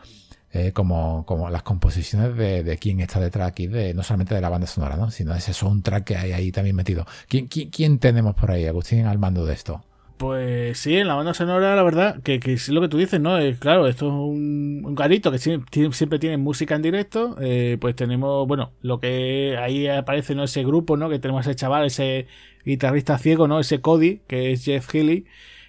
eh, 0.51 0.73
como, 0.73 1.25
como 1.27 1.51
las 1.51 1.63
composiciones 1.63 2.37
de, 2.37 2.65
de 2.65 2.79
quién 2.79 3.01
está 3.01 3.21
detrás 3.21 3.49
aquí, 3.49 3.67
de, 3.67 3.95
no 3.95 4.03
solamente 4.03 4.35
de 4.35 4.41
la 4.41 4.49
banda 4.49 4.67
sonora, 4.67 4.97
¿no? 4.97 5.11
Sino 5.11 5.33
de 5.33 5.39
ese 5.39 5.53
soundtrack 5.53 6.05
que 6.05 6.17
hay 6.17 6.33
ahí 6.33 6.51
también 6.53 6.75
metido. 6.75 7.07
¿Quién, 7.29 7.47
quién, 7.47 7.71
quién 7.71 7.99
tenemos 7.99 8.35
por 8.35 8.51
ahí, 8.51 8.67
Agustín, 8.67 9.07
al 9.07 9.19
mando 9.19 9.45
de 9.45 9.55
esto? 9.55 9.85
Pues 10.19 10.79
sí, 10.79 10.97
en 10.97 11.07
la 11.07 11.15
banda 11.15 11.33
sonora, 11.33 11.77
la 11.77 11.83
verdad, 11.85 12.21
que, 12.25 12.41
que 12.41 12.55
es 12.55 12.69
lo 12.71 12.81
que 12.81 12.89
tú 12.89 12.99
dices, 12.99 13.21
¿no? 13.21 13.39
Es, 13.39 13.57
claro, 13.61 13.87
esto 13.87 14.09
es 14.09 14.13
un, 14.13 14.95
garito 14.97 15.31
que 15.31 15.39
siempre, 15.39 16.19
tiene 16.19 16.37
música 16.39 16.75
en 16.75 16.83
directo. 16.83 17.37
Eh, 17.41 17.79
pues 17.81 17.95
tenemos, 17.95 18.49
bueno, 18.49 18.73
lo 18.83 18.99
que 18.99 19.57
ahí 19.61 19.87
aparece, 19.87 20.35
¿no? 20.35 20.43
Ese 20.43 20.65
grupo, 20.65 20.97
¿no? 20.97 21.09
Que 21.09 21.21
tenemos 21.21 21.47
ese 21.47 21.55
chaval, 21.55 21.87
ese 21.87 22.27
guitarrista 22.65 23.17
ciego, 23.19 23.47
¿no? 23.47 23.61
Ese 23.61 23.81
Cody, 23.81 24.21
que 24.27 24.51
es 24.53 24.65
Jeff 24.65 24.93
Healy. 24.93 25.25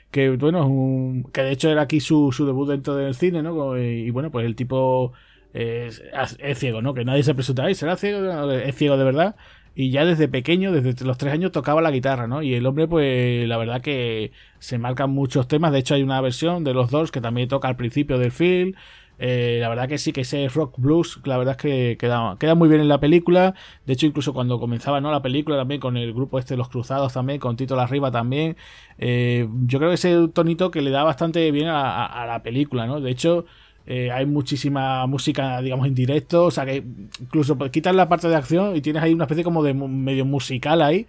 Que, 0.10 0.32
bueno, 0.32 0.62
es 0.62 0.66
un, 0.66 1.30
que 1.32 1.44
de 1.44 1.52
hecho 1.52 1.70
era 1.70 1.84
aquí 1.84 2.00
su, 2.00 2.32
su 2.32 2.48
debut 2.48 2.70
dentro 2.70 2.96
del 2.96 3.14
cine, 3.14 3.44
¿no? 3.44 3.78
Y, 3.78 4.10
bueno, 4.10 4.32
pues 4.32 4.48
el 4.48 4.56
tipo 4.56 5.14
es, 5.54 6.02
es, 6.40 6.58
ciego, 6.60 6.82
¿no? 6.82 6.96
Que 6.96 7.06
nadie 7.06 7.22
se 7.22 7.36
pregunta, 7.36 7.72
¿será 7.76 7.98
ciego? 7.98 8.52
Es 8.52 8.76
ciego 8.76 8.98
de 8.98 9.04
verdad 9.04 9.36
y 9.80 9.92
ya 9.92 10.04
desde 10.04 10.28
pequeño, 10.28 10.74
desde 10.74 11.06
los 11.06 11.18
tres 11.18 11.32
años, 11.32 11.54
tocaba 11.54 11.82
la 11.82 11.90
guitarra, 11.90 12.28
¿no? 12.28 12.42
Y 12.42 12.54
el 12.54 12.66
hombre, 12.66 12.86
pues 12.86 13.48
la 13.48 13.56
verdad 13.56 13.80
que 13.80 14.34
se 14.60 14.78
marcan 14.78 15.10
muchos 15.12 15.48
temas. 15.48 15.72
De 15.72 15.80
hecho, 15.80 15.96
hay 15.96 16.04
una 16.04 16.20
versión 16.20 16.66
de 16.66 16.74
los 16.74 16.92
dos 16.92 17.12
que 17.12 17.22
también 17.22 17.48
toca 17.48 17.70
al 17.70 17.78
principio 17.78 18.18
del 18.18 18.34
film. 18.34 18.74
Eh, 19.20 19.60
la 19.62 19.70
verdad 19.70 19.88
que 19.88 19.98
sí, 19.98 20.12
que 20.12 20.22
ese 20.22 20.50
rock 20.50 20.76
blues, 20.78 21.22
la 21.24 21.38
verdad 21.38 21.56
es 21.56 21.62
que 21.62 21.98
queda, 21.98 22.36
queda 22.38 22.56
muy 22.56 22.68
bien 22.68 22.82
en 22.82 22.90
la 22.90 23.00
película. 23.00 23.56
De 23.86 23.94
hecho, 23.94 24.06
incluso 24.06 24.34
cuando 24.34 24.60
comenzaba 24.60 25.00
¿no? 25.00 25.12
la 25.12 25.22
película 25.22 25.56
también 25.56 25.80
con 25.80 25.96
el 25.96 26.14
grupo 26.14 26.40
este, 26.40 26.58
Los 26.58 26.68
Cruzados 26.68 27.14
también, 27.14 27.40
con 27.40 27.56
Tito 27.56 27.80
Arriba 27.80 28.12
también. 28.12 28.58
Eh, 28.98 29.48
yo 29.66 29.80
creo 29.80 29.92
que 29.92 29.96
ese 29.96 30.28
tonito 30.34 30.72
que 30.72 30.82
le 30.82 30.92
da 30.92 31.06
bastante 31.06 31.50
bien 31.52 31.70
a, 31.70 32.06
a 32.06 32.26
la 32.26 32.44
película, 32.44 32.86
¿no? 32.86 33.00
De 33.00 33.12
hecho, 33.12 33.46
eh, 33.92 34.12
hay 34.12 34.28
muchísima 34.28 35.08
música, 35.08 35.62
digamos, 35.62 35.88
en 35.88 35.96
directo. 35.96 36.46
O 36.46 36.52
sea 36.52 36.64
que 36.64 36.84
incluso 37.20 37.58
quitas 37.72 37.96
la 37.96 38.08
parte 38.08 38.30
de 38.30 38.36
acción 38.36 38.76
y 38.76 38.82
tienes 38.82 39.02
ahí 39.02 39.14
una 39.14 39.24
especie 39.24 39.44
como 39.44 39.64
de 39.64 39.74
medio 39.74 40.26
musical 40.26 40.84
ahí. 40.84 41.08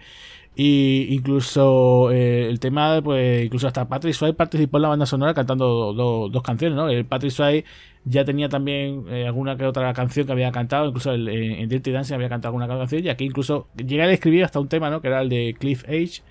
Y 0.56 1.08
incluso 1.10 2.10
eh, 2.10 2.48
el 2.48 2.58
tema, 2.58 3.02
pues 3.02 3.44
incluso 3.44 3.66
hasta 3.66 3.86
Patrick 3.88 4.14
Swayze 4.14 4.34
participó 4.34 4.78
en 4.78 4.82
la 4.82 4.88
banda 4.88 5.06
sonora 5.06 5.34
cantando 5.34 5.92
dos 5.92 6.42
canciones, 6.42 6.76
¿no? 6.76 6.88
El 6.88 7.04
Patrick 7.04 7.32
Swayze 7.32 7.64
ya 8.04 8.24
tenía 8.24 8.48
también 8.48 9.04
eh, 9.10 9.26
alguna 9.26 9.56
que 9.56 9.66
otra 9.66 9.92
canción 9.92 10.26
que 10.26 10.32
había 10.32 10.50
cantado, 10.50 10.88
incluso 10.88 11.12
en 11.14 11.68
Dirty 11.68 11.92
Dancing 11.92 12.14
había 12.14 12.30
cantado 12.30 12.48
alguna 12.48 12.66
canción 12.66 13.04
y 13.04 13.10
aquí 13.10 13.24
incluso 13.24 13.68
llega 13.76 14.04
a 14.04 14.10
escribir 14.10 14.44
hasta 14.44 14.58
un 14.58 14.68
tema, 14.68 14.90
¿no? 14.90 15.02
Que 15.02 15.08
era 15.08 15.20
el 15.20 15.28
de 15.28 15.54
Cliff 15.58 15.84
Age 15.84 16.22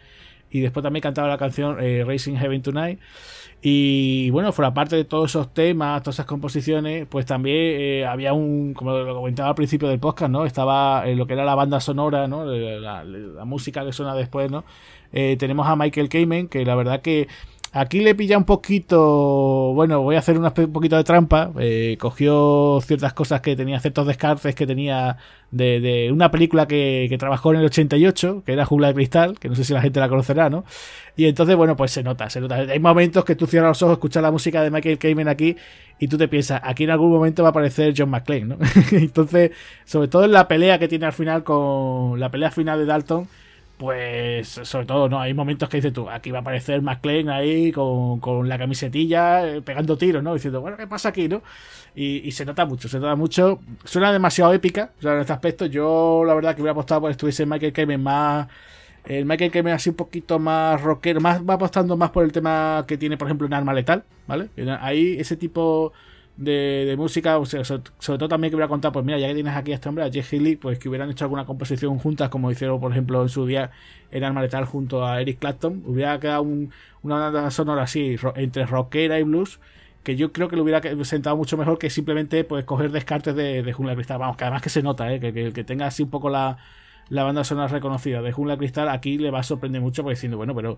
y 0.52 0.62
después 0.62 0.84
también 0.84 1.02
cantaba 1.02 1.28
la 1.28 1.38
canción 1.38 1.78
Racing 1.78 2.36
Heaven 2.36 2.62
Tonight. 2.64 3.00
Y 3.62 4.30
bueno, 4.30 4.54
fuera 4.54 4.74
parte 4.74 4.96
de 4.96 5.04
todos 5.04 5.32
esos 5.32 5.54
temas, 5.54 6.02
todas 6.02 6.16
esas 6.16 6.26
composiciones, 6.26 7.06
pues 7.08 7.26
también 7.26 7.58
eh, 7.58 8.06
había 8.06 8.32
un, 8.32 8.74
como 8.74 8.92
lo 8.92 9.16
comentaba 9.16 9.50
al 9.50 9.56
principio 9.56 9.90
del 9.90 10.00
podcast, 10.00 10.32
¿no? 10.32 10.46
Estaba 10.46 11.06
lo 11.08 11.28
que 11.28 11.34
era 11.34 11.44
la 11.44 11.56
banda 11.56 11.82
sonora, 11.82 12.28
¿no? 12.28 12.46
La, 12.46 13.04
música 13.46 13.84
que 13.84 13.92
suena 13.92 14.16
después, 14.16 14.50
¿no? 14.50 14.64
Eh, 15.12 15.36
tenemos 15.38 15.68
a 15.68 15.76
Michael 15.76 16.08
Kamen, 16.08 16.48
que 16.48 16.64
la 16.64 16.76
verdad 16.76 17.02
que 17.02 17.28
Aquí 17.72 18.00
le 18.00 18.16
pilla 18.16 18.36
un 18.36 18.46
poquito, 18.46 19.74
bueno, 19.76 20.02
voy 20.02 20.16
a 20.16 20.20
hacer 20.20 20.40
un 20.40 20.52
poquito 20.74 20.98
de 20.98 21.04
trampa. 21.04 21.52
Eh, 21.60 21.98
cogió 22.00 22.80
ciertas 22.82 23.14
cosas 23.14 23.42
que 23.42 23.56
tenía, 23.56 23.80
ciertos 23.80 24.08
descartes 24.08 24.56
que 24.56 24.66
tenía 24.66 25.18
de, 25.52 26.10
una 26.12 26.32
película 26.32 26.68
que, 26.68 27.16
trabajó 27.20 27.54
en 27.54 27.60
el 27.60 27.66
88, 27.66 28.42
que 28.44 28.54
era 28.54 28.66
Jungla 28.66 28.88
de 28.88 28.96
Cristal, 28.96 29.38
que 29.38 29.50
no 29.50 29.56
sé 29.56 29.64
si 29.64 29.74
la 29.74 29.82
gente 29.82 30.00
la 30.00 30.10
conocerá, 30.10 30.50
¿no? 30.50 30.66
Y 31.16 31.26
entonces, 31.26 31.56
bueno, 31.56 31.76
pues 31.76 31.92
se 31.92 32.02
nota, 32.02 32.28
se 32.32 32.42
nota. 32.42 32.56
Hay 32.56 32.80
momentos 32.80 33.24
que 33.24 33.36
tú 33.36 33.46
cierras 33.46 33.70
los 33.70 33.84
ojos, 33.84 33.94
escuchas 33.94 34.24
la 34.24 34.32
música 34.32 34.64
de 34.64 34.72
Michael 34.72 34.98
Kamen 34.98 35.28
aquí 35.28 35.56
y 36.00 36.08
tú 36.08 36.18
te 36.18 36.28
piensas, 36.28 36.62
aquí 36.64 36.86
en 36.86 36.90
algún 36.90 37.12
momento 37.12 37.44
va 37.44 37.50
a 37.50 37.52
aparecer 37.52 37.94
John 37.96 38.10
McClane, 38.10 38.46
¿no? 38.46 38.58
entonces, 38.94 39.52
sobre 39.86 40.08
todo 40.08 40.26
en 40.26 40.32
la 40.32 40.48
pelea 40.48 40.80
que 40.80 40.88
tiene 40.88 41.06
al 41.06 41.14
final 41.14 41.44
con 41.44 42.20
la 42.20 42.32
pelea 42.32 42.50
final 42.50 42.80
de 42.80 42.86
Dalton 42.86 43.28
pues 43.80 44.50
sobre 44.64 44.86
todo, 44.86 45.08
¿no? 45.08 45.22
Hay 45.22 45.34
momentos 45.34 45.70
que 45.70 45.78
dices 45.78 45.94
tú, 45.94 46.10
aquí 46.10 46.32
va 46.32 46.40
a 46.40 46.42
aparecer 46.42 46.82
McLean 46.82 47.30
ahí 47.30 47.72
con, 47.72 48.20
con 48.20 48.50
la 48.50 48.58
camisetilla 48.58 49.48
eh, 49.48 49.62
pegando 49.62 49.98
tiros, 49.98 50.22
¿no? 50.22 50.34
Diciendo, 50.34 50.60
bueno, 50.60 50.76
¿qué 50.76 50.86
pasa 50.86 51.10
aquí, 51.10 51.30
no? 51.30 51.42
Y, 51.96 52.30
se 52.34 52.44
nota 52.44 52.66
mucho, 52.66 52.90
se 52.90 53.00
nota 53.00 53.16
mucho. 53.16 53.62
Suena 53.86 54.12
demasiado 54.12 54.54
épica, 54.54 54.92
o 55.00 55.02
sea, 55.02 55.14
en 55.14 55.22
este 55.22 55.32
aspecto. 55.32 55.66
Yo, 55.66 56.24
la 56.26 56.34
verdad, 56.34 56.56
que 56.56 56.62
hubiera 56.62 56.74
apostado 56.74 57.00
por 57.00 57.12
estuviese 57.12 57.46
Michael 57.46 57.72
Kamen 57.72 58.04
más. 58.04 58.50
El 59.06 59.26
Michael 59.26 59.50
Kamen 59.52 59.74
así 59.74 59.90
un 59.92 59.96
poquito 59.96 60.40
más 60.40 60.82
rockero, 60.82 61.22
más 61.22 61.42
va 61.42 61.54
apostando 61.54 61.96
más 61.96 62.12
por 62.12 62.26
el 62.26 62.34
tema 62.34 62.84
que 62.86 62.98
tiene, 62.98 63.16
por 63.16 63.30
ejemplo, 63.30 63.48
en 63.48 63.54
Arma 63.54 63.74
Letal, 63.74 64.04
¿vale? 64.28 64.50
Ahí 64.82 65.16
ese 65.20 65.38
tipo 65.38 65.94
de, 66.40 66.96
música, 66.98 67.38
o 67.38 67.46
sea, 67.46 67.66
sobre, 67.66 67.84
todo 68.00 68.30
también 68.30 68.50
que 68.50 68.56
hubiera 68.56 68.70
contado, 68.70 68.94
pues 68.94 69.06
mira, 69.06 69.20
ya 69.20 69.28
que 69.28 69.34
tienes 69.34 69.56
aquí 69.56 69.74
a 69.74 69.76
este 69.76 69.90
hombre, 69.90 70.06
a 70.06 70.12
Jeff 70.12 70.32
Healy, 70.32 70.56
pues 70.56 70.80
que 70.80 70.88
hubieran 70.88 71.10
hecho 71.10 71.26
alguna 71.26 71.46
composición 71.46 72.00
juntas, 72.00 72.30
como 72.30 72.50
hicieron, 72.50 72.80
por 72.80 72.92
ejemplo, 72.92 73.22
en 73.22 73.30
su 73.30 73.46
día 73.46 73.72
en 74.12 74.24
Arma 74.24 74.42
Letal 74.42 74.64
junto 74.66 75.06
a 75.06 75.22
Eric 75.22 75.40
Clapton, 75.40 75.84
hubiera 75.86 76.18
quedado 76.20 76.44
una 76.44 77.16
banda 77.20 77.52
sonora 77.52 77.84
así, 77.84 78.16
entre 78.36 78.66
rockera 78.66 79.20
y 79.20 79.24
blues, 79.24 79.60
que 80.04 80.16
yo 80.16 80.32
creo 80.32 80.48
que 80.48 80.56
lo 80.56 80.64
hubiera 80.64 80.82
sentado 81.04 81.36
mucho 81.36 81.58
mejor 81.58 81.78
que 81.78 81.90
simplemente 81.90 82.46
pues 82.46 82.64
coger 82.64 82.92
descartes 82.92 83.36
de, 83.36 83.62
de 83.62 83.74
Jungla 83.74 83.96
Cristal. 83.96 84.18
Vamos, 84.20 84.38
que 84.38 84.46
además 84.46 84.62
que 84.62 84.70
se 84.70 84.82
nota, 84.82 85.14
¿eh? 85.14 85.20
que, 85.20 85.34
que, 85.34 85.52
que 85.52 85.64
tenga 85.66 85.88
así 85.88 86.04
un 86.04 86.10
poco 86.10 86.30
la, 86.30 86.58
la 87.10 87.24
banda 87.24 87.44
sonora 87.44 87.68
reconocida 87.68 88.22
de 88.22 88.32
Jungla 88.32 88.58
Cristal, 88.58 88.88
aquí 88.88 89.18
le 89.18 89.30
va 89.30 89.40
a 89.40 89.44
sorprender 89.44 89.82
mucho 89.82 90.04
porque 90.04 90.16
diciendo, 90.16 90.38
bueno, 90.38 90.56
pero 90.56 90.78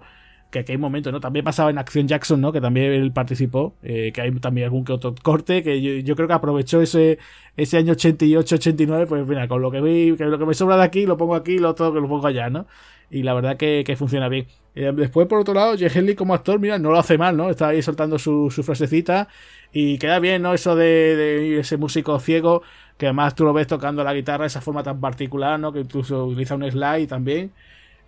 que 0.52 0.60
aquí 0.60 0.74
hay 0.74 0.78
momentos, 0.78 1.12
¿no? 1.14 1.20
También 1.22 1.46
pasaba 1.46 1.70
en 1.70 1.78
Acción 1.78 2.08
Jackson, 2.08 2.42
¿no? 2.42 2.52
Que 2.52 2.62
también 2.62 2.92
él 2.92 3.12
participó, 3.14 3.74
eh, 3.82 4.12
que 4.14 4.22
hay 4.22 4.32
también 4.40 4.66
algún 4.66 4.84
que 4.84 4.94
otro 4.94 5.16
corte, 5.24 5.64
que 5.64 6.04
yo, 6.04 6.16
creo 6.16 6.28
que 6.28 6.34
aprovechó 6.34 6.82
ese, 6.82 7.20
ese 7.58 7.78
año 7.78 7.94
88-89, 7.94 9.08
pues 9.08 9.26
mira, 9.28 9.48
con 9.48 9.62
lo 9.62 9.72
que 9.72 9.82
vi, 9.82 10.16
que 10.18 10.26
lo 10.26 10.38
que 10.38 10.46
me 10.46 10.54
sobra 10.54 10.78
de 10.78 10.84
aquí, 10.84 11.06
lo 11.06 11.18
pongo 11.18 11.36
aquí, 11.36 11.58
lo 11.58 11.74
todo 11.74 11.94
que 11.94 12.02
lo 12.02 12.10
pongo 12.10 12.28
allá, 12.28 12.50
¿no? 12.50 12.68
Y 13.10 13.24
la 13.24 13.34
verdad 13.34 13.58
que, 13.58 13.96
funciona 13.98 14.28
bien. 14.30 14.48
Eh, 14.76 14.92
después, 14.96 15.28
por 15.28 15.40
otro 15.40 15.54
lado, 15.54 15.76
Jay 15.78 16.16
como 16.16 16.34
actor, 16.34 16.60
mira, 16.60 16.78
no 16.80 16.92
lo 16.92 17.00
hace 17.00 17.18
mal, 17.18 17.36
¿no? 17.38 17.50
Está 17.50 17.70
ahí 17.70 17.82
soltando 17.82 18.20
su, 18.20 18.52
su 18.52 18.64
frasecita 18.64 19.30
y 19.72 19.98
queda 20.00 20.20
bien, 20.20 20.42
¿no? 20.42 20.54
Eso 20.54 20.76
de, 20.76 21.16
de 21.16 21.60
ese 21.60 21.78
músico 21.78 22.20
ciego, 22.20 22.62
que 22.98 23.08
además 23.08 23.36
tú 23.36 23.46
lo 23.46 23.54
ves 23.54 23.68
tocando 23.68 24.04
la 24.04 24.14
guitarra 24.14 24.44
de 24.44 24.48
esa 24.48 24.62
forma 24.62 24.84
tan 24.84 25.00
particular, 25.00 25.60
¿no? 25.60 25.72
Que 25.72 25.80
incluso 25.80 26.26
utiliza 26.26 26.56
un 26.56 26.70
slide 26.70 27.08
también. 27.08 27.52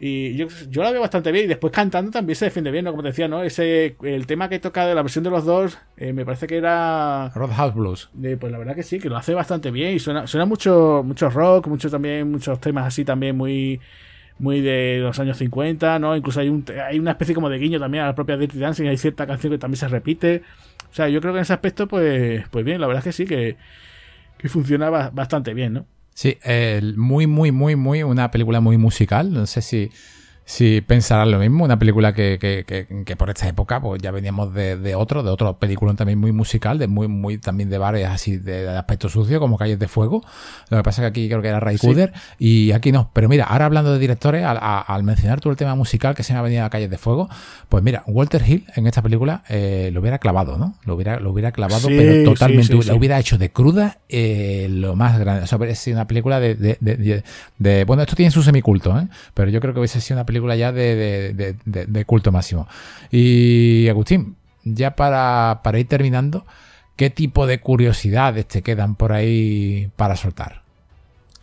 Y 0.06 0.36
yo, 0.36 0.48
yo 0.70 0.84
la 0.84 0.92
veo 0.92 1.00
bastante 1.00 1.32
bien. 1.32 1.46
Y 1.46 1.48
después 1.48 1.72
cantando 1.72 2.12
también 2.12 2.36
se 2.36 2.44
defiende 2.44 2.72
bien, 2.72 2.84
¿no? 2.84 2.92
Como 2.92 3.04
te 3.04 3.08
decía, 3.08 3.30
¿no? 3.30 3.42
Ese, 3.42 3.96
el 4.04 4.28
tema 4.28 4.50
que 4.50 4.60
toca 4.60 4.86
de 4.86 4.94
la 4.94 5.02
versión 5.02 5.24
de 5.24 5.30
los 5.30 5.46
dos, 5.46 5.78
eh, 5.96 6.12
me 6.12 6.26
parece 6.26 6.46
que 6.46 6.58
era. 6.58 7.32
Roadhouse 7.34 7.74
Blues. 7.74 8.10
pues 8.38 8.52
la 8.52 8.58
verdad 8.58 8.76
que 8.76 8.84
sí, 8.84 9.00
que 9.00 9.08
lo 9.08 9.16
hace 9.16 9.34
bastante 9.34 9.72
bien. 9.72 9.96
Y 9.96 10.00
suena, 10.00 10.28
suena 10.28 10.46
mucho, 10.46 11.04
mucho 11.06 11.30
rock, 11.30 11.68
mucho 11.68 11.90
también, 11.90 12.30
muchos 12.30 12.60
temas 12.60 12.86
así 12.86 13.06
también 13.06 13.38
muy 13.38 13.80
muy 14.40 14.60
de 14.60 14.98
los 15.00 15.18
años 15.20 15.38
50, 15.38 16.00
¿no? 16.00 16.18
Incluso 16.18 16.42
hay, 16.42 16.50
un, 16.50 16.66
hay 16.86 17.00
una 17.00 17.12
especie 17.12 17.34
como 17.34 17.50
de 17.50 17.58
guiño 17.58 17.80
también 17.80 18.04
a 18.04 18.08
la 18.08 18.16
propia 18.16 18.36
Dirty 18.36 18.60
Dancing, 18.60 18.88
hay 18.88 18.98
cierta 18.98 19.26
canción 19.26 19.54
que 19.54 19.58
también 19.58 19.78
se 19.78 19.88
repite. 19.88 20.42
O 20.92 20.94
sea, 20.94 21.08
yo 21.08 21.22
creo 21.22 21.32
que 21.32 21.40
en 21.40 21.44
ese 21.44 21.54
aspecto, 21.54 21.88
pues, 21.88 22.44
pues 22.50 22.66
bien, 22.66 22.82
la 22.82 22.88
verdad 22.88 23.00
es 23.00 23.06
que 23.06 23.24
sí, 23.24 23.26
que, 23.26 23.56
que 24.38 24.50
funciona 24.50 24.90
bastante 24.90 25.54
bien, 25.54 25.74
¿no? 25.74 25.86
Sí, 26.14 26.38
muy, 26.96 27.28
muy, 27.28 27.52
muy, 27.52 27.76
muy, 27.76 28.04
una 28.04 28.30
película 28.32 28.60
muy 28.60 28.78
musical. 28.78 29.32
No 29.34 29.46
sé 29.48 29.62
si 29.62 29.92
si 30.46 30.82
pensarán 30.82 31.32
lo 31.32 31.40
mismo, 31.40 31.64
una 31.64 31.80
película 31.80 32.14
que, 32.14 32.38
que, 32.40 32.66
que, 33.06 33.16
por 33.16 33.30
esta 33.30 33.48
época 33.48 33.82
pues 33.82 34.02
ya 34.02 34.12
veníamos 34.12 34.54
de, 34.54 34.76
de, 34.76 34.96
otro, 34.96 35.24
de 35.24 35.30
otro 35.30 35.58
película 35.58 35.94
también 35.94 36.20
muy 36.20 36.32
musical, 36.34 36.78
de 36.78 36.88
muy, 36.88 37.08
muy 37.08 37.38
también 37.38 37.70
de 37.70 37.78
bares 37.78 38.08
así 38.08 38.38
de, 38.38 38.68
aspecto 38.70 39.08
sucio, 39.08 39.40
como 39.40 39.58
Calles 39.58 39.80
de 39.80 39.88
Fuego. 39.88 40.24
Lo 40.70 40.78
que 40.78 40.84
pasa 40.84 41.02
es 41.02 41.04
que 41.06 41.08
aquí 41.08 41.30
creo 41.30 41.42
que 41.42 41.48
era 41.48 41.60
Ray 41.60 41.78
Cooder 41.78 42.12
y 42.40 42.72
aquí 42.72 42.92
no. 42.92 43.10
Pero 43.14 43.30
mira, 43.30 43.46
ahora 43.46 43.66
hablando 43.66 43.94
de 43.94 44.00
directores, 44.00 44.44
al, 44.46 45.04
mencionar 45.04 45.40
tú 45.40 45.50
el 45.50 45.56
tema 45.56 45.76
musical 45.76 46.16
que 46.16 46.24
se 46.24 46.34
me 46.34 46.40
ha 46.40 46.42
venido 46.42 46.66
a 46.66 46.70
Calles 46.70 46.90
de 46.90 46.98
Fuego, 46.98 47.30
pues 47.70 47.84
mira, 47.84 48.04
Walter 48.08 48.44
Hill 48.46 48.66
en 48.76 48.88
esta 48.88 49.02
película 49.02 49.44
eh, 49.48 49.92
lo 49.94 50.02
hubiera 50.02 50.20
clavado, 50.20 50.58
¿no? 50.58 50.76
Lo 50.84 50.96
hubiera, 50.96 51.20
lo 51.20 51.32
hubiera 51.32 51.52
clavado, 51.52 51.88
pero 51.88 52.32
totalmente, 52.32 52.74
lo 52.74 52.96
hubiera 52.96 53.18
hecho 53.20 53.38
de 53.38 53.52
cruda 53.52 54.00
eh, 54.10 54.68
lo 54.70 54.96
más 54.96 55.18
grande. 55.20 55.44
O 55.44 55.48
sea, 55.48 55.58
es 55.68 55.88
una 55.88 56.08
película 56.08 56.40
de, 56.40 56.56
de, 56.56 57.84
Bueno, 57.86 58.04
esto 58.04 58.16
tiene 58.16 58.32
su 58.32 58.44
semiculto, 58.44 58.98
¿eh? 59.00 59.08
Pero 59.34 59.50
yo 59.50 59.62
creo 59.62 59.74
que 59.74 59.80
hubiese 59.80 60.02
sido 60.02 60.18
una 60.18 60.26
película 60.26 60.33
película 60.34 60.56
ya 60.56 60.72
de, 60.72 62.04
culto 62.06 62.32
máximo. 62.32 62.68
Y 63.12 63.88
Agustín, 63.88 64.36
ya 64.64 64.96
para, 64.96 65.62
ir 65.78 65.88
terminando, 65.88 66.46
¿qué 66.96 67.10
tipo 67.10 67.46
de 67.46 67.60
curiosidades 67.60 68.48
te 68.48 68.64
quedan 68.64 68.96
por 68.96 69.14
ahí 69.14 69.90
para 69.96 70.16
soltar? 70.16 70.64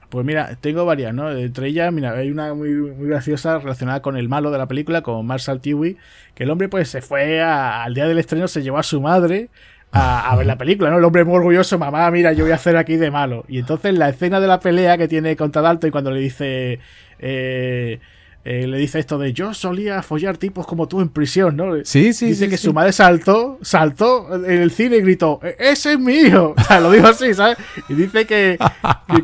Pues 0.09 0.27
mira, 0.27 0.57
tengo 0.61 0.85
varias, 0.85 1.15
¿no? 1.15 1.31
Entre 1.31 1.69
ellas, 1.69 1.93
mira, 1.93 2.13
hay 2.13 2.33
una 2.33 2.53
muy, 2.53 2.71
muy 2.71 3.09
graciosa 3.09 3.61
relacionada 3.61 4.03
con 4.03 4.17
el 4.17 4.29
malo 4.29 4.51
de 4.51 4.59
la 4.59 4.67
película, 4.67 5.03
con 5.03 5.25
Marshall 5.25 5.61
Tiwi, 5.61 5.97
que 6.35 6.43
el 6.43 6.51
hombre 6.51 6.69
pues 6.69 6.89
se 6.89 7.01
fue 7.01 7.41
al 7.41 7.95
día 7.95 8.09
del 8.09 8.19
estreno, 8.19 8.49
se 8.49 8.63
llevó 8.63 8.79
a 8.79 8.83
su 8.83 9.01
madre 9.01 9.51
a, 9.93 10.35
ver 10.37 10.47
la 10.47 10.59
película, 10.59 10.91
¿no? 10.91 10.99
El 10.99 11.05
hombre 11.05 11.25
muy 11.25 11.37
orgulloso, 11.37 11.79
mamá, 11.79 12.11
mira, 12.11 12.33
yo 12.33 12.45
voy 12.45 12.53
a 12.53 12.57
hacer 12.57 12.77
aquí 12.77 12.97
de 12.97 13.13
malo. 13.13 13.45
Y 13.47 13.59
entonces 13.59 13.97
la 13.97 14.09
escena 14.09 14.41
de 14.41 14.49
la 14.49 14.59
pelea 14.59 14.99
que 14.99 15.07
tiene 15.07 15.37
contra 15.37 15.63
Dalton 15.63 15.89
y 15.89 15.91
cuando 15.93 16.11
le 16.11 16.21
dice... 16.21 16.81
Eh, 17.21 18.01
eh, 18.43 18.67
le 18.67 18.79
dice 18.79 18.99
esto 18.99 19.19
de 19.19 19.35
yo 19.35 19.53
solía 19.53 20.03
follar 20.03 20.39
tipos 20.39 20.67
como 20.67 20.89
tú 20.89 21.03
en 21.03 21.11
prisión, 21.11 21.57
¿no? 21.57 21.75
Sí, 21.85 22.15
sí. 22.15 22.27
Dice 22.27 22.49
que 22.49 22.57
su 22.57 22.73
madre 22.73 22.93
saltó, 22.93 23.59
saltó 23.61 24.35
en 24.35 24.63
el 24.63 24.71
cine 24.71 24.97
y 24.97 25.03
gritó, 25.03 25.41
e-, 25.43 25.57
ese 25.59 25.93
es 25.93 25.99
mi 25.99 26.15
hijo. 26.15 26.55
O 26.61 26.73
sea, 26.73 26.81
lo 26.81 26.91
dijo 26.91 27.07
así, 27.07 27.35
¿sabes? 27.35 27.59
Y 27.89 27.95
dice 27.95 28.27
que, 28.27 28.57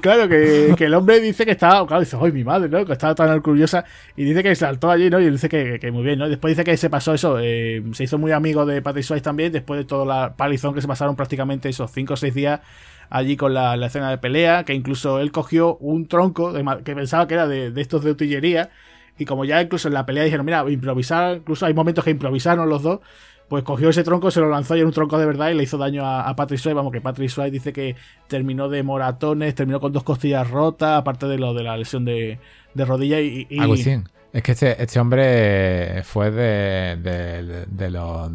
claro, 0.01 0.29
que, 0.29 0.75
el 0.79 0.95
hombre 0.95 1.21
dice 1.21 1.45
que 1.45 1.53
estaba, 1.53 1.87
claro, 1.87 2.01
dice, 2.01 2.17
¡ay, 2.21 2.33
mi 2.33 2.45
madre, 2.45 2.69
¿no? 2.69 2.85
Que 2.85 2.93
estaba 2.93 3.15
tan 3.15 3.31
orgullosa. 3.31 3.85
Y 4.17 4.25
dice 4.25 4.43
que 4.43 4.55
saltó 4.55 4.91
allí, 4.91 5.09
¿no? 5.09 5.21
Y 5.21 5.31
dice 5.31 5.49
que, 5.49 5.79
que 5.79 5.91
muy 5.91 6.03
bien, 6.03 6.19
¿no? 6.19 6.29
Después 6.29 6.53
dice 6.53 6.65
que 6.65 6.77
se 6.77 6.91
pasó 6.91 7.15
eso, 7.15 7.39
eh, 7.41 7.83
se 7.93 8.05
hizo 8.05 8.19
muy 8.19 8.33
amigo 8.33 8.67
de 8.67 8.83
Patrick 8.83 9.05
Swayze 9.05 9.23
también, 9.23 9.53
después 9.53 9.79
de 9.79 9.85
toda 9.85 10.05
la 10.05 10.35
palizón 10.35 10.75
que 10.75 10.83
se 10.83 10.89
pasaron 10.89 11.17
prácticamente 11.17 11.69
esos 11.69 11.91
5 11.91 12.15
o 12.15 12.17
6 12.17 12.35
días 12.35 12.61
allí 13.09 13.37
con 13.37 13.55
la, 13.55 13.75
escena 13.87 14.11
de 14.11 14.19
pelea, 14.19 14.65
que 14.65 14.75
incluso 14.75 15.21
él 15.21 15.31
cogió 15.31 15.77
un 15.77 16.09
tronco 16.09 16.53
que 16.85 16.95
pensaba 16.95 17.29
que 17.29 17.35
era 17.35 17.47
de, 17.47 17.71
de 17.71 17.81
estos 17.81 18.03
de 18.03 18.11
utillería 18.11 18.71
y 19.19 19.25
como 19.25 19.45
ya 19.45 19.63
incluso 19.63 19.89
en 19.89 19.95
la 19.95 20.07
pelea 20.07 20.25
dijeron, 20.25 20.47
mira, 20.47 20.65
improvisar, 20.69 21.37
incluso 21.39 21.67
hay 21.67 21.75
momentos 21.75 22.05
que 22.05 22.11
improvisaron 22.11 22.69
los 22.69 22.83
dos, 22.83 23.01
pues 23.49 23.63
cogió 23.63 23.91
ese 23.91 24.03
tronco, 24.03 24.31
se 24.31 24.41
lo 24.41 24.49
lanzó 24.49 24.75
y 24.75 24.81
era 24.81 24.87
un 24.87 24.93
tronco 24.93 25.19
de 25.19 25.27
verdad 25.27 25.51
y 25.51 25.55
le 25.55 25.63
hizo 25.63 25.79
daño 25.79 26.05
a, 26.05 26.35
Patrick 26.35 26.59
Swayze. 26.61 26.75
Vamos, 26.75 26.93
que 26.93 27.01
Patrick 27.01 27.31
Swayze 27.31 27.53
dice 27.53 27.73
que 27.73 27.95
terminó 28.27 28.69
de 28.69 28.83
moratones, 28.83 29.55
terminó 29.55 29.81
con 29.81 29.93
dos 29.93 30.03
costillas 30.03 30.51
rotas, 30.51 30.99
aparte 30.99 31.27
de 31.27 31.39
lo 31.39 31.55
de 31.55 31.63
la 31.63 31.77
lesión 31.77 32.05
de, 32.05 32.39
rodilla 32.75 33.21
y... 33.21 33.47
y 33.49 33.61
Agustín, 33.61 34.09
es 34.33 34.43
que 34.43 34.53
este, 34.53 34.83
este 34.83 34.99
hombre 34.99 36.03
fue 36.03 36.31
de, 36.31 37.67
de, 37.69 37.91
los... 37.91 38.31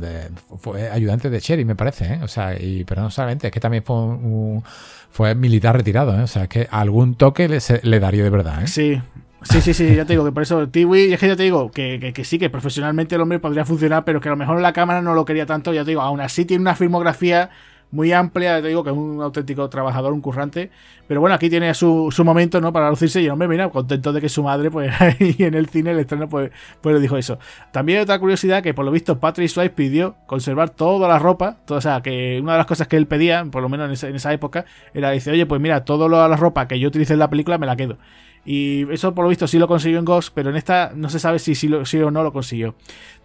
fue 0.60 0.90
ayudante 0.90 1.30
de 1.30 1.41
Cherry, 1.41 1.66
me 1.66 1.76
parece, 1.76 2.14
¿eh? 2.14 2.20
O 2.24 2.28
sea, 2.28 2.60
y, 2.60 2.86
pero 2.86 3.02
no 3.02 3.12
solamente, 3.12 3.48
es 3.48 3.53
que 3.53 3.60
también 3.60 3.84
fue 3.84 3.98
un, 3.98 4.64
fue 5.12 5.36
militar 5.36 5.76
retirado, 5.76 6.18
¿eh? 6.18 6.24
O 6.24 6.28
sea, 6.28 6.44
es 6.44 6.49
que 6.49 6.68
algún 6.72 7.16
toque 7.16 7.48
le, 7.48 7.60
le 7.84 7.99
daría 7.99 8.24
de 8.24 8.30
verdad, 8.30 8.64
¿eh? 8.64 8.68
Sí, 8.68 9.02
Sí, 9.43 9.59
sí, 9.59 9.73
sí, 9.73 9.95
ya 9.95 10.05
te 10.05 10.13
digo 10.13 10.23
que 10.23 10.31
por 10.31 10.43
eso 10.43 10.69
Tiwi, 10.69 11.13
es 11.13 11.19
que 11.19 11.27
ya 11.27 11.35
te 11.35 11.41
digo 11.41 11.72
que, 11.72 12.11
que, 12.13 12.23
sí, 12.23 12.38
que 12.38 12.51
profesionalmente 12.51 13.15
el 13.15 13.22
hombre 13.22 13.39
podría 13.39 13.65
funcionar, 13.65 14.05
pero 14.05 14.22
que 14.22 14.30
a 14.30 14.31
lo 14.31 14.38
mejor 14.38 14.61
la 14.61 14.72
cámara 14.72 15.01
no 15.01 15.15
lo 15.15 15.26
quería 15.26 15.47
tanto, 15.47 15.73
ya 15.73 15.84
te 15.84 15.91
digo, 15.91 16.01
aún 16.01 16.22
así 16.22 16.45
tiene 16.45 16.61
una 16.61 16.76
filmográfica 16.76 17.49
muy 17.89 18.13
amplia, 18.13 18.61
te 18.61 18.68
digo 18.68 18.84
que 18.84 18.91
es 18.91 18.95
un 18.95 19.19
auténtico 19.19 19.68
trabajador, 19.68 20.13
un 20.13 20.22
currante, 20.22 20.69
pero 21.07 21.22
bueno, 21.22 21.35
aquí 21.35 21.49
tiene 21.49 21.73
su, 21.73 22.09
su 22.11 22.23
momento, 22.23 22.61
¿no? 22.61 22.72
Para 22.72 22.89
lucirse 22.91 23.19
y 23.19 23.26
el 23.26 23.31
hombre, 23.31 23.47
mira, 23.47 23.68
contento 23.69 24.13
de 24.13 24.22
que 24.22 24.30
su 24.30 24.43
madre, 24.43 24.69
pues 24.69 24.93
ahí 25.01 25.35
en 25.39 25.55
el 25.55 25.68
cine, 25.68 25.89
el 25.91 25.99
estreno, 25.99 26.30
pues, 26.30 26.51
pues 26.80 26.93
le 26.95 27.01
dijo 27.01 27.18
eso. 27.18 27.39
También 27.72 27.97
hay 27.97 28.03
otra 28.03 28.19
curiosidad 28.19 28.61
que 28.61 28.76
por 28.76 28.85
lo 28.85 28.91
visto 28.91 29.19
Patrick 29.19 29.49
Swayze 29.49 29.73
pidió 29.73 30.15
conservar 30.27 30.69
toda 30.69 31.07
la 31.07 31.18
ropa, 31.18 31.57
o 31.68 31.81
sea, 31.81 32.01
que 32.01 32.39
una 32.41 32.53
de 32.53 32.57
las 32.59 32.68
cosas 32.68 32.88
que 32.88 32.95
él 32.95 33.07
pedía, 33.07 33.43
por 33.45 33.63
lo 33.63 33.69
menos 33.69 33.88
en 33.88 33.93
esa, 33.93 34.07
en 34.07 34.15
esa 34.15 34.31
época, 34.34 34.65
era, 34.93 35.09
dice, 35.09 35.31
oye, 35.31 35.47
pues 35.47 35.59
mira, 35.59 35.84
toda 35.84 36.07
la 36.07 36.38
ropa 36.38 36.68
que 36.68 36.80
yo 36.80 36.89
utilicé 36.89 37.13
en 37.13 37.19
la 37.19 37.30
película 37.30 37.57
me 37.57 37.65
la 37.65 37.76
quedo. 37.76 37.97
Y 38.43 38.91
eso 38.91 39.13
por 39.13 39.23
lo 39.23 39.30
visto 39.30 39.47
sí 39.47 39.59
lo 39.59 39.68
consiguió 39.68 39.99
en 39.99 40.05
Ghost, 40.05 40.31
pero 40.34 40.49
en 40.49 40.55
esta 40.55 40.93
no 40.95 41.09
se 41.09 41.19
sabe 41.19 41.38
si 41.38 41.53
sí, 41.53 41.72
o 41.72 42.11
no 42.11 42.23
lo 42.23 42.34
consiguió. 42.34 42.76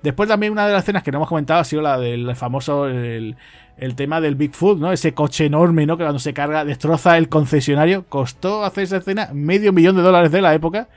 Después 0.02 0.28
también 0.28 0.52
una 0.52 0.66
de 0.66 0.74
las 0.74 0.82
escenas 0.82 1.02
que 1.02 1.10
no 1.10 1.18
hemos 1.18 1.28
comentado 1.28 1.60
ha 1.60 1.64
sido 1.64 1.80
la 1.80 1.98
del 1.98 2.36
famoso 2.36 2.86
el, 2.86 3.36
tema 3.96 4.20
del 4.20 4.34
Bigfoot, 4.34 4.78
¿no? 4.78 4.92
Ese 4.92 5.14
coche 5.14 5.46
enorme, 5.46 5.86
¿no? 5.86 5.96
Que 5.96 6.04
cuando 6.04 6.18
se 6.18 6.34
carga 6.34 6.64
destroza 6.64 7.16
el 7.16 7.28
concesionario. 7.30 8.04
Costó 8.08 8.64
hacer 8.64 8.84
esa 8.84 8.98
escena 8.98 9.30
medio 9.32 9.72
millón 9.72 9.96
de 9.96 10.02
dólares 10.02 10.30
de 10.32 10.42
la 10.42 10.54
época. 10.54 10.88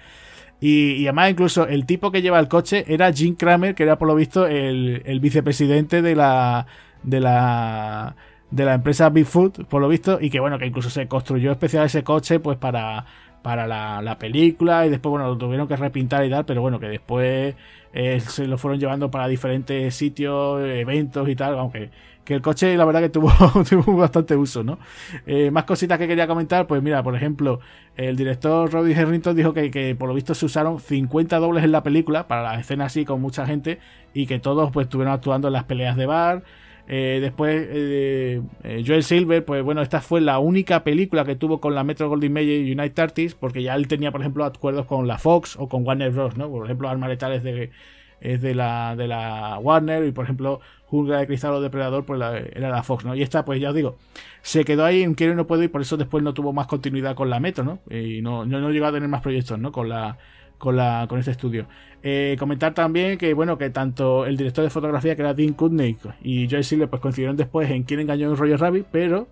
Y, 0.61 1.05
además 1.05 1.31
incluso 1.31 1.67
el 1.67 1.85
tipo 1.85 2.11
que 2.11 2.21
lleva 2.21 2.37
el 2.39 2.49
coche 2.49 2.83
era 2.87 3.13
Jim 3.13 3.35
Kramer, 3.35 3.75
que 3.75 3.83
era 3.83 3.97
por 3.97 4.09
lo 4.09 4.15
visto 4.15 4.45
el, 4.45 5.01
el 5.05 5.19
vicepresidente 5.21 6.01
de 6.01 6.15
la... 6.15 6.65
De 7.03 7.21
la 7.21 8.15
de 8.51 8.65
la 8.65 8.73
empresa 8.73 9.09
Bigfoot, 9.09 9.65
por 9.65 9.81
lo 9.81 9.87
visto, 9.87 10.17
y 10.19 10.29
que 10.29 10.39
bueno, 10.39 10.57
que 10.57 10.65
incluso 10.65 10.89
se 10.89 11.07
construyó 11.07 11.51
especial 11.51 11.85
ese 11.85 12.03
coche 12.03 12.39
pues 12.39 12.57
para, 12.57 13.05
para 13.41 13.67
la, 13.67 14.17
película 14.19 14.85
y 14.85 14.89
después, 14.89 15.11
bueno, 15.11 15.27
lo 15.27 15.37
tuvieron 15.37 15.67
que 15.67 15.75
repintar 15.75 16.25
y 16.25 16.29
tal, 16.29 16.45
pero 16.45 16.61
bueno, 16.61 16.79
que 16.79 16.87
después 16.87 17.55
eh, 17.93 18.19
se 18.19 18.47
lo 18.47 18.57
fueron 18.57 18.79
llevando 18.79 19.09
para 19.11 19.27
diferentes 19.27 19.95
sitios, 19.95 20.61
eventos 20.61 21.27
y 21.29 21.35
tal, 21.35 21.57
aunque 21.57 21.89
que 22.29 22.35
el 22.35 22.43
coche 22.43 22.77
la 22.77 22.85
verdad 22.85 23.01
que 23.01 23.09
tuvo, 23.09 23.31
bastante 23.97 24.35
uso, 24.35 24.63
¿no? 24.63 24.77
Eh, 25.25 25.49
más 25.49 25.63
cositas 25.63 25.97
que 25.97 26.07
quería 26.07 26.27
comentar, 26.27 26.67
pues 26.67 26.83
mira, 26.83 27.01
por 27.01 27.15
ejemplo, 27.15 27.59
el 27.95 28.15
director 28.15 28.71
Roddy 28.71 28.93
Harrington 28.93 29.35
dijo 29.35 29.51
que, 29.51 29.71
que, 29.71 29.95
por 29.95 30.07
lo 30.07 30.13
visto 30.13 30.35
se 30.35 30.45
usaron 30.45 30.79
50 30.79 31.39
dobles 31.39 31.63
en 31.63 31.71
la 31.71 31.81
película 31.81 32.27
para 32.27 32.43
la 32.43 32.59
escena 32.59 32.85
así 32.85 33.03
con 33.03 33.19
mucha 33.19 33.47
gente 33.47 33.79
y 34.13 34.27
que 34.27 34.37
todos 34.37 34.69
pues 34.69 34.85
estuvieron 34.85 35.11
actuando 35.11 35.47
en 35.47 35.53
las 35.53 35.63
peleas 35.63 35.97
de 35.97 36.05
bar, 36.05 36.43
eh, 36.91 37.19
después, 37.21 37.67
eh, 37.69 38.41
eh, 38.63 38.83
Joel 38.85 39.03
Silver, 39.03 39.45
pues 39.45 39.61
bueno, 39.61 39.83
esta 39.83 40.01
fue 40.01 40.21
la 40.21 40.39
única 40.39 40.83
película 40.83 41.23
que 41.23 41.35
tuvo 41.35 41.61
con 41.61 41.75
la 41.75 41.83
Metro 41.83 42.09
Goldwyn 42.09 42.33
Mayer 42.33 42.61
United 42.61 42.97
Artists, 42.99 43.37
porque 43.39 43.61
ya 43.61 43.75
él 43.75 43.87
tenía, 43.87 44.11
por 44.11 44.21
ejemplo, 44.21 44.43
acuerdos 44.43 44.87
con 44.87 45.07
la 45.07 45.19
Fox 45.19 45.55
o 45.59 45.69
con 45.69 45.85
Warner 45.85 46.09
Bros., 46.09 46.35
¿no? 46.35 46.49
Por 46.49 46.65
ejemplo, 46.65 46.89
Arma 46.89 47.07
Letal 47.07 47.33
es 47.33 47.43
de, 47.43 47.69
es 48.21 48.41
de, 48.41 48.55
la, 48.55 48.95
de 48.95 49.07
la 49.07 49.59
Warner 49.59 50.03
y, 50.03 50.11
por 50.11 50.23
ejemplo, 50.23 50.61
Jungla 50.87 51.19
de 51.19 51.27
Cristal 51.27 51.53
o 51.53 51.61
Depredador, 51.61 52.05
pues 52.05 52.19
era 52.55 52.69
la 52.71 52.81
Fox, 52.81 53.05
¿no? 53.05 53.13
Y 53.13 53.21
esta, 53.21 53.45
pues 53.45 53.61
ya 53.61 53.69
os 53.69 53.75
digo, 53.75 53.97
se 54.41 54.65
quedó 54.65 54.83
ahí 54.83 55.03
en 55.03 55.13
Quiero 55.13 55.33
y 55.33 55.35
No 55.35 55.45
Puedo 55.45 55.61
y 55.61 55.67
por 55.67 55.81
eso 55.81 55.95
después 55.95 56.23
no 56.23 56.33
tuvo 56.33 56.53
más 56.53 56.65
continuidad 56.65 57.13
con 57.13 57.29
la 57.29 57.39
Metro, 57.39 57.63
¿no? 57.63 57.81
Y 57.95 58.23
no, 58.23 58.47
no, 58.47 58.59
no 58.59 58.71
llegó 58.71 58.87
a 58.87 58.91
tener 58.91 59.09
más 59.09 59.21
proyectos, 59.21 59.59
¿no? 59.59 59.71
Con 59.71 59.89
la 59.89 60.17
con, 60.59 60.75
la, 60.77 61.07
con 61.09 61.17
este 61.17 61.31
estudio. 61.31 61.67
Eh, 62.03 62.35
comentar 62.37 62.75
también 62.75 63.17
que, 63.17 63.33
bueno, 63.33 63.57
que 63.57 63.71
tanto 63.71 64.27
el 64.27 64.37
director 64.37 64.63
de 64.63 64.69
fotografía, 64.69 65.15
que 65.15 65.23
era 65.23 65.33
Dean 65.33 65.53
Kutney, 65.53 65.97
y 66.21 66.47
Joy 66.47 66.63
Silver, 66.63 66.89
pues 66.89 67.01
coincidieron 67.01 67.35
después 67.35 67.71
en 67.71 67.83
quién 67.83 67.99
engañó 67.99 68.31
a 68.31 68.35
Roger 68.35 68.59
Rabbit, 68.59 68.85
pero 68.91 69.27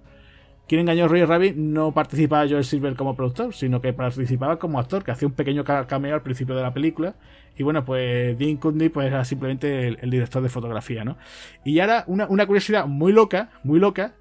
quien 0.67 0.81
engañó 0.81 1.05
a 1.05 1.07
Roger 1.07 1.29
Rabbit 1.29 1.55
no 1.55 1.93
participaba 1.93 2.47
Joel 2.47 2.65
Silver 2.65 2.95
como 2.95 3.15
productor, 3.15 3.53
sino 3.53 3.79
que 3.79 3.93
participaba 3.93 4.59
como 4.59 4.79
actor, 4.79 5.03
que 5.03 5.11
hacía 5.11 5.27
un 5.27 5.33
pequeño 5.33 5.63
cameo 5.63 6.13
al 6.13 6.23
principio 6.23 6.55
de 6.55 6.61
la 6.61 6.73
película. 6.73 7.15
Y 7.55 7.63
bueno, 7.63 7.85
pues 7.85 8.37
Dean 8.37 8.57
Kutney 8.57 8.89
pues 8.89 9.07
era 9.07 9.23
simplemente 9.23 9.87
el, 9.87 10.09
director 10.09 10.43
de 10.43 10.49
fotografía, 10.49 11.05
¿no? 11.05 11.17
Y 11.63 11.79
ahora 11.79 12.03
una, 12.07 12.27
una 12.27 12.45
curiosidad 12.45 12.85
muy 12.85 13.13
loca, 13.13 13.49
muy 13.63 13.79
loca, 13.79 14.15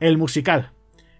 el 0.00 0.16
musical. 0.16 0.72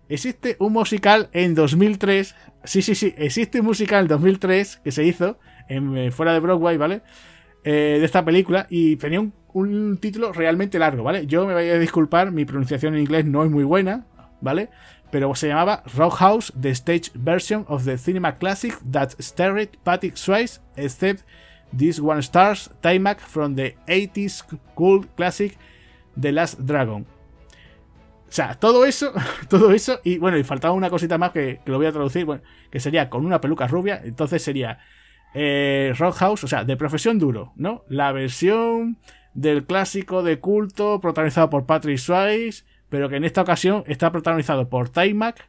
Existe 0.08 0.56
un 0.58 0.72
musical 0.72 1.28
en 1.32 1.54
2003. 1.54 2.34
Sí, 2.64 2.82
sí, 2.82 2.94
sí. 2.94 3.14
Existe 3.18 3.60
un 3.60 3.66
musical 3.66 4.02
en 4.02 4.08
2003 4.08 4.80
que 4.82 4.92
se 4.92 5.04
hizo 5.04 5.38
eh, 5.68 6.10
fuera 6.10 6.32
de 6.32 6.40
Broadway, 6.40 6.76
¿vale? 6.76 7.02
Eh, 7.64 7.98
de 7.98 8.04
esta 8.04 8.24
película 8.24 8.66
y 8.70 8.96
tenía 8.96 9.20
un, 9.20 9.98
título 10.00 10.32
realmente 10.32 10.78
largo, 10.78 11.02
¿vale? 11.02 11.26
Yo 11.26 11.46
me 11.46 11.54
voy 11.54 11.68
a 11.68 11.78
disculpar, 11.78 12.30
mi 12.30 12.44
pronunciación 12.44 12.94
en 12.94 13.00
inglés 13.00 13.24
no 13.26 13.44
es 13.44 13.50
muy 13.50 13.64
buena, 13.64 14.06
¿vale? 14.40 14.70
Pero 15.10 15.34
se 15.34 15.48
llamaba 15.48 15.82
Rockhouse, 15.94 16.52
the 16.58 16.70
stage 16.70 17.10
version 17.14 17.64
of 17.68 17.84
the 17.84 17.98
cinema 17.98 18.36
classic 18.36 18.78
that 18.90 19.10
starred 19.18 19.70
Patrick 19.82 20.16
Swayze, 20.16 20.60
except 20.76 21.24
this 21.76 22.00
one 22.00 22.22
stars 22.22 22.70
Timac 22.80 23.18
from 23.18 23.56
the 23.56 23.74
80s 23.86 24.44
cult 24.76 25.08
classic 25.16 25.58
The 26.18 26.32
Last 26.32 26.64
Dragon. 26.64 27.17
O 28.28 28.32
sea, 28.32 28.54
todo 28.54 28.84
eso, 28.84 29.12
todo 29.48 29.72
eso, 29.72 30.00
y 30.04 30.18
bueno, 30.18 30.36
y 30.36 30.44
faltaba 30.44 30.74
una 30.74 30.90
cosita 30.90 31.16
más 31.18 31.30
que, 31.30 31.60
lo 31.64 31.78
voy 31.78 31.86
a 31.86 31.92
traducir, 31.92 32.24
bueno, 32.24 32.42
que 32.70 32.80
sería 32.80 33.08
con 33.08 33.24
una 33.24 33.40
peluca 33.40 33.66
rubia, 33.66 34.00
entonces 34.04 34.42
sería 34.42 34.78
eh, 35.34 35.94
Rockhouse, 35.98 36.44
o 36.44 36.48
sea, 36.48 36.64
de 36.64 36.76
profesión 36.76 37.18
duro, 37.18 37.52
¿no? 37.56 37.84
La 37.88 38.12
versión 38.12 38.98
del 39.34 39.64
clásico 39.64 40.22
de 40.22 40.40
culto 40.40 41.00
protagonizado 41.00 41.48
por 41.48 41.64
Patrick 41.64 41.98
Swayze, 41.98 42.64
pero 42.88 43.08
que 43.08 43.16
en 43.16 43.24
esta 43.24 43.42
ocasión 43.42 43.84
está 43.86 44.10
protagonizado 44.12 44.68
por 44.68 44.88
Taimak, 44.88 45.48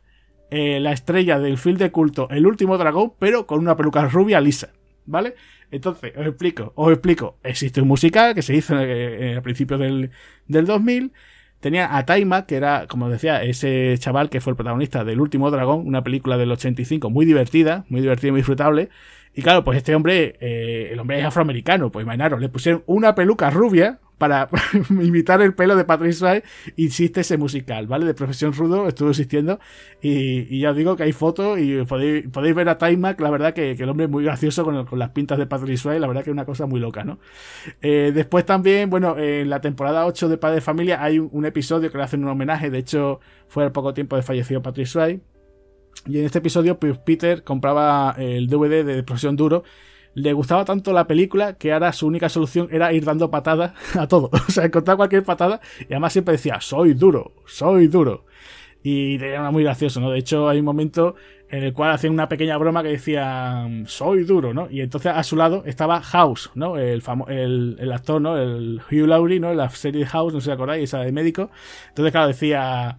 eh, 0.52 0.80
la 0.80 0.94
estrella 0.94 1.38
del 1.38 1.60
film 1.60 1.78
de 1.78 1.92
culto 1.92 2.28
El 2.32 2.48
último 2.48 2.78
dragón, 2.78 3.14
pero 3.20 3.46
con 3.46 3.60
una 3.60 3.76
peluca 3.78 4.08
rubia 4.08 4.42
lisa, 4.42 4.74
¿vale? 5.06 5.36
Entonces, 5.72 6.14
os 6.18 6.26
explico, 6.26 6.74
os 6.76 6.92
explico. 6.92 7.38
Existe 7.44 7.82
un 7.82 7.88
musical 7.88 8.34
que 8.34 8.42
se 8.42 8.56
hizo 8.56 8.76
eh, 8.80 9.36
a 9.38 9.42
principios 9.42 9.80
del, 9.80 10.10
del 10.48 10.66
2000. 10.66 11.12
Tenía 11.60 11.98
a 11.98 12.06
Taima, 12.06 12.46
que 12.46 12.56
era, 12.56 12.88
como 12.88 13.10
decía, 13.10 13.44
ese 13.44 13.96
chaval 14.00 14.30
que 14.30 14.40
fue 14.40 14.52
el 14.52 14.58
protagonista 14.58 15.04
del 15.04 15.20
Último 15.20 15.52
Dragón, 15.52 15.86
una 15.86 16.04
película 16.04 16.38
del 16.38 16.52
85 16.52 17.10
muy 17.10 17.26
divertida, 17.26 17.86
muy 17.90 18.00
divertida 18.00 18.30
y 18.30 18.32
muy 18.32 18.40
disfrutable. 18.40 18.90
Y 19.36 19.42
claro, 19.42 19.64
pues 19.64 19.78
este 19.78 19.94
hombre, 19.94 20.38
eh, 20.40 20.90
el 20.92 21.00
hombre 21.00 21.20
es 21.20 21.26
afroamericano, 21.26 21.92
pues 21.92 22.04
imaginaros, 22.04 22.40
le 22.40 22.50
pusieron 22.50 22.84
una 22.88 23.14
peluca 23.14 23.50
rubia, 23.50 24.00
para 24.20 24.50
imitar 24.92 25.42
el 25.42 25.56
pelo 25.56 25.76
de 25.76 25.86
Patrick 25.86 26.12
Swayze 26.12 26.44
insiste 26.76 27.22
ese 27.22 27.38
musical, 27.38 27.88
¿vale? 27.88 28.06
De 28.06 28.14
profesión 28.14 28.54
rudo 28.54 28.88
estuvo 28.88 29.10
existiendo 29.10 29.60
y, 30.02 30.60
ya 30.60 30.72
os 30.72 30.78
digo 30.78 30.96
que 30.96 31.04
hay 31.04 31.14
fotos 31.14 31.58
y 31.58 31.84
podéis, 31.86 32.56
ver 32.56 32.70
a 32.70 32.78
Mac, 32.98 33.20
la 33.22 33.32
verdad 33.32 33.54
que, 33.54 33.72
el 33.72 33.90
hombre 33.90 34.06
es 34.06 34.12
muy 34.12 34.24
gracioso 34.24 34.64
con, 34.64 34.86
con, 34.86 35.00
las 35.00 35.10
pintas 35.10 35.40
de 35.40 35.48
Patrick 35.48 35.78
Swayze, 35.78 36.00
la 36.00 36.08
verdad 36.08 36.24
que 36.24 36.30
es 36.30 36.34
una 36.34 36.46
cosa 36.46 36.68
muy 36.68 36.80
loca, 36.80 37.04
¿no? 37.04 37.20
Eh, 37.82 38.12
después 38.14 38.46
también, 38.46 38.90
bueno, 38.90 39.18
en 39.18 39.50
la 39.50 39.62
temporada 39.62 40.06
8 40.06 40.30
de 40.30 40.38
Padre 40.38 40.56
de 40.56 40.62
Familia 40.62 41.02
hay 41.02 41.18
un, 41.18 41.46
episodio 41.46 41.90
que 41.90 41.98
le 41.98 42.04
hacen 42.04 42.24
un 42.24 42.30
homenaje, 42.30 42.70
de 42.70 42.78
hecho 42.78 43.22
fue 43.48 43.64
al 43.64 43.72
poco 43.72 43.94
tiempo 43.94 44.18
de 44.18 44.22
fallecido 44.22 44.62
Patrick 44.62 44.86
Swayze 44.86 45.22
y 46.06 46.20
en 46.20 46.26
este 46.26 46.40
episodio 46.40 46.78
pues 46.80 46.98
Peter 46.98 47.44
compraba 47.44 48.16
el 48.18 48.48
DVD 48.48 48.84
de 48.84 49.02
Profesión 49.04 49.36
Duro 49.38 49.64
le 50.22 50.34
gustaba 50.34 50.66
tanto 50.66 50.94
la 50.94 51.08
película 51.08 51.54
que 51.54 51.74
ahora 51.74 51.94
su 51.94 52.08
única 52.08 52.30
solución 52.30 52.68
era 52.72 52.94
ir 52.94 53.06
dando 53.06 53.32
patadas 53.32 53.74
a 53.98 54.08
todo. 54.08 54.30
O 54.50 54.52
sea, 54.52 54.66
encontrar 54.66 54.98
cualquier 54.98 55.24
patada 55.24 55.62
y 55.82 55.94
además 55.94 56.14
siempre 56.14 56.34
decía, 56.34 56.60
soy 56.62 56.94
duro, 56.94 57.34
soy 57.46 57.88
duro. 57.88 58.26
Y 58.82 59.22
era 59.22 59.52
muy 59.52 59.64
gracioso, 59.64 60.00
¿no? 60.00 60.10
De 60.10 60.20
hecho, 60.20 60.48
hay 60.48 60.60
un 60.60 60.66
momento 60.66 61.16
en 61.50 61.64
el 61.64 61.74
cual 61.74 61.92
hacían 61.92 62.14
una 62.14 62.30
pequeña 62.30 62.58
broma 62.58 62.82
que 62.82 62.90
decía, 62.90 63.68
soy 63.86 64.24
duro, 64.24 64.54
¿no? 64.54 64.70
Y 64.70 64.82
entonces 64.82 65.12
a 65.14 65.24
su 65.24 65.36
lado 65.36 65.64
estaba 65.66 66.02
House, 66.02 66.52
¿no? 66.56 66.78
El, 66.78 67.04
el, 67.28 67.78
el 67.80 67.92
actor, 67.92 68.22
¿no? 68.22 68.38
El 68.38 68.82
Hugh 68.90 69.08
Laurie, 69.08 69.40
¿no? 69.40 69.54
La 69.54 69.70
serie 69.70 70.06
House, 70.06 70.34
no 70.34 70.40
sé 70.40 70.46
si 70.46 70.52
acordáis, 70.52 70.84
esa 70.86 71.00
de 71.00 71.12
médico. 71.12 71.50
Entonces, 71.90 72.12
claro, 72.12 72.28
decía 72.28 72.98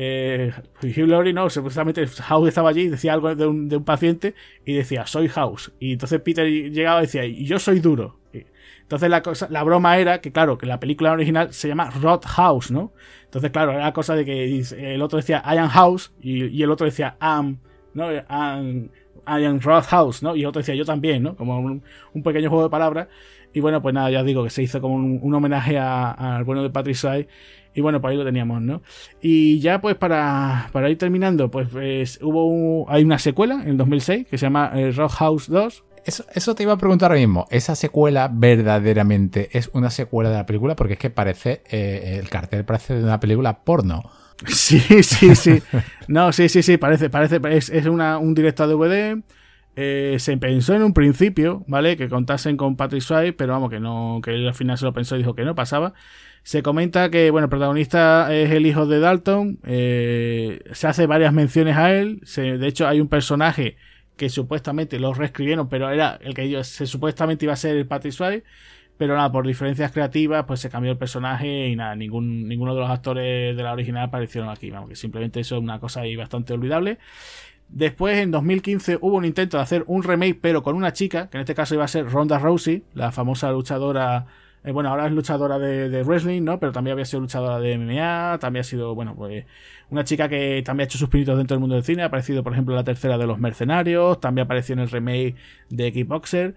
eh, 0.00 0.52
Hugh 0.80 1.08
Laurie 1.08 1.32
no, 1.32 1.50
supuestamente 1.50 2.06
House 2.06 2.48
estaba 2.48 2.70
allí, 2.70 2.86
decía 2.86 3.12
algo 3.12 3.34
de 3.34 3.44
un, 3.44 3.68
de 3.68 3.78
un, 3.78 3.84
paciente 3.84 4.36
y 4.64 4.74
decía, 4.74 5.04
soy 5.08 5.26
House. 5.26 5.72
Y 5.80 5.94
entonces 5.94 6.20
Peter 6.20 6.46
llegaba 6.46 7.00
y 7.00 7.06
decía, 7.06 7.26
yo 7.26 7.58
soy 7.58 7.80
duro. 7.80 8.20
entonces 8.80 9.10
la, 9.10 9.22
cosa, 9.22 9.48
la 9.50 9.64
broma 9.64 9.98
era 9.98 10.20
que, 10.20 10.30
claro, 10.30 10.56
que 10.56 10.66
la 10.66 10.78
película 10.78 11.10
original 11.10 11.52
se 11.52 11.66
llama 11.66 11.90
Rod 11.90 12.22
House, 12.26 12.70
¿no? 12.70 12.92
Entonces, 13.24 13.50
claro, 13.50 13.72
era 13.72 13.82
la 13.82 13.92
cosa 13.92 14.14
de 14.14 14.24
que 14.24 14.60
el 14.94 15.02
otro 15.02 15.16
decía 15.16 15.42
I 15.44 15.56
am 15.56 15.68
House 15.68 16.12
y, 16.20 16.62
el 16.62 16.70
otro 16.70 16.84
decía 16.84 17.16
am, 17.18 17.58
¿no? 17.92 18.06
Am, 18.28 18.90
I 19.26 19.44
am 19.44 19.58
Rod 19.58 19.82
House, 19.88 20.22
¿no? 20.22 20.36
Y 20.36 20.42
el 20.42 20.46
otro 20.46 20.60
decía 20.60 20.76
yo 20.76 20.84
también, 20.84 21.24
¿no? 21.24 21.34
Como 21.34 21.58
un, 21.58 21.82
pequeño 22.22 22.50
juego 22.50 22.62
de 22.62 22.70
palabras. 22.70 23.08
Y 23.52 23.60
bueno, 23.60 23.82
pues 23.82 23.94
nada, 23.94 24.10
ya 24.10 24.20
os 24.20 24.26
digo 24.26 24.44
que 24.44 24.50
se 24.50 24.62
hizo 24.62 24.80
como 24.80 24.94
un, 24.96 25.34
homenaje 25.34 25.78
al 25.78 26.44
bueno 26.44 26.62
de 26.62 26.70
Patrick 26.70 26.96
Swayze 26.96 27.28
y 27.74 27.80
bueno, 27.80 28.00
pues 28.00 28.12
ahí 28.12 28.18
lo 28.18 28.24
teníamos, 28.24 28.60
¿no? 28.60 28.82
Y 29.20 29.60
ya 29.60 29.80
pues 29.80 29.94
para, 29.96 30.68
para 30.72 30.90
ir 30.90 30.98
terminando, 30.98 31.50
pues, 31.50 31.68
pues 31.68 32.18
hubo 32.22 32.90
hay 32.90 33.04
una 33.04 33.18
secuela 33.18 33.62
en 33.64 33.76
2006 33.76 34.26
que 34.28 34.38
se 34.38 34.46
llama 34.46 34.72
eh, 34.74 34.90
Rock 34.92 35.12
House 35.12 35.48
2. 35.48 35.84
Eso, 36.04 36.24
eso, 36.32 36.54
te 36.54 36.62
iba 36.62 36.72
a 36.72 36.78
preguntar 36.78 37.10
ahora 37.10 37.20
mismo. 37.20 37.46
¿Esa 37.50 37.76
secuela 37.76 38.30
verdaderamente 38.32 39.50
es 39.52 39.70
una 39.74 39.90
secuela 39.90 40.30
de 40.30 40.36
la 40.36 40.46
película? 40.46 40.74
Porque 40.74 40.94
es 40.94 40.98
que 40.98 41.10
parece, 41.10 41.62
eh, 41.70 42.18
el 42.20 42.30
cartel 42.30 42.64
parece 42.64 42.94
de 42.94 43.04
una 43.04 43.20
película 43.20 43.60
porno. 43.60 44.02
Sí, 44.46 44.78
sí, 45.02 45.34
sí. 45.34 45.60
No, 46.06 46.32
sí, 46.32 46.48
sí, 46.48 46.62
sí, 46.62 46.76
parece, 46.76 47.10
parece, 47.10 47.40
es, 47.50 47.70
es 47.70 47.86
una, 47.86 48.18
un 48.18 48.34
directo 48.34 48.62
a 48.62 48.66
DVD. 48.68 49.20
Eh, 49.80 50.16
se 50.18 50.36
pensó 50.38 50.74
en 50.74 50.82
un 50.82 50.92
principio, 50.92 51.64
¿vale? 51.68 51.96
Que 51.96 52.08
contasen 52.08 52.56
con 52.56 52.74
Patrick 52.74 53.00
Swayze, 53.00 53.32
pero 53.32 53.52
vamos, 53.52 53.70
que 53.70 53.78
no, 53.78 54.20
que 54.24 54.34
él 54.34 54.48
al 54.48 54.54
final 54.54 54.76
se 54.76 54.84
lo 54.84 54.92
pensó 54.92 55.14
y 55.14 55.18
dijo 55.18 55.36
que 55.36 55.44
no 55.44 55.54
pasaba. 55.54 55.94
Se 56.42 56.64
comenta 56.64 57.10
que, 57.10 57.30
bueno, 57.30 57.44
el 57.44 57.48
protagonista 57.48 58.34
es 58.34 58.50
el 58.50 58.66
hijo 58.66 58.86
de 58.86 58.98
Dalton. 58.98 59.60
Eh, 59.64 60.64
se 60.72 60.88
hace 60.88 61.06
varias 61.06 61.32
menciones 61.32 61.76
a 61.76 61.94
él. 61.94 62.20
de 62.24 62.66
hecho, 62.66 62.88
hay 62.88 63.00
un 63.00 63.06
personaje 63.06 63.76
que 64.16 64.28
supuestamente 64.30 64.98
lo 64.98 65.14
reescribieron, 65.14 65.68
pero 65.68 65.90
era 65.90 66.18
el 66.22 66.34
que 66.34 66.64
se 66.64 66.86
supuestamente 66.86 67.44
iba 67.44 67.52
a 67.52 67.56
ser 67.56 67.76
el 67.76 67.86
Patrick 67.86 68.14
Swayze. 68.14 68.42
Pero 68.96 69.14
nada, 69.14 69.30
por 69.30 69.46
diferencias 69.46 69.92
creativas, 69.92 70.44
pues 70.44 70.58
se 70.58 70.70
cambió 70.70 70.90
el 70.90 70.98
personaje 70.98 71.68
y 71.68 71.76
nada, 71.76 71.94
ningún, 71.94 72.48
ninguno 72.48 72.74
de 72.74 72.80
los 72.80 72.90
actores 72.90 73.56
de 73.56 73.62
la 73.62 73.72
original 73.72 74.06
aparecieron 74.06 74.50
aquí. 74.50 74.72
Vamos, 74.72 74.88
que 74.88 74.96
simplemente 74.96 75.38
eso 75.38 75.54
es 75.54 75.62
una 75.62 75.78
cosa 75.78 76.00
ahí 76.00 76.16
bastante 76.16 76.52
olvidable. 76.52 76.98
Después, 77.68 78.18
en 78.18 78.30
2015, 78.30 78.98
hubo 79.00 79.16
un 79.16 79.24
intento 79.24 79.58
de 79.58 79.62
hacer 79.62 79.84
un 79.86 80.02
remake, 80.02 80.38
pero 80.40 80.62
con 80.62 80.74
una 80.74 80.92
chica, 80.92 81.28
que 81.28 81.36
en 81.36 81.42
este 81.42 81.54
caso 81.54 81.74
iba 81.74 81.84
a 81.84 81.88
ser 81.88 82.10
Ronda 82.10 82.38
Rousey, 82.38 82.82
la 82.94 83.12
famosa 83.12 83.52
luchadora 83.52 84.26
eh, 84.64 84.72
bueno, 84.72 84.90
ahora 84.90 85.06
es 85.06 85.12
luchadora 85.12 85.58
de, 85.58 86.02
wrestling, 86.02 86.42
¿no? 86.42 86.58
Pero 86.58 86.72
también 86.72 86.92
había 86.92 87.04
sido 87.04 87.20
luchadora 87.20 87.60
de 87.60 87.78
MMA, 87.78 88.38
también 88.40 88.60
ha 88.62 88.64
sido, 88.64 88.94
bueno, 88.94 89.14
pues 89.14 89.46
una 89.90 90.04
chica 90.04 90.28
que 90.28 90.62
también 90.64 90.84
ha 90.84 90.88
hecho 90.88 90.98
sus 90.98 91.08
pinitos 91.08 91.36
dentro 91.36 91.54
del 91.54 91.60
mundo 91.60 91.76
del 91.76 91.84
cine, 91.84 92.02
ha 92.02 92.06
aparecido, 92.06 92.42
por 92.42 92.52
ejemplo, 92.52 92.74
en 92.74 92.76
la 92.76 92.84
tercera 92.84 93.16
de 93.18 93.26
Los 93.26 93.38
Mercenarios, 93.38 94.20
también 94.20 94.44
apareció 94.46 94.74
en 94.74 94.80
el 94.80 94.90
remake 94.90 95.36
de 95.70 95.92
Kickboxer. 95.92 96.54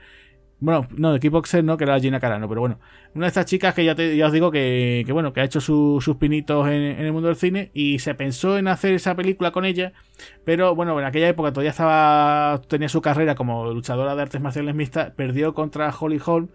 Bueno, 0.62 0.88
no, 0.96 1.12
de 1.12 1.20
Kickboxer 1.20 1.64
no, 1.64 1.76
que 1.76 1.86
era 1.86 2.00
Gina 2.00 2.20
Carano, 2.20 2.48
pero 2.48 2.62
bueno, 2.62 2.80
una 3.16 3.26
de 3.26 3.30
estas 3.30 3.48
chicas 3.48 3.74
que 3.74 3.84
ya, 3.84 3.96
ya 3.96 4.28
os 4.28 4.32
digo 4.32 4.52
que, 4.52 5.02
que, 5.08 5.12
bueno, 5.12 5.34
que 5.34 5.42
ha 5.42 5.44
hecho 5.44 5.60
sus 5.60 6.16
pinitos 6.18 6.68
en, 6.68 6.84
en, 6.84 7.06
el 7.06 7.12
mundo 7.12 7.30
del 7.30 7.36
cine 7.36 7.72
y 7.74 7.98
se 7.98 8.14
pensó 8.14 8.60
en 8.60 8.68
hacer 8.68 8.94
esa 8.94 9.16
película 9.16 9.52
con 9.52 9.66
ella, 9.66 9.92
pero 10.46 10.76
bueno, 10.76 10.98
en 11.00 11.06
aquella 11.06 11.28
época 11.28 11.52
todavía 11.52 11.72
estaba, 11.72 12.62
tenía 12.68 12.90
su 12.90 13.02
carrera 13.02 13.34
como 13.34 13.74
luchadora 13.74 14.16
de 14.16 14.22
artes 14.22 14.40
marciales 14.40 14.76
mixtas, 14.76 15.12
perdió 15.16 15.56
contra 15.56 15.90
Holly 16.00 16.22
Holm 16.24 16.50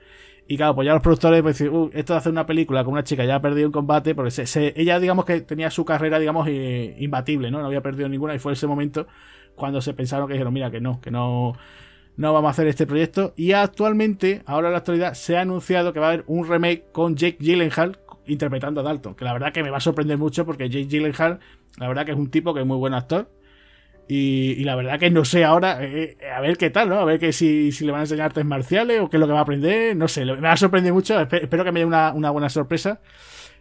y 0.49 0.57
claro, 0.57 0.77
pues 0.77 0.87
ya 0.87 0.93
los 0.93 1.03
productores 1.03 1.43
pues 1.43 1.59
decir, 1.59 1.73
uh, 1.73 1.91
esto 1.93 2.12
de 2.12 2.19
hacer 2.19 2.31
una 2.31 2.47
película 2.47 2.85
con 2.85 2.93
una 2.93 3.03
chica 3.03 3.24
ya 3.24 3.37
ha 3.37 3.43
perdido 3.43 3.66
un 3.66 3.73
combate, 3.73 4.15
porque 4.15 4.31
se, 4.31 4.73
ella 4.81 5.01
digamos 5.01 5.24
que 5.24 5.41
tenía 5.41 5.70
su 5.70 5.85
carrera, 5.85 6.20
digamos, 6.20 6.47
eh, 6.49 6.95
imbatible, 7.01 7.51
¿no? 7.51 7.61
No 7.61 7.66
había 7.66 7.83
perdido 7.83 8.09
ninguna 8.09 8.35
y 8.35 8.39
fue 8.39 8.53
ese 8.53 8.69
momento 8.69 9.09
cuando 9.57 9.81
se 9.81 9.95
pensaron 9.95 10.28
que 10.28 10.35
dijeron, 10.35 10.53
mira, 10.55 10.70
que 10.70 10.81
no, 10.81 11.01
que 11.01 11.11
no, 11.11 11.55
no 12.16 12.32
vamos 12.32 12.48
a 12.48 12.51
hacer 12.52 12.66
este 12.66 12.86
proyecto. 12.86 13.32
Y 13.36 13.52
actualmente, 13.52 14.43
ahora 14.47 14.68
en 14.68 14.72
la 14.72 14.78
actualidad, 14.78 15.14
se 15.14 15.36
ha 15.36 15.43
anunciado 15.43 15.93
que 15.93 16.01
va 16.01 16.06
a 16.06 16.12
haber 16.12 16.24
un 16.26 16.48
remake 16.48 16.90
con 16.93 17.16
Jake 17.16 17.38
Gyllenhaal 17.40 17.98
interpretando 18.26 18.80
a 18.80 18.84
Dalton, 18.84 19.14
que 19.14 19.24
la 19.24 19.32
verdad 19.32 19.52
que 19.52 19.62
me 19.62 19.70
va 19.70 19.76
a 19.76 19.80
sorprender 19.80 20.18
mucho 20.18 20.44
porque 20.44 20.68
Jake 20.68 20.86
Gyllenhaal, 20.86 21.38
la 21.78 21.88
verdad 21.88 22.05
que 22.05 22.12
es 22.12 22.18
un 22.18 22.30
tipo 22.30 22.55
que 22.55 22.60
es 22.60 22.66
muy 22.66 22.76
buen 22.76 22.94
actor 22.94 23.30
y, 24.09 24.62
la 24.64 24.76
verdad 24.76 25.01
que 25.01 25.10
no 25.10 25.24
sé 25.24 25.44
ahora, 25.44 25.82
eh, 25.84 26.16
eh, 26.20 26.30
a 26.30 26.40
ver 26.40 26.56
qué 26.56 26.70
tal, 26.70 26.88
¿no? 26.88 26.97
A 27.01 27.05
ver 27.05 27.18
que 27.18 27.32
si, 27.32 27.72
si, 27.72 27.84
le 27.84 27.90
van 27.90 28.01
a 28.01 28.05
enseñar 28.05 28.26
artes 28.26 28.44
marciales 28.44 29.01
o 29.01 29.10
qué 29.10 29.16
es 29.16 29.20
lo 29.20 29.26
que 29.26 29.32
va 29.32 29.40
a 29.40 29.43
aprender, 29.43 29.97
no 29.97 30.06
sé, 30.06 30.24
me 30.24 30.40
va 30.40 30.52
a 30.52 30.56
sorprender 30.56 30.93
mucho, 30.93 31.18
espero 31.20 31.64
que 31.64 31.72
me 31.72 31.80
dé 31.80 31.86
una, 31.86 32.12
buena 32.30 32.48
sorpresa. 32.48 33.01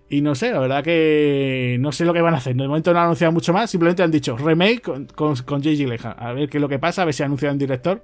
Y 0.08 0.22
no 0.22 0.36
sé, 0.36 0.52
la 0.52 0.60
verdad 0.60 0.84
que 0.84 1.78
no 1.80 1.92
sé 1.92 2.06
lo 2.06 2.14
que 2.14 2.22
van 2.22 2.36
a 2.36 2.38
hacer. 2.38 2.56
De 2.56 2.68
momento 2.68 2.94
no 2.94 3.00
han 3.00 3.06
anunciado 3.06 3.32
mucho 3.34 3.54
más, 3.54 3.72
simplemente 3.72 4.04
han 4.04 4.12
dicho 4.12 4.38
remake 4.38 4.82
con, 4.82 5.06
con, 5.08 5.36
con 5.38 5.64
J.G. 5.64 6.16
A 6.16 6.34
ver 6.34 6.48
qué 6.48 6.58
es 6.58 6.62
lo 6.62 6.70
que 6.70 6.78
pasa, 6.78 7.02
a 7.02 7.06
ver 7.06 7.16
si 7.16 7.24
anuncian 7.24 7.58
director. 7.58 8.04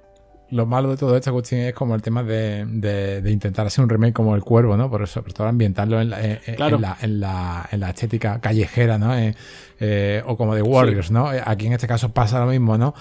Lo 0.52 0.66
malo 0.66 0.90
de 0.90 0.98
todo 0.98 1.16
esta 1.16 1.32
cuestión 1.32 1.62
es 1.62 1.72
como 1.72 1.94
el 1.94 2.02
tema 2.02 2.22
de, 2.22 2.66
de, 2.66 3.30
intentar 3.30 3.66
hacer 3.66 3.82
un 3.82 3.88
remake 3.88 4.12
como 4.12 4.34
El 4.36 4.42
Cuervo, 4.42 4.76
¿no? 4.76 4.90
Por 4.90 5.02
eso, 5.02 5.14
sobre 5.14 5.32
todo 5.32 5.46
ambientarlo 5.46 5.98
en 5.98 6.10
la, 6.10 6.20
en, 6.20 7.20
la, 7.20 7.68
en 7.70 7.80
la, 7.80 7.88
estética 7.88 8.38
callejera, 8.38 8.98
¿no? 8.98 9.16
Eh, 9.16 9.34
eh, 9.80 10.22
o 10.26 10.36
como 10.36 10.54
de 10.54 10.60
Warriors, 10.60 11.10
¿no? 11.10 11.32
Eh, 11.32 11.42
aquí 11.42 11.66
en 11.66 11.72
este 11.72 11.88
caso 11.88 12.12
pasa 12.12 12.38
lo 12.38 12.46
mismo, 12.46 12.76
¿no? 12.76 12.94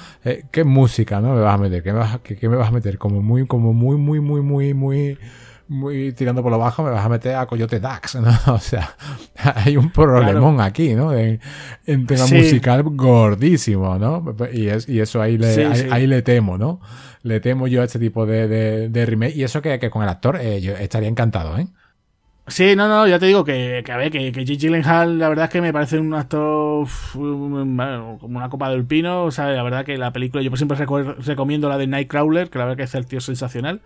¿Qué 0.50 0.64
música, 0.64 1.20
¿no? 1.20 1.36
Me 1.36 1.42
vas 1.42 1.56
a 1.56 1.58
meter, 1.58 1.84
¿qué 1.84 1.92
me 1.92 2.00
vas, 2.00 2.20
qué, 2.22 2.48
me 2.48 2.56
vas 2.56 2.70
a 2.70 2.72
meter? 2.72 2.98
Como 2.98 3.22
muy, 3.22 3.46
como 3.46 3.74
muy, 3.74 3.98
muy, 3.98 4.22
muy, 4.22 4.42
muy, 4.42 4.74
muy 4.74 5.18
muy 5.72 6.12
tirando 6.12 6.44
por 6.44 6.52
lo 6.52 6.60
bajo, 6.60 6.84
me 6.84 6.92
vas 6.92 7.06
a 7.06 7.10
meter 7.10 7.36
a 7.36 7.46
Coyote 7.46 7.80
Dax, 7.80 8.16
¿no? 8.16 8.30
O 8.54 8.60
sea, 8.60 8.94
hay 9.56 9.78
un 9.78 9.90
problemón 9.90 10.60
aquí, 10.60 10.94
¿no? 10.94 11.14
En, 11.14 11.40
tema 12.06 12.28
musical 12.28 12.84
gordísimo, 12.84 13.98
¿no? 13.98 14.36
Y, 14.52 14.68
es, 14.68 14.90
y 14.90 15.00
eso 15.00 15.22
ahí 15.22 15.38
le, 15.38 15.66
ahí, 15.90 16.08
le 16.08 16.22
temo, 16.22 16.58
¿no? 16.58 16.82
Le 17.24 17.40
temo 17.40 17.68
yo 17.68 17.82
a 17.82 17.86
este 17.86 18.00
tipo 18.00 18.26
de, 18.26 18.90
de, 18.90 19.06
remake. 19.06 19.36
Y 19.36 19.44
eso 19.44 19.62
que, 19.62 19.80
que, 19.80 19.90
con 19.90 20.04
el 20.04 20.10
actor 20.10 20.38
eh, 20.42 20.60
yo 20.60 20.74
estaría 20.74 21.08
encantado, 21.08 21.58
¿eh? 21.58 21.68
Sí, 22.48 22.76
no, 22.76 22.90
no, 22.90 23.08
ya 23.08 23.18
te 23.18 23.28
digo 23.28 23.46
que, 23.46 23.82
que 23.86 23.92
a 23.94 23.98
ver, 23.98 24.12
que, 24.12 24.34
que 24.34 24.42
G. 24.42 24.58
Gyllenhaal, 24.58 25.20
la 25.20 25.30
verdad 25.30 25.46
es 25.46 25.52
que 25.52 25.62
me 25.62 25.72
parece 25.72 26.00
un 26.00 26.14
actor 26.14 26.86
como 27.14 28.20
una 28.20 28.50
copa 28.50 28.70
del 28.72 28.86
pino. 28.86 29.24
O 29.24 29.32
sea, 29.32 29.48
la 29.52 29.64
verdad 29.64 29.86
que 29.86 29.98
la 29.98 30.12
película, 30.12 30.44
yo 30.44 30.54
siempre 30.58 30.78
recomiendo 31.20 31.70
la 31.70 31.78
de 31.78 31.88
Nightcrawler, 31.88 32.50
que 32.50 32.60
la 32.60 32.66
verdad 32.66 32.78
que 32.78 32.84
es 32.84 32.96
el 32.96 33.06
tío 33.06 33.22
sensacional. 33.22 33.82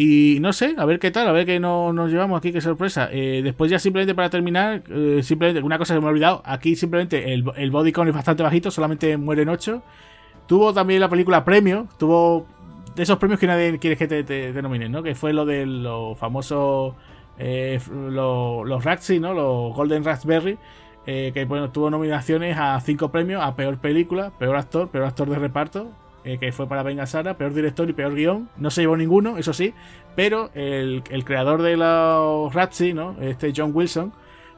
Y 0.00 0.38
no 0.38 0.52
sé, 0.52 0.76
a 0.78 0.84
ver 0.84 1.00
qué 1.00 1.10
tal, 1.10 1.26
a 1.26 1.32
ver 1.32 1.44
qué 1.44 1.58
no, 1.58 1.92
nos 1.92 2.08
llevamos 2.08 2.38
aquí, 2.38 2.52
qué 2.52 2.60
sorpresa. 2.60 3.08
Eh, 3.10 3.40
después 3.42 3.68
ya 3.68 3.80
simplemente 3.80 4.14
para 4.14 4.30
terminar, 4.30 4.84
eh, 4.88 5.22
simplemente 5.24 5.60
una 5.60 5.76
cosa 5.76 5.92
que 5.94 6.00
me 6.00 6.06
he 6.06 6.10
olvidado, 6.10 6.40
aquí 6.44 6.76
simplemente 6.76 7.34
el, 7.34 7.44
el 7.56 7.72
body 7.72 7.90
count 7.90 8.08
es 8.08 8.14
bastante 8.14 8.44
bajito, 8.44 8.70
solamente 8.70 9.16
mueren 9.16 9.48
8. 9.48 9.82
Tuvo 10.46 10.72
también 10.72 11.00
la 11.00 11.08
película 11.08 11.44
premio, 11.44 11.88
tuvo 11.98 12.46
de 12.94 13.02
esos 13.02 13.18
premios 13.18 13.40
que 13.40 13.48
nadie 13.48 13.76
quiere 13.80 13.96
que 13.96 14.06
te, 14.06 14.22
denominen, 14.52 14.92
¿no? 14.92 15.02
Que 15.02 15.16
fue 15.16 15.32
lo 15.32 15.44
de 15.44 15.66
los 15.66 16.16
famosos, 16.16 16.94
eh, 17.36 17.80
los 17.90 18.84
Razzie, 18.84 19.18
¿no? 19.18 19.34
Los 19.34 19.74
Golden 19.74 20.04
Raspberry. 20.04 20.58
que 21.06 21.44
bueno, 21.48 21.72
tuvo 21.72 21.90
nominaciones 21.90 22.56
a 22.56 22.78
5 22.78 23.10
premios 23.10 23.42
a 23.42 23.56
peor 23.56 23.78
película, 23.78 24.30
peor 24.38 24.54
actor, 24.54 24.90
peor 24.90 25.06
actor 25.06 25.28
de 25.28 25.40
reparto, 25.40 25.90
eh, 26.28 26.36
que 26.36 26.52
fue 26.52 26.68
para 26.68 26.82
Venga 26.82 27.06
Sara, 27.06 27.38
peor 27.38 27.54
director 27.54 27.88
y 27.88 27.94
peor 27.94 28.14
guion. 28.14 28.50
No 28.58 28.70
se 28.70 28.82
llevó 28.82 28.98
ninguno, 28.98 29.38
eso 29.38 29.54
sí, 29.54 29.72
pero 30.14 30.50
el, 30.52 31.02
creador 31.24 31.62
de 31.62 31.78
los 31.78 32.52
Razzie, 32.52 32.92
¿no? 32.92 33.16
Este 33.18 33.50
John 33.56 33.70
Wilson, 33.72 34.12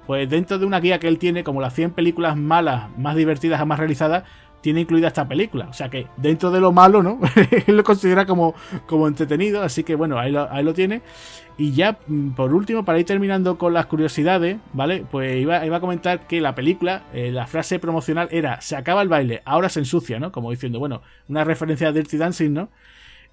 pues 0.04 0.28
dentro 0.28 0.58
de 0.58 0.66
una 0.66 0.80
guía 0.80 0.98
que 0.98 1.06
él 1.06 1.20
tiene, 1.20 1.44
como 1.44 1.60
las 1.60 1.72
100 1.74 1.92
películas 1.92 2.36
malas 2.36 2.90
más 2.98 3.14
divertidas 3.14 3.60
jamás 3.60 3.78
realizadas, 3.78 4.24
tiene 4.60 4.80
incluida 4.80 5.08
esta 5.08 5.26
película. 5.26 5.66
O 5.68 5.72
sea 5.72 5.88
que 5.88 6.06
dentro 6.16 6.50
de 6.50 6.60
lo 6.60 6.72
malo, 6.72 7.02
¿no? 7.02 7.18
Él 7.66 7.76
lo 7.76 7.84
considera 7.84 8.26
como, 8.26 8.54
como 8.86 9.08
entretenido. 9.08 9.62
Así 9.62 9.84
que 9.84 9.94
bueno, 9.94 10.18
ahí 10.18 10.32
lo, 10.32 10.50
ahí 10.50 10.64
lo 10.64 10.74
tiene. 10.74 11.02
Y 11.58 11.72
ya, 11.72 11.98
mm, 12.06 12.30
por 12.30 12.54
último, 12.54 12.84
para 12.84 12.98
ir 12.98 13.04
terminando 13.06 13.58
con 13.58 13.74
las 13.74 13.86
curiosidades, 13.86 14.58
¿vale? 14.72 15.04
Pues 15.10 15.40
iba, 15.40 15.64
iba 15.66 15.76
a 15.76 15.80
comentar 15.80 16.26
que 16.26 16.40
la 16.40 16.54
película, 16.54 17.02
eh, 17.12 17.30
la 17.30 17.46
frase 17.46 17.78
promocional 17.78 18.28
era, 18.30 18.60
se 18.62 18.76
acaba 18.76 19.02
el 19.02 19.08
baile, 19.08 19.42
ahora 19.44 19.68
se 19.68 19.80
ensucia, 19.80 20.18
¿no? 20.18 20.32
Como 20.32 20.50
diciendo, 20.50 20.78
bueno, 20.78 21.02
una 21.28 21.44
referencia 21.44 21.88
a 21.88 21.92
Dirty 21.92 22.16
Dancing, 22.16 22.52
¿no? 22.52 22.70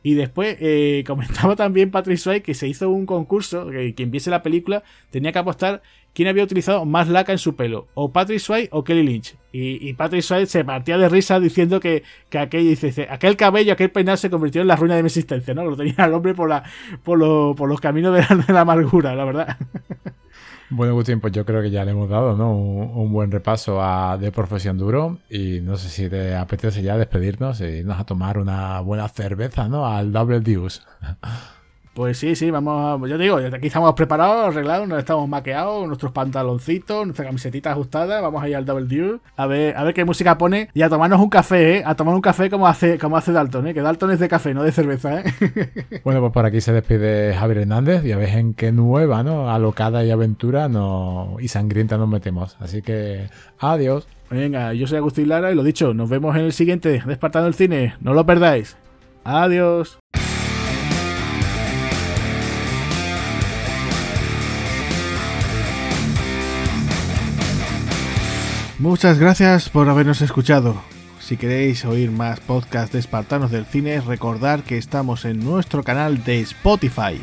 Y 0.04 0.14
después 0.14 0.58
eh, 0.60 1.04
comentaba 1.08 1.56
también 1.56 1.92
Patrick 1.92 2.18
Swayze 2.18 2.44
que 2.44 2.54
se 2.54 2.68
hizo 2.68 2.90
un 2.90 3.06
concurso, 3.06 3.70
que 3.70 3.94
quien 3.94 4.12
viese 4.12 4.30
la 4.30 4.44
película 4.44 4.84
tenía 5.12 5.32
que 5.32 5.40
apostar 5.40 5.82
quién 6.14 6.28
había 6.28 6.44
utilizado 6.44 6.84
más 6.86 7.10
laca 7.10 7.32
en 7.32 7.38
su 7.38 7.56
pelo, 7.56 7.88
o 7.94 8.12
Patrick 8.12 8.40
Swayze 8.40 8.70
o 8.72 8.84
Kelly 8.84 9.04
Lynch. 9.04 9.36
Y, 9.52 9.94
Patrick 9.94 10.22
Swayze 10.22 10.52
se 10.52 10.64
partía 10.64 10.98
de 10.98 11.10
risa 11.10 11.40
diciendo 11.40 11.80
que, 11.80 12.04
que 12.30 12.38
aquel, 12.38 12.64
dice, 12.64 13.08
aquel 13.10 13.36
cabello, 13.36 13.74
aquel 13.74 13.90
peinado 13.90 14.18
se 14.18 14.30
convirtió 14.30 14.62
en 14.62 14.68
la 14.68 14.76
ruina 14.76 14.96
de 14.96 15.04
mi 15.04 15.08
existencia, 15.08 15.54
¿no? 15.54 15.64
Lo 15.64 15.76
tenía 15.76 16.06
el 16.06 16.14
hombre 16.14 16.34
por, 16.36 16.50
la, 16.50 16.64
por, 17.04 17.56
por 17.56 17.68
los 17.68 17.80
caminos 17.80 18.16
de 18.16 18.54
la 18.54 18.62
amargura, 18.62 19.16
la 19.16 19.26
verdad. 19.26 19.58
Bueno, 20.70 20.92
Agustín, 20.92 21.22
pues 21.22 21.32
yo 21.32 21.46
creo 21.46 21.62
que 21.62 21.72
ya 21.72 21.86
le 21.86 21.92
hemos 21.92 22.10
dado 22.10 22.36
¿no? 22.36 22.52
un, 22.52 23.12
buen 23.14 23.32
repaso 23.32 23.82
a 23.82 24.18
De 24.18 24.34
Profesión 24.34 24.78
Duro 24.78 25.18
y 25.30 25.62
no 25.62 25.78
sé 25.78 25.88
si 25.88 26.10
te 26.10 26.36
apetece 26.36 26.82
ya 26.82 26.98
despedirnos 26.98 27.62
y 27.62 27.66
irnos 27.66 28.00
a 28.00 28.06
tomar 28.06 28.38
una 28.38 28.82
buena 28.82 29.08
cerveza 29.08 29.70
¿no? 29.70 29.88
al 29.88 30.12
Double 30.12 30.42
Deuce. 30.42 30.82
Pues 31.98 32.20
sí, 32.20 32.36
sí, 32.36 32.52
vamos 32.52 33.04
a, 33.04 33.08
yo 33.08 33.18
digo, 33.18 33.38
aquí 33.38 33.66
estamos 33.66 33.92
preparados, 33.96 34.50
arreglados, 34.50 34.88
nos 34.88 35.00
estamos 35.00 35.28
maqueados, 35.28 35.88
nuestros 35.88 36.12
pantaloncitos, 36.12 37.08
nuestra 37.08 37.26
camiseta 37.26 37.72
ajustada, 37.72 38.22
vamos 38.22 38.44
a 38.44 38.48
ir 38.48 38.56
al 38.56 38.66
Double 38.66 38.86
Dew, 38.86 39.20
a 39.36 39.48
ver, 39.48 39.76
a 39.76 39.84
ver 39.84 39.96
qué 39.96 40.06
música 40.06 40.38
pone 40.38 40.70
y 40.76 40.84
a 40.84 40.90
tomarnos 40.90 41.20
un 41.20 41.30
café, 41.32 41.78
¿eh? 41.78 41.84
A 41.84 41.96
tomar 41.96 42.14
un 42.14 42.22
café 42.22 42.52
como 42.52 42.68
hace, 42.68 43.00
como 43.00 43.18
hace 43.18 43.32
Dalton, 43.32 43.66
¿eh? 43.66 43.74
Que 43.74 43.82
Dalton 43.82 44.12
es 44.12 44.20
de 44.20 44.30
café, 44.30 44.54
no 44.54 44.62
de 44.62 44.72
cerveza, 44.72 45.22
¿eh? 45.22 45.24
Bueno, 46.04 46.20
pues 46.20 46.34
por 46.34 46.46
aquí 46.46 46.62
se 46.62 46.72
despide 46.72 47.34
Javier 47.34 47.62
Hernández 47.62 48.06
y 48.06 48.12
a 48.12 48.18
ver 48.18 48.30
en 48.30 48.54
qué 48.54 48.72
nueva, 48.72 49.24
¿no? 49.24 49.50
Alocada 49.50 50.06
y 50.06 50.12
aventura 50.12 50.70
no, 50.70 51.38
y 51.40 51.48
sangrienta 51.48 51.98
nos 51.98 52.10
metemos. 52.10 52.58
Así 52.60 52.84
que, 52.84 53.28
adiós. 53.58 54.08
Venga, 54.30 54.72
yo 54.76 54.86
soy 54.86 55.00
Agustín 55.00 55.30
Lara 55.30 55.52
y 55.52 55.56
lo 55.56 55.64
dicho, 55.64 55.96
nos 55.96 56.12
vemos 56.12 56.36
en 56.36 56.44
el 56.44 56.54
siguiente 56.54 57.02
Despertando 57.08 57.48
el 57.48 57.56
Cine, 57.56 57.96
no 58.02 58.14
lo 58.14 58.24
perdáis. 58.24 58.78
Adiós. 59.24 59.98
Muchas 68.80 69.18
gracias 69.18 69.70
por 69.70 69.90
habernos 69.90 70.22
escuchado. 70.22 70.76
Si 71.20 71.36
queréis 71.36 71.84
oír 71.84 72.12
más 72.12 72.40
podcasts 72.40 72.94
de 72.94 73.00
Espartanos 73.00 73.50
del 73.50 73.66
Cine, 73.66 74.00
recordad 74.02 74.60
que 74.60 74.78
estamos 74.78 75.26
en 75.26 75.44
nuestro 75.44 75.82
canal 75.84 76.24
de 76.24 76.42
Spotify. 76.42 77.20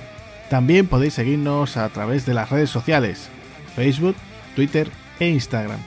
También 0.50 0.88
podéis 0.88 1.14
seguirnos 1.14 1.76
a 1.76 1.88
través 1.90 2.26
de 2.26 2.34
las 2.34 2.50
redes 2.50 2.70
sociales, 2.70 3.28
Facebook, 3.76 4.16
Twitter 4.56 4.90
e 5.20 5.28
Instagram. 5.28 5.78